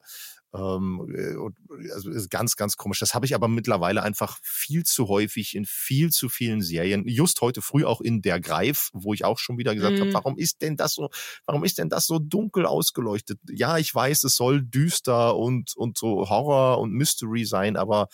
Ähm, 0.53 1.13
äh, 1.13 1.91
also 1.91 2.09
ist 2.11 2.30
ganz, 2.30 2.55
ganz 2.55 2.77
komisch. 2.77 2.99
Das 2.99 3.13
habe 3.13 3.26
ich 3.26 3.35
aber 3.35 3.47
mittlerweile 3.47 4.03
einfach 4.03 4.39
viel 4.41 4.84
zu 4.84 5.07
häufig 5.07 5.55
in 5.55 5.65
viel 5.65 6.11
zu 6.11 6.30
vielen 6.30 6.61
Serien. 6.61 7.07
Just 7.07 7.41
heute 7.41 7.61
früh 7.61 7.85
auch 7.85 8.01
in 8.01 8.22
Der 8.22 8.39
Greif, 8.39 8.89
wo 8.93 9.13
ich 9.13 9.26
auch 9.26 9.39
schon 9.39 9.57
wieder 9.57 9.76
gesagt 9.76 9.97
mhm. 9.97 10.01
habe, 10.01 10.13
warum 10.13 10.38
ist 10.38 10.61
denn 10.61 10.77
das 10.77 10.93
so, 10.93 11.09
warum 11.45 11.63
ist 11.63 11.77
denn 11.77 11.89
das 11.89 12.05
so 12.05 12.19
dunkel 12.19 12.65
ausgeleuchtet? 12.65 13.39
Ja, 13.49 13.77
ich 13.77 13.93
weiß, 13.93 14.23
es 14.23 14.35
soll 14.35 14.61
düster 14.61 15.35
und, 15.35 15.76
und 15.76 15.97
so 15.97 16.30
Horror 16.30 16.80
und 16.80 16.91
Mystery 16.91 17.45
sein, 17.45 17.76
aber 17.76 18.07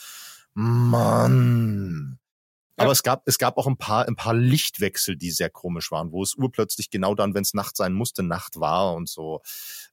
Mann. 0.53 2.19
Aber 2.77 2.87
ja. 2.87 2.91
es 2.93 3.03
gab, 3.03 3.21
es 3.27 3.37
gab 3.37 3.57
auch 3.57 3.67
ein 3.67 3.77
paar, 3.77 4.07
ein 4.07 4.15
paar 4.15 4.33
Lichtwechsel, 4.33 5.15
die 5.15 5.29
sehr 5.29 5.49
komisch 5.49 5.91
waren, 5.91 6.11
wo 6.11 6.23
es 6.23 6.33
urplötzlich 6.35 6.89
genau 6.89 7.13
dann, 7.13 7.35
wenn 7.35 7.43
es 7.43 7.53
Nacht 7.53 7.77
sein 7.77 7.93
musste, 7.93 8.23
Nacht 8.23 8.59
war 8.59 8.95
und 8.95 9.07
so. 9.07 9.41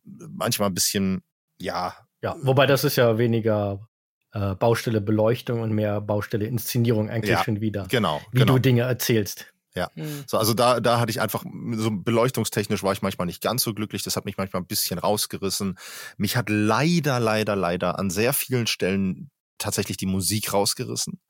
Manchmal 0.05 0.71
ein 0.71 0.75
bisschen, 0.75 1.23
ja, 1.59 2.08
ja, 2.23 2.37
wobei 2.43 2.67
das 2.67 2.85
ist 2.85 2.97
ja 2.97 3.19
weniger 3.19 3.89
äh, 4.33 4.55
Baustelle 4.55 5.01
Beleuchtung 5.01 5.61
und 5.63 5.73
mehr 5.73 6.01
Baustelle 6.01 6.47
Inszenierung 6.47 7.11
eigentlich 7.11 7.31
ja, 7.31 7.45
schon 7.45 7.61
wieder. 7.61 7.87
Genau. 7.89 8.21
Wie 8.33 8.41
genau. 8.41 8.55
du 8.55 8.59
Dinge 8.59 8.83
erzählst. 8.83 9.53
Ja, 9.75 9.91
mhm. 9.95 10.25
so, 10.27 10.39
also 10.39 10.55
da, 10.55 10.81
da 10.81 10.99
hatte 10.99 11.11
ich 11.11 11.21
einfach, 11.21 11.45
so 11.73 11.91
beleuchtungstechnisch 11.91 12.83
war 12.83 12.93
ich 12.93 13.03
manchmal 13.03 13.27
nicht 13.27 13.43
ganz 13.43 13.63
so 13.63 13.75
glücklich. 13.75 14.03
Das 14.03 14.17
hat 14.17 14.25
mich 14.25 14.37
manchmal 14.37 14.63
ein 14.63 14.67
bisschen 14.67 14.99
rausgerissen. 14.99 15.79
Mich 16.17 16.37
hat 16.37 16.49
leider, 16.49 17.21
leider, 17.21 17.55
leider 17.55 17.99
an 17.99 18.11
sehr 18.11 18.33
vielen 18.33 18.67
Stellen 18.67 19.31
tatsächlich 19.59 19.97
die 19.97 20.07
Musik 20.07 20.53
rausgerissen. 20.53 21.21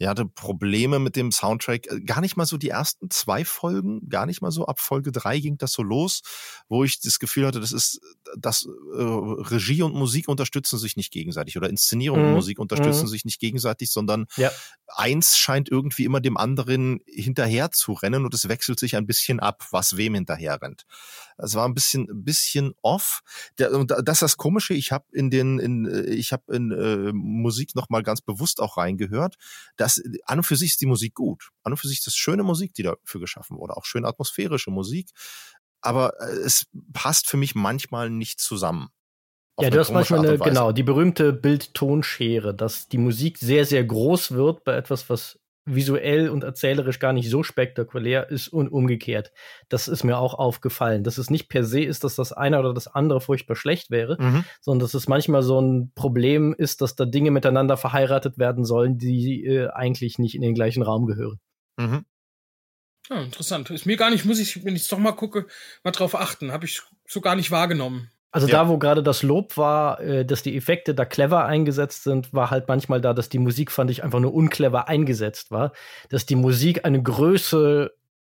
Er 0.00 0.08
hatte 0.08 0.24
Probleme 0.24 0.98
mit 0.98 1.14
dem 1.14 1.30
Soundtrack. 1.30 1.86
Äh, 1.86 2.00
gar 2.00 2.22
nicht 2.22 2.36
mal 2.36 2.46
so 2.46 2.56
die 2.56 2.70
ersten 2.70 3.10
zwei 3.10 3.44
Folgen, 3.44 4.08
gar 4.08 4.24
nicht 4.24 4.40
mal 4.40 4.50
so. 4.50 4.66
Ab 4.66 4.80
Folge 4.80 5.12
drei 5.12 5.38
ging 5.38 5.58
das 5.58 5.72
so 5.72 5.82
los, 5.82 6.22
wo 6.68 6.84
ich 6.84 7.00
das 7.00 7.18
Gefühl 7.18 7.46
hatte, 7.46 7.60
das 7.60 7.70
ist, 7.70 8.00
dass 8.38 8.66
äh, 8.66 8.68
Regie 8.96 9.82
und 9.82 9.94
Musik 9.94 10.28
unterstützen 10.28 10.78
sich 10.78 10.96
nicht 10.96 11.12
gegenseitig 11.12 11.56
oder 11.56 11.68
Inszenierung 11.68 12.20
mhm. 12.20 12.26
und 12.26 12.32
Musik 12.34 12.58
unterstützen 12.58 13.04
mhm. 13.04 13.08
sich 13.08 13.24
nicht 13.24 13.40
gegenseitig, 13.40 13.90
sondern 13.90 14.26
ja. 14.36 14.50
eins 14.88 15.36
scheint 15.36 15.68
irgendwie 15.68 16.04
immer 16.04 16.20
dem 16.20 16.36
anderen 16.36 17.00
hinterher 17.06 17.70
zu 17.70 17.92
rennen 17.92 18.24
und 18.24 18.34
es 18.34 18.48
wechselt 18.48 18.78
sich 18.78 18.96
ein 18.96 19.06
bisschen 19.06 19.40
ab, 19.40 19.66
was 19.70 19.96
wem 19.96 20.14
hinterher 20.14 20.60
rennt. 20.60 20.86
Es 21.42 21.54
war 21.54 21.66
ein 21.66 21.74
bisschen, 21.74 22.08
ein 22.10 22.24
bisschen 22.24 22.72
off. 22.82 23.22
Der, 23.58 23.72
und 23.72 23.90
das 23.90 24.16
ist 24.16 24.22
das 24.22 24.36
Komische. 24.36 24.74
Ich 24.74 24.92
habe 24.92 25.04
in 25.12 25.30
den, 25.30 25.58
in, 25.58 26.06
ich 26.08 26.32
habe 26.32 26.54
in 26.54 26.70
äh, 26.70 27.12
Musik 27.12 27.74
noch 27.74 27.88
mal 27.88 28.02
ganz 28.02 28.20
bewusst 28.20 28.60
auch 28.60 28.76
reingehört. 28.76 29.36
Dass 29.76 30.02
an 30.24 30.38
und 30.38 30.44
für 30.44 30.56
sich 30.56 30.72
ist 30.72 30.80
die 30.80 30.86
Musik 30.86 31.14
gut. 31.14 31.50
An 31.62 31.72
und 31.72 31.78
für 31.78 31.88
sich 31.88 31.98
ist 31.98 32.06
das 32.06 32.16
schöne 32.16 32.42
Musik, 32.42 32.74
die 32.74 32.82
dafür 32.82 33.20
geschaffen 33.20 33.56
wurde, 33.56 33.76
auch 33.76 33.84
schön 33.84 34.04
atmosphärische 34.04 34.70
Musik. 34.70 35.10
Aber 35.80 36.14
äh, 36.20 36.26
es 36.44 36.66
passt 36.92 37.28
für 37.28 37.36
mich 37.36 37.54
manchmal 37.54 38.10
nicht 38.10 38.40
zusammen. 38.40 38.88
Ja, 39.60 39.70
du 39.70 39.78
hast 39.78 39.92
manchmal 39.92 40.26
eine, 40.26 40.38
genau, 40.38 40.72
die 40.72 40.82
berühmte 40.82 41.32
Bild-Ton-Schere, 41.32 42.54
dass 42.54 42.88
die 42.88 42.98
Musik 42.98 43.38
sehr, 43.38 43.66
sehr 43.66 43.84
groß 43.84 44.32
wird 44.32 44.64
bei 44.64 44.74
etwas, 44.74 45.10
was 45.10 45.38
visuell 45.66 46.30
und 46.30 46.42
erzählerisch 46.42 46.98
gar 46.98 47.12
nicht 47.12 47.28
so 47.30 47.42
spektakulär 47.42 48.30
ist 48.30 48.48
und 48.48 48.68
umgekehrt. 48.68 49.32
Das 49.68 49.88
ist 49.88 50.04
mir 50.04 50.18
auch 50.18 50.34
aufgefallen, 50.34 51.04
dass 51.04 51.18
es 51.18 51.30
nicht 51.30 51.48
per 51.48 51.64
se 51.64 51.82
ist, 51.82 52.02
dass 52.02 52.16
das 52.16 52.32
eine 52.32 52.58
oder 52.58 52.72
das 52.72 52.88
andere 52.88 53.20
furchtbar 53.20 53.56
schlecht 53.56 53.90
wäre, 53.90 54.16
mhm. 54.18 54.44
sondern 54.60 54.80
dass 54.80 54.94
es 54.94 55.08
manchmal 55.08 55.42
so 55.42 55.60
ein 55.60 55.92
Problem 55.94 56.54
ist, 56.56 56.80
dass 56.80 56.96
da 56.96 57.04
Dinge 57.04 57.30
miteinander 57.30 57.76
verheiratet 57.76 58.38
werden 58.38 58.64
sollen, 58.64 58.98
die 58.98 59.44
äh, 59.44 59.68
eigentlich 59.68 60.18
nicht 60.18 60.34
in 60.34 60.42
den 60.42 60.54
gleichen 60.54 60.82
Raum 60.82 61.06
gehören. 61.06 61.38
Mhm. 61.76 62.04
Ja, 63.10 63.20
interessant. 63.22 63.68
Ist 63.70 63.86
mir 63.86 63.96
gar 63.96 64.10
nicht, 64.10 64.24
muss 64.24 64.38
ich, 64.38 64.64
wenn 64.64 64.76
ich 64.76 64.82
es 64.82 64.88
doch 64.88 64.98
mal 64.98 65.12
gucke, 65.12 65.46
mal 65.82 65.90
drauf 65.90 66.14
achten. 66.14 66.52
Habe 66.52 66.64
ich 66.64 66.80
so 67.06 67.20
gar 67.20 67.34
nicht 67.34 67.50
wahrgenommen. 67.50 68.10
Also 68.32 68.46
ja. 68.46 68.62
da, 68.62 68.68
wo 68.68 68.78
gerade 68.78 69.02
das 69.02 69.24
Lob 69.24 69.56
war, 69.56 70.00
äh, 70.00 70.24
dass 70.24 70.44
die 70.44 70.56
Effekte 70.56 70.94
da 70.94 71.04
clever 71.04 71.44
eingesetzt 71.44 72.04
sind, 72.04 72.32
war 72.32 72.50
halt 72.52 72.68
manchmal 72.68 73.00
da, 73.00 73.12
dass 73.12 73.28
die 73.28 73.40
Musik, 73.40 73.72
fand 73.72 73.90
ich, 73.90 74.04
einfach 74.04 74.20
nur 74.20 74.32
unclever 74.32 74.86
eingesetzt 74.88 75.50
war. 75.50 75.72
Dass 76.08 76.26
die 76.26 76.36
Musik 76.36 76.84
eine 76.84 77.02
Größe 77.02 77.92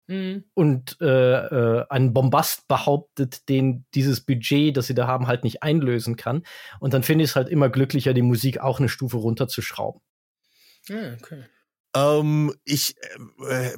mhm. 0.08 0.46
und 0.54 0.98
äh, 1.02 1.06
äh, 1.06 1.86
einen 1.90 2.14
Bombast 2.14 2.70
behauptet, 2.70 3.50
den 3.50 3.86
dieses 3.94 4.22
Budget, 4.22 4.78
das 4.78 4.88
sie 4.88 4.96
da 4.96 5.08
haben, 5.08 5.28
halt 5.28 5.44
nicht 5.44 5.62
einlösen 5.64 6.16
kann. 6.16 6.44
Und 6.80 6.94
dann 6.94 7.04
finde 7.04 7.26
ich 7.26 7.32
es 7.32 7.36
halt 7.36 7.50
immer 7.50 7.68
glücklicher, 7.68 8.14
die 8.14 8.22
Musik 8.22 8.62
auch 8.62 8.80
eine 8.80 8.88
Stufe 8.88 9.18
runterzuschrauben. 9.18 10.02
Ja, 10.88 11.14
okay. 11.22 11.44
Ähm, 11.94 12.54
ich 12.64 12.96
äh, 13.48 13.72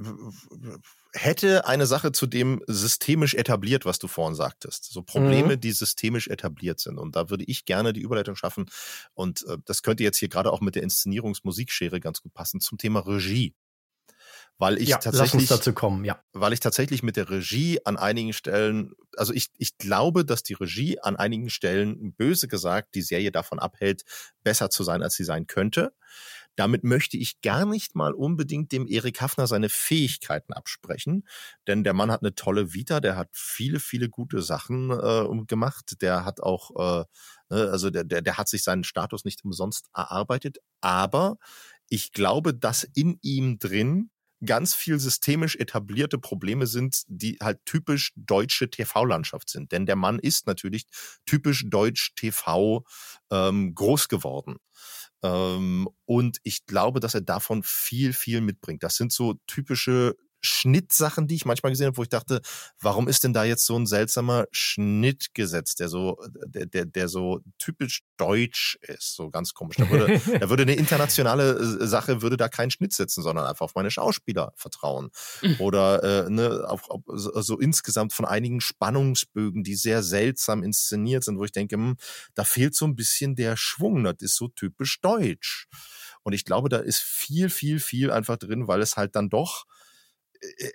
hätte 1.13 1.65
eine 1.67 1.85
Sache 1.85 2.11
zu 2.11 2.27
dem 2.27 2.61
systemisch 2.67 3.33
etabliert, 3.33 3.85
was 3.85 3.99
du 3.99 4.07
vorhin 4.07 4.35
sagtest. 4.35 4.91
So 4.91 5.01
Probleme, 5.01 5.55
mhm. 5.55 5.61
die 5.61 5.71
systemisch 5.71 6.27
etabliert 6.27 6.79
sind. 6.79 6.97
Und 6.97 7.15
da 7.15 7.29
würde 7.29 7.43
ich 7.45 7.65
gerne 7.65 7.93
die 7.93 8.01
Überleitung 8.01 8.35
schaffen. 8.35 8.69
Und 9.13 9.45
äh, 9.47 9.57
das 9.65 9.83
könnte 9.83 10.03
jetzt 10.03 10.17
hier 10.17 10.29
gerade 10.29 10.51
auch 10.51 10.61
mit 10.61 10.75
der 10.75 10.83
Inszenierungsmusikschere 10.83 11.99
ganz 11.99 12.21
gut 12.21 12.33
passen 12.33 12.59
zum 12.59 12.77
Thema 12.77 12.99
Regie. 12.99 13.55
Weil 14.59 14.77
ich 14.77 14.89
ja, 14.89 14.97
tatsächlich 14.97 15.47
dazu 15.47 15.73
kommen, 15.73 16.05
ja. 16.05 16.23
Weil 16.31 16.53
ich 16.53 16.59
tatsächlich 16.59 17.01
mit 17.01 17.17
der 17.17 17.29
Regie 17.29 17.79
an 17.85 17.97
einigen 17.97 18.33
Stellen, 18.33 18.93
also 19.17 19.33
ich, 19.33 19.49
ich 19.57 19.77
glaube, 19.77 20.25
dass 20.25 20.43
die 20.43 20.53
Regie 20.53 20.99
an 20.99 21.15
einigen 21.15 21.49
Stellen, 21.49 22.13
böse 22.13 22.47
gesagt, 22.47 22.93
die 22.93 23.01
Serie 23.01 23.31
davon 23.31 23.59
abhält, 23.59 24.03
besser 24.43 24.69
zu 24.69 24.83
sein, 24.83 25.01
als 25.01 25.15
sie 25.15 25.23
sein 25.23 25.47
könnte. 25.47 25.93
Damit 26.55 26.83
möchte 26.83 27.17
ich 27.17 27.41
gar 27.41 27.65
nicht 27.65 27.95
mal 27.95 28.13
unbedingt 28.13 28.71
dem 28.71 28.87
Erik 28.87 29.21
Hafner 29.21 29.47
seine 29.47 29.69
Fähigkeiten 29.69 30.53
absprechen, 30.53 31.27
denn 31.67 31.83
der 31.83 31.93
Mann 31.93 32.11
hat 32.11 32.21
eine 32.21 32.35
tolle 32.35 32.73
Vita, 32.73 32.99
der 32.99 33.15
hat 33.15 33.29
viele, 33.33 33.79
viele 33.79 34.09
gute 34.09 34.41
Sachen 34.41 34.91
äh, 34.91 35.45
gemacht, 35.47 36.01
der 36.01 36.25
hat 36.25 36.41
auch, 36.41 36.71
äh, 37.01 37.05
ne, 37.49 37.69
also 37.71 37.89
der, 37.89 38.03
der, 38.03 38.21
der 38.21 38.37
hat 38.37 38.49
sich 38.49 38.63
seinen 38.63 38.83
Status 38.83 39.25
nicht 39.25 39.43
umsonst 39.43 39.89
erarbeitet, 39.95 40.57
aber 40.81 41.37
ich 41.89 42.11
glaube, 42.11 42.53
dass 42.53 42.83
in 42.83 43.17
ihm 43.21 43.59
drin 43.59 44.09
ganz 44.45 44.75
viel 44.75 44.99
systemisch 44.99 45.55
etablierte 45.55 46.17
Probleme 46.17 46.67
sind, 46.67 47.03
die 47.07 47.37
halt 47.41 47.59
typisch 47.65 48.11
deutsche 48.15 48.69
TV-Landschaft 48.69 49.49
sind. 49.49 49.71
Denn 49.71 49.85
der 49.85 49.95
Mann 49.95 50.19
ist 50.19 50.47
natürlich 50.47 50.85
typisch 51.25 51.63
deutsch 51.69 52.13
TV 52.15 52.83
ähm, 53.31 53.73
groß 53.73 54.09
geworden. 54.09 54.57
Ähm, 55.23 55.89
und 56.05 56.39
ich 56.43 56.65
glaube, 56.65 56.99
dass 56.99 57.15
er 57.15 57.21
davon 57.21 57.63
viel, 57.63 58.13
viel 58.13 58.41
mitbringt. 58.41 58.83
Das 58.83 58.95
sind 58.97 59.11
so 59.11 59.35
typische 59.47 60.15
Schnittsachen, 60.43 61.27
die 61.27 61.35
ich 61.35 61.45
manchmal 61.45 61.71
gesehen 61.71 61.87
habe, 61.87 61.97
wo 61.97 62.03
ich 62.03 62.09
dachte, 62.09 62.41
warum 62.79 63.07
ist 63.07 63.23
denn 63.23 63.33
da 63.33 63.43
jetzt 63.43 63.65
so 63.65 63.77
ein 63.77 63.87
seltsamer 63.87 64.45
Schnitt 64.51 65.33
gesetzt, 65.33 65.79
der 65.79 65.87
so, 65.87 66.17
der, 66.45 66.65
der, 66.65 66.85
der 66.85 67.07
so 67.07 67.39
typisch 67.57 68.01
deutsch 68.17 68.77
ist, 68.81 69.15
so 69.15 69.29
ganz 69.29 69.53
komisch. 69.53 69.77
Da 69.77 69.89
würde, 69.89 70.19
da 70.39 70.49
würde 70.49 70.63
eine 70.63 70.75
internationale 70.75 71.53
äh, 71.53 71.87
Sache, 71.87 72.21
würde 72.21 72.37
da 72.37 72.49
keinen 72.49 72.71
Schnitt 72.71 72.93
setzen, 72.93 73.23
sondern 73.23 73.45
einfach 73.45 73.65
auf 73.65 73.75
meine 73.75 73.91
Schauspieler 73.91 74.53
vertrauen. 74.55 75.09
Mhm. 75.41 75.55
Oder 75.59 76.25
äh, 76.25 76.29
ne, 76.29 76.65
auf, 76.67 76.89
auf, 76.89 77.01
so, 77.07 77.59
insgesamt 77.59 78.13
von 78.13 78.25
einigen 78.25 78.61
Spannungsbögen, 78.61 79.63
die 79.63 79.75
sehr 79.75 80.03
seltsam 80.03 80.63
inszeniert 80.63 81.23
sind, 81.23 81.37
wo 81.37 81.45
ich 81.45 81.51
denke, 81.51 81.75
hm, 81.75 81.95
da 82.33 82.43
fehlt 82.43 82.75
so 82.75 82.85
ein 82.85 82.95
bisschen 82.95 83.35
der 83.35 83.55
Schwung, 83.55 84.03
das 84.03 84.15
ist 84.19 84.35
so 84.35 84.49
typisch 84.49 84.99
deutsch. 85.01 85.67
Und 86.23 86.33
ich 86.33 86.45
glaube, 86.45 86.69
da 86.69 86.77
ist 86.77 86.99
viel, 86.99 87.49
viel, 87.49 87.79
viel 87.79 88.11
einfach 88.11 88.37
drin, 88.37 88.67
weil 88.67 88.81
es 88.81 88.95
halt 88.95 89.15
dann 89.15 89.29
doch 89.29 89.65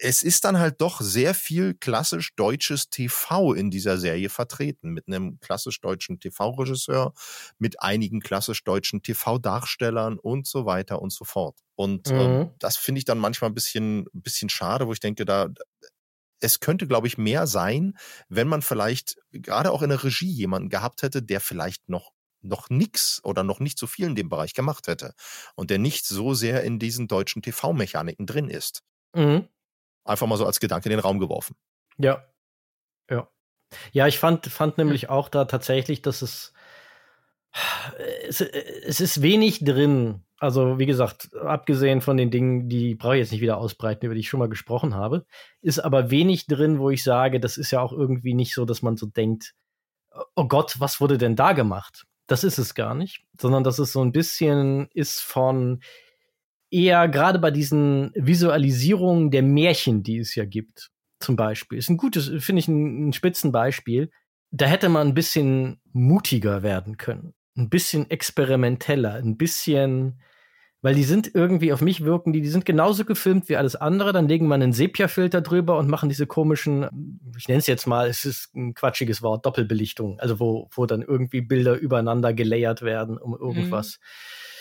es 0.01 0.23
ist 0.23 0.45
dann 0.45 0.59
halt 0.59 0.81
doch 0.81 1.01
sehr 1.01 1.35
viel 1.35 1.75
klassisch 1.75 2.35
deutsches 2.37 2.91
TV 2.91 3.53
in 3.53 3.71
dieser 3.71 3.99
Serie 3.99 4.29
vertreten, 4.29 4.91
mit 4.91 5.09
einem 5.09 5.39
klassisch 5.41 5.81
deutschen 5.81 6.21
TV-Regisseur, 6.21 7.13
mit 7.59 7.83
einigen 7.83 8.21
klassisch 8.21 8.65
deutschen 8.65 9.03
TV-Darstellern 9.03 10.19
und 10.19 10.47
so 10.47 10.67
weiter 10.67 11.03
und 11.03 11.13
so 11.13 11.25
fort. 11.25 11.59
Und 11.75 12.09
ähm, 12.11 12.17
mhm. 12.17 12.21
ähm, 12.21 12.51
das 12.59 12.77
finde 12.77 13.01
ich 13.01 13.05
dann 13.05 13.19
manchmal 13.19 13.51
ein 13.51 13.55
bisschen, 13.55 14.07
ein 14.15 14.23
bisschen 14.23 14.49
schade, 14.49 14.87
wo 14.87 14.93
ich 14.93 15.01
denke, 15.01 15.25
da, 15.25 15.49
es 16.41 16.61
könnte, 16.61 16.87
glaube 16.87 17.07
ich, 17.07 17.19
mehr 17.19 17.47
sein, 17.47 17.95
wenn 18.29 18.49
man 18.49 18.63
vielleicht 18.63 19.17
gerade 19.33 19.71
auch 19.73 19.83
in 19.83 19.91
der 19.91 20.03
Regie 20.03 20.31
jemanden 20.31 20.69
gehabt 20.69 21.03
hätte, 21.03 21.23
der 21.23 21.41
vielleicht 21.41 21.89
noch 21.89 22.13
noch 22.41 22.71
nix 22.71 23.21
oder 23.25 23.43
noch 23.43 23.59
nicht 23.59 23.81
so 23.81 23.89
viel 23.89 24.07
in 24.07 24.15
dem 24.15 24.29
Bereich 24.29 24.55
gemacht 24.55 24.87
hätte 24.87 25.13
und 25.57 25.71
der 25.71 25.79
nicht 25.79 26.07
so 26.07 26.35
sehr 26.35 26.63
in 26.63 26.79
diesen 26.79 27.09
deutschen 27.09 27.43
TV-Mechaniken 27.43 28.27
drin 28.27 28.49
ist. 28.49 28.85
Mhm. 29.13 29.49
Einfach 30.05 30.27
mal 30.27 30.37
so 30.37 30.47
als 30.47 30.61
Gedanke 30.61 30.89
in 30.89 30.91
den 30.91 31.01
Raum 31.01 31.19
geworfen. 31.19 31.57
Ja. 31.99 32.25
Ja. 33.11 33.29
Ja, 33.93 34.07
ich 34.07 34.19
fand, 34.19 34.47
fand 34.47 34.79
nämlich 34.79 35.11
auch 35.11 35.29
da 35.29 35.45
tatsächlich, 35.45 36.01
dass 36.03 36.23
es, 36.23 36.53
es, 38.27 38.41
es 38.41 39.01
ist 39.01 39.23
wenig 39.23 39.65
drin. 39.65 40.25
Also, 40.39 40.79
wie 40.79 40.87
gesagt, 40.87 41.35
abgesehen 41.35 42.01
von 42.01 42.17
den 42.17 42.31
Dingen, 42.31 42.69
die 42.69 42.95
brauche 42.95 43.17
ich 43.17 43.21
jetzt 43.21 43.33
nicht 43.33 43.41
wieder 43.41 43.59
ausbreiten, 43.59 44.07
über 44.07 44.15
die 44.15 44.21
ich 44.21 44.29
schon 44.29 44.41
mal 44.41 44.49
gesprochen 44.49 44.95
habe, 44.95 45.27
ist 45.61 45.81
aber 45.81 46.11
wenig 46.11 46.47
drin, 46.47 46.79
wo 46.79 46.91
ich 46.91 47.03
sage, 47.03 47.41
das 47.41 47.57
ist 47.57 47.73
ja 47.73 47.81
auch 47.81 47.93
irgendwie 47.93 48.35
nicht 48.35 48.55
so, 48.55 48.65
dass 48.65 48.81
man 48.81 48.97
so 48.97 49.07
denkt, 49.07 49.55
oh 50.37 50.47
Gott, 50.47 50.77
was 50.79 51.01
wurde 51.01 51.19
denn 51.19 51.37
da 51.37 51.53
gemacht? 51.53 52.05
Das 52.27 52.45
ist 52.45 52.59
es 52.59 52.75
gar 52.75 52.95
nicht, 52.95 53.25
sondern 53.41 53.65
dass 53.65 53.79
es 53.79 53.93
so 53.93 54.03
ein 54.03 54.13
bisschen 54.13 54.89
ist 54.93 55.21
von, 55.21 55.81
eher 56.71 57.09
gerade 57.09 57.39
bei 57.39 57.51
diesen 57.51 58.13
Visualisierungen 58.15 59.31
der 59.31 59.43
Märchen, 59.43 60.03
die 60.03 60.19
es 60.19 60.35
ja 60.35 60.45
gibt, 60.45 60.91
zum 61.21 61.37
Beispiel, 61.37 61.79
ist 61.79 61.89
ein 61.89 61.97
gutes, 61.97 62.31
finde 62.45 62.61
ich 62.61 62.69
ein, 62.69 63.09
ein 63.09 63.13
Spitzenbeispiel. 63.13 64.11
Da 64.51 64.67
hätte 64.67 64.89
man 64.89 65.09
ein 65.09 65.15
bisschen 65.15 65.81
mutiger 65.93 66.63
werden 66.63 66.97
können, 66.97 67.35
ein 67.57 67.69
bisschen 67.69 68.09
experimenteller, 68.09 69.15
ein 69.15 69.37
bisschen, 69.37 70.21
weil 70.81 70.95
die 70.95 71.05
sind 71.05 71.35
irgendwie 71.35 71.73
auf 71.73 71.81
mich 71.81 72.05
wirken, 72.05 72.33
die, 72.33 72.41
die 72.41 72.49
sind 72.49 72.65
genauso 72.65 73.05
gefilmt 73.05 73.49
wie 73.49 73.57
alles 73.57 73.75
andere. 73.75 74.13
Dann 74.13 74.29
legen 74.29 74.47
man 74.47 74.63
einen 74.63 74.73
Sepia-Filter 74.73 75.41
drüber 75.41 75.77
und 75.77 75.89
machen 75.89 76.09
diese 76.09 76.27
komischen, 76.27 77.21
ich 77.37 77.49
nenne 77.49 77.59
es 77.59 77.67
jetzt 77.67 77.87
mal, 77.87 78.09
es 78.09 78.25
ist 78.25 78.55
ein 78.55 78.75
quatschiges 78.75 79.23
Wort, 79.23 79.45
Doppelbelichtung, 79.45 80.21
also 80.21 80.39
wo, 80.39 80.69
wo 80.73 80.87
dann 80.87 81.03
irgendwie 81.03 81.41
Bilder 81.41 81.75
übereinander 81.75 82.33
gelayert 82.33 82.83
werden, 82.83 83.19
um 83.19 83.37
irgendwas. 83.37 83.99
Mhm 83.99 84.05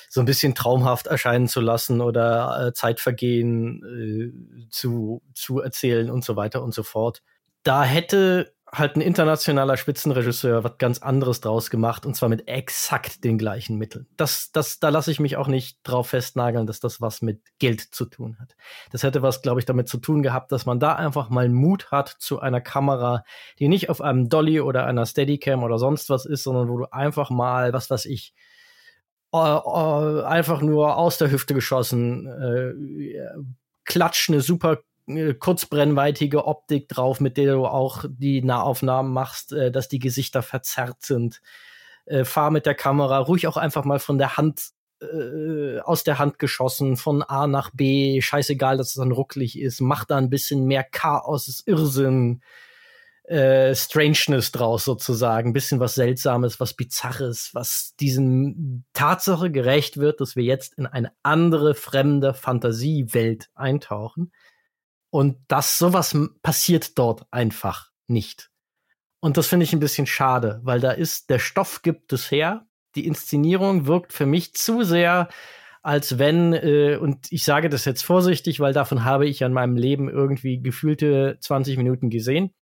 so 0.09 0.21
ein 0.21 0.25
bisschen 0.25 0.55
traumhaft 0.55 1.07
erscheinen 1.07 1.47
zu 1.47 1.61
lassen 1.61 2.01
oder 2.01 2.67
äh, 2.67 2.73
Zeitvergehen 2.73 4.65
äh, 4.65 4.69
zu, 4.69 5.21
zu 5.33 5.59
erzählen 5.59 6.09
und 6.09 6.23
so 6.23 6.35
weiter 6.35 6.63
und 6.63 6.73
so 6.73 6.83
fort. 6.83 7.21
Da 7.63 7.83
hätte 7.83 8.53
halt 8.71 8.97
ein 8.97 9.01
internationaler 9.01 9.77
Spitzenregisseur 9.77 10.63
was 10.63 10.77
ganz 10.77 10.99
anderes 10.99 11.39
draus 11.39 11.69
gemacht 11.69 12.05
und 12.05 12.15
zwar 12.15 12.27
mit 12.27 12.47
exakt 12.49 13.23
den 13.23 13.37
gleichen 13.37 13.77
Mitteln. 13.77 14.07
Das, 14.17 14.51
das, 14.51 14.79
da 14.79 14.89
lasse 14.89 15.09
ich 15.09 15.19
mich 15.19 15.37
auch 15.37 15.47
nicht 15.47 15.79
drauf 15.83 16.09
festnageln, 16.09 16.67
dass 16.67 16.81
das 16.81 16.99
was 16.99 17.21
mit 17.21 17.41
Geld 17.59 17.81
zu 17.81 18.05
tun 18.05 18.37
hat. 18.39 18.55
Das 18.91 19.03
hätte 19.03 19.21
was, 19.21 19.41
glaube 19.41 19.61
ich, 19.61 19.65
damit 19.65 19.87
zu 19.87 19.97
tun 19.97 20.21
gehabt, 20.21 20.51
dass 20.51 20.65
man 20.65 20.79
da 20.79 20.93
einfach 20.93 21.29
mal 21.29 21.47
Mut 21.47 21.91
hat 21.91 22.09
zu 22.19 22.39
einer 22.39 22.59
Kamera, 22.59 23.23
die 23.57 23.69
nicht 23.69 23.89
auf 23.89 24.01
einem 24.01 24.27
Dolly 24.27 24.59
oder 24.59 24.85
einer 24.85 25.05
Steadicam 25.05 25.63
oder 25.63 25.79
sonst 25.79 26.09
was 26.09 26.25
ist, 26.25 26.43
sondern 26.43 26.67
wo 26.67 26.77
du 26.77 26.91
einfach 26.91 27.29
mal, 27.29 27.71
was 27.71 27.89
weiß 27.89 28.05
ich, 28.05 28.33
einfach 29.43 30.61
nur 30.61 30.97
aus 30.97 31.17
der 31.17 31.31
Hüfte 31.31 31.53
geschossen, 31.53 32.27
äh, 32.27 33.17
klatscht 33.85 34.29
eine 34.29 34.41
super 34.41 34.79
äh, 35.07 35.33
kurzbrennweitige 35.33 36.45
Optik 36.45 36.89
drauf, 36.89 37.19
mit 37.19 37.37
der 37.37 37.53
du 37.53 37.65
auch 37.65 38.05
die 38.07 38.41
Nahaufnahmen 38.41 39.13
machst, 39.13 39.53
äh, 39.53 39.71
dass 39.71 39.87
die 39.87 39.99
Gesichter 39.99 40.41
verzerrt 40.41 41.01
sind. 41.01 41.41
Äh, 42.05 42.25
fahr 42.25 42.51
mit 42.51 42.65
der 42.65 42.75
Kamera 42.75 43.19
ruhig 43.19 43.47
auch 43.47 43.57
einfach 43.57 43.85
mal 43.85 43.99
von 43.99 44.17
der 44.17 44.37
Hand 44.37 44.71
äh, 45.01 45.79
aus 45.79 46.03
der 46.03 46.19
Hand 46.19 46.39
geschossen, 46.39 46.97
von 46.97 47.23
A 47.23 47.47
nach 47.47 47.71
B, 47.71 48.21
scheißegal, 48.21 48.77
dass 48.77 48.89
es 48.89 48.93
dann 48.95 49.11
rucklig 49.11 49.59
ist, 49.59 49.79
mach 49.79 50.05
da 50.05 50.17
ein 50.17 50.29
bisschen 50.29 50.65
mehr 50.65 50.83
Chaos, 50.83 51.63
Irrsinn, 51.65 52.41
äh, 53.27 53.75
Strangeness 53.75 54.51
draus 54.51 54.85
sozusagen, 54.85 55.49
ein 55.49 55.53
bisschen 55.53 55.79
was 55.79 55.95
Seltsames, 55.95 56.59
was 56.59 56.73
Bizarres, 56.73 57.49
was 57.53 57.93
diesen 57.99 58.85
Tatsache 58.93 59.51
gerecht 59.51 59.97
wird, 59.97 60.21
dass 60.21 60.35
wir 60.35 60.43
jetzt 60.43 60.75
in 60.75 60.85
eine 60.85 61.11
andere, 61.23 61.75
fremde 61.75 62.33
Fantasiewelt 62.33 63.49
eintauchen. 63.53 64.31
Und 65.09 65.37
dass 65.47 65.77
sowas 65.77 66.17
passiert 66.41 66.97
dort 66.97 67.25
einfach 67.31 67.91
nicht. 68.07 68.49
Und 69.19 69.37
das 69.37 69.47
finde 69.47 69.65
ich 69.65 69.73
ein 69.73 69.79
bisschen 69.79 70.05
schade, 70.05 70.61
weil 70.63 70.79
da 70.79 70.91
ist, 70.91 71.29
der 71.29 71.39
Stoff 71.39 71.81
gibt 71.81 72.13
es 72.13 72.31
her, 72.31 72.65
die 72.95 73.05
Inszenierung 73.05 73.87
wirkt 73.87 74.13
für 74.13 74.25
mich 74.25 74.53
zu 74.53 74.83
sehr, 74.83 75.27
als 75.81 76.17
wenn, 76.17 76.53
äh, 76.53 76.97
und 76.97 77.31
ich 77.31 77.43
sage 77.43 77.69
das 77.69 77.85
jetzt 77.85 78.03
vorsichtig, 78.03 78.59
weil 78.59 78.73
davon 78.73 79.03
habe 79.03 79.27
ich 79.27 79.43
an 79.43 79.53
meinem 79.53 79.75
Leben 79.75 80.09
irgendwie 80.09 80.61
gefühlte 80.61 81.37
20 81.39 81.77
Minuten 81.77 82.09
gesehen, 82.09 82.53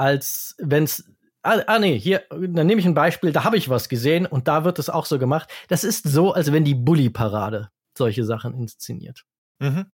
als 0.00 0.56
wenn 0.58 0.84
es 0.84 1.04
Ah, 1.42 1.62
ah 1.66 1.78
nee, 1.78 1.98
hier, 1.98 2.22
dann 2.30 2.66
nehme 2.66 2.80
ich 2.80 2.86
ein 2.86 2.92
Beispiel, 2.92 3.32
da 3.32 3.44
habe 3.44 3.56
ich 3.56 3.70
was 3.70 3.88
gesehen 3.88 4.26
und 4.26 4.46
da 4.46 4.64
wird 4.64 4.78
es 4.78 4.90
auch 4.90 5.06
so 5.06 5.18
gemacht. 5.18 5.48
Das 5.68 5.84
ist 5.84 6.06
so, 6.06 6.34
als 6.34 6.52
wenn 6.52 6.64
die 6.64 6.74
Bully-Parade 6.74 7.70
solche 7.96 8.24
Sachen 8.24 8.52
inszeniert. 8.52 9.24
Mhm. 9.58 9.86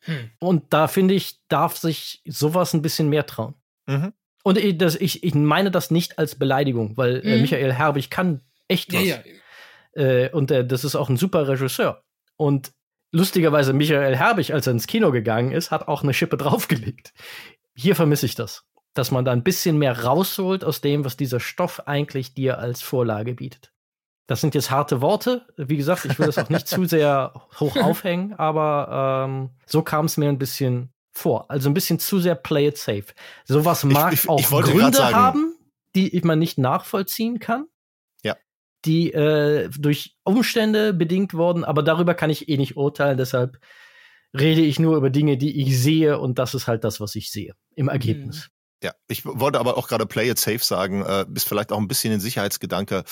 Hm. 0.00 0.30
Und 0.38 0.74
da 0.74 0.86
finde 0.86 1.14
ich, 1.14 1.40
darf 1.48 1.78
sich 1.78 2.20
sowas 2.26 2.74
ein 2.74 2.82
bisschen 2.82 3.08
mehr 3.08 3.24
trauen. 3.24 3.54
Mhm. 3.86 4.12
Und 4.42 4.58
ich, 4.58 4.76
das, 4.76 4.96
ich, 4.96 5.24
ich 5.24 5.34
meine 5.34 5.70
das 5.70 5.90
nicht 5.90 6.18
als 6.18 6.34
Beleidigung, 6.34 6.98
weil 6.98 7.16
äh, 7.16 7.28
mhm. 7.28 7.32
äh, 7.32 7.40
Michael 7.40 7.72
Herbig 7.72 8.10
kann 8.10 8.42
echt 8.68 8.92
was. 8.92 9.06
Ja, 9.06 9.16
ja. 9.94 10.02
Äh, 10.02 10.30
und 10.32 10.50
äh, 10.50 10.66
das 10.66 10.84
ist 10.84 10.96
auch 10.96 11.08
ein 11.08 11.16
super 11.16 11.48
Regisseur. 11.48 12.02
Und 12.36 12.72
lustigerweise 13.10 13.72
Michael 13.72 14.16
Herbig, 14.16 14.52
als 14.52 14.66
er 14.66 14.72
ins 14.72 14.86
Kino 14.86 15.12
gegangen 15.12 15.52
ist, 15.52 15.70
hat 15.70 15.88
auch 15.88 16.02
eine 16.02 16.12
Schippe 16.12 16.36
draufgelegt. 16.36 17.14
Hier 17.74 17.96
vermisse 17.96 18.26
ich 18.26 18.34
das. 18.34 18.66
Dass 18.94 19.10
man 19.10 19.24
da 19.24 19.32
ein 19.32 19.42
bisschen 19.42 19.78
mehr 19.78 20.04
rausholt 20.04 20.64
aus 20.64 20.80
dem, 20.80 21.04
was 21.04 21.16
dieser 21.16 21.40
Stoff 21.40 21.86
eigentlich 21.86 22.34
dir 22.34 22.58
als 22.58 22.82
Vorlage 22.82 23.34
bietet. 23.34 23.72
Das 24.26 24.40
sind 24.40 24.54
jetzt 24.54 24.70
harte 24.70 25.00
Worte. 25.00 25.46
Wie 25.56 25.76
gesagt, 25.76 26.06
ich 26.06 26.18
will 26.18 26.26
das 26.26 26.38
auch 26.38 26.48
nicht 26.48 26.66
zu 26.66 26.84
sehr 26.86 27.34
hoch 27.60 27.76
aufhängen, 27.76 28.34
aber 28.34 29.26
ähm, 29.28 29.50
so 29.66 29.82
kam 29.82 30.06
es 30.06 30.16
mir 30.16 30.28
ein 30.28 30.38
bisschen 30.38 30.92
vor. 31.12 31.50
Also 31.50 31.68
ein 31.68 31.74
bisschen 31.74 31.98
zu 31.98 32.20
sehr 32.20 32.34
play 32.34 32.68
it 32.68 32.78
safe. 32.78 33.06
Sowas 33.44 33.84
mag 33.84 34.12
ich, 34.12 34.24
ich, 34.24 34.28
auch 34.28 34.40
ich 34.40 34.48
Gründe 34.48 35.12
haben, 35.12 35.54
die 35.94 36.18
man 36.24 36.38
nicht 36.38 36.56
nachvollziehen 36.56 37.38
kann 37.38 37.66
die 38.84 39.12
äh, 39.12 39.68
durch 39.78 40.16
Umstände 40.24 40.92
bedingt 40.92 41.34
wurden, 41.34 41.64
aber 41.64 41.82
darüber 41.82 42.14
kann 42.14 42.30
ich 42.30 42.48
eh 42.48 42.56
nicht 42.56 42.76
urteilen, 42.76 43.16
deshalb 43.16 43.58
rede 44.38 44.60
ich 44.60 44.78
nur 44.78 44.96
über 44.96 45.10
Dinge, 45.10 45.36
die 45.36 45.62
ich 45.62 45.80
sehe 45.80 46.18
und 46.18 46.38
das 46.38 46.54
ist 46.54 46.66
halt 46.66 46.84
das, 46.84 47.00
was 47.00 47.14
ich 47.14 47.30
sehe 47.30 47.54
im 47.76 47.88
Ergebnis. 47.88 48.50
Ja, 48.84 48.92
ich 49.08 49.24
wollte 49.24 49.58
aber 49.58 49.78
auch 49.78 49.88
gerade 49.88 50.04
Play 50.04 50.28
It 50.28 50.38
Safe 50.38 50.58
sagen, 50.58 51.06
äh, 51.06 51.24
ist 51.34 51.48
vielleicht 51.48 51.72
auch 51.72 51.78
ein 51.78 51.88
bisschen 51.88 52.12
ein 52.12 52.20
Sicherheitsgedanke, 52.20 53.04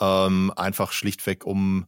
ähm, 0.00 0.52
einfach 0.56 0.90
schlichtweg 0.90 1.46
um 1.46 1.86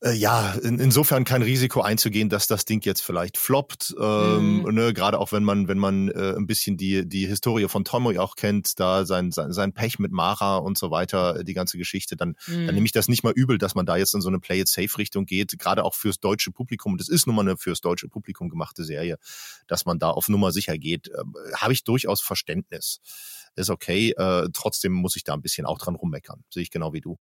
äh, 0.00 0.12
ja, 0.12 0.52
in, 0.52 0.78
insofern 0.78 1.24
kein 1.24 1.42
Risiko 1.42 1.80
einzugehen, 1.80 2.28
dass 2.28 2.46
das 2.46 2.64
Ding 2.64 2.84
jetzt 2.84 3.00
vielleicht 3.00 3.36
floppt. 3.36 3.96
Ähm, 4.00 4.62
mhm. 4.62 4.74
ne, 4.74 4.94
Gerade 4.94 5.18
auch 5.18 5.32
wenn 5.32 5.42
man, 5.42 5.66
wenn 5.66 5.78
man 5.78 6.08
äh, 6.08 6.34
ein 6.36 6.46
bisschen 6.46 6.76
die, 6.76 7.08
die 7.08 7.26
Historie 7.26 7.66
von 7.68 7.84
Tomoy 7.84 8.18
auch 8.18 8.36
kennt, 8.36 8.78
da 8.78 9.04
sein, 9.04 9.32
sein, 9.32 9.52
sein 9.52 9.72
Pech 9.72 9.98
mit 9.98 10.12
Mara 10.12 10.58
und 10.58 10.78
so 10.78 10.92
weiter, 10.92 11.40
äh, 11.40 11.44
die 11.44 11.54
ganze 11.54 11.78
Geschichte, 11.78 12.16
dann, 12.16 12.36
mhm. 12.46 12.66
dann 12.66 12.74
nehme 12.76 12.86
ich 12.86 12.92
das 12.92 13.08
nicht 13.08 13.24
mal 13.24 13.32
übel, 13.32 13.58
dass 13.58 13.74
man 13.74 13.86
da 13.86 13.96
jetzt 13.96 14.14
in 14.14 14.20
so 14.20 14.28
eine 14.28 14.38
Play-it-safe-Richtung 14.38 15.26
geht, 15.26 15.58
gerade 15.58 15.84
auch 15.84 15.96
fürs 15.96 16.20
deutsche 16.20 16.52
Publikum. 16.52 16.96
Das 16.96 17.08
ist 17.08 17.26
nun 17.26 17.34
mal 17.34 17.42
eine 17.42 17.56
fürs 17.56 17.80
deutsche 17.80 18.08
Publikum 18.08 18.48
gemachte 18.50 18.84
Serie, 18.84 19.18
dass 19.66 19.84
man 19.84 19.98
da 19.98 20.10
auf 20.10 20.28
Nummer 20.28 20.52
sicher 20.52 20.78
geht. 20.78 21.08
Äh, 21.08 21.22
Habe 21.56 21.72
ich 21.72 21.82
durchaus 21.82 22.20
Verständnis. 22.20 23.00
Ist 23.56 23.70
okay. 23.70 24.14
Äh, 24.16 24.48
trotzdem 24.52 24.92
muss 24.92 25.16
ich 25.16 25.24
da 25.24 25.34
ein 25.34 25.42
bisschen 25.42 25.66
auch 25.66 25.78
dran 25.78 25.96
rummeckern. 25.96 26.44
Sehe 26.50 26.62
ich 26.62 26.70
genau 26.70 26.92
wie 26.92 27.00
du. 27.00 27.18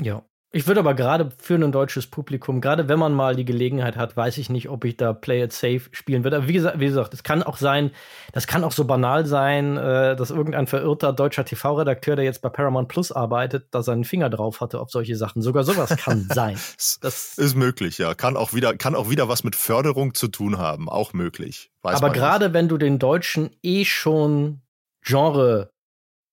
Ja, 0.00 0.24
ich 0.54 0.68
würde 0.68 0.78
aber 0.78 0.94
gerade 0.94 1.32
für 1.36 1.56
ein 1.56 1.72
deutsches 1.72 2.06
Publikum, 2.06 2.60
gerade 2.60 2.88
wenn 2.88 2.98
man 2.98 3.12
mal 3.12 3.34
die 3.34 3.44
Gelegenheit 3.44 3.96
hat, 3.96 4.16
weiß 4.16 4.38
ich 4.38 4.50
nicht, 4.50 4.68
ob 4.68 4.84
ich 4.84 4.96
da 4.96 5.12
Play 5.12 5.42
It 5.42 5.52
Safe 5.52 5.80
spielen 5.90 6.22
würde. 6.22 6.36
Aber 6.36 6.46
wie 6.46 6.52
gesagt, 6.52 6.78
wie 6.78 6.86
gesagt, 6.86 7.12
es 7.12 7.24
kann 7.24 7.42
auch 7.42 7.56
sein, 7.56 7.90
das 8.32 8.46
kann 8.46 8.62
auch 8.62 8.70
so 8.70 8.84
banal 8.84 9.26
sein, 9.26 9.76
äh, 9.76 10.14
dass 10.14 10.30
irgendein 10.30 10.68
verirrter 10.68 11.12
deutscher 11.12 11.44
TV-Redakteur, 11.44 12.14
der 12.14 12.24
jetzt 12.24 12.40
bei 12.40 12.50
Paramount 12.50 12.86
Plus 12.86 13.10
arbeitet, 13.10 13.66
da 13.72 13.82
seinen 13.82 14.04
Finger 14.04 14.30
drauf 14.30 14.60
hatte 14.60 14.78
auf 14.78 14.92
solche 14.92 15.16
Sachen. 15.16 15.42
Sogar 15.42 15.64
sowas 15.64 15.96
kann 15.96 16.28
sein. 16.32 16.54
Das 17.00 17.36
ist 17.36 17.56
möglich, 17.56 17.98
ja. 17.98 18.14
Kann 18.14 18.36
auch 18.36 18.54
wieder, 18.54 18.76
kann 18.76 18.94
auch 18.94 19.10
wieder 19.10 19.28
was 19.28 19.42
mit 19.42 19.56
Förderung 19.56 20.14
zu 20.14 20.28
tun 20.28 20.58
haben. 20.58 20.88
Auch 20.88 21.14
möglich. 21.14 21.72
Weiß 21.82 21.96
aber 21.96 22.10
gerade 22.10 22.52
wenn 22.52 22.68
du 22.68 22.78
den 22.78 23.00
Deutschen 23.00 23.50
eh 23.64 23.84
schon 23.84 24.60
Genre, 25.02 25.70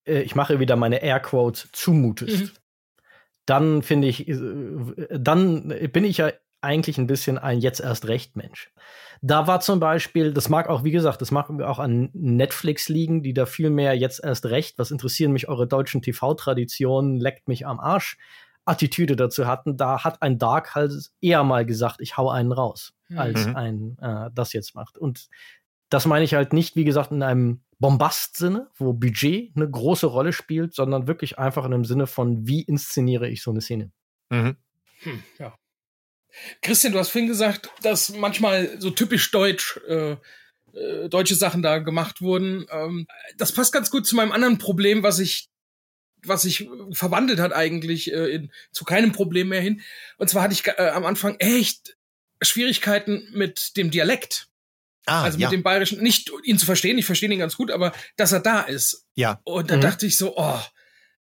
äh, 0.07 0.21
ich 0.21 0.35
mache 0.35 0.59
wieder 0.59 0.75
meine 0.75 1.01
Airquotes, 1.01 1.69
zumutest. 1.71 2.39
Mhm 2.39 2.60
dann 3.45 3.81
finde 3.81 4.07
ich, 4.07 4.27
äh, 4.27 4.37
dann 5.11 5.73
bin 5.91 6.03
ich 6.03 6.17
ja 6.17 6.31
eigentlich 6.61 6.97
ein 6.97 7.07
bisschen 7.07 7.37
ein 7.37 7.59
jetzt 7.59 7.79
erst 7.79 8.07
recht 8.07 8.35
Mensch. 8.35 8.71
Da 9.21 9.47
war 9.47 9.59
zum 9.59 9.79
Beispiel, 9.79 10.33
das 10.33 10.49
mag 10.49 10.69
auch, 10.69 10.83
wie 10.83 10.91
gesagt, 10.91 11.21
das 11.21 11.31
mag 11.31 11.49
auch 11.61 11.79
an 11.79 12.09
Netflix 12.13 12.89
liegen, 12.89 13.23
die 13.23 13.33
da 13.33 13.45
viel 13.45 13.69
mehr 13.69 13.95
jetzt 13.95 14.23
erst 14.23 14.45
recht, 14.45 14.77
was 14.77 14.91
interessieren 14.91 15.31
mich 15.31 15.47
eure 15.47 15.67
deutschen 15.67 16.01
TV-Traditionen, 16.01 17.19
leckt 17.19 17.47
mich 17.47 17.65
am 17.65 17.79
Arsch, 17.79 18.17
Attitüde 18.65 19.15
dazu 19.15 19.47
hatten. 19.47 19.77
Da 19.77 20.03
hat 20.03 20.21
ein 20.21 20.37
Dark 20.37 20.75
halt 20.75 20.91
eher 21.19 21.43
mal 21.43 21.65
gesagt, 21.65 21.97
ich 21.99 22.17
hau 22.17 22.29
einen 22.29 22.51
raus, 22.51 22.93
mhm. 23.09 23.17
als 23.17 23.47
ein 23.47 23.97
äh, 23.99 24.29
das 24.33 24.53
jetzt 24.53 24.75
macht. 24.75 24.97
Und 24.97 25.29
das 25.91 26.05
meine 26.05 26.25
ich 26.25 26.33
halt 26.33 26.53
nicht, 26.53 26.75
wie 26.75 26.85
gesagt, 26.85 27.11
in 27.11 27.21
einem 27.21 27.61
Bombast-Sinne, 27.79 28.69
wo 28.75 28.93
Budget 28.93 29.51
eine 29.55 29.69
große 29.69 30.07
Rolle 30.07 30.33
spielt, 30.33 30.73
sondern 30.73 31.07
wirklich 31.07 31.37
einfach 31.37 31.65
in 31.65 31.71
dem 31.71 31.85
Sinne 31.85 32.07
von, 32.07 32.47
wie 32.47 32.61
inszeniere 32.61 33.27
ich 33.27 33.43
so 33.43 33.51
eine 33.51 33.61
Szene. 33.61 33.91
Mhm. 34.29 34.55
Hm, 35.03 35.23
ja. 35.37 35.55
Christian, 36.61 36.93
du 36.93 36.99
hast 36.99 37.09
vorhin 37.09 37.27
gesagt, 37.27 37.69
dass 37.81 38.09
manchmal 38.09 38.79
so 38.79 38.89
typisch 38.89 39.31
deutsch 39.31 39.79
äh, 39.87 40.15
äh, 40.73 41.09
deutsche 41.09 41.35
Sachen 41.35 41.61
da 41.61 41.79
gemacht 41.79 42.21
wurden. 42.21 42.65
Ähm, 42.71 43.05
das 43.37 43.51
passt 43.51 43.73
ganz 43.73 43.91
gut 43.91 44.07
zu 44.07 44.15
meinem 44.15 44.31
anderen 44.31 44.57
Problem, 44.57 45.03
was 45.03 45.19
ich 45.19 45.49
was 46.23 46.43
sich 46.43 46.69
verwandelt 46.91 47.39
hat 47.39 47.51
eigentlich 47.51 48.13
äh, 48.13 48.27
in, 48.27 48.51
zu 48.71 48.85
keinem 48.85 49.11
Problem 49.11 49.49
mehr 49.49 49.59
hin. 49.59 49.81
Und 50.17 50.29
zwar 50.29 50.43
hatte 50.43 50.53
ich 50.53 50.67
äh, 50.67 50.91
am 50.93 51.03
Anfang 51.03 51.35
echt 51.39 51.97
Schwierigkeiten 52.41 53.27
mit 53.33 53.75
dem 53.75 53.89
Dialekt. 53.89 54.50
Ah, 55.05 55.23
also 55.23 55.37
mit 55.37 55.43
ja. 55.43 55.49
dem 55.49 55.63
Bayerischen, 55.63 56.01
nicht 56.01 56.31
ihn 56.43 56.59
zu 56.59 56.65
verstehen, 56.65 56.97
ich 56.97 57.05
verstehe 57.05 57.31
ihn 57.31 57.39
ganz 57.39 57.57
gut, 57.57 57.71
aber 57.71 57.91
dass 58.17 58.31
er 58.31 58.39
da 58.39 58.61
ist. 58.61 59.07
Ja. 59.15 59.39
Und 59.43 59.71
da 59.71 59.77
mhm. 59.77 59.81
dachte 59.81 60.05
ich 60.05 60.17
so, 60.17 60.37
oh, 60.37 60.59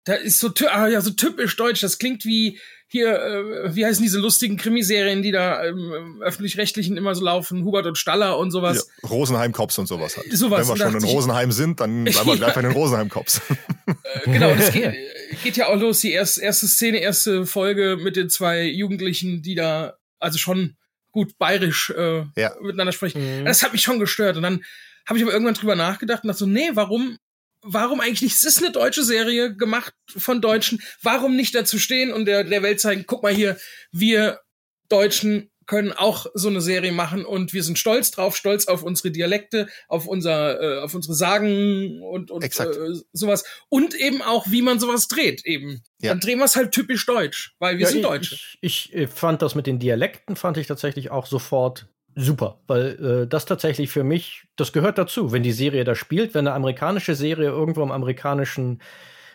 da 0.04 0.14
ist 0.14 0.40
so, 0.40 0.50
ah, 0.68 0.88
ja, 0.88 1.00
so 1.00 1.10
typisch 1.10 1.56
deutsch. 1.56 1.80
Das 1.80 1.98
klingt 1.98 2.24
wie 2.24 2.58
hier, 2.88 3.14
äh, 3.14 3.74
wie 3.74 3.86
heißen 3.86 4.02
diese 4.02 4.18
lustigen 4.18 4.58
Krimiserien, 4.58 5.22
die 5.22 5.32
da 5.32 5.64
ähm, 5.64 6.20
öffentlich-rechtlichen 6.20 6.96
immer 6.98 7.14
so 7.14 7.24
laufen, 7.24 7.64
Hubert 7.64 7.86
und 7.86 7.96
Staller 7.96 8.36
und 8.36 8.50
sowas. 8.50 8.88
Ja, 9.02 9.08
Rosenheim-Cops 9.08 9.78
und 9.78 9.86
sowas 9.86 10.16
halt. 10.16 10.26
Sowas, 10.36 10.68
Wenn 10.68 10.78
wir 10.78 10.90
schon 10.90 11.00
in 11.00 11.04
Rosenheim 11.04 11.52
sind, 11.52 11.80
dann 11.80 12.04
bleiben 12.04 12.26
wir 12.26 12.36
gleich 12.36 12.54
bei 12.54 12.62
den 12.62 12.72
Rosenheim-Cops. 12.72 13.40
äh, 13.86 14.30
genau, 14.30 14.54
das 14.56 14.72
geht, 14.72 14.94
geht 15.42 15.56
ja 15.56 15.68
auch 15.68 15.76
los, 15.76 16.00
die 16.00 16.12
erste, 16.12 16.42
erste 16.42 16.68
Szene, 16.68 16.98
erste 16.98 17.46
Folge 17.46 17.96
mit 17.98 18.16
den 18.16 18.28
zwei 18.28 18.64
Jugendlichen, 18.64 19.40
die 19.40 19.54
da, 19.54 19.94
also 20.18 20.36
schon 20.36 20.76
gut 21.12 21.38
bayerisch 21.38 21.90
äh, 21.90 22.24
ja. 22.36 22.52
miteinander 22.60 22.92
sprechen. 22.92 23.40
Mhm. 23.40 23.44
Das 23.44 23.62
hat 23.62 23.72
mich 23.72 23.82
schon 23.82 24.00
gestört. 24.00 24.36
Und 24.36 24.42
dann 24.42 24.64
habe 25.06 25.18
ich 25.18 25.24
aber 25.24 25.32
irgendwann 25.32 25.54
drüber 25.54 25.76
nachgedacht 25.76 26.24
und 26.24 26.28
dachte 26.28 26.40
so, 26.40 26.46
nee, 26.46 26.70
warum, 26.72 27.18
warum 27.62 28.00
eigentlich 28.00 28.22
nicht? 28.22 28.34
Es 28.34 28.44
ist 28.44 28.58
eine 28.58 28.72
deutsche 28.72 29.04
Serie 29.04 29.54
gemacht 29.54 29.94
von 30.16 30.40
Deutschen. 30.40 30.82
Warum 31.02 31.36
nicht 31.36 31.54
dazu 31.54 31.78
stehen 31.78 32.12
und 32.12 32.24
der, 32.24 32.44
der 32.44 32.62
Welt 32.62 32.80
zeigen, 32.80 33.04
guck 33.06 33.22
mal 33.22 33.34
hier, 33.34 33.58
wir 33.92 34.40
Deutschen 34.88 35.51
können 35.66 35.92
auch 35.92 36.26
so 36.34 36.48
eine 36.48 36.60
Serie 36.60 36.92
machen 36.92 37.24
und 37.24 37.52
wir 37.52 37.62
sind 37.62 37.78
stolz 37.78 38.10
drauf, 38.10 38.36
stolz 38.36 38.66
auf 38.68 38.82
unsere 38.82 39.10
Dialekte, 39.10 39.68
auf 39.88 40.06
unser, 40.06 40.60
äh, 40.60 40.80
auf 40.80 40.94
unsere 40.94 41.14
Sagen 41.14 42.02
und, 42.02 42.30
und 42.30 42.42
äh, 42.44 42.94
sowas 43.12 43.44
und 43.68 43.94
eben 43.94 44.22
auch, 44.22 44.46
wie 44.50 44.62
man 44.62 44.78
sowas 44.78 45.08
dreht 45.08 45.44
eben. 45.44 45.82
Ja. 46.00 46.10
Dann 46.10 46.20
drehen 46.20 46.38
wir 46.38 46.44
es 46.44 46.56
halt 46.56 46.72
typisch 46.72 47.06
deutsch, 47.06 47.54
weil 47.58 47.78
wir 47.78 47.86
ja, 47.86 47.92
sind 47.92 48.02
Deutsche. 48.02 48.36
Ich, 48.60 48.92
ich, 48.92 49.08
fand 49.08 49.42
das 49.42 49.54
mit 49.54 49.66
den 49.66 49.78
Dialekten 49.78 50.36
fand 50.36 50.56
ich 50.56 50.66
tatsächlich 50.66 51.10
auch 51.10 51.26
sofort 51.26 51.86
super, 52.14 52.60
weil 52.66 53.22
äh, 53.22 53.26
das 53.26 53.46
tatsächlich 53.46 53.90
für 53.90 54.04
mich, 54.04 54.44
das 54.56 54.72
gehört 54.72 54.98
dazu, 54.98 55.32
wenn 55.32 55.42
die 55.42 55.52
Serie 55.52 55.84
da 55.84 55.94
spielt, 55.94 56.34
wenn 56.34 56.46
eine 56.46 56.56
amerikanische 56.56 57.14
Serie 57.14 57.48
irgendwo 57.48 57.82
im 57.82 57.92
amerikanischen 57.92 58.82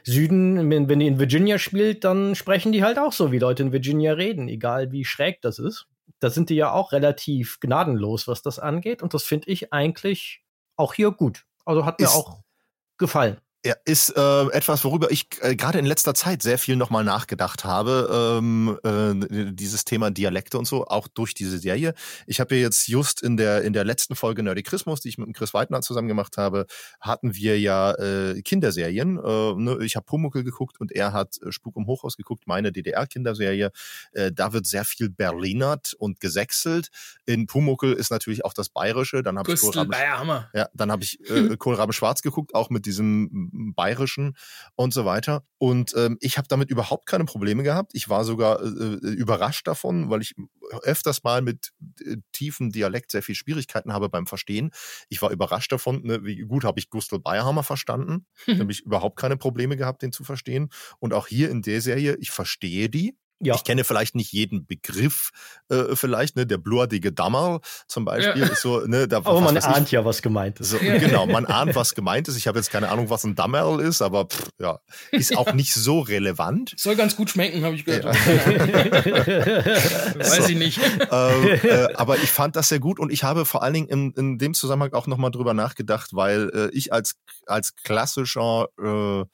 Süden, 0.03 0.69
wenn, 0.69 0.87
wenn 0.87 0.99
die 0.99 1.07
in 1.07 1.19
Virginia 1.19 1.57
spielt, 1.57 2.03
dann 2.03 2.35
sprechen 2.35 2.71
die 2.71 2.83
halt 2.83 2.97
auch 2.97 3.11
so, 3.11 3.31
wie 3.31 3.39
Leute 3.39 3.63
in 3.63 3.71
Virginia 3.71 4.13
reden, 4.13 4.47
egal 4.47 4.91
wie 4.91 5.03
schräg 5.03 5.41
das 5.41 5.59
ist 5.59 5.87
da 6.19 6.29
sind 6.29 6.49
die 6.49 6.55
ja 6.55 6.71
auch 6.71 6.91
relativ 6.91 7.59
gnadenlos, 7.59 8.27
was 8.27 8.41
das 8.41 8.59
angeht. 8.59 9.01
Und 9.01 9.13
das 9.13 9.23
finde 9.23 9.49
ich 9.49 9.73
eigentlich 9.73 10.43
auch 10.75 10.93
hier 10.93 11.11
gut. 11.11 11.45
Also 11.65 11.85
hat 11.85 11.99
mir 11.99 12.05
ist, 12.05 12.15
auch 12.15 12.39
gefallen. 12.97 13.39
Ja, 13.68 13.76
ist 13.84 14.15
äh, 14.15 14.45
etwas, 14.52 14.85
worüber 14.85 15.11
ich 15.11 15.27
äh, 15.41 15.53
gerade 15.57 15.77
in 15.77 15.85
letzter 15.85 16.14
Zeit 16.14 16.41
sehr 16.41 16.57
viel 16.57 16.77
nochmal 16.77 17.03
nachgedacht 17.03 17.65
habe. 17.65 18.38
Ähm, 18.39 18.80
äh, 18.81 19.52
dieses 19.52 19.84
Thema 19.84 20.10
Dialekte 20.10 20.57
und 20.57 20.64
so, 20.64 20.88
auch 20.88 21.10
durch 21.10 21.34
diese 21.34 21.60
Serie. 21.60 21.94
Ich 22.27 22.39
habe 22.39 22.56
ja 22.56 22.61
jetzt 22.61 22.88
just 22.88 23.22
in 23.22 23.35
der 23.35 23.64
in 23.64 23.73
der 23.73 23.84
letzten 23.84 24.15
Folge 24.15 24.41
Nerdy 24.41 24.64
Christmas, 24.64 25.02
die 25.02 25.10
ich 25.10 25.18
mit 25.18 25.35
Chris 25.35 25.53
Weidner 25.53 25.81
zusammen 25.81 26.07
gemacht 26.07 26.38
habe, 26.38 26.65
hatten 27.02 27.35
wir 27.35 27.60
ja 27.60 27.91
äh, 27.95 28.41
Kinderserien. 28.41 29.18
Äh, 29.18 29.53
ne? 29.56 29.80
Ich 29.81 29.98
habe 29.98 30.06
Pumuckel 30.06 30.45
geguckt 30.45 30.80
und 30.80 30.94
er 30.94 31.11
hat 31.11 31.38
äh, 31.41 31.52
Spuk 31.52 31.76
im 31.76 31.88
Hochhaus 31.88 32.15
geguckt, 32.15 32.48
meine 32.48 32.72
DDR-Kinderserie. 32.72 33.72
Äh, 34.14 34.31
da 34.31 34.53
wird 34.53 34.65
sehr 34.65 34.85
viel 34.85 35.10
Berlinert 35.10 35.94
und 35.94 36.22
gesächselt. 36.22 36.88
In 37.26 37.48
Pumuckel 37.48 37.91
ist 37.91 38.11
natürlich 38.11 38.45
auch 38.45 38.53
das 38.53 38.69
Bayerische. 38.69 39.23
Dann 39.23 39.38
habe 39.38 39.52
ich 39.52 39.60
Kohlraben, 39.60 39.91
ja, 40.53 40.69
dann 40.73 40.89
habe 40.89 41.03
ich 41.03 41.19
äh, 41.30 41.57
Kohlraben 41.57 41.91
Schwarz 41.91 42.22
geguckt, 42.22 42.56
auch 42.56 42.69
mit 42.69 42.85
diesem 42.85 43.56
Bayerischen 43.75 44.35
und 44.75 44.93
so 44.93 45.05
weiter. 45.05 45.43
Und 45.57 45.93
ähm, 45.95 46.17
ich 46.21 46.38
habe 46.38 46.47
damit 46.47 46.69
überhaupt 46.69 47.07
keine 47.07 47.25
Probleme 47.25 47.63
gehabt. 47.63 47.91
Ich 47.93 48.09
war 48.09 48.23
sogar 48.23 48.61
äh, 48.61 48.65
äh, 48.65 49.13
überrascht 49.13 49.67
davon, 49.67 50.09
weil 50.09 50.21
ich 50.21 50.35
öfters 50.84 51.23
mal 51.23 51.41
mit 51.41 51.71
äh, 52.01 52.17
tiefem 52.31 52.71
Dialekt 52.71 53.11
sehr 53.11 53.23
viel 53.23 53.35
Schwierigkeiten 53.35 53.93
habe 53.93 54.09
beim 54.09 54.27
Verstehen. 54.27 54.71
Ich 55.09 55.21
war 55.21 55.31
überrascht 55.31 55.71
davon, 55.71 56.03
ne, 56.03 56.23
wie 56.23 56.38
gut 56.41 56.63
habe 56.63 56.79
ich 56.79 56.89
Gustl 56.89 57.19
Bayerhammer 57.19 57.63
verstanden. 57.63 58.25
Mhm. 58.45 58.53
Da 58.53 58.59
habe 58.59 58.71
ich 58.71 58.81
überhaupt 58.81 59.19
keine 59.19 59.38
Probleme 59.38 59.77
gehabt, 59.77 60.01
den 60.01 60.11
zu 60.11 60.23
verstehen. 60.23 60.69
Und 60.99 61.13
auch 61.13 61.27
hier 61.27 61.49
in 61.49 61.61
der 61.61 61.81
Serie, 61.81 62.15
ich 62.19 62.31
verstehe 62.31 62.89
die. 62.89 63.17
Ja. 63.39 63.53
Ich 63.53 63.64
kenne 63.64 63.84
vielleicht 63.84 64.15
nicht 64.15 64.31
jeden 64.31 64.65
Begriff, 64.65 65.30
äh, 65.69 65.95
vielleicht, 65.95 66.35
ne, 66.35 66.47
der 66.47 66.57
blurdige 66.57 67.11
Dammer 67.11 67.59
zum 67.88 68.03
Beispiel 68.03 68.41
ja. 68.41 68.47
ist 68.47 68.64
so, 68.64 68.80
ne, 68.80 69.07
da, 69.07 69.18
Aber 69.18 69.41
man 69.41 69.55
ahnt 69.57 69.85
ich, 69.85 69.91
ja, 69.91 70.03
was 70.03 70.23
gemeint 70.23 70.59
ist. 70.59 70.72
So, 70.72 70.77
ja. 70.77 70.97
Genau, 70.97 71.27
man 71.27 71.45
ahnt, 71.45 71.76
was 71.76 71.93
gemeint 71.93 72.27
ist. 72.27 72.35
Ich 72.35 72.47
habe 72.47 72.57
jetzt 72.57 72.72
keine 72.72 72.89
Ahnung, 72.89 73.11
was 73.11 73.23
ein 73.26 73.35
Dammerl 73.35 73.80
ist, 73.80 74.01
aber 74.01 74.26
pff, 74.26 74.49
ja, 74.59 74.80
ist 75.11 75.38
auch 75.38 75.53
nicht 75.53 75.76
so 75.76 75.99
relevant. 75.99 76.73
Soll 76.77 76.95
ganz 76.95 77.15
gut 77.15 77.30
schmecken, 77.30 77.64
habe 77.64 77.76
ich 77.76 77.85
gehört. 77.85 78.05
Weiß 80.18 80.38
so, 80.38 80.49
ich 80.49 80.57
nicht. 80.57 80.80
Äh, 81.11 81.57
äh, 81.57 81.93
aber 81.93 82.18
ich 82.18 82.31
fand 82.31 82.55
das 82.55 82.69
sehr 82.69 82.80
gut 82.80 82.99
und 82.99 83.11
ich 83.11 83.23
habe 83.23 83.45
vor 83.45 83.61
allen 83.61 83.76
Dingen 83.76 83.88
in, 83.88 84.14
in 84.14 84.39
dem 84.39 84.55
Zusammenhang 84.55 84.93
auch 84.93 85.05
nochmal 85.05 85.30
drüber 85.30 85.53
nachgedacht, 85.53 86.09
weil 86.14 86.49
äh, 86.53 86.69
ich 86.76 86.91
als, 86.91 87.18
als 87.45 87.76
klassischer 87.76 88.68
äh, 88.81 89.26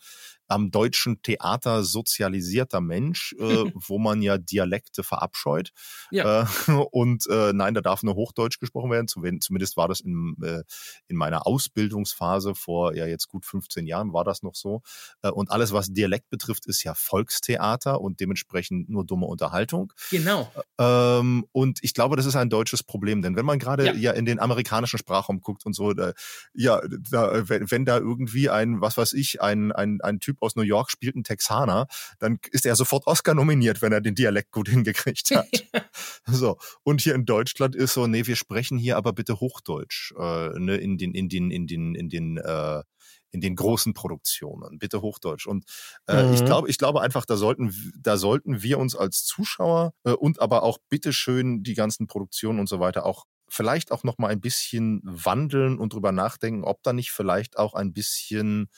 am 0.47 0.71
deutschen 0.71 1.21
Theater 1.21 1.83
sozialisierter 1.83 2.81
Mensch, 2.81 3.33
äh, 3.39 3.43
wo 3.73 3.99
man 3.99 4.21
ja 4.21 4.37
Dialekte 4.37 5.03
verabscheut. 5.03 5.71
Ja. 6.11 6.43
Äh, 6.43 6.45
und 6.91 7.27
äh, 7.29 7.53
nein, 7.53 7.73
da 7.73 7.81
darf 7.81 8.03
nur 8.03 8.15
Hochdeutsch 8.15 8.59
gesprochen 8.59 8.91
werden. 8.91 9.07
Zumindest 9.07 9.77
war 9.77 9.87
das 9.87 9.99
in, 9.99 10.35
äh, 10.43 10.63
in 11.07 11.17
meiner 11.17 11.47
Ausbildungsphase 11.47 12.55
vor 12.55 12.95
ja 12.95 13.05
jetzt 13.05 13.27
gut 13.27 13.45
15 13.45 13.85
Jahren 13.85 14.13
war 14.13 14.23
das 14.23 14.43
noch 14.43 14.55
so. 14.55 14.81
Äh, 15.21 15.29
und 15.29 15.51
alles, 15.51 15.73
was 15.73 15.87
Dialekt 15.87 16.29
betrifft, 16.29 16.65
ist 16.65 16.83
ja 16.83 16.93
Volkstheater 16.93 18.01
und 18.01 18.19
dementsprechend 18.19 18.89
nur 18.89 19.05
dumme 19.05 19.25
Unterhaltung. 19.25 19.93
Genau. 20.11 20.51
Ähm, 20.79 21.45
und 21.51 21.79
ich 21.81 21.93
glaube, 21.93 22.15
das 22.15 22.25
ist 22.25 22.35
ein 22.35 22.49
deutsches 22.49 22.83
Problem, 22.83 23.21
denn 23.21 23.35
wenn 23.35 23.45
man 23.45 23.59
gerade 23.59 23.85
ja. 23.85 23.93
ja. 23.93 24.11
in 24.11 24.25
den 24.25 24.39
amerikanischen 24.39 24.97
Sprachraum 24.97 25.41
guckt 25.41 25.65
und 25.65 25.73
so, 25.73 25.93
da, 25.93 26.13
ja, 26.53 26.81
da, 27.09 27.47
wenn, 27.49 27.69
wenn 27.71 27.85
da 27.85 27.97
irgendwie 27.97 28.49
ein, 28.49 28.81
was 28.81 28.97
weiß 28.97 29.13
ich, 29.13 29.41
ein, 29.41 29.71
ein, 29.71 29.99
ein 30.01 30.19
Typ 30.19 30.37
aus 30.43 30.55
New 30.55 30.63
York 30.63 30.91
spielt 30.91 31.15
einen 31.15 31.23
Texaner, 31.23 31.87
dann 32.19 32.39
ist 32.51 32.65
er 32.65 32.75
sofort 32.75 33.07
Oscar 33.07 33.33
nominiert, 33.33 33.81
wenn 33.81 33.91
er 33.91 34.01
den 34.01 34.15
Dialekt 34.15 34.51
gut 34.51 34.69
hingekriegt 34.69 35.31
hat. 35.31 35.47
so. 36.27 36.57
Und 36.83 37.01
hier 37.01 37.15
in 37.15 37.25
Deutschland 37.25 37.75
ist 37.75 37.93
so, 37.93 38.07
nee, 38.07 38.25
wir 38.25 38.35
sprechen 38.35 38.77
hier 38.77 38.97
aber 38.97 39.13
bitte 39.13 39.39
Hochdeutsch, 39.39 40.13
äh, 40.17 40.59
ne, 40.59 40.77
in 40.77 40.97
den, 40.97 41.13
in 41.13 41.29
den, 41.29 41.51
in 41.51 41.67
den, 41.67 41.95
in 41.95 42.09
den, 42.09 42.37
äh, 42.37 42.83
in 43.31 43.41
den 43.41 43.55
großen 43.55 43.93
Produktionen, 43.93 44.77
bitte 44.77 45.01
Hochdeutsch. 45.01 45.47
Und 45.47 45.65
äh, 46.07 46.23
mhm. 46.23 46.33
ich 46.33 46.45
glaube, 46.45 46.69
ich 46.69 46.77
glaube 46.77 47.01
einfach, 47.01 47.25
da 47.25 47.35
sollten, 47.35 47.73
da 47.99 48.17
sollten 48.17 48.61
wir 48.61 48.77
uns 48.77 48.95
als 48.95 49.25
Zuschauer 49.25 49.93
äh, 50.03 50.11
und 50.11 50.39
aber 50.39 50.63
auch 50.63 50.77
bitteschön 50.89 51.63
die 51.63 51.73
ganzen 51.73 52.07
Produktionen 52.07 52.59
und 52.59 52.69
so 52.69 52.79
weiter 52.79 53.05
auch 53.05 53.25
vielleicht 53.49 53.91
auch 53.91 54.03
noch 54.03 54.17
mal 54.17 54.29
ein 54.29 54.41
bisschen 54.41 55.01
wandeln 55.03 55.77
und 55.77 55.93
drüber 55.93 56.11
nachdenken, 56.11 56.63
ob 56.63 56.81
da 56.83 56.93
nicht 56.93 57.11
vielleicht 57.11 57.57
auch 57.57 57.73
ein 57.73 57.93
bisschen 57.93 58.69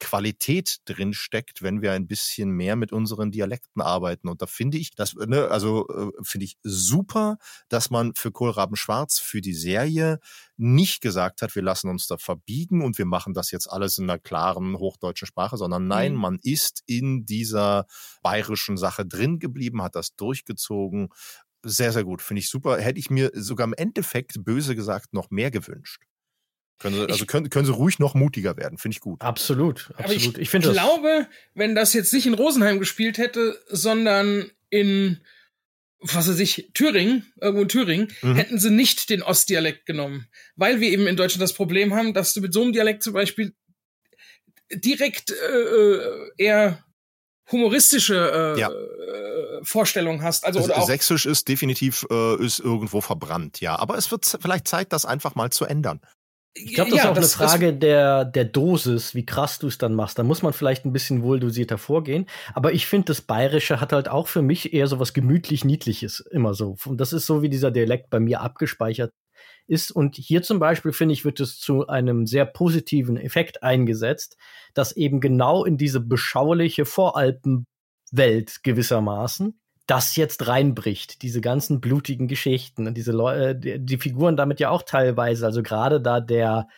Qualität 0.00 0.78
drin 0.86 1.12
steckt, 1.12 1.62
wenn 1.62 1.82
wir 1.82 1.92
ein 1.92 2.08
bisschen 2.08 2.50
mehr 2.50 2.74
mit 2.74 2.90
unseren 2.90 3.30
Dialekten 3.30 3.80
arbeiten. 3.80 4.28
Und 4.28 4.42
da 4.42 4.46
finde 4.46 4.78
ich, 4.78 4.94
das, 4.96 5.14
ne, 5.14 5.48
also 5.48 5.86
äh, 5.88 6.10
finde 6.22 6.46
ich 6.46 6.58
super, 6.64 7.36
dass 7.68 7.90
man 7.90 8.12
für 8.16 8.32
Kohlraben 8.32 8.74
Schwarz, 8.74 9.20
für 9.20 9.40
die 9.40 9.54
Serie 9.54 10.18
nicht 10.56 11.00
gesagt 11.00 11.42
hat, 11.42 11.54
wir 11.54 11.62
lassen 11.62 11.88
uns 11.88 12.06
da 12.06 12.16
verbiegen 12.16 12.82
und 12.82 12.98
wir 12.98 13.06
machen 13.06 13.34
das 13.34 13.50
jetzt 13.50 13.68
alles 13.68 13.98
in 13.98 14.10
einer 14.10 14.18
klaren 14.18 14.76
hochdeutschen 14.76 15.26
Sprache, 15.26 15.56
sondern 15.56 15.86
nein, 15.86 16.14
mhm. 16.14 16.20
man 16.20 16.38
ist 16.42 16.82
in 16.86 17.24
dieser 17.24 17.86
bayerischen 18.22 18.76
Sache 18.76 19.06
drin 19.06 19.38
geblieben, 19.38 19.82
hat 19.82 19.94
das 19.94 20.16
durchgezogen. 20.16 21.08
Sehr, 21.62 21.92
sehr 21.92 22.04
gut. 22.04 22.22
Finde 22.22 22.40
ich 22.40 22.48
super. 22.48 22.78
Hätte 22.78 22.98
ich 22.98 23.10
mir 23.10 23.30
sogar 23.34 23.66
im 23.66 23.74
Endeffekt 23.74 24.42
böse 24.44 24.74
gesagt 24.74 25.12
noch 25.12 25.30
mehr 25.30 25.50
gewünscht. 25.50 26.02
Können 26.80 26.96
sie, 26.96 27.08
also 27.08 27.26
können, 27.26 27.50
können 27.50 27.66
sie 27.66 27.72
ruhig 27.72 27.98
noch 27.98 28.14
mutiger 28.14 28.56
werden, 28.56 28.78
finde 28.78 28.94
ich 28.96 29.00
gut. 29.00 29.20
Absolut, 29.20 29.90
absolut. 29.96 30.04
Aber 30.04 30.12
ich, 30.14 30.38
ich 30.38 30.50
glaube, 30.50 31.26
wenn 31.54 31.74
das 31.74 31.92
jetzt 31.92 32.12
nicht 32.12 32.26
in 32.26 32.34
Rosenheim 32.34 32.78
gespielt 32.78 33.18
hätte, 33.18 33.60
sondern 33.68 34.50
in 34.70 35.20
was 36.00 36.28
weiß 36.28 36.38
ich, 36.38 36.70
Thüringen, 36.72 37.30
irgendwo 37.40 37.62
in 37.62 37.68
Thüringen, 37.68 38.12
mhm. 38.22 38.34
hätten 38.34 38.58
sie 38.58 38.70
nicht 38.70 39.10
den 39.10 39.22
Ostdialekt 39.22 39.84
genommen. 39.84 40.28
Weil 40.56 40.80
wir 40.80 40.90
eben 40.90 41.06
in 41.06 41.16
Deutschland 41.16 41.42
das 41.42 41.52
Problem 41.52 41.94
haben, 41.94 42.14
dass 42.14 42.32
du 42.32 42.40
mit 42.40 42.54
so 42.54 42.62
einem 42.62 42.72
Dialekt 42.72 43.02
zum 43.02 43.12
Beispiel 43.12 43.54
direkt 44.72 45.30
äh, 45.30 45.58
äh 45.58 46.30
eher 46.38 46.84
humoristische 47.52 48.54
äh, 48.56 48.60
ja. 48.60 48.70
Äh, 48.70 49.64
Vorstellungen 49.64 50.22
hast. 50.22 50.46
Also, 50.46 50.60
oder 50.60 50.78
auch 50.78 50.86
Sächsisch 50.86 51.26
ist 51.26 51.48
definitiv 51.48 52.06
äh, 52.10 52.42
ist 52.42 52.60
irgendwo 52.60 53.00
verbrannt, 53.00 53.60
ja. 53.60 53.78
Aber 53.78 53.98
es 53.98 54.10
wird 54.10 54.38
vielleicht 54.40 54.68
Zeit, 54.68 54.92
das 54.92 55.04
einfach 55.04 55.34
mal 55.34 55.50
zu 55.50 55.64
ändern. 55.66 56.00
Ich 56.54 56.74
glaube, 56.74 56.90
das 56.90 56.98
ja, 56.98 57.04
ist 57.04 57.10
auch 57.10 57.14
das, 57.14 57.40
eine 57.40 57.48
Frage 57.48 57.74
der, 57.74 58.24
der 58.24 58.44
Dosis, 58.44 59.14
wie 59.14 59.24
krass 59.24 59.60
du 59.60 59.68
es 59.68 59.78
dann 59.78 59.94
machst. 59.94 60.18
Da 60.18 60.24
muss 60.24 60.42
man 60.42 60.52
vielleicht 60.52 60.84
ein 60.84 60.92
bisschen 60.92 61.22
wohl 61.22 61.38
dosierter 61.38 61.78
vorgehen. 61.78 62.26
Aber 62.54 62.72
ich 62.72 62.86
finde, 62.86 63.06
das 63.06 63.20
Bayerische 63.20 63.80
hat 63.80 63.92
halt 63.92 64.08
auch 64.08 64.26
für 64.26 64.42
mich 64.42 64.72
eher 64.72 64.88
so 64.88 64.98
was 64.98 65.12
gemütlich 65.12 65.64
Niedliches, 65.64 66.20
immer 66.30 66.54
so. 66.54 66.76
Und 66.86 67.00
das 67.00 67.12
ist 67.12 67.26
so, 67.26 67.42
wie 67.42 67.48
dieser 67.48 67.70
Dialekt 67.70 68.10
bei 68.10 68.18
mir 68.18 68.40
abgespeichert 68.40 69.12
ist. 69.68 69.92
Und 69.92 70.16
hier 70.16 70.42
zum 70.42 70.58
Beispiel, 70.58 70.92
finde 70.92 71.12
ich, 71.12 71.24
wird 71.24 71.38
es 71.38 71.58
zu 71.58 71.86
einem 71.86 72.26
sehr 72.26 72.46
positiven 72.46 73.16
Effekt 73.16 73.62
eingesetzt, 73.62 74.36
dass 74.74 74.96
eben 74.96 75.20
genau 75.20 75.64
in 75.64 75.76
diese 75.76 76.00
beschauliche 76.00 76.84
Voralpenwelt 76.84 78.62
gewissermaßen 78.64 79.59
das 79.90 80.14
jetzt 80.14 80.46
reinbricht, 80.46 81.22
diese 81.22 81.40
ganzen 81.40 81.80
blutigen 81.80 82.28
Geschichten 82.28 82.86
und 82.86 82.94
diese 82.94 83.10
Leute, 83.10 83.56
die, 83.56 83.78
die 83.84 83.98
Figuren 83.98 84.36
damit 84.36 84.60
ja 84.60 84.70
auch 84.70 84.82
teilweise, 84.82 85.44
also 85.44 85.62
gerade 85.62 86.00
da 86.00 86.20
der 86.20 86.68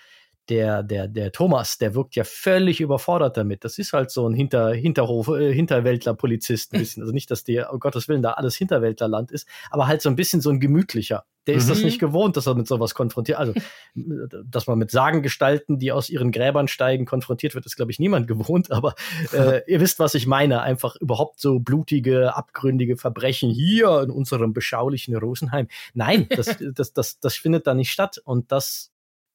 der, 0.48 0.82
der, 0.82 1.08
der 1.08 1.32
Thomas, 1.32 1.78
der 1.78 1.94
wirkt 1.94 2.16
ja 2.16 2.24
völlig 2.24 2.80
überfordert 2.80 3.36
damit. 3.36 3.64
Das 3.64 3.78
ist 3.78 3.92
halt 3.92 4.10
so 4.10 4.28
ein 4.28 4.34
Hinter, 4.34 4.72
Hinterhof, 4.72 5.28
äh, 5.28 5.52
Hinterwäldler-Polizist 5.52 6.72
ein 6.72 6.80
bisschen. 6.80 6.92
Also 7.02 7.12
nicht, 7.12 7.32
dass 7.32 7.42
der, 7.42 7.72
um 7.72 7.80
Gottes 7.80 8.06
Willen, 8.06 8.22
da 8.22 8.32
alles 8.32 8.54
Hinterwäldlerland 8.56 9.32
ist, 9.32 9.48
aber 9.70 9.88
halt 9.88 10.02
so 10.02 10.08
ein 10.08 10.14
bisschen 10.14 10.40
so 10.40 10.50
ein 10.50 10.60
gemütlicher. 10.60 11.24
Der 11.48 11.56
ist 11.56 11.64
mhm. 11.64 11.70
das 11.70 11.82
nicht 11.82 11.98
gewohnt, 11.98 12.36
dass 12.36 12.46
er 12.46 12.54
mit 12.54 12.68
sowas 12.68 12.94
konfrontiert. 12.94 13.38
Also, 13.38 13.54
dass 14.44 14.66
man 14.68 14.78
mit 14.78 14.92
Sagengestalten, 14.92 15.78
die 15.78 15.90
aus 15.90 16.08
ihren 16.08 16.30
Gräbern 16.30 16.68
steigen, 16.68 17.04
konfrontiert 17.04 17.54
wird, 17.54 17.66
ist, 17.66 17.74
glaube 17.74 17.90
ich, 17.90 17.98
niemand 17.98 18.28
gewohnt. 18.28 18.70
Aber 18.70 18.94
äh, 19.32 19.62
ihr 19.66 19.80
wisst, 19.80 19.98
was 19.98 20.14
ich 20.14 20.26
meine. 20.26 20.62
Einfach 20.62 20.94
überhaupt 20.96 21.40
so 21.40 21.58
blutige, 21.58 22.36
abgründige 22.36 22.96
Verbrechen 22.96 23.50
hier 23.50 24.02
in 24.02 24.10
unserem 24.10 24.52
beschaulichen 24.52 25.16
Rosenheim. 25.16 25.66
Nein, 25.94 26.28
das, 26.30 26.56
das, 26.74 26.92
das, 26.92 27.18
das 27.18 27.34
findet 27.34 27.66
da 27.66 27.74
nicht 27.74 27.90
statt. 27.90 28.20
Und 28.24 28.52
das 28.52 28.91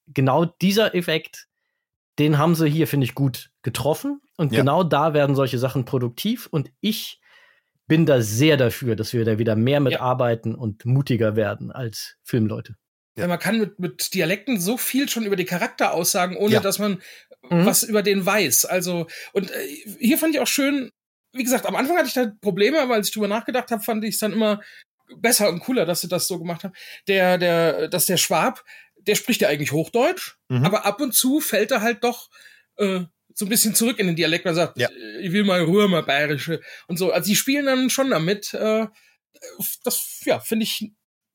genau 0.08 0.46
dieser 0.46 0.96
Effekt, 0.96 1.48
den 2.20 2.38
haben 2.38 2.56
sie 2.56 2.70
hier, 2.70 2.88
finde 2.88 3.06
ich, 3.06 3.16
gut 3.16 3.52
getroffen. 3.62 4.22
Und 4.38 4.52
ja. 4.52 4.60
genau 4.60 4.84
da 4.84 5.14
werden 5.14 5.36
solche 5.36 5.60
Sachen 5.60 5.86
produktiv. 5.86 6.48
Und 6.50 6.72
ich 6.82 7.20
bin 7.88 8.06
da 8.06 8.22
sehr 8.22 8.58
dafür, 8.58 8.96
dass 8.96 9.14
wir 9.14 9.26
da 9.26 9.38
wieder 9.38 9.56
mehr 9.56 9.80
mitarbeiten 9.80 10.54
ja. 10.54 10.58
und 10.58 10.86
mutiger 10.86 11.36
werden 11.36 11.72
als 11.72 12.18
Filmleute. 12.24 12.76
Ja. 13.18 13.28
man 13.28 13.40
kann 13.40 13.60
mit, 13.60 13.80
mit 13.80 14.14
Dialekten 14.14 14.60
so 14.60 14.78
viel 14.78 15.10
schon 15.10 15.26
über 15.26 15.36
die 15.36 15.46
Charakter 15.46 15.94
aussagen, 15.94 16.38
ohne 16.38 16.56
ja. 16.56 16.60
dass 16.60 16.80
man 16.80 17.02
mhm. 17.50 17.66
was 17.66 17.84
über 17.84 18.04
den 18.04 18.26
weiß. 18.26 18.66
Also, 18.66 19.08
und 19.34 19.50
äh, 19.50 19.68
hier 20.00 20.18
fand 20.18 20.36
ich 20.36 20.42
auch 20.42 20.48
schön, 20.48 20.92
wie 21.34 21.44
gesagt, 21.44 21.66
am 21.66 21.76
Anfang 21.76 21.98
hatte 21.98 22.08
ich 22.08 22.14
da 22.14 22.32
Probleme, 22.42 22.82
aber 22.82 22.96
als 22.96 23.08
ich 23.08 23.14
drüber 23.14 23.28
nachgedacht 23.28 23.72
habe, 23.72 23.84
fand 23.84 24.04
ich 24.04 24.16
es 24.16 24.20
dann 24.20 24.34
immer 24.34 24.62
besser 25.18 25.50
und 25.50 25.60
cooler, 25.60 25.86
dass 25.86 26.02
sie 26.02 26.08
das 26.08 26.28
so 26.28 26.38
gemacht 26.40 26.64
haben. 26.64 26.74
Der, 27.08 27.38
der, 27.38 27.88
dass 27.88 28.06
der 28.06 28.18
Schwab 28.18 28.64
der 29.08 29.16
spricht 29.16 29.42
ja 29.42 29.48
eigentlich 29.48 29.72
Hochdeutsch, 29.72 30.36
mhm. 30.50 30.66
aber 30.66 30.86
ab 30.86 31.02
und 31.02 31.14
zu 31.14 31.40
fällt 31.40 31.72
er 31.72 31.82
halt 31.82 32.04
doch 32.04 32.30
äh, 32.78 33.02
so 33.34 33.46
ein 33.46 33.50
bisschen 33.50 33.76
zurück 33.76 34.00
in 34.00 34.08
den 34.08 34.16
Dialekt 34.16 34.46
und 34.46 34.56
sagt, 34.56 34.78
ja. 34.78 34.90
Äh, 34.90 35.22
ich 35.22 35.32
will 35.32 35.44
mal 35.44 35.62
Ruhe, 35.62 35.88
mal 35.88 36.04
Bayerische 36.04 36.62
und 36.88 36.98
so. 36.98 37.12
Also 37.12 37.28
die 37.28 37.36
spielen 37.36 37.66
dann 37.66 37.90
schon 37.90 38.10
damit. 38.10 38.54
Äh, 38.54 38.88
das, 39.84 40.22
ja, 40.26 40.40
finde 40.40 40.64
ich 40.64 40.92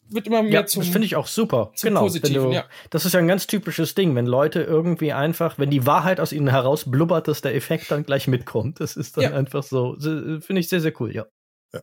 wird 0.08 0.26
immer 0.26 0.42
mehr 0.42 0.52
ja, 0.52 0.66
zum. 0.66 0.82
Das 0.82 0.90
finde 0.90 1.06
ich 1.06 1.16
auch 1.16 1.26
super. 1.26 1.72
Genau. 1.80 2.08
Du, 2.08 2.52
ja. 2.52 2.68
Das 2.90 3.04
ist 3.04 3.14
ja 3.14 3.20
ein 3.20 3.28
ganz 3.28 3.46
typisches 3.46 3.94
Ding, 3.94 4.14
wenn 4.14 4.26
Leute 4.26 4.62
irgendwie 4.62 5.12
einfach, 5.12 5.58
wenn 5.58 5.70
die 5.70 5.86
Wahrheit 5.86 6.20
aus 6.20 6.32
ihnen 6.32 6.48
heraus 6.48 6.90
blubbert, 6.90 7.28
dass 7.28 7.40
der 7.40 7.54
Effekt 7.54 7.90
dann 7.90 8.04
gleich 8.04 8.26
mitkommt. 8.28 8.80
Das 8.80 8.96
ist 8.96 9.16
dann 9.16 9.24
Ja. 9.24 9.32
einfach 9.32 9.62
so. 9.62 9.96
Finde 9.98 10.58
ich 10.58 10.68
sehr, 10.68 10.80
sehr 10.80 10.92
cool, 11.00 11.14
ja. 11.14 11.26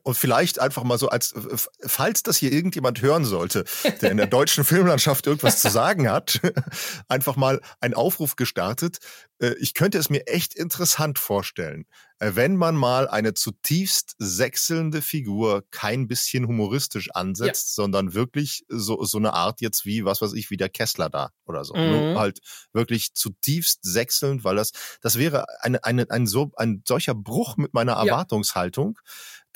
Und 0.03 0.15
vielleicht 0.17 0.59
einfach 0.59 0.83
mal 0.83 0.97
so 0.99 1.09
als, 1.09 1.33
falls 1.81 2.21
das 2.23 2.37
hier 2.37 2.51
irgendjemand 2.51 3.01
hören 3.01 3.25
sollte, 3.25 3.65
der 4.01 4.11
in 4.11 4.17
der 4.17 4.27
deutschen 4.27 4.63
Filmlandschaft 4.65 5.25
irgendwas 5.25 5.61
zu 5.61 5.69
sagen 5.69 6.09
hat, 6.09 6.39
einfach 7.07 7.35
mal 7.35 7.59
ein 7.79 7.93
Aufruf 7.95 8.35
gestartet. 8.35 8.99
Äh, 9.39 9.55
Ich 9.59 9.73
könnte 9.73 9.97
es 9.97 10.09
mir 10.09 10.27
echt 10.27 10.53
interessant 10.53 11.17
vorstellen, 11.17 11.85
äh, 12.19 12.31
wenn 12.35 12.55
man 12.55 12.75
mal 12.75 13.07
eine 13.07 13.33
zutiefst 13.33 14.15
sechselnde 14.19 15.01
Figur 15.01 15.63
kein 15.71 16.07
bisschen 16.07 16.45
humoristisch 16.47 17.09
ansetzt, 17.15 17.73
sondern 17.75 18.13
wirklich 18.13 18.65
so, 18.67 19.03
so 19.03 19.17
eine 19.17 19.33
Art 19.33 19.61
jetzt 19.61 19.85
wie, 19.85 20.05
was 20.05 20.21
weiß 20.21 20.33
ich, 20.33 20.51
wie 20.51 20.57
der 20.57 20.69
Kessler 20.69 21.09
da 21.09 21.31
oder 21.45 21.63
so. 21.63 21.73
Mhm. 21.73 21.89
Nur 21.89 22.19
halt 22.19 22.39
wirklich 22.73 23.13
zutiefst 23.15 23.79
sechselnd, 23.83 24.43
weil 24.43 24.55
das, 24.57 24.71
das 25.01 25.17
wäre 25.17 25.45
eine, 25.61 25.83
eine, 25.83 26.09
ein, 26.11 26.27
so, 26.27 26.51
ein 26.57 26.83
solcher 26.87 27.15
Bruch 27.15 27.57
mit 27.57 27.73
meiner 27.73 27.95
Ja. 27.95 28.27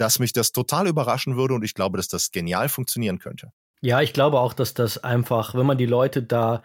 Dass 0.03 0.19
mich 0.19 0.33
das 0.33 0.51
total 0.51 0.87
überraschen 0.87 1.37
würde 1.37 1.53
und 1.53 1.63
ich 1.63 1.75
glaube, 1.75 1.95
dass 1.95 2.09
das 2.09 2.31
genial 2.31 2.67
funktionieren 2.67 3.19
könnte. 3.19 3.53
Ja, 3.79 4.01
ich 4.01 4.11
glaube 4.11 4.37
auch, 4.41 4.51
dass 4.51 4.73
das 4.73 5.01
einfach, 5.01 5.55
wenn 5.55 5.65
man 5.65 5.77
die 5.77 5.85
Leute 5.85 6.21
da, 6.21 6.61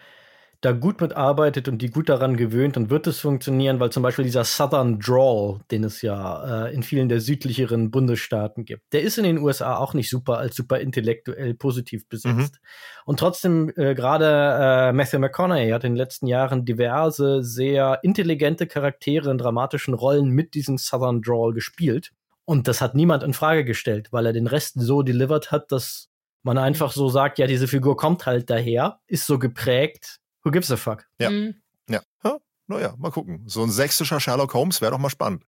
da 0.61 0.73
gut 0.73 1.01
mitarbeitet 1.01 1.69
und 1.69 1.81
die 1.81 1.89
gut 1.89 2.09
daran 2.09 2.37
gewöhnt, 2.37 2.75
dann 2.75 2.91
wird 2.91 3.07
es 3.07 3.21
funktionieren, 3.21 3.79
weil 3.79 3.91
zum 3.91 4.03
Beispiel 4.03 4.25
dieser 4.25 4.43
Southern 4.43 4.99
Drawl, 4.99 5.61
den 5.71 5.85
es 5.85 6.03
ja 6.03 6.65
äh, 6.67 6.75
in 6.75 6.83
vielen 6.83 7.09
der 7.09 7.21
südlicheren 7.21 7.93
Bundesstaaten 7.93 8.65
gibt, 8.65 8.93
der 8.93 9.03
ist 9.03 9.19
in 9.19 9.25
den 9.25 9.39
USA 9.39 9.77
auch 9.77 9.95
nicht 9.95 10.11
super 10.11 10.39
als 10.39 10.57
super 10.57 10.81
intellektuell 10.81 11.55
positiv 11.55 12.09
besetzt. 12.09 12.59
Und 13.05 13.21
trotzdem, 13.21 13.73
äh, 13.77 13.95
gerade 13.95 14.89
äh, 14.89 14.93
Matthew 14.93 15.21
McConaughey 15.21 15.71
hat 15.71 15.85
in 15.85 15.93
den 15.93 15.97
letzten 15.97 16.27
Jahren 16.27 16.65
diverse 16.65 17.45
sehr 17.45 18.01
intelligente 18.03 18.67
Charaktere 18.67 19.31
in 19.31 19.39
dramatischen 19.39 19.95
Rollen 19.95 20.29
mit 20.31 20.55
diesem 20.55 20.77
Southern 20.77 21.23
Drawl 21.23 21.53
gespielt. 21.53 22.11
Und 22.49 22.67
das 22.67 22.81
hat 22.81 22.95
niemand 22.95 23.23
in 23.23 23.35
Frage 23.35 23.63
gestellt, 23.63 24.09
weil 24.11 24.25
er 24.25 24.33
den 24.33 24.47
Rest 24.47 24.81
so 24.81 25.03
delivered 25.03 25.51
hat, 25.51 25.71
dass 25.71 26.09
man 26.43 26.57
einfach 26.57 26.93
so 26.93 27.11
sagt, 27.11 27.39
ja, 27.39 27.47
diese 27.47 27.69
Figur 27.69 27.95
kommt 27.95 28.25
halt 28.25 28.49
daher, 28.49 29.01
ist 29.07 29.27
so 29.27 29.39
geprägt. 29.39 30.17
Who 30.43 30.51
gives 30.51 30.71
a 30.71 30.79
fuck? 30.79 31.05
Ja. 31.21 31.29
Mhm. 31.29 31.57
Ja. 31.91 32.01
ja 32.25 32.39
naja, 32.67 32.95
mal 32.97 33.11
gucken. 33.11 33.43
So 33.45 33.63
ein 33.63 33.71
sächsischer 33.71 34.19
Sherlock 34.19 34.55
Holmes 34.55 34.81
wäre 34.81 34.93
doch 34.93 34.99
mal 34.99 35.11
spannend. 35.11 35.45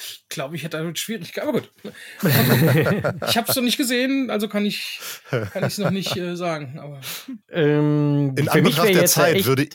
Ich 0.00 0.24
glaube, 0.28 0.56
ich 0.56 0.64
hätte 0.64 0.78
damit 0.78 0.98
Schwierigkeiten. 0.98 1.48
Aber 1.48 1.60
gut. 1.60 1.72
ich 3.28 3.36
habe 3.36 3.48
es 3.48 3.54
noch 3.54 3.62
nicht 3.62 3.76
gesehen, 3.76 4.28
also 4.28 4.48
kann 4.48 4.66
ich 4.66 4.98
kann 5.30 5.62
ich 5.62 5.74
es 5.74 5.78
noch 5.78 5.92
nicht 5.92 6.16
äh, 6.16 6.34
sagen. 6.34 6.80
Aber 6.80 7.00
Ähm, 7.48 8.34
In 8.36 8.48
für 8.48 8.60
mich 8.60 8.76
Anbetracht 8.76 8.88
der 8.88 9.06
Zeit 9.06 9.46
würde 9.46 9.68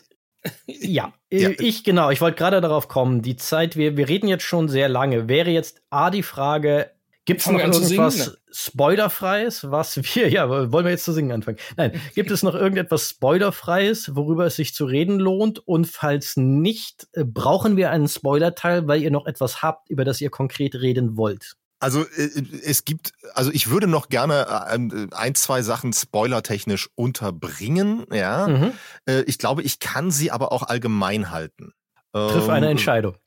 Ja, 0.68 1.14
Ja. 1.32 1.50
äh, 1.50 1.56
ich 1.60 1.84
genau, 1.84 2.10
ich 2.10 2.22
wollte 2.22 2.38
gerade 2.38 2.62
darauf 2.62 2.88
kommen. 2.88 3.22
Die 3.22 3.36
Zeit, 3.36 3.76
wir, 3.76 3.98
wir 3.98 4.08
reden 4.08 4.28
jetzt 4.28 4.44
schon 4.44 4.70
sehr 4.70 4.90
lange. 4.90 5.28
Wäre 5.28 5.50
jetzt 5.50 5.82
A 5.90 6.10
die 6.12 6.24
Frage, 6.24 6.92
gibt 7.26 7.42
es 7.42 7.50
noch 7.50 7.60
irgendwas 7.60 7.88
singen? 7.88 8.38
Spoilerfreies, 8.52 9.72
was 9.72 9.98
wir, 9.98 10.30
ja, 10.30 10.50
wollen 10.50 10.86
wir 10.86 10.92
jetzt 10.92 11.06
zu 11.06 11.14
singen 11.14 11.32
anfangen? 11.32 11.58
Nein, 11.76 12.00
gibt 12.16 12.30
es 12.30 12.44
noch 12.44 12.54
irgendetwas 12.56 13.10
Spoilerfreies, 13.10 14.16
worüber 14.16 14.46
es 14.46 14.56
sich 14.58 14.74
zu 14.76 14.86
reden 14.86 15.20
lohnt? 15.20 15.60
Und 15.68 15.88
falls 15.88 16.38
nicht, 16.38 17.08
äh, 17.14 17.24
brauchen 17.24 17.78
wir 17.78 17.90
einen 17.90 18.08
Spoilerteil, 18.08 18.88
weil 18.88 19.02
ihr 19.02 19.12
noch 19.12 19.26
etwas 19.26 19.62
habt, 19.64 19.90
über 19.90 20.06
das 20.06 20.22
ihr 20.22 20.30
konkret 20.30 20.76
reden 20.76 21.18
wollt? 21.18 21.56
Also 21.84 22.04
äh, 22.04 22.30
es 22.64 22.86
gibt, 22.86 23.12
also 23.34 23.52
ich 23.52 23.70
würde 23.70 23.88
noch 23.88 24.08
gerne 24.08 24.48
äh, 24.48 25.16
ein, 25.16 25.36
zwei 25.36 25.62
Sachen 25.62 25.92
spoilertechnisch 25.92 26.90
unterbringen, 26.96 28.06
ja. 28.12 28.48
Mhm. 28.48 28.72
Äh, 29.06 29.22
Ich 29.24 29.38
glaube, 29.38 29.64
ich 29.64 29.80
kann 29.80 30.10
sie 30.10 30.32
aber 30.32 30.52
auch 30.54 30.64
allgemein 30.64 31.30
halten. 31.30 31.74
Triff 32.14 32.46
Ähm, 32.46 32.50
eine 32.52 32.70
Entscheidung. 32.70 33.18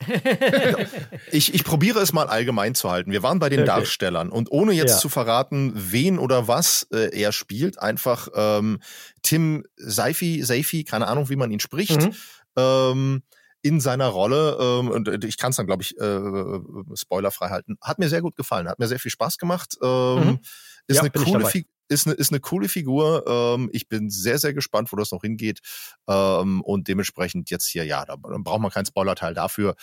Ich, 1.33 1.53
ich 1.53 1.65
probiere 1.65 1.99
es 2.01 2.13
mal 2.13 2.29
allgemein 2.29 2.75
zu 2.75 2.91
halten. 2.91 3.11
Wir 3.11 3.23
waren 3.23 3.39
bei 3.41 3.49
den 3.49 3.61
Okay. 3.61 3.67
Darstellern 3.67 4.31
und 4.31 4.51
ohne 4.51 4.73
jetzt 4.73 4.93
Ja. 4.93 4.99
zu 4.99 5.09
verraten, 5.09 5.73
wen 5.75 6.19
oder 6.19 6.47
was 6.49 6.87
äh, 6.93 7.11
er 7.21 7.33
spielt, 7.33 7.79
einfach 7.81 8.29
ähm, 8.35 8.79
Tim 9.23 9.65
Seifi, 9.77 10.43
Seifi, 10.45 10.85
keine 10.85 11.09
Ahnung, 11.09 11.29
wie 11.29 11.37
man 11.37 11.51
ihn 11.51 11.61
spricht, 11.61 12.01
Mhm. 12.01 12.15
ähm, 12.57 13.23
in 13.67 13.81
seiner 13.81 14.09
Rolle, 14.09 14.57
ähm, 14.61 14.91
und 14.91 15.09
äh, 15.09 15.27
ich 15.27 15.37
kann 15.39 15.51
es 15.51 15.57
dann, 15.57 15.67
glaube 15.67 15.83
ich, 15.83 15.97
äh, 15.99 16.97
spoilerfrei 16.97 17.49
halten, 17.51 17.77
hat 17.83 17.99
mir 17.99 18.09
sehr 18.09 18.23
gut 18.23 18.37
gefallen, 18.37 18.69
hat 18.69 18.79
mir 18.79 18.87
sehr 18.89 19.01
viel 19.01 19.11
Spaß 19.11 19.39
gemacht. 19.39 19.77
Ähm, 19.83 20.17
Mhm. 20.17 20.39
Ist 20.89 20.97
Ja, 20.97 21.03
eine 21.03 21.11
coole. 21.11 21.47
Figur. 21.47 21.71
Ist 21.89 22.07
eine, 22.07 22.17
ist 22.17 22.33
eine 22.33 22.41
coole 22.41 22.69
Figur. 22.69 23.25
Ähm, 23.29 23.71
ich 23.73 23.89
bin 23.89 24.11
sehr, 24.11 24.39
sehr 24.39 24.53
gespannt, 24.55 24.91
wo 24.93 24.97
das 24.97 25.13
noch 25.13 25.23
hingeht. 25.23 25.61
Ähm, 26.09 26.61
und 26.63 26.89
dementsprechend 26.89 27.49
jetzt 27.51 27.67
hier, 27.69 27.85
ja, 27.85 28.05
da 28.05 28.17
dann 28.17 28.43
braucht 28.43 28.61
man 28.61 28.73
keinen 28.73 28.87
Spoilerteil 28.87 29.35
dafür. 29.35 29.77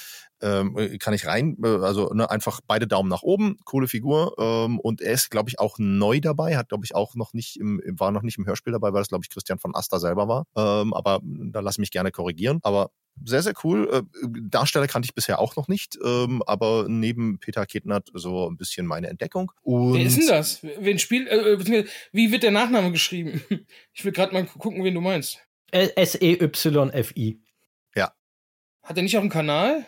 Ähm, 0.43 0.97
kann 0.99 1.13
ich 1.13 1.25
rein, 1.25 1.57
äh, 1.63 1.67
also 1.67 2.13
ne, 2.13 2.29
einfach 2.29 2.59
beide 2.67 2.85
Daumen 2.85 3.09
nach 3.09 3.23
oben, 3.23 3.57
coole 3.63 3.87
Figur. 3.87 4.35
Ähm, 4.37 4.79
und 4.79 5.01
er 5.01 5.13
ist, 5.13 5.31
glaube 5.31 5.49
ich, 5.49 5.59
auch 5.59 5.77
neu 5.79 6.19
dabei, 6.19 6.57
hat, 6.57 6.69
glaube 6.69 6.83
ich, 6.85 6.93
auch 6.93 7.15
noch 7.15 7.33
nicht 7.33 7.57
im, 7.57 7.81
war 7.97 8.11
noch 8.11 8.23
nicht 8.23 8.37
im 8.37 8.45
Hörspiel 8.45 8.73
dabei, 8.73 8.91
weil 8.91 9.01
das, 9.01 9.07
glaube 9.07 9.23
ich, 9.23 9.29
Christian 9.29 9.59
von 9.59 9.73
Asta 9.73 9.99
selber 9.99 10.27
war. 10.27 10.45
Ähm, 10.55 10.93
aber 10.93 11.21
da 11.23 11.61
lass 11.61 11.75
ich 11.75 11.79
mich 11.79 11.91
gerne 11.91 12.11
korrigieren. 12.11 12.59
Aber 12.63 12.91
sehr, 13.23 13.41
sehr 13.41 13.53
cool. 13.63 13.89
Äh, 13.91 14.27
Darsteller 14.49 14.87
kannte 14.87 15.05
ich 15.05 15.15
bisher 15.15 15.39
auch 15.39 15.55
noch 15.55 15.67
nicht, 15.67 15.97
ähm, 16.03 16.43
aber 16.45 16.87
neben 16.89 17.39
Peter 17.39 17.65
Ketnert 17.65 18.09
so 18.13 18.49
ein 18.49 18.57
bisschen 18.57 18.85
meine 18.85 19.07
Entdeckung. 19.07 19.51
Und 19.61 19.93
wer 19.93 20.05
ist 20.05 20.17
denn 20.17 20.27
das? 20.27 20.61
Wen 20.61 20.99
spielt? 20.99 21.29
Äh, 21.29 21.85
wie 22.11 22.31
wird 22.31 22.43
der 22.43 22.51
Nachname 22.51 22.91
geschrieben? 22.91 23.41
Ich 23.95 24.03
will 24.03 24.11
gerade 24.11 24.33
mal 24.33 24.45
gucken, 24.45 24.83
wen 24.83 24.95
du 24.95 25.01
meinst. 25.01 25.39
E 25.71 25.89
S-E-Y-F-I. 25.95 27.39
Hat 28.83 28.97
er 28.97 29.03
nicht 29.03 29.15
auch 29.15 29.21
einen 29.21 29.29
Kanal? 29.29 29.85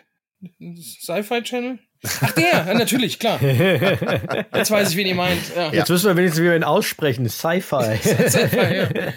Sci-Fi 0.82 1.42
Channel? 1.44 1.80
Ach 2.22 2.32
der, 2.34 2.66
ja, 2.68 2.74
natürlich, 2.74 3.20
klar. 3.20 3.42
Jetzt 4.54 4.72
weiß 4.72 4.92
ich, 4.92 4.98
wen 4.98 5.08
ihr 5.08 5.16
meint. 5.16 5.56
Ja. 5.56 5.72
Jetzt 5.72 5.90
müssen 5.90 6.08
wir 6.08 6.16
wenigstens, 6.16 6.42
wie 6.42 6.48
wir 6.48 6.56
ihn 6.56 6.64
aussprechen. 6.64 7.28
Sci-Fi. 7.28 7.98
Sci-Fi, 8.02 8.76
ja. 8.76 8.90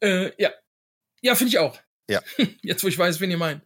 Äh, 0.00 0.32
ja. 0.36 0.50
Ja, 1.22 1.34
finde 1.34 1.48
ich 1.48 1.58
auch. 1.58 1.78
Ja. 2.10 2.20
Jetzt, 2.62 2.84
wo 2.84 2.88
ich 2.88 2.98
weiß, 2.98 3.20
wen 3.20 3.30
ihr 3.30 3.38
meint. 3.38 3.62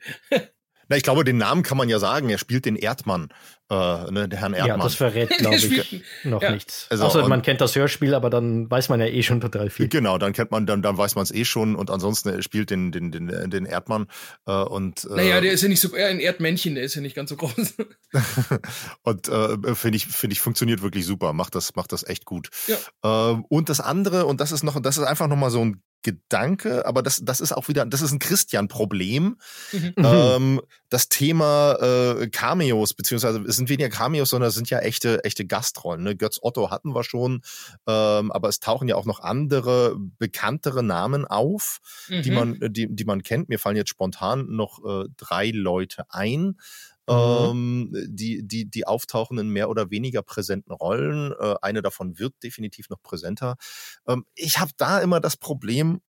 Na, 0.89 0.97
ich 0.97 1.03
glaube, 1.03 1.24
den 1.24 1.36
Namen 1.36 1.65
kann 1.65 1.77
man 1.77 1.89
ja 1.89 1.99
sagen. 1.99 2.28
Er 2.28 2.39
spielt 2.39 2.65
den 2.65 2.77
Erdmann, 2.77 3.32
äh, 3.70 4.11
ne, 4.11 4.28
der 4.28 4.40
Herrn 4.40 4.53
ja, 4.53 4.66
Erdmann. 4.66 4.81
das 4.81 4.95
verrät, 4.95 5.28
glaube 5.39 5.57
ich, 5.57 6.03
noch 6.24 6.43
ja. 6.43 6.53
nichts. 6.53 6.86
Also, 6.90 7.05
Außer 7.05 7.28
man 7.28 7.43
kennt 7.43 7.61
das 7.61 7.77
Hörspiel, 7.77 8.15
aber 8.15 8.31
dann 8.31 8.70
weiß 8.70 8.89
man 8.89 9.01
ja 9.01 9.07
eh 9.07 9.23
schon 9.23 9.40
total 9.40 9.70
viel. 9.70 9.89
Genau, 9.89 10.16
dann 10.19 10.32
kennt 10.32 10.51
man, 10.51 10.66
dann, 10.66 10.82
dann 10.82 10.97
weiß 10.97 11.15
man 11.15 11.23
es 11.23 11.31
eh 11.31 11.45
schon 11.45 11.77
und 11.77 11.90
ansonsten 11.90 12.31
er 12.31 12.43
spielt 12.43 12.70
den, 12.70 12.93
den, 12.93 13.12
den, 13.12 13.51
den 13.51 13.66
Erdmann 13.66 14.07
äh, 14.47 14.53
und 14.53 15.05
äh, 15.05 15.16
Naja, 15.16 15.40
der 15.40 15.53
ist 15.53 15.62
ja 15.62 15.69
nicht 15.69 15.81
so, 15.81 15.95
eher 15.95 16.09
ein 16.09 16.20
Erdmännchen, 16.20 16.74
der 16.74 16.85
ist 16.85 16.95
ja 16.95 17.03
nicht 17.03 17.15
ganz 17.15 17.31
so 17.31 17.36
groß. 17.36 17.74
und 19.03 19.28
äh, 19.28 19.74
finde 19.74 19.97
ich, 19.97 20.07
finde 20.07 20.32
ich, 20.32 20.40
funktioniert 20.40 20.82
wirklich 20.82 21.05
super, 21.05 21.32
macht 21.32 21.55
das, 21.55 21.74
macht 21.77 21.93
das 21.93 22.07
echt 22.07 22.24
gut. 22.24 22.49
Ja. 22.66 22.77
Ähm, 23.32 23.45
und 23.49 23.69
das 23.69 23.81
andere, 23.81 24.27
und 24.27 24.40
das 24.40 24.53
ist 24.53 24.62
noch, 24.62 24.81
das 24.81 24.97
ist 24.97 25.05
einfach 25.05 25.28
nochmal 25.28 25.51
so 25.51 25.65
ein 25.65 25.82
Gedanke, 26.03 26.87
aber 26.87 27.03
das, 27.03 27.20
das 27.25 27.41
ist 27.41 27.53
auch 27.53 27.69
wieder, 27.69 27.85
das 27.85 28.03
ist 28.03 28.12
ein 28.12 28.19
Christian-Problem. 28.19 29.37
Mhm. 29.73 29.95
Ähm, 29.97 30.61
das 30.89 31.09
Thema 31.09 31.75
äh, 31.81 32.29
Cameos, 32.29 32.95
beziehungsweise 32.95 33.41
es 33.43 33.57
sind 33.57 33.69
weniger 33.69 33.89
Cameos, 33.91 34.31
sondern 34.31 34.49
es 34.49 34.55
sind 34.55 34.70
ja 34.70 34.79
echte, 34.79 35.25
echte 35.25 35.45
Gastrollen. 35.45 36.03
Ne? 36.05 36.16
Götz 36.16 36.39
Otto 36.41 36.70
hatten 36.70 36.95
wir 36.95 37.05
schon, 37.05 37.43
ähm, 37.87 38.31
aber 38.33 38.49
es 38.49 38.61
tauchen 38.61 38.89
ja 38.89 38.95
auch 38.97 39.05
noch 39.07 39.20
andere 39.20 39.97
bekanntere 40.19 40.83
Namen 40.83 41.25
auf, 41.25 41.81
die 42.09 42.31
Mhm. 42.31 42.35
man, 42.35 42.59
die, 42.61 42.87
die 42.95 43.05
man 43.05 43.23
kennt. 43.23 43.49
Mir 43.49 43.59
fallen 43.59 43.77
jetzt 43.77 43.91
spontan 43.91 44.47
noch 44.49 44.79
äh, 44.85 45.09
drei 45.16 45.51
Leute 45.51 46.05
ein. 46.11 46.59
Mhm. 47.09 47.90
Ähm, 47.93 48.06
die, 48.09 48.47
die, 48.47 48.70
die 48.70 48.86
auftauchen 48.86 49.39
in 49.39 49.48
mehr 49.51 49.70
oder 49.70 49.90
weniger 49.90 50.22
präsenten 50.22 50.72
Rollen. 50.72 51.32
Äh, 51.39 51.55
eine 51.62 51.82
davon 51.82 52.18
wird 52.18 52.35
definitiv 52.43 52.90
noch 52.90 53.02
präsenter. 53.02 53.56
Ähm, 54.06 54.24
ich 54.35 54.59
habe 54.59 54.72
da 54.76 55.01
immer 55.01 55.20
das 55.20 55.36
Problem, 55.36 56.01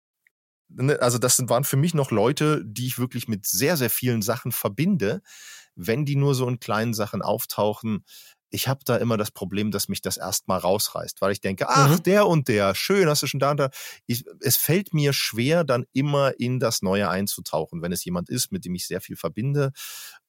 ne, 0.70 1.02
also 1.02 1.18
das 1.18 1.40
waren 1.50 1.64
für 1.64 1.78
mich 1.78 1.94
noch 1.94 2.12
Leute, 2.12 2.64
die 2.66 2.88
ich 2.88 3.00
wirklich 3.00 3.28
mit 3.28 3.46
sehr, 3.48 3.78
sehr 3.78 3.90
vielen 3.90 4.22
Sachen 4.22 4.52
verbinde. 4.52 5.22
Wenn 5.76 6.06
die 6.06 6.16
nur 6.18 6.36
so 6.36 6.48
in 6.48 6.60
kleinen 6.60 6.94
Sachen 6.94 7.22
auftauchen, 7.22 8.04
ich 8.52 8.68
habe 8.68 8.82
da 8.86 8.98
immer 8.98 9.18
das 9.18 9.32
Problem, 9.32 9.72
dass 9.72 9.88
mich 9.90 10.02
das 10.02 10.18
erstmal 10.18 10.60
rausreißt, 10.60 11.22
weil 11.22 11.32
ich 11.32 11.42
denke, 11.42 11.70
ach, 11.70 11.98
Mhm. 11.98 12.04
der 12.04 12.28
und 12.28 12.48
der, 12.48 12.76
schön, 12.76 13.08
hast 13.08 13.22
du 13.24 13.28
schon 13.28 13.40
da 13.40 13.52
und 13.52 13.58
da. 13.58 13.70
Ich, 14.08 14.26
es 14.42 14.58
fällt 14.58 14.94
mir 14.94 15.14
schwer, 15.14 15.64
dann 15.64 15.86
immer 15.94 16.40
in 16.40 16.60
das 16.60 16.82
Neue 16.82 17.10
einzutauchen, 17.10 17.82
wenn 17.82 17.92
es 17.92 18.04
jemand 18.06 18.30
ist, 18.30 18.52
mit 18.52 18.66
dem 18.66 18.76
ich 18.76 18.88
sehr 18.88 19.02
viel 19.02 19.16
verbinde. 19.16 19.72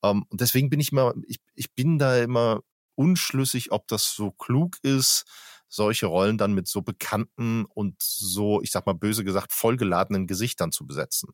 Ähm, 0.03 0.25
und 0.29 0.41
deswegen 0.41 0.71
bin 0.71 0.81
ich 0.81 0.93
immer, 0.93 1.15
ich, 1.27 1.39
ich 1.55 1.73
bin 1.75 1.99
da 1.99 2.19
immer 2.19 2.61
unschlüssig, 2.95 3.73
ob 3.73 3.87
das 3.89 4.13
so 4.15 4.31
klug 4.31 4.77
ist, 4.83 5.25
solche 5.71 6.07
Rollen 6.07 6.37
dann 6.37 6.53
mit 6.53 6.69
so 6.69 6.83
bekannten 6.83 7.65
und 7.65 7.95
so, 8.01 8.61
ich 8.61 8.73
sag 8.73 8.87
mal 8.87 8.93
böse 8.93 9.25
gesagt, 9.25 9.53
vollgeladenen 9.53 10.27
Gesichtern 10.27 10.73
zu 10.73 10.87
besetzen. 10.87 11.31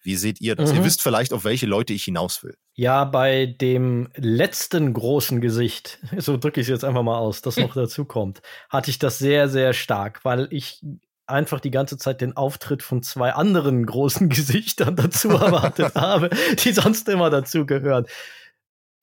Wie 0.00 0.16
seht 0.16 0.40
ihr 0.40 0.56
das? 0.56 0.72
Mhm. 0.72 0.78
Ihr 0.78 0.84
wisst 0.84 1.02
vielleicht, 1.02 1.32
auf 1.32 1.44
welche 1.44 1.66
Leute 1.66 1.92
ich 1.92 2.04
hinaus 2.04 2.42
will. 2.42 2.56
Ja, 2.72 3.04
bei 3.04 3.46
dem 3.46 4.08
letzten 4.16 4.92
großen 4.92 5.40
Gesicht, 5.40 5.98
so 6.18 6.36
drücke 6.36 6.60
ich 6.60 6.66
es 6.66 6.70
jetzt 6.70 6.84
einfach 6.84 7.02
mal 7.02 7.18
aus, 7.18 7.42
das 7.42 7.58
noch 7.58 7.74
dazu 7.74 8.04
kommt, 8.04 8.40
hatte 8.70 8.90
ich 8.90 8.98
das 8.98 9.18
sehr, 9.18 9.48
sehr 9.48 9.74
stark, 9.74 10.24
weil 10.24 10.48
ich 10.50 10.82
einfach 11.26 11.60
die 11.60 11.70
ganze 11.70 11.96
Zeit 11.96 12.20
den 12.20 12.36
Auftritt 12.36 12.82
von 12.82 13.02
zwei 13.02 13.32
anderen 13.32 13.86
großen 13.86 14.28
Gesichtern 14.30 14.96
dazu 14.96 15.30
erwartet 15.30 15.94
habe, 15.94 16.30
die 16.64 16.72
sonst 16.72 17.08
immer 17.08 17.30
dazu 17.30 17.66
gehören. 17.66 18.06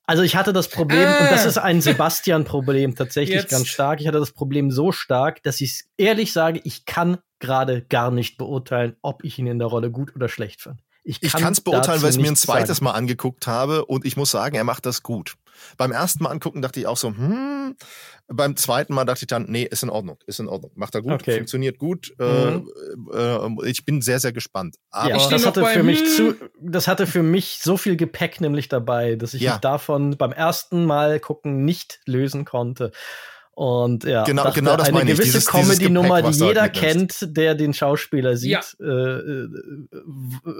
Also 0.05 0.23
ich 0.23 0.35
hatte 0.35 0.51
das 0.53 0.67
Problem, 0.67 1.07
ah. 1.07 1.19
und 1.19 1.31
das 1.31 1.45
ah. 1.45 1.49
ist 1.49 1.57
ein 1.57 1.81
Sebastian-Problem 1.81 2.95
tatsächlich 2.97 3.41
Jetzt. 3.41 3.51
ganz 3.51 3.67
stark. 3.67 4.01
Ich 4.01 4.07
hatte 4.07 4.19
das 4.19 4.31
Problem 4.31 4.71
so 4.71 4.91
stark, 4.91 5.43
dass 5.43 5.61
ich 5.61 5.83
ehrlich 5.97 6.33
sage, 6.33 6.61
ich 6.63 6.85
kann 6.85 7.17
gerade 7.39 7.83
gar 7.83 8.11
nicht 8.11 8.37
beurteilen, 8.37 8.95
ob 9.01 9.23
ich 9.23 9.39
ihn 9.39 9.47
in 9.47 9.59
der 9.59 9.67
Rolle 9.67 9.91
gut 9.91 10.15
oder 10.15 10.29
schlecht 10.29 10.61
fand. 10.61 10.81
Ich 11.03 11.19
kann 11.19 11.53
es 11.53 11.61
beurteilen, 11.61 12.01
weil 12.03 12.11
ich 12.11 12.17
es 12.17 12.21
mir 12.21 12.31
ein 12.31 12.35
zweites 12.35 12.77
sagen. 12.77 12.85
Mal 12.85 12.91
angeguckt 12.91 13.47
habe 13.47 13.85
und 13.85 14.05
ich 14.05 14.17
muss 14.17 14.29
sagen, 14.29 14.55
er 14.55 14.63
macht 14.63 14.85
das 14.85 15.01
gut. 15.01 15.35
Beim 15.77 15.91
ersten 15.91 16.23
Mal 16.23 16.29
angucken 16.29 16.61
dachte 16.61 16.79
ich 16.79 16.87
auch 16.87 16.97
so, 16.97 17.09
hm. 17.09 17.75
Beim 18.33 18.55
zweiten 18.55 18.93
Mal 18.93 19.03
dachte 19.03 19.23
ich 19.23 19.27
dann, 19.27 19.45
nee, 19.49 19.63
ist 19.63 19.83
in 19.83 19.89
Ordnung, 19.89 20.17
ist 20.25 20.39
in 20.39 20.47
Ordnung. 20.47 20.71
Macht 20.75 20.95
er 20.95 21.01
gut, 21.01 21.13
okay. 21.13 21.35
funktioniert 21.35 21.77
gut. 21.77 22.13
Äh, 22.17 22.51
mhm. 22.51 22.69
Äh, 23.13 23.69
ich 23.69 23.83
bin 23.83 24.01
sehr, 24.01 24.21
sehr 24.21 24.31
gespannt. 24.31 24.77
Aber 24.89 25.09
ja, 25.09 25.29
das 25.29 25.45
hatte 25.45 25.65
für 25.65 25.83
mich 25.83 26.05
zu, 26.15 26.35
das 26.61 26.87
hatte 26.87 27.07
für 27.07 27.23
mich 27.23 27.59
so 27.61 27.75
viel 27.75 27.97
Gepäck 27.97 28.39
nämlich 28.39 28.69
dabei, 28.69 29.15
dass 29.15 29.33
ich 29.33 29.41
ja. 29.41 29.51
mich 29.51 29.61
davon 29.61 30.17
beim 30.17 30.31
ersten 30.31 30.85
Mal 30.85 31.19
gucken 31.19 31.65
nicht 31.65 31.99
lösen 32.05 32.45
konnte. 32.45 32.91
Und 33.53 34.05
ja, 34.05 34.23
genau, 34.23 34.45
dachte, 34.45 34.59
genau 34.61 34.77
das 34.77 34.87
eine 34.87 34.99
meine 34.99 35.13
gewisse 35.13 35.41
Comedy-Nummer, 35.41 36.21
die 36.21 36.37
jeder 36.37 36.69
kennt, 36.69 37.35
der 37.35 37.53
den 37.53 37.73
Schauspieler 37.73 38.37
sieht, 38.37 38.51
ja. 38.51 38.61
äh, 38.79 39.19
äh 39.19 39.49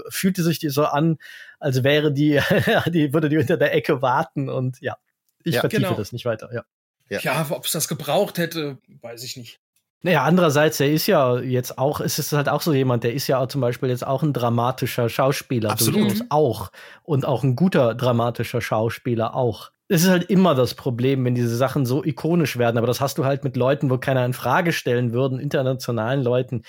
fühlte 0.10 0.44
sich 0.44 0.60
die 0.60 0.70
so 0.70 0.84
an, 0.84 1.18
als 1.60 1.84
wäre 1.84 2.12
die, 2.12 2.42
die 2.88 3.14
würde 3.14 3.30
die 3.30 3.38
unter 3.38 3.58
der 3.58 3.74
Ecke 3.74 4.02
warten 4.02 4.50
und 4.50 4.82
ja, 4.82 4.98
ich 5.44 5.56
ja, 5.56 5.62
vertiefe 5.62 5.84
genau. 5.84 5.96
das 5.96 6.12
nicht 6.12 6.26
weiter. 6.26 6.50
Ja, 6.54 6.64
ja, 7.10 7.20
ja 7.22 7.48
ob 7.50 7.66
es 7.66 7.72
das 7.72 7.88
gebraucht 7.88 8.38
hätte, 8.38 8.78
weiß 9.02 9.24
ich 9.24 9.38
nicht. 9.38 9.60
Naja, 10.04 10.24
andererseits, 10.24 10.80
er 10.80 10.92
ist 10.92 11.06
ja 11.06 11.40
jetzt 11.40 11.78
auch, 11.78 12.02
es 12.02 12.18
ist 12.18 12.34
halt 12.34 12.50
auch 12.50 12.62
so 12.62 12.74
jemand, 12.74 13.04
der 13.04 13.14
ist 13.14 13.28
ja 13.28 13.48
zum 13.48 13.62
Beispiel 13.62 13.90
jetzt 13.90 14.06
auch 14.06 14.24
ein 14.24 14.34
dramatischer 14.34 15.10
Schauspieler. 15.10 15.70
Absolut. 15.70 16.10
Durchaus 16.10 16.26
auch. 16.30 16.72
Und 17.04 17.26
auch 17.26 17.44
ein 17.44 17.56
guter 17.56 17.94
dramatischer 17.94 18.62
Schauspieler 18.62 19.36
auch 19.36 19.72
es 19.92 20.04
ist 20.04 20.10
halt 20.10 20.30
immer 20.30 20.56
das 20.56 20.74
Problem, 20.74 21.26
wenn 21.26 21.36
diese 21.36 21.56
Sachen 21.56 21.86
so 21.86 22.02
ikonisch 22.02 22.58
werden. 22.58 22.78
Aber 22.78 22.88
das 22.88 23.02
hast 23.02 23.18
du 23.18 23.26
halt 23.26 23.44
mit 23.44 23.58
Leuten, 23.58 23.90
wo 23.90 23.98
keiner 23.98 24.26
in 24.26 24.32
Frage 24.32 24.72
stellen 24.72 25.12
würden, 25.12 25.38
internationalen 25.38 26.24
Leuten, 26.24 26.62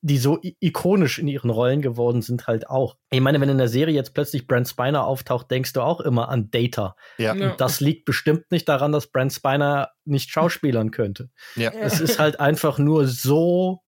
die 0.00 0.16
so 0.16 0.38
ikonisch 0.60 1.18
in 1.18 1.28
ihren 1.28 1.50
Rollen 1.50 1.82
geworden 1.82 2.22
sind, 2.22 2.46
halt 2.46 2.70
auch. 2.70 2.96
Ich 3.10 3.20
meine, 3.20 3.38
wenn 3.38 3.50
in 3.50 3.58
der 3.58 3.68
Serie 3.68 3.94
jetzt 3.94 4.14
plötzlich 4.14 4.46
Brent 4.46 4.66
Spiner 4.66 5.04
auftaucht, 5.04 5.50
denkst 5.50 5.74
du 5.74 5.82
auch 5.82 6.00
immer 6.00 6.30
an 6.30 6.50
Data. 6.50 6.96
Ja. 7.18 7.32
Und 7.32 7.60
das 7.60 7.80
liegt 7.80 8.06
bestimmt 8.06 8.50
nicht 8.50 8.66
daran, 8.66 8.92
dass 8.92 9.08
Brent 9.08 9.34
Spiner 9.34 9.90
nicht 10.06 10.30
schauspielern 10.30 10.90
könnte. 10.90 11.28
Ja. 11.56 11.72
Es 11.72 12.00
ist 12.00 12.18
halt 12.18 12.40
einfach 12.40 12.78
nur 12.78 13.06
so 13.06 13.82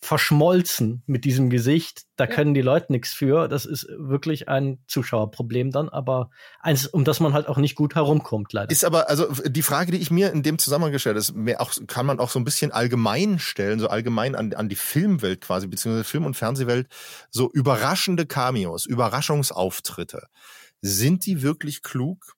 verschmolzen 0.00 1.02
mit 1.06 1.24
diesem 1.24 1.50
Gesicht. 1.50 2.02
Da 2.16 2.24
ja. 2.24 2.30
können 2.30 2.54
die 2.54 2.62
Leute 2.62 2.92
nichts 2.92 3.12
für. 3.12 3.48
Das 3.48 3.64
ist 3.64 3.86
wirklich 3.98 4.48
ein 4.48 4.78
Zuschauerproblem 4.86 5.70
dann, 5.70 5.88
aber 5.88 6.30
eins, 6.60 6.86
um 6.86 7.04
das 7.04 7.20
man 7.20 7.32
halt 7.32 7.48
auch 7.48 7.56
nicht 7.56 7.74
gut 7.74 7.94
herumkommt, 7.94 8.52
leider. 8.52 8.70
Ist 8.70 8.84
aber, 8.84 9.08
also 9.08 9.26
die 9.46 9.62
Frage, 9.62 9.92
die 9.92 9.98
ich 9.98 10.10
mir 10.10 10.32
in 10.32 10.42
dem 10.42 10.58
Zusammenhang 10.58 10.92
gestellt 10.92 11.16
ist, 11.16 11.34
mehr 11.34 11.60
auch, 11.60 11.72
kann 11.86 12.06
man 12.06 12.20
auch 12.20 12.30
so 12.30 12.38
ein 12.38 12.44
bisschen 12.44 12.72
allgemein 12.72 13.38
stellen, 13.38 13.80
so 13.80 13.88
allgemein 13.88 14.34
an, 14.34 14.52
an 14.54 14.68
die 14.68 14.76
Filmwelt 14.76 15.40
quasi, 15.40 15.66
beziehungsweise 15.66 16.04
Film- 16.04 16.26
und 16.26 16.34
Fernsehwelt, 16.34 16.88
so 17.30 17.50
überraschende 17.50 18.26
Cameos, 18.26 18.86
Überraschungsauftritte. 18.86 20.28
Sind 20.80 21.26
die 21.26 21.42
wirklich 21.42 21.82
klug? 21.82 22.37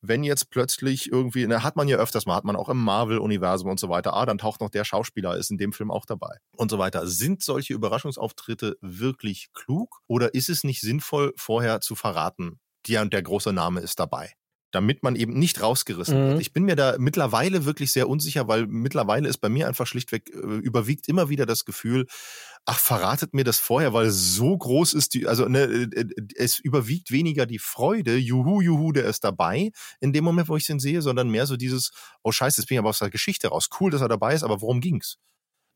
Wenn 0.00 0.24
jetzt 0.24 0.50
plötzlich 0.50 1.10
irgendwie, 1.10 1.46
na, 1.46 1.62
hat 1.62 1.76
man 1.76 1.88
ja 1.88 1.96
öfters 1.96 2.26
mal, 2.26 2.36
hat 2.36 2.44
man 2.44 2.56
auch 2.56 2.68
im 2.68 2.78
Marvel-Universum 2.78 3.70
und 3.70 3.80
so 3.80 3.88
weiter, 3.88 4.14
ah, 4.14 4.26
dann 4.26 4.38
taucht 4.38 4.60
noch 4.60 4.70
der 4.70 4.84
Schauspieler, 4.84 5.36
ist 5.36 5.50
in 5.50 5.58
dem 5.58 5.72
Film 5.72 5.90
auch 5.90 6.06
dabei 6.06 6.38
und 6.56 6.70
so 6.70 6.78
weiter. 6.78 7.06
Sind 7.06 7.42
solche 7.42 7.74
Überraschungsauftritte 7.74 8.76
wirklich 8.80 9.48
klug 9.52 10.00
oder 10.06 10.34
ist 10.34 10.48
es 10.48 10.64
nicht 10.64 10.80
sinnvoll, 10.80 11.32
vorher 11.36 11.80
zu 11.80 11.94
verraten, 11.94 12.60
der 12.86 13.02
und 13.02 13.12
der 13.12 13.22
große 13.22 13.52
Name 13.52 13.80
ist 13.80 13.98
dabei? 13.98 14.32
Damit 14.70 15.02
man 15.02 15.16
eben 15.16 15.38
nicht 15.38 15.62
rausgerissen 15.62 16.18
mhm. 16.18 16.28
wird. 16.30 16.40
Ich 16.40 16.52
bin 16.52 16.64
mir 16.64 16.76
da 16.76 16.96
mittlerweile 16.98 17.64
wirklich 17.64 17.92
sehr 17.92 18.08
unsicher, 18.08 18.48
weil 18.48 18.66
mittlerweile 18.66 19.28
ist 19.28 19.38
bei 19.38 19.48
mir 19.48 19.66
einfach 19.66 19.86
schlichtweg 19.86 20.30
äh, 20.34 20.38
überwiegt 20.38 21.08
immer 21.08 21.28
wieder 21.28 21.46
das 21.46 21.64
Gefühl, 21.64 22.06
ach, 22.66 22.78
verratet 22.78 23.32
mir 23.32 23.44
das 23.44 23.58
vorher, 23.58 23.94
weil 23.94 24.10
so 24.10 24.56
groß 24.56 24.92
ist 24.92 25.14
die, 25.14 25.26
also 25.26 25.46
ne, 25.48 25.60
äh, 25.60 26.00
äh, 26.00 26.06
es 26.36 26.58
überwiegt 26.58 27.10
weniger 27.10 27.46
die 27.46 27.58
Freude, 27.58 28.16
juhu, 28.16 28.60
juhu, 28.60 28.92
der 28.92 29.06
ist 29.06 29.24
dabei, 29.24 29.70
in 30.00 30.12
dem 30.12 30.24
Moment, 30.24 30.48
wo 30.48 30.56
ich 30.56 30.66
den 30.66 30.80
sehe, 30.80 31.00
sondern 31.00 31.30
mehr 31.30 31.46
so 31.46 31.56
dieses, 31.56 31.90
oh 32.22 32.32
scheiße, 32.32 32.60
jetzt 32.60 32.68
bin 32.68 32.76
ich 32.76 32.80
aber 32.80 32.90
aus 32.90 32.98
der 32.98 33.10
Geschichte 33.10 33.48
raus. 33.48 33.68
Cool, 33.80 33.90
dass 33.90 34.02
er 34.02 34.08
dabei 34.08 34.34
ist, 34.34 34.42
aber 34.42 34.60
worum 34.60 34.80
ging's? 34.80 35.16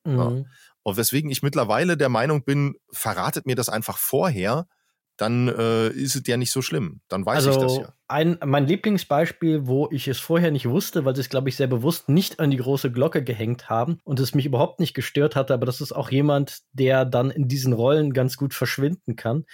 Mhm. 0.04 0.18
Ja. 0.18 0.44
Und 0.84 0.96
weswegen 0.96 1.30
ich 1.30 1.42
mittlerweile 1.42 1.96
der 1.96 2.08
Meinung 2.08 2.44
bin, 2.44 2.74
verratet 2.90 3.46
mir 3.46 3.56
das 3.56 3.68
einfach 3.68 3.96
vorher, 3.96 4.66
dann 5.22 5.46
äh, 5.46 5.88
ist 5.90 6.16
es 6.16 6.26
ja 6.26 6.36
nicht 6.36 6.50
so 6.50 6.62
schlimm. 6.62 7.00
Dann 7.06 7.24
weiß 7.24 7.46
also 7.46 7.50
ich 7.50 7.56
das 7.56 7.76
ja. 7.78 7.94
Ein, 8.08 8.38
mein 8.44 8.66
Lieblingsbeispiel, 8.66 9.68
wo 9.68 9.88
ich 9.92 10.08
es 10.08 10.18
vorher 10.18 10.50
nicht 10.50 10.68
wusste, 10.68 11.04
weil 11.04 11.14
sie 11.14 11.20
es, 11.20 11.28
glaube 11.28 11.48
ich, 11.48 11.54
sehr 11.54 11.68
bewusst 11.68 12.08
nicht 12.08 12.40
an 12.40 12.50
die 12.50 12.56
große 12.56 12.90
Glocke 12.90 13.22
gehängt 13.22 13.70
haben 13.70 14.00
und 14.02 14.18
es 14.18 14.34
mich 14.34 14.46
überhaupt 14.46 14.80
nicht 14.80 14.94
gestört 14.94 15.36
hatte, 15.36 15.54
aber 15.54 15.64
das 15.64 15.80
ist 15.80 15.92
auch 15.92 16.10
jemand, 16.10 16.62
der 16.72 17.04
dann 17.04 17.30
in 17.30 17.46
diesen 17.46 17.72
Rollen 17.72 18.12
ganz 18.12 18.36
gut 18.36 18.52
verschwinden 18.52 19.14
kann, 19.14 19.44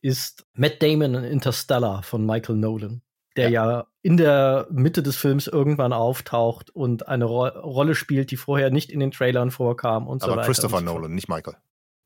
ist 0.00 0.44
Matt 0.54 0.82
Damon 0.82 1.14
in 1.14 1.22
Interstellar 1.22 2.02
von 2.02 2.26
Michael 2.26 2.56
Nolan. 2.56 3.02
Der 3.36 3.48
ja. 3.48 3.70
ja 3.70 3.86
in 4.02 4.16
der 4.16 4.66
Mitte 4.72 5.04
des 5.04 5.16
Films 5.16 5.46
irgendwann 5.46 5.92
auftaucht 5.92 6.70
und 6.70 7.06
eine 7.06 7.26
Ro 7.26 7.46
Rolle 7.46 7.94
spielt, 7.94 8.32
die 8.32 8.36
vorher 8.36 8.70
nicht 8.70 8.90
in 8.90 8.98
den 8.98 9.12
Trailern 9.12 9.52
vorkam 9.52 10.08
und 10.08 10.22
aber 10.24 10.32
so 10.32 10.32
weiter. 10.32 10.40
Aber 10.40 10.46
Christopher 10.46 10.80
Nolan, 10.80 11.14
nicht 11.14 11.28
Michael. 11.28 11.54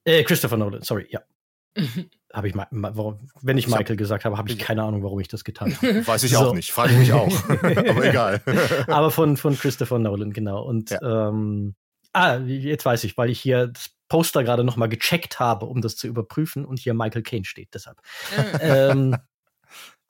Äh, 0.05 0.23
Christopher 0.23 0.59
Nolan, 0.59 0.83
sorry, 0.83 1.09
ja. 1.09 1.23
habe 2.33 2.49
ich 2.49 2.55
mal, 2.55 2.67
wenn 2.71 3.59
ich 3.59 3.69
Michael 3.69 3.97
gesagt 3.97 4.25
habe, 4.25 4.37
habe 4.37 4.51
ich 4.51 4.59
keine 4.59 4.83
Ahnung, 4.83 5.03
warum 5.03 5.21
ich 5.21 5.29
das 5.29 5.45
getan 5.45 5.77
habe. 5.83 6.07
Weiß 6.07 6.23
ich 6.25 6.33
so. 6.33 6.39
auch 6.39 6.55
nicht, 6.55 6.73
frage 6.73 6.93
ich 6.93 6.99
mich 6.99 7.13
auch. 7.13 7.49
Aber 7.49 8.05
egal. 8.05 8.41
Aber 8.89 9.11
von, 9.11 9.37
von 9.37 9.57
Christopher 9.57 9.99
Nolan, 9.99 10.33
genau. 10.33 10.63
Und 10.63 10.91
ja. 10.91 11.29
ähm, 11.29 11.75
ah, 12.13 12.39
jetzt 12.39 12.85
weiß 12.85 13.05
ich, 13.05 13.17
weil 13.17 13.31
ich 13.31 13.41
hier 13.41 13.69
das 13.69 13.91
Poster 14.09 14.45
gerade 14.45 14.65
noch 14.65 14.77
mal 14.77 14.89
gecheckt 14.89 15.41
habe, 15.41 15.67
um 15.67 15.81
das 15.81 15.97
zu 15.97 16.07
überprüfen 16.07 16.65
und 16.65 16.79
hier 16.79 16.95
Michael 16.95 17.23
Caine 17.23 17.45
steht, 17.45 17.75
deshalb. 17.75 17.99
Ah. 18.37 18.59
ähm, 18.61 19.17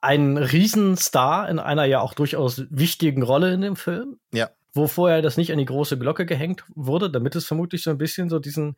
ein 0.01 0.37
Riesenstar 0.37 1.49
in 1.49 1.59
einer 1.59 1.85
ja 1.85 2.01
auch 2.01 2.13
durchaus 2.13 2.63
wichtigen 2.69 3.23
Rolle 3.23 3.53
in 3.53 3.61
dem 3.61 3.75
Film. 3.75 4.19
Ja. 4.31 4.49
Wo 4.73 4.87
vorher 4.87 5.23
das 5.23 5.37
nicht 5.37 5.51
an 5.51 5.57
die 5.57 5.65
große 5.65 5.97
Glocke 5.97 6.27
gehängt 6.27 6.63
wurde, 6.75 7.09
damit 7.09 7.35
es 7.35 7.45
vermutlich 7.45 7.81
so 7.81 7.89
ein 7.89 7.97
bisschen 7.97 8.29
so 8.29 8.37
diesen 8.37 8.75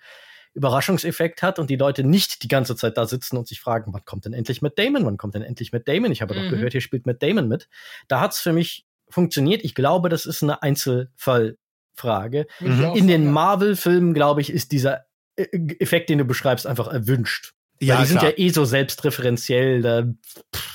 Überraschungseffekt 0.54 1.42
hat 1.44 1.60
und 1.60 1.70
die 1.70 1.76
Leute 1.76 2.04
nicht 2.04 2.44
die 2.44 2.48
ganze 2.48 2.76
Zeit 2.76 2.98
da 2.98 3.06
sitzen 3.06 3.38
und 3.38 3.48
sich 3.48 3.62
fragen, 3.62 3.94
wann 3.94 4.06
kommt 4.06 4.26
denn 4.26 4.34
endlich 4.34 4.62
mit 4.62 4.78
Damon? 4.80 5.06
Wann 5.06 5.18
kommt 5.18 5.36
denn 5.36 5.42
endlich 5.42 5.72
mit 5.72 5.88
Damon? 5.88 6.12
Ich 6.12 6.22
habe 6.22 6.34
mhm. 6.34 6.44
doch 6.44 6.50
gehört, 6.50 6.72
hier 6.72 6.82
spielt 6.82 7.06
mit 7.06 7.22
Damon 7.22 7.48
mit. 7.48 7.70
Da 8.08 8.20
hat 8.20 8.34
es 8.34 8.40
für 8.40 8.54
mich 8.54 8.86
funktioniert. 9.10 9.64
Ich 9.64 9.76
glaube, 9.76 10.10
das 10.10 10.26
ist 10.26 10.44
eine 10.44 10.62
Einzelfallfrage. 10.62 12.48
Mhm. 12.60 12.92
In 12.96 13.08
den 13.08 13.32
Marvel-Filmen, 13.32 14.14
glaube 14.14 14.42
ich, 14.42 14.52
ist 14.52 14.72
dieser 14.72 15.06
äh, 15.36 15.46
Effekt, 15.80 16.10
den 16.10 16.18
du 16.18 16.26
beschreibst, 16.26 16.66
einfach 16.66 16.88
erwünscht. 16.88 17.54
Ja, 17.82 17.96
Weil 17.96 18.02
die 18.02 18.08
sind 18.10 18.20
klar. 18.20 18.32
ja 18.32 18.38
eh 18.38 18.50
so 18.50 18.66
selbstreferenziell, 18.66 19.82
da, 19.82 20.04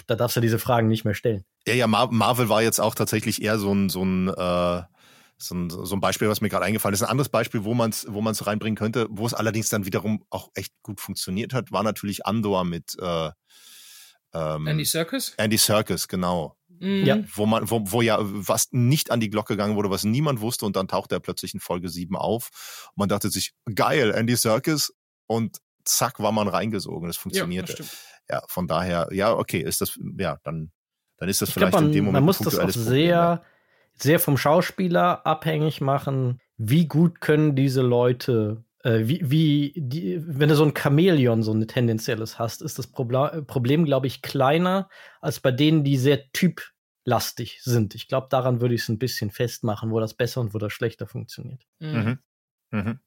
da 0.06 0.16
darfst 0.16 0.36
du 0.36 0.40
diese 0.40 0.59
Fragen 0.59 0.88
nicht 0.88 1.05
mehr 1.05 1.14
stellen. 1.14 1.44
Ja, 1.66 1.74
ja, 1.74 1.86
Marvel 1.86 2.48
war 2.48 2.62
jetzt 2.62 2.78
auch 2.78 2.94
tatsächlich 2.94 3.42
eher 3.42 3.59
so 3.59 3.72
ein, 3.72 3.88
so 3.88 4.05
ein 4.05 4.28
äh 4.28 4.82
so 5.46 5.54
ein, 5.54 5.70
so 5.70 5.94
ein 5.94 6.00
Beispiel, 6.00 6.28
was 6.28 6.40
mir 6.40 6.48
gerade 6.48 6.64
eingefallen 6.64 6.94
ist. 6.94 7.02
Ein 7.02 7.10
anderes 7.10 7.28
Beispiel, 7.28 7.64
wo 7.64 7.74
man 7.74 7.90
es 7.90 8.06
wo 8.08 8.20
man's 8.20 8.46
reinbringen 8.46 8.76
könnte, 8.76 9.06
wo 9.10 9.26
es 9.26 9.34
allerdings 9.34 9.68
dann 9.68 9.86
wiederum 9.86 10.24
auch 10.30 10.50
echt 10.54 10.72
gut 10.82 11.00
funktioniert 11.00 11.52
hat, 11.52 11.72
war 11.72 11.82
natürlich 11.82 12.26
Andor 12.26 12.64
mit 12.64 12.96
äh, 13.00 13.30
ähm, 14.34 14.66
Andy 14.66 14.84
Circus? 14.84 15.34
Andy 15.36 15.58
Circus, 15.58 16.08
genau. 16.08 16.56
Mhm. 16.68 17.04
Ja. 17.04 17.18
Wo 17.34 17.46
man, 17.46 17.70
wo, 17.70 17.80
wo 17.84 18.02
ja 18.02 18.18
was 18.20 18.68
nicht 18.72 19.10
an 19.10 19.20
die 19.20 19.30
Glocke 19.30 19.54
gegangen 19.54 19.76
wurde, 19.76 19.90
was 19.90 20.04
niemand 20.04 20.40
wusste, 20.40 20.66
und 20.66 20.76
dann 20.76 20.88
tauchte 20.88 21.14
er 21.14 21.20
plötzlich 21.20 21.54
in 21.54 21.60
Folge 21.60 21.88
7 21.88 22.16
auf. 22.16 22.90
Und 22.90 22.98
man 22.98 23.08
dachte 23.08 23.30
sich, 23.30 23.54
geil, 23.74 24.12
Andy 24.12 24.36
Circus, 24.36 24.92
und 25.26 25.58
zack, 25.84 26.18
war 26.20 26.32
man 26.32 26.48
reingesogen. 26.48 27.08
Das 27.08 27.16
funktionierte. 27.16 27.82
Ja, 28.28 28.36
ja, 28.36 28.42
von 28.48 28.66
daher, 28.66 29.08
ja, 29.12 29.34
okay, 29.34 29.60
ist 29.60 29.80
das, 29.80 29.98
ja, 30.18 30.38
dann, 30.42 30.72
dann 31.18 31.28
ist 31.28 31.42
das 31.42 31.50
ich 31.50 31.54
vielleicht 31.54 31.72
glaub, 31.72 31.82
man, 31.82 31.90
in 31.90 31.96
dem 31.96 32.04
Moment. 32.06 32.22
Man 32.22 32.24
muss 32.24 32.38
das 32.38 32.58
auch 32.58 32.70
sehr, 32.70 33.44
sehr 33.94 34.20
vom 34.20 34.36
Schauspieler 34.36 35.26
abhängig 35.26 35.80
machen, 35.80 36.40
wie 36.56 36.86
gut 36.86 37.20
können 37.20 37.54
diese 37.56 37.82
Leute, 37.82 38.64
äh, 38.82 39.00
wie, 39.04 39.30
wie 39.30 39.72
die, 39.76 40.20
wenn 40.26 40.48
du 40.48 40.56
so 40.56 40.64
ein 40.64 40.74
Chamäleon, 40.76 41.42
so 41.42 41.52
ein 41.52 41.66
tendenzielles 41.66 42.38
hast, 42.38 42.62
ist 42.62 42.78
das 42.78 42.86
Problem, 42.86 43.46
Problem 43.46 43.84
glaube 43.84 44.06
ich, 44.06 44.22
kleiner 44.22 44.88
als 45.20 45.40
bei 45.40 45.50
denen, 45.50 45.84
die 45.84 45.96
sehr 45.96 46.30
typ 46.32 46.62
lastig 47.04 47.60
sind. 47.62 47.94
Ich 47.94 48.08
glaube, 48.08 48.28
daran 48.30 48.60
würde 48.60 48.74
ich 48.74 48.82
es 48.82 48.88
ein 48.88 48.98
bisschen 48.98 49.30
festmachen, 49.30 49.90
wo 49.90 50.00
das 50.00 50.14
besser 50.14 50.40
und 50.40 50.54
wo 50.54 50.58
das 50.58 50.72
schlechter 50.72 51.06
funktioniert. 51.06 51.62
Mhm. 51.78 52.18
Mhm. 52.70 52.78
mhm. 52.78 53.00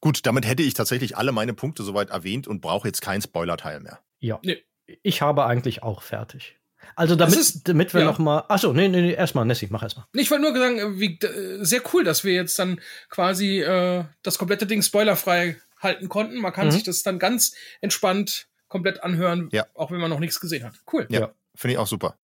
Gut, 0.00 0.26
damit 0.26 0.46
hätte 0.48 0.64
ich 0.64 0.74
tatsächlich 0.74 1.16
alle 1.16 1.30
meine 1.30 1.54
Punkte 1.54 1.84
soweit 1.84 2.10
erwähnt 2.10 2.48
und 2.48 2.60
brauche 2.60 2.88
jetzt 2.88 3.02
keinen 3.02 3.22
Spoiler-Teil 3.22 3.78
mehr. 3.80 4.00
Ja. 4.18 4.40
Nee. 4.42 4.64
Ich 5.02 5.22
habe 5.22 5.46
eigentlich 5.46 5.84
auch 5.84 6.02
fertig. 6.02 6.58
Also 6.94 7.16
damit, 7.16 7.38
ist, 7.38 7.68
damit 7.68 7.94
wir 7.94 8.00
ja. 8.02 8.06
noch 8.06 8.18
mal. 8.18 8.44
Achso, 8.48 8.72
nee, 8.72 8.88
nee, 8.88 9.00
nee 9.00 9.14
erstmal, 9.14 9.44
Nessie, 9.44 9.68
mach 9.70 9.82
erstmal. 9.82 10.06
Ich 10.12 10.30
wollte 10.30 10.44
nur 10.44 10.56
sagen, 10.56 11.00
wie 11.00 11.18
äh, 11.20 11.64
sehr 11.64 11.80
cool, 11.92 12.04
dass 12.04 12.24
wir 12.24 12.34
jetzt 12.34 12.58
dann 12.58 12.80
quasi 13.08 13.60
äh, 13.60 14.04
das 14.22 14.38
komplette 14.38 14.66
Ding 14.66 14.82
spoilerfrei 14.82 15.56
halten 15.80 16.08
konnten. 16.08 16.38
Man 16.40 16.52
kann 16.52 16.66
mhm. 16.66 16.72
sich 16.72 16.82
das 16.82 17.02
dann 17.02 17.18
ganz 17.18 17.54
entspannt 17.80 18.46
komplett 18.68 19.02
anhören, 19.02 19.48
ja. 19.52 19.66
auch 19.74 19.90
wenn 19.90 20.00
man 20.00 20.10
noch 20.10 20.20
nichts 20.20 20.40
gesehen 20.40 20.64
hat. 20.64 20.74
Cool. 20.90 21.06
Ja, 21.10 21.20
ja. 21.20 21.34
finde 21.54 21.72
ich 21.74 21.78
auch 21.78 21.86
super. 21.86 22.16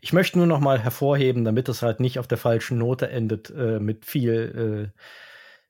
Ich 0.00 0.12
möchte 0.12 0.38
nur 0.38 0.46
noch 0.46 0.60
mal 0.60 0.80
hervorheben, 0.80 1.44
damit 1.44 1.68
es 1.68 1.82
halt 1.82 2.00
nicht 2.00 2.18
auf 2.18 2.26
der 2.26 2.38
falschen 2.38 2.78
Note 2.78 3.08
endet, 3.08 3.50
äh, 3.50 3.78
mit 3.78 4.04
viel, 4.04 4.92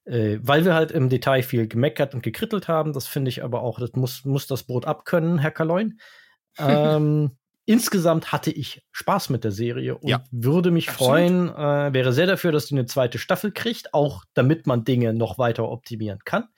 äh, 0.06 0.10
äh, 0.10 0.40
weil 0.42 0.64
wir 0.64 0.74
halt 0.74 0.90
im 0.90 1.08
Detail 1.08 1.42
viel 1.42 1.68
gemeckert 1.68 2.14
und 2.14 2.22
gekrittelt 2.22 2.68
haben. 2.68 2.92
Das 2.92 3.06
finde 3.06 3.28
ich 3.28 3.44
aber 3.44 3.62
auch, 3.62 3.78
das 3.78 3.92
muss, 3.92 4.24
muss 4.24 4.46
das 4.46 4.64
Brot 4.64 4.86
abkönnen, 4.86 5.38
Herr 5.38 5.52
Kaloin. 5.52 6.00
ähm, 6.58 7.36
insgesamt 7.72 8.32
hatte 8.32 8.50
ich 8.50 8.82
Spaß 8.92 9.30
mit 9.30 9.44
der 9.44 9.50
Serie 9.50 9.96
und 9.96 10.08
ja, 10.08 10.22
würde 10.30 10.70
mich 10.70 10.90
absolut. 10.90 11.10
freuen, 11.10 11.48
äh, 11.48 11.94
wäre 11.94 12.12
sehr 12.12 12.26
dafür, 12.26 12.52
dass 12.52 12.66
die 12.66 12.74
eine 12.74 12.84
zweite 12.84 13.18
Staffel 13.18 13.50
kriegt, 13.50 13.94
auch 13.94 14.24
damit 14.34 14.66
man 14.66 14.84
Dinge 14.84 15.14
noch 15.14 15.38
weiter 15.38 15.68
optimieren 15.68 16.20
kann. 16.24 16.48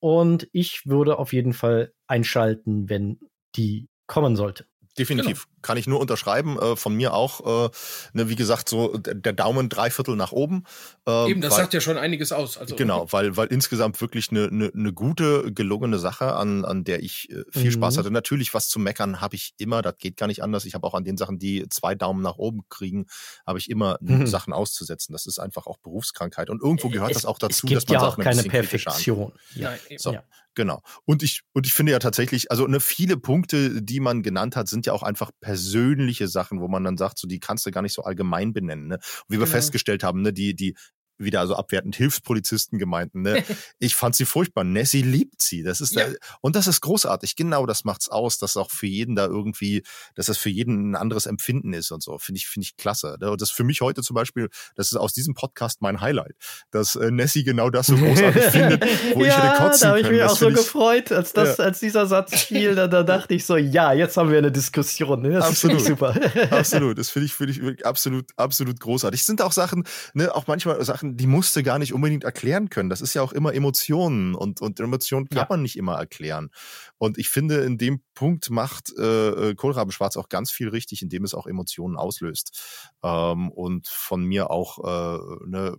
Und 0.00 0.48
ich 0.52 0.86
würde 0.86 1.18
auf 1.18 1.32
jeden 1.32 1.52
Fall 1.52 1.92
einschalten, 2.06 2.88
wenn 2.88 3.20
die 3.54 3.88
kommen 4.06 4.34
sollte. 4.34 4.66
Definitiv. 4.98 5.44
Genau. 5.44 5.55
Kann 5.66 5.78
ich 5.78 5.88
nur 5.88 5.98
unterschreiben. 5.98 6.56
Äh, 6.60 6.76
von 6.76 6.94
mir 6.94 7.12
auch. 7.12 7.66
Äh, 7.66 7.70
ne, 8.12 8.28
wie 8.28 8.36
gesagt, 8.36 8.68
so 8.68 8.96
der 8.98 9.32
Daumen 9.32 9.68
dreiviertel 9.68 10.14
nach 10.14 10.30
oben. 10.30 10.62
Äh, 11.08 11.32
Eben, 11.32 11.40
das 11.40 11.50
weil, 11.52 11.58
sagt 11.58 11.74
ja 11.74 11.80
schon 11.80 11.98
einiges 11.98 12.30
aus. 12.30 12.56
Also, 12.56 12.76
genau, 12.76 13.10
weil, 13.10 13.36
weil 13.36 13.48
insgesamt 13.48 14.00
wirklich 14.00 14.30
eine, 14.30 14.44
eine, 14.46 14.70
eine 14.72 14.92
gute, 14.92 15.52
gelungene 15.52 15.98
Sache, 15.98 16.34
an, 16.34 16.64
an 16.64 16.84
der 16.84 17.02
ich 17.02 17.28
äh, 17.30 17.42
viel 17.50 17.70
mhm. 17.70 17.72
Spaß 17.72 17.98
hatte. 17.98 18.12
Natürlich, 18.12 18.54
was 18.54 18.68
zu 18.68 18.78
meckern 18.78 19.20
habe 19.20 19.34
ich 19.34 19.54
immer. 19.58 19.82
Das 19.82 19.98
geht 19.98 20.16
gar 20.16 20.28
nicht 20.28 20.44
anders. 20.44 20.64
Ich 20.66 20.74
habe 20.74 20.86
auch 20.86 20.94
an 20.94 21.02
den 21.02 21.16
Sachen, 21.16 21.40
die 21.40 21.66
zwei 21.68 21.96
Daumen 21.96 22.22
nach 22.22 22.36
oben 22.36 22.60
kriegen, 22.68 23.06
habe 23.44 23.58
ich 23.58 23.68
immer 23.68 23.98
mhm. 24.00 24.28
Sachen 24.28 24.52
auszusetzen. 24.52 25.12
Das 25.12 25.26
ist 25.26 25.40
einfach 25.40 25.66
auch 25.66 25.78
Berufskrankheit. 25.78 26.48
Und 26.48 26.62
irgendwo 26.62 26.90
gehört 26.90 27.10
es, 27.10 27.16
das 27.16 27.26
auch 27.26 27.38
dazu, 27.40 27.66
dass 27.66 27.88
man 27.88 27.94
ja 27.94 28.06
auch 28.06 28.18
keine 28.18 28.44
Perfektion. 28.44 29.32
Ja. 29.56 29.70
Nein, 29.70 29.98
so. 29.98 30.12
Ja. 30.12 30.22
Genau. 30.56 30.82
Und 31.04 31.22
ich, 31.22 31.42
und 31.52 31.66
ich 31.66 31.74
finde 31.74 31.92
ja 31.92 31.98
tatsächlich, 31.98 32.50
also 32.50 32.66
ne, 32.66 32.80
viele 32.80 33.18
Punkte, 33.18 33.82
die 33.82 34.00
man 34.00 34.22
genannt 34.22 34.56
hat, 34.56 34.68
sind 34.68 34.86
ja 34.86 34.94
auch 34.94 35.02
einfach 35.02 35.30
persönliche 35.56 36.28
Sachen, 36.28 36.60
wo 36.60 36.68
man 36.68 36.84
dann 36.84 36.98
sagt, 36.98 37.18
so 37.18 37.26
die 37.26 37.40
kannst 37.40 37.64
du 37.64 37.70
gar 37.70 37.80
nicht 37.80 37.94
so 37.94 38.02
allgemein 38.02 38.52
benennen. 38.52 38.88
Ne? 38.88 38.94
Und 38.96 39.02
wie 39.28 39.34
wir 39.34 39.46
genau. 39.46 39.52
festgestellt 39.52 40.04
haben, 40.04 40.20
ne, 40.20 40.34
die, 40.34 40.54
die 40.54 40.76
wieder 41.18 41.40
also 41.40 41.56
abwertend 41.56 41.96
Hilfspolizisten 41.96 42.78
gemeinten. 42.78 43.22
Ne? 43.22 43.42
Ich 43.78 43.94
fand 43.94 44.16
sie 44.16 44.24
furchtbar. 44.24 44.64
Nessie 44.64 45.02
liebt 45.02 45.42
sie. 45.42 45.62
Das 45.62 45.80
ist 45.80 45.94
ja. 45.94 46.08
da, 46.08 46.14
und 46.40 46.56
das 46.56 46.66
ist 46.66 46.80
großartig. 46.80 47.36
Genau, 47.36 47.66
das 47.66 47.84
macht's 47.84 48.08
aus, 48.08 48.38
dass 48.38 48.56
auch 48.56 48.70
für 48.70 48.86
jeden 48.86 49.14
da 49.14 49.26
irgendwie, 49.26 49.82
dass 50.14 50.26
das 50.26 50.38
für 50.38 50.50
jeden 50.50 50.90
ein 50.90 50.96
anderes 50.96 51.26
Empfinden 51.26 51.72
ist 51.72 51.90
und 51.90 52.02
so. 52.02 52.18
Finde 52.18 52.38
ich, 52.38 52.46
finde 52.46 52.64
ich 52.64 52.76
klasse. 52.76 53.16
Ne? 53.20 53.30
Und 53.30 53.40
das 53.40 53.50
für 53.50 53.64
mich 53.64 53.80
heute 53.80 54.02
zum 54.02 54.14
Beispiel, 54.14 54.48
das 54.76 54.92
ist 54.92 54.96
aus 54.96 55.12
diesem 55.12 55.34
Podcast 55.34 55.82
mein 55.82 56.00
Highlight, 56.00 56.36
dass 56.70 56.96
äh, 56.96 57.10
Nessie 57.10 57.44
genau 57.44 57.70
das 57.70 57.86
so 57.86 57.96
großartig 57.96 58.42
findet, 58.50 58.84
wo 59.14 59.24
ja, 59.24 59.28
ich 59.28 59.36
hätte 59.36 59.56
kotzen 59.62 59.80
da 59.82 59.88
habe 59.88 60.00
ich 60.00 60.10
mich 60.10 60.22
auch 60.22 60.36
so 60.36 60.48
ich, 60.48 60.56
gefreut, 60.56 61.12
als 61.12 61.32
das, 61.32 61.58
ja. 61.58 61.64
als 61.64 61.80
dieser 61.80 62.06
Satz 62.06 62.34
fiel. 62.42 62.74
Da, 62.74 62.88
da 62.88 63.02
dachte 63.02 63.34
ich 63.34 63.44
so, 63.44 63.56
ja, 63.56 63.92
jetzt 63.92 64.16
haben 64.16 64.30
wir 64.30 64.38
eine 64.38 64.52
Diskussion. 64.52 65.22
Ne? 65.22 65.32
Das 65.32 65.46
absolut, 65.46 65.80
super. 65.80 66.14
absolut. 66.50 66.98
Das 66.98 67.10
finde 67.10 67.26
ich, 67.26 67.34
finde 67.34 67.52
ich 67.52 67.86
absolut, 67.86 68.30
absolut 68.36 68.80
großartig. 68.80 69.20
Es 69.20 69.26
sind 69.26 69.42
auch 69.42 69.52
Sachen, 69.52 69.84
ne, 70.14 70.34
auch 70.34 70.46
manchmal 70.46 70.82
Sachen 70.84 71.05
Sachen, 71.06 71.16
die 71.16 71.26
musste 71.26 71.62
gar 71.62 71.78
nicht 71.78 71.92
unbedingt 71.92 72.24
erklären 72.24 72.70
können. 72.70 72.90
Das 72.90 73.00
ist 73.00 73.14
ja 73.14 73.22
auch 73.22 73.32
immer 73.32 73.54
Emotionen 73.54 74.34
und, 74.34 74.60
und 74.60 74.80
Emotionen 74.80 75.28
kann 75.28 75.38
ja. 75.38 75.46
man 75.48 75.62
nicht 75.62 75.76
immer 75.76 75.94
erklären. 75.94 76.50
Und 76.98 77.18
ich 77.18 77.28
finde, 77.28 77.62
in 77.62 77.78
dem 77.78 78.02
Punkt 78.14 78.50
macht 78.50 78.92
äh, 78.98 79.50
äh 79.50 79.54
Kohlrabenschwarz 79.54 80.16
auch 80.16 80.28
ganz 80.28 80.50
viel 80.50 80.68
richtig, 80.68 81.02
indem 81.02 81.24
es 81.24 81.34
auch 81.34 81.46
Emotionen 81.46 81.96
auslöst. 81.96 82.92
Ähm, 83.02 83.50
und 83.50 83.86
von 83.86 84.24
mir 84.24 84.50
auch 84.50 84.78
äh, 84.78 85.46
ne, 85.46 85.76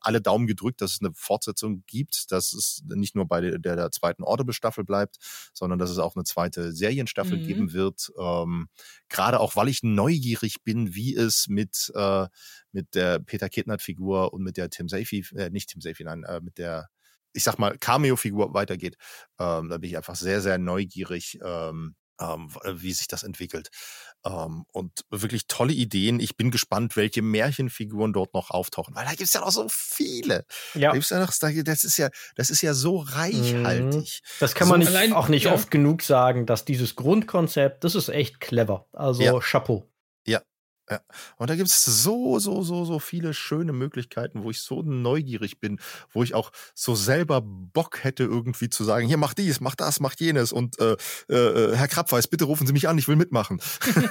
alle 0.00 0.20
Daumen 0.20 0.46
gedrückt, 0.46 0.80
dass 0.80 0.92
es 0.92 1.00
eine 1.00 1.12
Fortsetzung 1.14 1.84
gibt, 1.86 2.32
dass 2.32 2.52
es 2.52 2.82
nicht 2.86 3.14
nur 3.14 3.26
bei 3.26 3.40
der, 3.40 3.58
der, 3.58 3.90
zweiten 3.90 4.24
Audible-Staffel 4.24 4.84
bleibt, 4.84 5.18
sondern 5.52 5.78
dass 5.78 5.90
es 5.90 5.98
auch 5.98 6.16
eine 6.16 6.24
zweite 6.24 6.72
Serienstaffel 6.72 7.38
mhm. 7.38 7.46
geben 7.46 7.72
wird. 7.72 8.12
Ähm, 8.18 8.68
Gerade 9.08 9.40
auch, 9.40 9.56
weil 9.56 9.68
ich 9.68 9.82
neugierig 9.82 10.64
bin, 10.64 10.94
wie 10.94 11.14
es 11.14 11.48
mit, 11.48 11.92
äh, 11.94 12.26
mit 12.72 12.94
der 12.94 13.20
Peter 13.20 13.48
Kidnert-Figur 13.48 14.32
und 14.32 14.42
mit 14.42 14.56
der 14.56 14.63
Tim 14.70 14.88
Safey, 14.88 15.24
äh, 15.36 15.50
nicht 15.50 15.70
Tim 15.70 15.80
Safey, 15.80 16.04
nein, 16.04 16.24
äh, 16.24 16.40
mit 16.40 16.58
der 16.58 16.88
ich 17.34 17.42
sag 17.42 17.58
mal, 17.58 17.76
Cameo-Figur 17.76 18.54
weitergeht. 18.54 18.96
Ähm, 19.38 19.68
da 19.68 19.78
bin 19.78 19.90
ich 19.90 19.96
einfach 19.96 20.14
sehr, 20.14 20.40
sehr 20.40 20.56
neugierig, 20.56 21.38
ähm, 21.44 21.96
ähm, 22.20 22.48
wie 22.64 22.92
sich 22.92 23.08
das 23.08 23.24
entwickelt. 23.24 23.70
Ähm, 24.24 24.64
und 24.72 25.04
wirklich 25.10 25.48
tolle 25.48 25.72
Ideen. 25.72 26.20
Ich 26.20 26.36
bin 26.36 26.52
gespannt, 26.52 26.96
welche 26.96 27.22
Märchenfiguren 27.22 28.12
dort 28.12 28.34
noch 28.34 28.50
auftauchen, 28.50 28.94
weil 28.94 29.04
da 29.04 29.10
gibt 29.10 29.22
es 29.22 29.32
ja 29.32 29.40
noch 29.40 29.50
so 29.50 29.66
viele. 29.68 30.46
Ja. 30.74 30.88
Da 30.88 30.92
gibt's 30.92 31.10
ja 31.10 31.18
noch, 31.18 31.32
das 31.36 31.84
ist 31.84 31.98
ja, 31.98 32.08
das 32.36 32.50
ist 32.50 32.62
ja 32.62 32.72
so 32.72 32.98
reichhaltig. 32.98 34.22
Mhm. 34.22 34.36
Das 34.38 34.54
kann 34.54 34.68
man 34.68 34.80
so, 34.80 34.86
nicht, 34.88 34.96
allein, 34.96 35.12
auch 35.12 35.28
nicht 35.28 35.44
ja. 35.44 35.52
oft 35.52 35.70
genug 35.72 36.02
sagen, 36.02 36.46
dass 36.46 36.64
dieses 36.64 36.94
Grundkonzept, 36.94 37.82
das 37.82 37.96
ist 37.96 38.08
echt 38.08 38.40
clever. 38.40 38.86
Also 38.92 39.22
ja. 39.22 39.38
Chapeau. 39.40 39.90
Ja. 40.90 41.00
Und 41.36 41.48
da 41.48 41.56
gibt 41.56 41.68
es 41.68 41.84
so, 41.84 42.38
so, 42.38 42.62
so, 42.62 42.84
so 42.84 42.98
viele 42.98 43.32
schöne 43.32 43.72
Möglichkeiten, 43.72 44.42
wo 44.42 44.50
ich 44.50 44.60
so 44.60 44.82
neugierig 44.82 45.58
bin, 45.58 45.80
wo 46.12 46.22
ich 46.22 46.34
auch 46.34 46.50
so 46.74 46.94
selber 46.94 47.40
Bock 47.42 48.04
hätte, 48.04 48.24
irgendwie 48.24 48.68
zu 48.68 48.84
sagen, 48.84 49.06
hier, 49.06 49.16
mach 49.16 49.32
dies, 49.32 49.60
mach 49.60 49.74
das, 49.74 50.00
mach 50.00 50.14
jenes 50.18 50.52
und 50.52 50.78
äh, 50.78 50.96
äh, 51.28 51.74
Herr 51.74 51.88
Krabweis, 51.88 52.26
bitte 52.26 52.44
rufen 52.44 52.66
Sie 52.66 52.74
mich 52.74 52.86
an, 52.86 52.98
ich 52.98 53.08
will 53.08 53.16
mitmachen. 53.16 53.60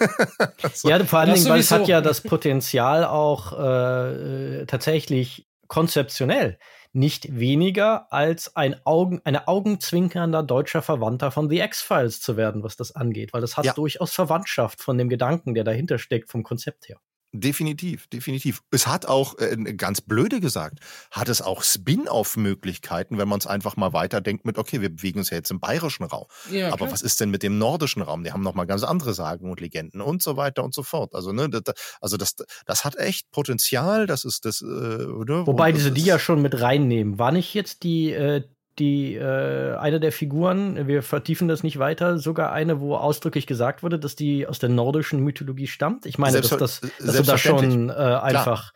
so. 0.74 0.90
Ja, 0.90 1.04
vor 1.06 1.20
allen 1.20 1.36
Dingen, 1.36 1.48
weil 1.48 1.60
es 1.60 1.72
hat 1.72 1.88
ja 1.88 2.02
das 2.02 2.22
Potenzial 2.22 3.06
auch 3.06 3.54
äh, 3.54 4.66
tatsächlich 4.66 5.48
konzeptionell 5.68 6.58
nicht 6.94 7.40
weniger 7.40 8.14
als 8.14 8.56
ein 8.56 8.76
Augen, 8.86 9.20
eine 9.24 9.48
augenzwinkernder 9.48 10.44
deutscher 10.44 10.84
Verwandter 10.84 11.32
von 11.32 11.50
The 11.50 11.60
X-Files 11.60 12.22
zu 12.22 12.38
werden, 12.38 12.64
was 12.64 12.76
das 12.76 12.96
angeht, 12.96 13.34
weil 13.34 13.42
das 13.42 13.58
hat 13.58 13.66
ja. 13.66 13.74
durchaus 13.74 14.14
Verwandtschaft 14.14 14.82
von 14.82 14.98
dem 14.98 15.10
Gedanken, 15.10 15.56
der 15.56 15.64
dahinter 15.64 15.98
steckt, 15.98 16.30
vom 16.30 16.44
Konzept 16.44 16.88
her. 16.88 17.00
Definitiv, 17.36 18.06
definitiv. 18.08 18.62
Es 18.70 18.86
hat 18.86 19.08
auch, 19.08 19.40
äh, 19.40 19.56
ganz 19.76 20.02
blöde 20.02 20.40
gesagt, 20.40 20.78
hat 21.10 21.30
es 21.30 21.42
auch 21.42 21.64
Spin-off-Möglichkeiten, 21.64 23.18
wenn 23.18 23.28
man 23.28 23.40
es 23.40 23.48
einfach 23.48 23.76
mal 23.76 23.92
weiterdenkt 23.92 24.46
mit, 24.46 24.60
okay, 24.60 24.82
wir 24.82 24.90
bewegen 24.90 25.18
uns 25.18 25.32
ja 25.32 25.38
jetzt 25.38 25.50
im 25.50 25.60
bayerischen 25.60 26.04
Raum. 26.04 26.28
Ja, 26.52 26.68
Aber 26.68 26.78
klar. 26.78 26.92
was 26.92 27.02
ist 27.02 27.20
denn 27.22 27.32
mit 27.32 27.42
dem 27.42 27.58
nordischen 27.58 28.04
Raum? 28.04 28.24
Die 28.24 28.32
haben 28.32 28.44
nochmal 28.44 28.68
ganz 28.68 28.84
andere 28.84 29.16
Sagen 29.16 29.50
und 29.50 29.60
Legenden 29.62 30.00
und 30.00 30.22
so 30.22 30.38
weiter 30.38 30.64
und 30.64 30.76
so 30.76 30.84
fort. 30.84 31.16
Also, 31.16 31.32
ne, 31.32 31.50
das, 31.50 31.64
also 32.02 32.18
das, 32.18 32.36
das 32.68 32.86
hat 32.86 32.98
echt 32.98 33.32
Potenzial, 33.32 34.06
das 34.06 34.26
ist 34.26 34.46
das, 34.46 34.62
äh, 34.62 34.66
oder? 34.66 35.48
Wobei 35.48 35.72
diese 35.72 35.92
die 35.92 36.04
ja 36.04 36.20
schon 36.20 36.40
mit 36.40 36.62
reinnehmen. 36.62 37.18
War 37.18 37.32
nicht 37.32 37.56
jetzt 37.56 37.82
die, 37.82 38.12
äh, 38.12 38.44
die 38.80 39.16
äh, 39.16 39.76
eine 39.76 40.00
der 40.00 40.12
Figuren, 40.12 40.88
wir 40.88 41.04
vertiefen 41.04 41.48
das 41.48 41.64
nicht 41.64 41.80
weiter, 41.80 42.18
sogar 42.18 42.52
eine, 42.52 42.80
wo 42.80 42.96
ausdrücklich 42.96 43.48
gesagt 43.48 43.84
wurde, 43.84 44.00
dass 44.00 44.16
die 44.16 44.48
aus 44.48 44.60
der 44.60 44.70
nordischen 44.70 45.20
Mythologie 45.20 45.68
stammt. 45.68 46.06
Ich 46.06 46.18
meine, 46.18 46.42
dass, 46.42 46.50
das, 46.50 46.82
dass 47.00 47.14
wir 47.16 47.24
da 47.24 47.38
schon 47.38 47.90
äh, 47.90 47.94
einfach 47.94 48.74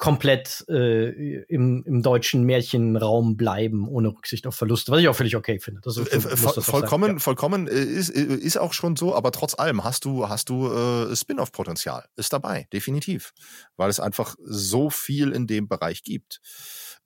komplett 0.00 0.64
äh, 0.70 1.42
im, 1.42 1.84
im 1.86 2.02
deutschen 2.02 2.44
Märchenraum 2.44 3.36
bleiben, 3.36 3.86
ohne 3.86 4.08
Rücksicht 4.08 4.46
auf 4.46 4.54
Verluste, 4.54 4.90
was 4.90 5.00
ich 5.00 5.08
auch 5.08 5.14
völlig 5.14 5.36
okay 5.36 5.60
finde. 5.60 5.82
Das 5.84 5.98
ist, 5.98 6.10
äh, 6.10 6.20
voll, 6.20 6.62
vollkommen, 6.62 7.12
ja. 7.12 7.18
vollkommen 7.18 7.68
äh, 7.68 7.72
ist, 7.72 8.08
äh, 8.08 8.22
ist 8.22 8.58
auch 8.58 8.72
schon 8.72 8.96
so, 8.96 9.14
aber 9.14 9.30
trotz 9.30 9.58
allem 9.58 9.84
hast 9.84 10.06
du, 10.06 10.26
hast 10.26 10.48
du 10.48 10.72
äh, 10.72 11.14
Spin-off-Potenzial. 11.14 12.06
Ist 12.16 12.32
dabei, 12.32 12.66
definitiv. 12.72 13.34
Weil 13.76 13.90
es 13.90 14.00
einfach 14.00 14.36
so 14.42 14.88
viel 14.88 15.32
in 15.32 15.46
dem 15.46 15.68
Bereich 15.68 16.02
gibt. 16.02 16.40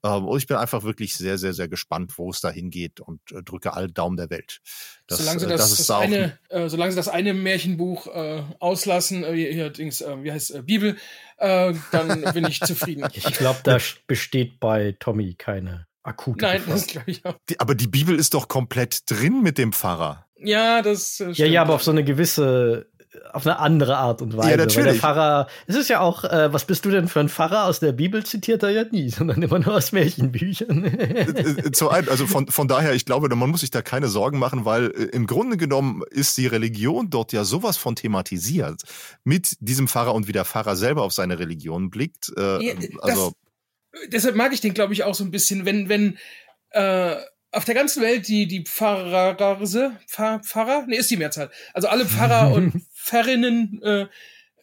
Ähm, 0.05 0.26
und 0.26 0.36
ich 0.36 0.47
bin 0.47 0.59
einfach 0.59 0.82
wirklich 0.82 1.16
sehr, 1.16 1.39
sehr, 1.39 1.55
sehr 1.55 1.66
gespannt, 1.66 2.12
wo 2.18 2.28
es 2.28 2.43
da 2.43 2.51
hingeht 2.51 3.01
und 3.01 3.20
äh, 3.32 3.43
drücke 3.43 3.72
alle 3.72 3.89
Daumen 3.89 4.16
der 4.16 4.28
Welt. 4.28 4.60
Das, 5.06 5.18
solange, 5.18 5.40
sie 5.40 5.47
äh, 5.47 5.48
das, 5.48 5.70
das, 5.70 5.86
das 5.86 5.90
eine, 5.90 6.39
äh, 6.51 6.68
solange 6.68 6.93
sie 6.93 6.97
das 6.97 7.09
eine 7.09 7.32
Märchenbuch 7.32 8.06
äh, 8.09 8.43
auslassen, 8.60 9.24
äh, 9.24 9.35
hier, 9.35 9.70
Dings, 9.70 10.02
äh, 10.02 10.22
wie 10.22 10.31
heißt 10.31 10.55
äh, 10.55 10.62
Bibel, 10.62 10.97
äh, 11.39 11.72
dann 11.90 12.22
bin 12.35 12.47
ich 12.47 12.60
zufrieden. 12.60 13.09
Ich 13.14 13.24
glaube, 13.39 13.60
da 13.64 13.78
besteht 14.06 14.60
bei 14.60 14.97
Tommy 14.98 15.35
keine 15.35 15.86
akute 16.02 16.44
Nein, 16.44 16.59
Gefahr. 16.59 16.74
das 16.74 16.86
glaube 16.86 17.10
ich 17.10 17.24
auch. 17.24 17.36
Die, 17.48 17.59
aber 17.59 17.74
die 17.74 17.86
Bibel 17.86 18.18
ist 18.18 18.35
doch 18.35 18.48
komplett 18.48 19.10
drin 19.10 19.43
mit 19.43 19.56
dem 19.56 19.72
Pfarrer. 19.72 20.26
Ja, 20.36 20.82
das 20.82 21.20
äh, 21.20 21.31
Ja, 21.31 21.47
ja, 21.47 21.62
aber 21.62 21.74
auf 21.74 21.82
so 21.82 21.90
eine 21.90 22.05
gewisse 22.05 22.90
auf 23.32 23.47
eine 23.47 23.59
andere 23.59 23.97
Art 23.97 24.23
und 24.23 24.36
Weise. 24.36 24.51
Ja, 24.51 24.57
natürlich. 24.57 24.77
Weil 24.77 24.85
der 24.85 25.01
Pfarrer, 25.01 25.47
es 25.66 25.77
ist 25.77 25.89
ja 25.89 26.01
auch, 26.01 26.24
äh, 26.24 26.53
was 26.53 26.65
bist 26.65 26.85
du 26.85 26.91
denn 26.91 27.09
für 27.09 27.20
ein 27.20 27.28
Pfarrer? 27.28 27.65
Aus 27.65 27.81
der 27.81 27.93
Bibel 27.93 28.24
zitiert 28.24 28.62
er 28.62 28.70
ja 28.70 28.85
nie, 28.85 29.11
sondern 29.11 29.43
immer 29.43 29.59
nur 29.59 29.74
aus 29.74 29.93
Märchenbüchern. 29.93 30.85
Äh, 30.85 31.23
äh, 31.23 31.73
Zu 31.73 31.91
einem, 31.91 32.09
also 32.09 32.27
von, 32.27 32.49
von 32.49 32.69
daher, 32.69 32.95
ich 32.95 33.05
glaube, 33.05 33.28
man 33.35 33.51
muss 33.51 33.61
sich 33.61 33.70
da 33.70 33.82
keine 33.82 34.09
Sorgen 34.09 34.39
machen, 34.39 34.65
weil 34.65 34.86
äh, 34.86 35.05
im 35.12 35.27
Grunde 35.27 35.57
genommen 35.57 36.03
ist 36.11 36.36
die 36.36 36.47
Religion 36.47 37.11
dort 37.11 37.32
ja 37.32 37.45
sowas 37.45 37.77
von 37.77 37.97
thematisiert 37.97 38.82
mit 39.24 39.57
diesem 39.61 39.89
Pfarrer 39.89 40.15
und 40.15 40.28
wie 40.28 40.32
der 40.32 40.45
Pfarrer 40.45 40.77
selber 40.77 41.03
auf 41.03 41.12
seine 41.12 41.39
Religion 41.39 41.91
blickt. 41.91 42.32
Äh, 42.36 42.65
ja, 42.65 42.74
also 43.01 43.32
das, 43.93 44.09
deshalb 44.09 44.36
mag 44.36 44.53
ich 44.53 44.61
den, 44.61 44.74
glaube 44.74 44.93
ich, 44.93 45.05
auch 45.05 45.15
so 45.15 45.24
ein 45.24 45.31
bisschen, 45.31 45.65
wenn, 45.65 45.89
wenn 45.89 46.19
äh, 46.70 47.16
auf 47.55 47.65
der 47.65 47.74
ganzen 47.74 48.03
Welt 48.03 48.28
die, 48.28 48.47
die 48.47 48.65
Pfarrer, 48.65 49.36
Pfarr, 50.07 50.41
Pfarrer? 50.41 50.85
Nee, 50.86 50.97
ist 50.97 51.11
die 51.11 51.16
Mehrzahl. 51.16 51.51
Also 51.73 51.89
alle 51.89 52.05
Pfarrer 52.07 52.53
und 52.55 52.82
Pfarrinnen 53.05 53.82
äh, 53.82 54.06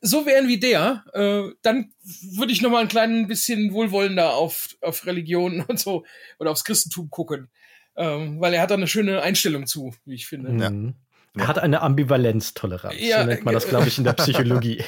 so 0.02 0.26
wären 0.26 0.48
wie 0.48 0.60
der, 0.60 1.04
äh, 1.14 1.54
dann 1.62 1.94
würde 2.34 2.52
ich 2.52 2.62
noch 2.62 2.72
mal 2.72 2.82
ein 2.82 2.88
klein 2.88 3.28
bisschen 3.28 3.72
wohlwollender 3.72 4.34
auf, 4.34 4.76
auf 4.82 5.06
Religion 5.06 5.62
und 5.68 5.80
so 5.80 6.06
oder 6.40 6.52
aufs 6.52 6.64
Christentum 6.64 7.10
gucken. 7.10 7.50
Ähm, 7.96 8.40
weil 8.40 8.54
er 8.54 8.62
hat 8.62 8.72
da 8.72 8.76
eine 8.76 8.88
schöne 8.88 9.22
Einstellung 9.22 9.68
zu, 9.68 9.94
wie 10.06 10.16
ich 10.16 10.26
finde. 10.26 10.52
Ja. 10.64 10.70
Mhm. 10.70 10.96
Er 11.38 11.48
hat 11.48 11.60
eine 11.60 11.82
Ambivalenztoleranz, 11.82 12.96
ja, 13.00 13.22
so 13.22 13.28
nennt 13.28 13.46
man 13.46 13.54
das, 13.54 13.70
glaube 13.70 13.88
ich, 13.88 13.98
in 13.98 14.04
der 14.04 14.14
Psychologie. 14.14 14.80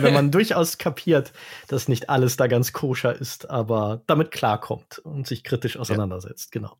Wenn 0.00 0.12
man 0.12 0.32
durchaus 0.32 0.76
kapiert, 0.76 1.32
dass 1.68 1.86
nicht 1.86 2.10
alles 2.10 2.36
da 2.36 2.48
ganz 2.48 2.72
koscher 2.72 3.14
ist, 3.14 3.48
aber 3.48 4.02
damit 4.06 4.32
klarkommt 4.32 4.98
und 4.98 5.28
sich 5.28 5.44
kritisch 5.44 5.76
auseinandersetzt, 5.76 6.52
ja. 6.52 6.60
genau. 6.60 6.76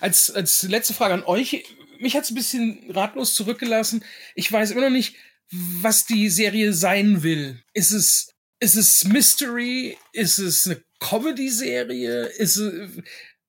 Als, 0.00 0.30
als 0.30 0.62
letzte 0.64 0.94
Frage 0.94 1.14
an 1.14 1.24
euch. 1.24 1.64
Mich 2.00 2.16
hat 2.16 2.24
es 2.24 2.30
ein 2.30 2.34
bisschen 2.34 2.90
ratlos 2.90 3.34
zurückgelassen. 3.34 4.04
Ich 4.34 4.50
weiß 4.50 4.70
immer 4.70 4.82
noch 4.82 4.90
nicht, 4.90 5.16
was 5.50 6.06
die 6.06 6.30
Serie 6.30 6.72
sein 6.72 7.22
will. 7.22 7.62
Ist 7.74 7.90
es, 7.90 8.32
ist 8.58 8.76
es 8.76 9.04
Mystery? 9.04 9.98
Ist 10.12 10.38
es 10.38 10.66
eine 10.66 10.82
Comedy-Serie? 11.00 12.26
Ist 12.26 12.56
es, 12.56 12.98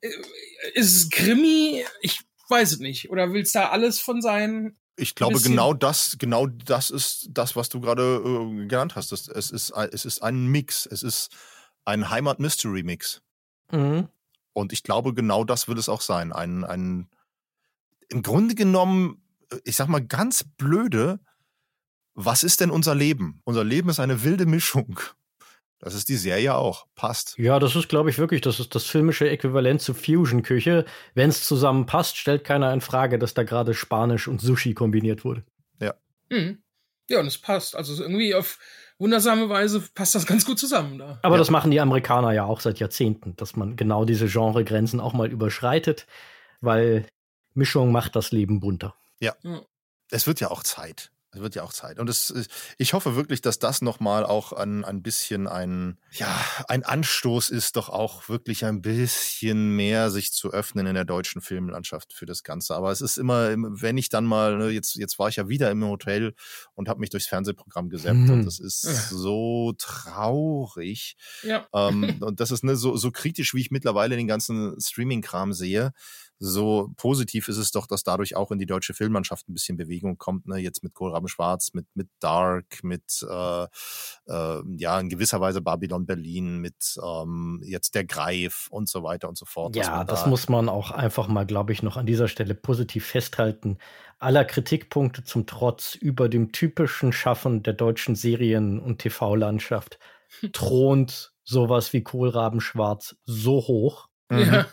äh, 0.02 0.10
ist 0.74 0.96
es 0.96 1.10
Krimi? 1.10 1.86
Ich 2.02 2.20
weiß 2.50 2.74
es 2.74 2.80
nicht. 2.80 3.10
Oder 3.10 3.32
will 3.34 3.44
es 3.44 3.52
da 3.52 3.70
alles 3.70 4.00
von 4.00 4.22
sein? 4.22 4.78
Ich 4.98 5.16
glaube, 5.16 5.40
genau 5.40 5.74
das, 5.74 6.18
genau 6.20 6.48
das 6.48 6.90
ist 6.90 7.30
das, 7.32 7.56
was 7.56 7.70
du 7.70 7.80
gerade 7.80 8.22
äh, 8.24 8.68
genannt 8.68 8.96
hast. 8.96 9.12
Es, 9.12 9.28
es, 9.28 9.52
ist, 9.52 9.72
es 9.72 10.06
ist 10.06 10.22
ein 10.22 10.48
Mix. 10.48 10.86
Es 10.86 11.04
ist 11.04 11.30
ein 11.86 12.10
Heimat-Mystery-Mix. 12.10 13.22
Mhm. 13.72 14.10
Und 14.54 14.74
ich 14.74 14.84
glaube, 14.84 15.14
genau 15.14 15.44
das 15.46 15.68
will 15.68 15.78
es 15.78 15.88
auch 15.88 16.02
sein. 16.02 16.34
Ein, 16.34 16.66
ein 16.66 17.10
im 18.12 18.22
Grunde 18.22 18.56
genommen, 18.56 19.22
äh, 19.52 19.58
ich 19.64 19.76
sag 19.76 19.88
mal 19.88 20.06
ganz 20.06 20.44
blöde, 20.58 21.20
was 22.14 22.44
ist 22.44 22.60
denn 22.60 22.72
unser 22.72 22.94
Leben? 22.94 23.42
Unser 23.46 23.64
Leben 23.64 23.90
ist 23.90 24.00
eine 24.00 24.24
wilde 24.24 24.46
Mischung. 24.46 25.00
Das 25.80 25.96
ist 25.96 26.10
die 26.10 26.18
Serie 26.18 26.56
auch. 26.56 26.86
Passt. 26.94 27.38
Ja, 27.40 27.58
das 27.58 27.76
ist, 27.76 27.90
glaube 27.90 28.12
ich, 28.12 28.20
wirklich, 28.20 28.42
das 28.42 28.60
ist 28.60 28.76
das 28.76 28.86
filmische 28.86 29.28
Äquivalent 29.28 29.82
zu 29.82 29.96
Fusion-Küche. 29.96 30.86
Wenn 31.16 31.30
es 31.30 31.44
zusammen 31.44 31.88
passt, 31.88 32.18
stellt 32.18 32.44
keiner 32.44 32.72
in 32.72 32.82
Frage, 32.82 33.18
dass 33.18 33.34
da 33.34 33.44
gerade 33.44 33.74
Spanisch 33.74 34.28
und 34.28 34.40
Sushi 34.42 34.76
kombiniert 34.76 35.26
wurde. 35.26 35.44
Ja. 35.80 35.96
Mhm. 36.30 36.62
Ja, 37.10 37.20
und 37.20 37.26
es 37.26 37.40
passt. 37.40 37.76
Also 37.76 38.00
irgendwie 38.02 38.36
auf 38.36 38.60
wundersame 39.00 39.50
Weise 39.50 39.82
passt 39.96 40.14
das 40.14 40.28
ganz 40.28 40.46
gut 40.46 40.60
zusammen 40.60 41.00
da. 41.00 41.20
Aber 41.24 41.36
ja. 41.36 41.40
das 41.40 41.50
machen 41.50 41.72
die 41.72 41.80
Amerikaner 41.80 42.32
ja 42.32 42.44
auch 42.44 42.60
seit 42.60 42.80
Jahrzehnten, 42.80 43.36
dass 43.38 43.56
man 43.56 43.76
genau 43.76 44.06
diese 44.06 44.28
Genregrenzen 44.28 45.00
auch 45.00 45.14
mal 45.14 45.32
überschreitet, 45.32 46.06
weil 46.60 47.08
Mischung 47.54 47.92
macht 47.92 48.16
das 48.16 48.32
Leben 48.32 48.60
bunter. 48.60 48.96
Ja. 49.20 49.36
Es 50.10 50.28
wird 50.28 50.40
ja 50.40 50.50
auch 50.50 50.64
Zeit. 50.64 51.12
Es 51.34 51.40
wird 51.40 51.56
ja 51.56 51.64
auch 51.64 51.72
Zeit. 51.72 51.98
Und 51.98 52.10
es, 52.10 52.50
ich 52.78 52.94
hoffe 52.94 53.16
wirklich, 53.16 53.40
dass 53.40 53.58
das 53.58 53.82
nochmal 53.82 54.26
auch 54.26 54.52
ein, 54.52 54.84
ein 54.84 55.02
bisschen 55.02 55.48
ein, 55.48 55.98
ja, 56.12 56.28
ein 56.68 56.84
Anstoß 56.84 57.50
ist, 57.52 57.78
doch 57.78 57.88
auch 57.88 58.28
wirklich 58.28 58.66
ein 58.66 58.82
bisschen 58.82 59.74
mehr 59.78 60.12
sich 60.12 60.34
zu 60.34 60.52
öffnen 60.52 60.88
in 60.88 60.96
der 60.96 61.06
deutschen 61.06 61.42
Filmlandschaft 61.42 62.12
für 62.12 62.26
das 62.26 62.44
Ganze. 62.44 62.76
Aber 62.76 62.92
es 62.92 63.00
ist 63.00 63.18
immer, 63.18 63.56
wenn 63.56 63.98
ich 63.98 64.10
dann 64.10 64.26
mal, 64.26 64.58
ne, 64.58 64.70
jetzt, 64.72 64.96
jetzt 64.96 65.20
war 65.20 65.30
ich 65.30 65.38
ja 65.38 65.48
wieder 65.48 65.72
im 65.72 65.86
Hotel 65.86 66.34
und 66.74 66.90
habe 66.90 67.00
mich 67.00 67.12
durchs 67.12 67.28
Fernsehprogramm 67.28 67.88
gesäppt 67.90 68.18
mhm. 68.18 68.32
und 68.32 68.46
das 68.46 68.60
ist 68.60 68.84
ja. 68.84 68.92
so 68.92 69.74
traurig. 69.78 71.16
Ja. 71.44 71.66
Ähm, 71.74 72.18
und 72.20 72.42
das 72.42 72.52
ist 72.52 72.66
ne, 72.66 72.76
so, 72.76 72.98
so 72.98 73.10
kritisch, 73.10 73.54
wie 73.54 73.62
ich 73.62 73.72
mittlerweile 73.72 74.18
den 74.18 74.28
ganzen 74.28 74.76
Streaming-Kram 74.82 75.54
sehe 75.54 75.94
so 76.44 76.90
positiv 76.98 77.48
ist 77.50 77.58
es 77.58 77.70
doch, 77.70 77.86
dass 77.86 78.04
dadurch 78.04 78.36
auch 78.36 78.50
in 78.50 78.58
die 78.58 78.66
deutsche 78.66 78.96
Filmmannschaft 78.96 79.48
ein 79.48 79.54
bisschen 79.54 79.78
Bewegung 79.78 80.18
kommt. 80.18 80.48
Ne? 80.48 80.58
Jetzt 80.58 80.84
mit 80.84 80.96
Kohlraben 80.96 81.28
Schwarz, 81.28 81.74
mit, 81.74 81.86
mit 81.94 82.10
Dark, 82.20 82.84
mit 82.84 83.24
äh, 83.30 83.64
äh, 83.64 84.64
ja 84.76 85.00
in 85.00 85.10
gewisser 85.10 85.40
Weise 85.40 85.62
Babylon 85.62 86.08
Berlin, 86.08 86.58
mit 86.58 87.00
ähm, 87.04 87.62
jetzt 87.64 87.94
der 87.94 88.06
Greif 88.06 88.68
und 88.72 88.90
so 88.90 89.04
weiter 89.04 89.30
und 89.30 89.38
so 89.38 89.46
fort. 89.46 89.76
Ja, 89.76 90.04
das 90.04 90.24
da 90.24 90.30
muss 90.30 90.50
man 90.50 90.68
auch 90.68 90.90
einfach 90.90 91.28
mal, 91.28 91.46
glaube 91.46 91.74
ich, 91.74 91.84
noch 91.84 91.96
an 91.96 92.08
dieser 92.08 92.28
Stelle 92.28 92.56
positiv 92.56 93.06
festhalten. 93.06 93.78
Aller 94.18 94.44
Kritikpunkte 94.44 95.24
zum 95.24 95.46
Trotz 95.46 95.94
über 95.94 96.28
dem 96.28 96.52
typischen 96.52 97.14
Schaffen 97.14 97.62
der 97.62 97.74
deutschen 97.74 98.16
Serien- 98.16 98.80
und 98.80 98.98
TV-Landschaft 98.98 100.00
thront 100.54 101.34
sowas 101.44 101.94
wie 101.94 102.02
Kohlrabenschwarz 102.02 103.16
so 103.26 103.58
hoch. 103.68 104.08
Ja. 104.32 104.66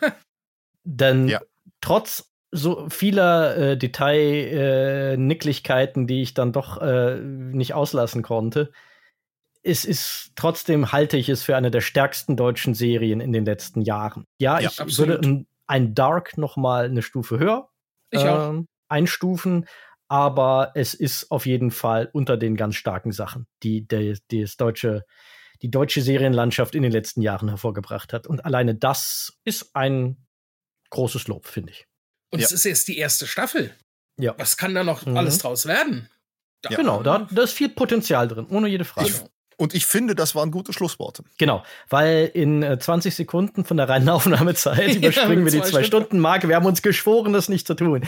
Denn 0.84 1.28
ja 1.28 1.40
trotz 1.80 2.32
so 2.50 2.88
vieler 2.88 3.56
äh, 3.56 3.76
Detailnicklichkeiten, 3.76 6.04
äh, 6.04 6.06
die 6.06 6.22
ich 6.22 6.32
dann 6.34 6.52
doch 6.52 6.80
äh, 6.80 7.16
nicht 7.20 7.74
auslassen 7.74 8.22
konnte, 8.22 8.70
es 9.62 9.84
ist 9.84 10.32
trotzdem 10.34 10.90
halte 10.92 11.18
ich 11.18 11.28
es 11.28 11.42
für 11.42 11.56
eine 11.56 11.70
der 11.70 11.82
stärksten 11.82 12.36
deutschen 12.36 12.72
Serien 12.74 13.20
in 13.20 13.32
den 13.32 13.44
letzten 13.44 13.82
Jahren. 13.82 14.24
Ja, 14.38 14.58
ja 14.60 14.70
ich 14.70 14.80
absolut. 14.80 15.24
würde 15.24 15.44
ein 15.66 15.94
Dark 15.94 16.38
noch 16.38 16.56
mal 16.56 16.86
eine 16.86 17.02
Stufe 17.02 17.38
höher 17.38 17.68
äh, 18.10 18.62
einstufen, 18.88 19.66
aber 20.08 20.72
es 20.74 20.94
ist 20.94 21.30
auf 21.30 21.44
jeden 21.44 21.70
Fall 21.70 22.08
unter 22.12 22.38
den 22.38 22.56
ganz 22.56 22.76
starken 22.76 23.12
Sachen, 23.12 23.46
die 23.62 23.86
der, 23.86 24.16
die 24.30 24.40
das 24.40 24.56
deutsche 24.56 25.04
die 25.60 25.70
deutsche 25.70 26.00
Serienlandschaft 26.02 26.76
in 26.76 26.82
den 26.82 26.92
letzten 26.92 27.20
Jahren 27.20 27.48
hervorgebracht 27.48 28.12
hat. 28.12 28.28
Und 28.28 28.44
alleine 28.44 28.76
das 28.76 29.36
ist 29.44 29.74
ein 29.74 30.27
großes 30.90 31.28
Lob, 31.28 31.46
finde 31.46 31.72
ich. 31.72 31.86
Und 32.30 32.40
ja. 32.40 32.46
es 32.46 32.52
ist 32.52 32.64
jetzt 32.64 32.88
die 32.88 32.98
erste 32.98 33.26
Staffel. 33.26 33.74
Ja. 34.18 34.34
Was 34.38 34.56
kann 34.56 34.74
da 34.74 34.84
noch 34.84 35.06
mhm. 35.06 35.16
alles 35.16 35.38
draus 35.38 35.66
werden? 35.66 36.08
Da 36.62 36.74
genau, 36.74 37.02
da, 37.02 37.28
da 37.30 37.42
ist 37.42 37.52
viel 37.52 37.68
Potenzial 37.68 38.26
drin, 38.26 38.46
ohne 38.50 38.68
jede 38.68 38.84
Frage. 38.84 39.10
Genau. 39.10 39.28
Und 39.60 39.74
ich 39.74 39.86
finde, 39.86 40.14
das 40.14 40.36
waren 40.36 40.52
gute 40.52 40.72
Schlussworte. 40.72 41.24
Genau, 41.36 41.64
weil 41.88 42.30
in 42.32 42.62
äh, 42.62 42.78
20 42.78 43.12
Sekunden 43.12 43.64
von 43.64 43.76
der 43.76 43.88
reinen 43.88 44.08
Aufnahmezeit 44.08 44.94
überspringen 44.94 45.44
ja, 45.44 45.52
wir 45.52 45.60
die 45.60 45.68
zwei 45.68 45.82
Stunden 45.82 46.20
Marke. 46.20 46.48
Wir 46.48 46.54
haben 46.54 46.64
uns 46.64 46.80
geschworen, 46.80 47.32
das 47.32 47.48
nicht 47.48 47.66
zu 47.66 47.74
tun. 47.74 48.02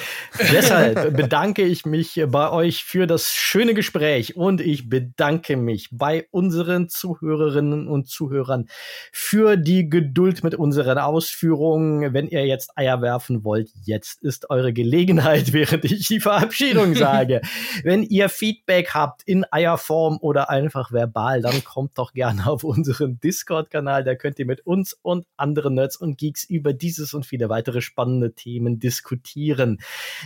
Deshalb 0.52 1.16
bedanke 1.16 1.62
ich 1.62 1.84
mich 1.84 2.22
bei 2.28 2.50
euch 2.50 2.84
für 2.84 3.08
das 3.08 3.32
schöne 3.32 3.74
Gespräch 3.74 4.36
und 4.36 4.60
ich 4.60 4.88
bedanke 4.88 5.56
mich 5.56 5.88
bei 5.90 6.28
unseren 6.30 6.88
Zuhörerinnen 6.88 7.88
und 7.88 8.08
Zuhörern 8.08 8.68
für 9.10 9.56
die 9.56 9.88
Geduld 9.88 10.44
mit 10.44 10.54
unseren 10.54 10.98
Ausführungen. 10.98 12.14
Wenn 12.14 12.28
ihr 12.28 12.46
jetzt 12.46 12.78
Eier 12.78 13.02
werfen 13.02 13.42
wollt, 13.42 13.70
jetzt 13.82 14.22
ist 14.22 14.50
eure 14.50 14.72
Gelegenheit, 14.72 15.52
während 15.52 15.84
ich 15.84 16.06
die 16.06 16.20
Verabschiedung 16.20 16.94
sage. 16.94 17.40
Wenn 17.82 18.04
ihr 18.04 18.28
Feedback 18.28 18.90
habt 18.94 19.24
in 19.24 19.44
Eierform 19.50 20.18
oder 20.20 20.48
einfach 20.48 20.92
verbal, 20.92 21.39
dann 21.42 21.64
kommt 21.64 21.98
doch 21.98 22.12
gerne 22.12 22.46
auf 22.50 22.64
unseren 22.64 23.20
Discord-Kanal. 23.20 24.04
Da 24.04 24.14
könnt 24.14 24.38
ihr 24.38 24.46
mit 24.46 24.66
uns 24.66 24.96
und 25.02 25.26
anderen 25.36 25.74
Nerds 25.74 25.96
und 25.96 26.18
Geeks 26.18 26.44
über 26.44 26.72
dieses 26.72 27.14
und 27.14 27.26
viele 27.26 27.48
weitere 27.48 27.80
spannende 27.80 28.34
Themen 28.34 28.78
diskutieren. 28.78 29.78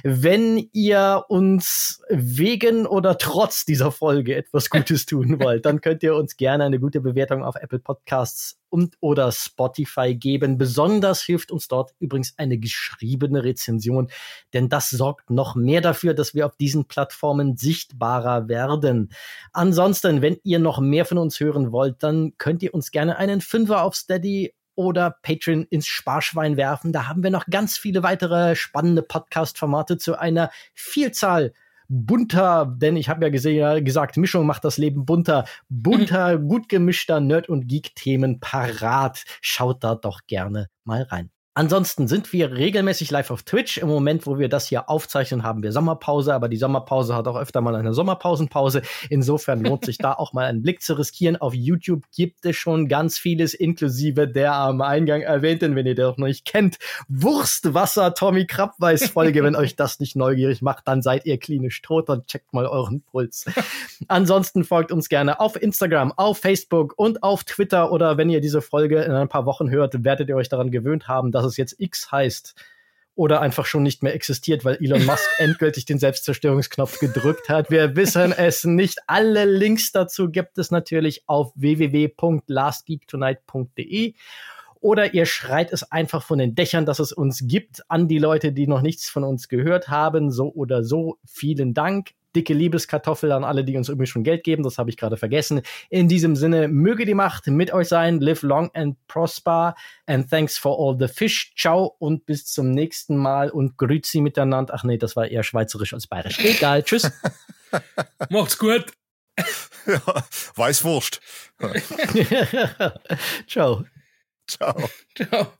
Wenn 0.02 0.68
ihr 0.72 1.24
uns 1.28 2.02
wegen 2.08 2.86
oder 2.86 3.18
trotz 3.18 3.64
dieser 3.64 3.92
Folge 3.92 4.34
etwas 4.36 4.70
Gutes 4.70 5.06
tun 5.06 5.40
wollt, 5.40 5.66
dann 5.66 5.80
könnt 5.80 6.02
ihr 6.02 6.14
uns 6.14 6.36
gerne 6.36 6.64
eine 6.64 6.80
gute 6.80 7.00
Bewertung 7.00 7.42
auf 7.42 7.56
Apple 7.56 7.78
Podcasts 7.78 8.58
und 8.74 8.96
oder 8.98 9.30
Spotify 9.30 10.16
geben. 10.16 10.58
Besonders 10.58 11.22
hilft 11.22 11.52
uns 11.52 11.68
dort 11.68 11.94
übrigens 12.00 12.34
eine 12.38 12.58
geschriebene 12.58 13.44
Rezension, 13.44 14.10
denn 14.52 14.68
das 14.68 14.90
sorgt 14.90 15.30
noch 15.30 15.54
mehr 15.54 15.80
dafür, 15.80 16.12
dass 16.12 16.34
wir 16.34 16.44
auf 16.44 16.56
diesen 16.56 16.86
Plattformen 16.86 17.56
sichtbarer 17.56 18.48
werden. 18.48 19.12
Ansonsten, 19.52 20.22
wenn 20.22 20.38
ihr 20.42 20.58
noch 20.58 20.80
mehr 20.80 21.04
von 21.04 21.18
uns 21.18 21.38
hören 21.38 21.70
wollt, 21.70 22.02
dann 22.02 22.32
könnt 22.36 22.64
ihr 22.64 22.74
uns 22.74 22.90
gerne 22.90 23.16
einen 23.16 23.40
Fünfer 23.40 23.84
auf 23.84 23.94
Steady 23.94 24.52
oder 24.74 25.18
Patreon 25.22 25.68
ins 25.70 25.86
Sparschwein 25.86 26.56
werfen. 26.56 26.92
Da 26.92 27.06
haben 27.06 27.22
wir 27.22 27.30
noch 27.30 27.46
ganz 27.46 27.78
viele 27.78 28.02
weitere 28.02 28.56
spannende 28.56 29.02
Podcast-Formate 29.02 29.98
zu 29.98 30.18
einer 30.18 30.50
Vielzahl 30.74 31.52
bunter, 31.88 32.74
denn 32.78 32.96
ich 32.96 33.08
habe 33.08 33.24
ja 33.24 33.30
gesehen, 33.30 33.84
gesagt, 33.84 34.16
Mischung 34.16 34.46
macht 34.46 34.64
das 34.64 34.78
Leben 34.78 35.04
bunter, 35.04 35.44
bunter, 35.68 36.38
gut 36.38 36.68
gemischter 36.68 37.20
Nerd- 37.20 37.48
und 37.48 37.68
Geek-Themen 37.68 38.40
parat. 38.40 39.24
Schaut 39.40 39.84
da 39.84 39.94
doch 39.94 40.20
gerne 40.26 40.68
mal 40.84 41.02
rein. 41.02 41.30
Ansonsten 41.56 42.08
sind 42.08 42.32
wir 42.32 42.50
regelmäßig 42.50 43.12
live 43.12 43.30
auf 43.30 43.44
Twitch. 43.44 43.78
Im 43.78 43.86
Moment, 43.86 44.26
wo 44.26 44.40
wir 44.40 44.48
das 44.48 44.66
hier 44.66 44.90
aufzeichnen, 44.90 45.44
haben 45.44 45.62
wir 45.62 45.70
Sommerpause, 45.70 46.34
aber 46.34 46.48
die 46.48 46.56
Sommerpause 46.56 47.14
hat 47.14 47.28
auch 47.28 47.36
öfter 47.36 47.60
mal 47.60 47.76
eine 47.76 47.94
Sommerpausenpause. 47.94 48.82
Insofern 49.08 49.62
lohnt 49.62 49.84
sich 49.84 49.98
da 49.98 50.14
auch 50.14 50.32
mal 50.32 50.46
einen 50.46 50.62
Blick 50.62 50.82
zu 50.82 50.98
riskieren. 50.98 51.36
Auf 51.36 51.54
YouTube 51.54 52.02
gibt 52.12 52.44
es 52.44 52.56
schon 52.56 52.88
ganz 52.88 53.18
vieles, 53.18 53.54
inklusive 53.54 54.26
der 54.26 54.54
am 54.54 54.80
Eingang 54.80 55.20
erwähnten, 55.20 55.76
wenn 55.76 55.86
ihr 55.86 55.94
den 55.94 56.06
noch 56.06 56.16
nicht 56.16 56.44
kennt, 56.44 56.78
Wurstwasser 57.08 58.14
Tommy 58.14 58.46
Krabbeis 58.46 59.08
Folge. 59.10 59.44
wenn 59.44 59.54
euch 59.54 59.76
das 59.76 60.00
nicht 60.00 60.16
neugierig 60.16 60.60
macht, 60.60 60.88
dann 60.88 61.02
seid 61.02 61.24
ihr 61.24 61.38
klinisch 61.38 61.82
tot 61.82 62.10
und 62.10 62.26
checkt 62.26 62.52
mal 62.52 62.66
euren 62.66 63.02
Puls. 63.02 63.44
Ansonsten 64.08 64.64
folgt 64.64 64.90
uns 64.90 65.08
gerne 65.08 65.38
auf 65.38 65.60
Instagram, 65.60 66.10
auf 66.16 66.38
Facebook 66.38 66.94
und 66.96 67.22
auf 67.22 67.44
Twitter 67.44 67.92
oder 67.92 68.16
wenn 68.16 68.28
ihr 68.28 68.40
diese 68.40 68.60
Folge 68.60 69.02
in 69.02 69.12
ein 69.12 69.28
paar 69.28 69.46
Wochen 69.46 69.70
hört, 69.70 70.02
werdet 70.02 70.28
ihr 70.28 70.36
euch 70.36 70.48
daran 70.48 70.72
gewöhnt 70.72 71.06
haben, 71.06 71.30
dass 71.30 71.43
dass 71.44 71.52
es 71.52 71.58
jetzt 71.58 71.76
X 71.78 72.10
heißt 72.10 72.54
oder 73.16 73.40
einfach 73.40 73.66
schon 73.66 73.84
nicht 73.84 74.02
mehr 74.02 74.12
existiert, 74.14 74.64
weil 74.64 74.78
Elon 74.82 75.04
Musk 75.06 75.28
endgültig 75.38 75.84
den 75.84 75.98
Selbstzerstörungsknopf 75.98 76.98
gedrückt 76.98 77.48
hat. 77.48 77.70
Wir 77.70 77.94
wissen 77.96 78.32
es 78.32 78.64
nicht. 78.64 78.98
Alle 79.06 79.44
Links 79.44 79.92
dazu 79.92 80.30
gibt 80.30 80.58
es 80.58 80.70
natürlich 80.70 81.28
auf 81.28 81.52
www.lastgeektonight.de 81.54 84.14
oder 84.80 85.14
ihr 85.14 85.24
schreit 85.24 85.72
es 85.72 85.90
einfach 85.90 86.22
von 86.22 86.38
den 86.38 86.54
Dächern, 86.54 86.84
dass 86.84 86.98
es 86.98 87.12
uns 87.12 87.44
gibt, 87.46 87.80
an 87.88 88.06
die 88.06 88.18
Leute, 88.18 88.52
die 88.52 88.66
noch 88.66 88.82
nichts 88.82 89.08
von 89.08 89.24
uns 89.24 89.48
gehört 89.48 89.88
haben. 89.88 90.30
So 90.30 90.52
oder 90.52 90.84
so, 90.84 91.16
vielen 91.24 91.72
Dank 91.72 92.10
dicke 92.34 92.54
Liebeskartoffel 92.54 93.32
an 93.32 93.44
alle, 93.44 93.64
die 93.64 93.76
uns 93.76 93.88
irgendwie 93.88 94.06
schon 94.06 94.24
Geld 94.24 94.44
geben. 94.44 94.62
Das 94.62 94.78
habe 94.78 94.90
ich 94.90 94.96
gerade 94.96 95.16
vergessen. 95.16 95.62
In 95.90 96.08
diesem 96.08 96.36
Sinne, 96.36 96.68
möge 96.68 97.04
die 97.04 97.14
Macht 97.14 97.46
mit 97.46 97.72
euch 97.72 97.88
sein. 97.88 98.20
Live 98.20 98.42
long 98.42 98.70
and 98.74 98.96
prosper. 99.06 99.74
And 100.06 100.28
thanks 100.28 100.58
for 100.58 100.78
all 100.78 100.96
the 100.98 101.12
fish. 101.12 101.52
Ciao 101.56 101.94
und 101.98 102.26
bis 102.26 102.46
zum 102.46 102.70
nächsten 102.70 103.16
Mal 103.16 103.50
und 103.50 103.76
grüezi 103.76 104.20
miteinander. 104.20 104.74
Ach 104.74 104.84
nee, 104.84 104.98
das 104.98 105.16
war 105.16 105.28
eher 105.28 105.42
schweizerisch 105.42 105.94
als 105.94 106.06
bayerisch. 106.06 106.38
Egal. 106.40 106.82
Tschüss. 106.82 107.10
Macht's 108.30 108.58
gut. 108.58 108.92
ja, 109.86 110.00
Weißwurst. 110.56 111.20
Ciao. 113.46 113.84
Ciao. 114.46 114.90
Ciao. 115.16 115.54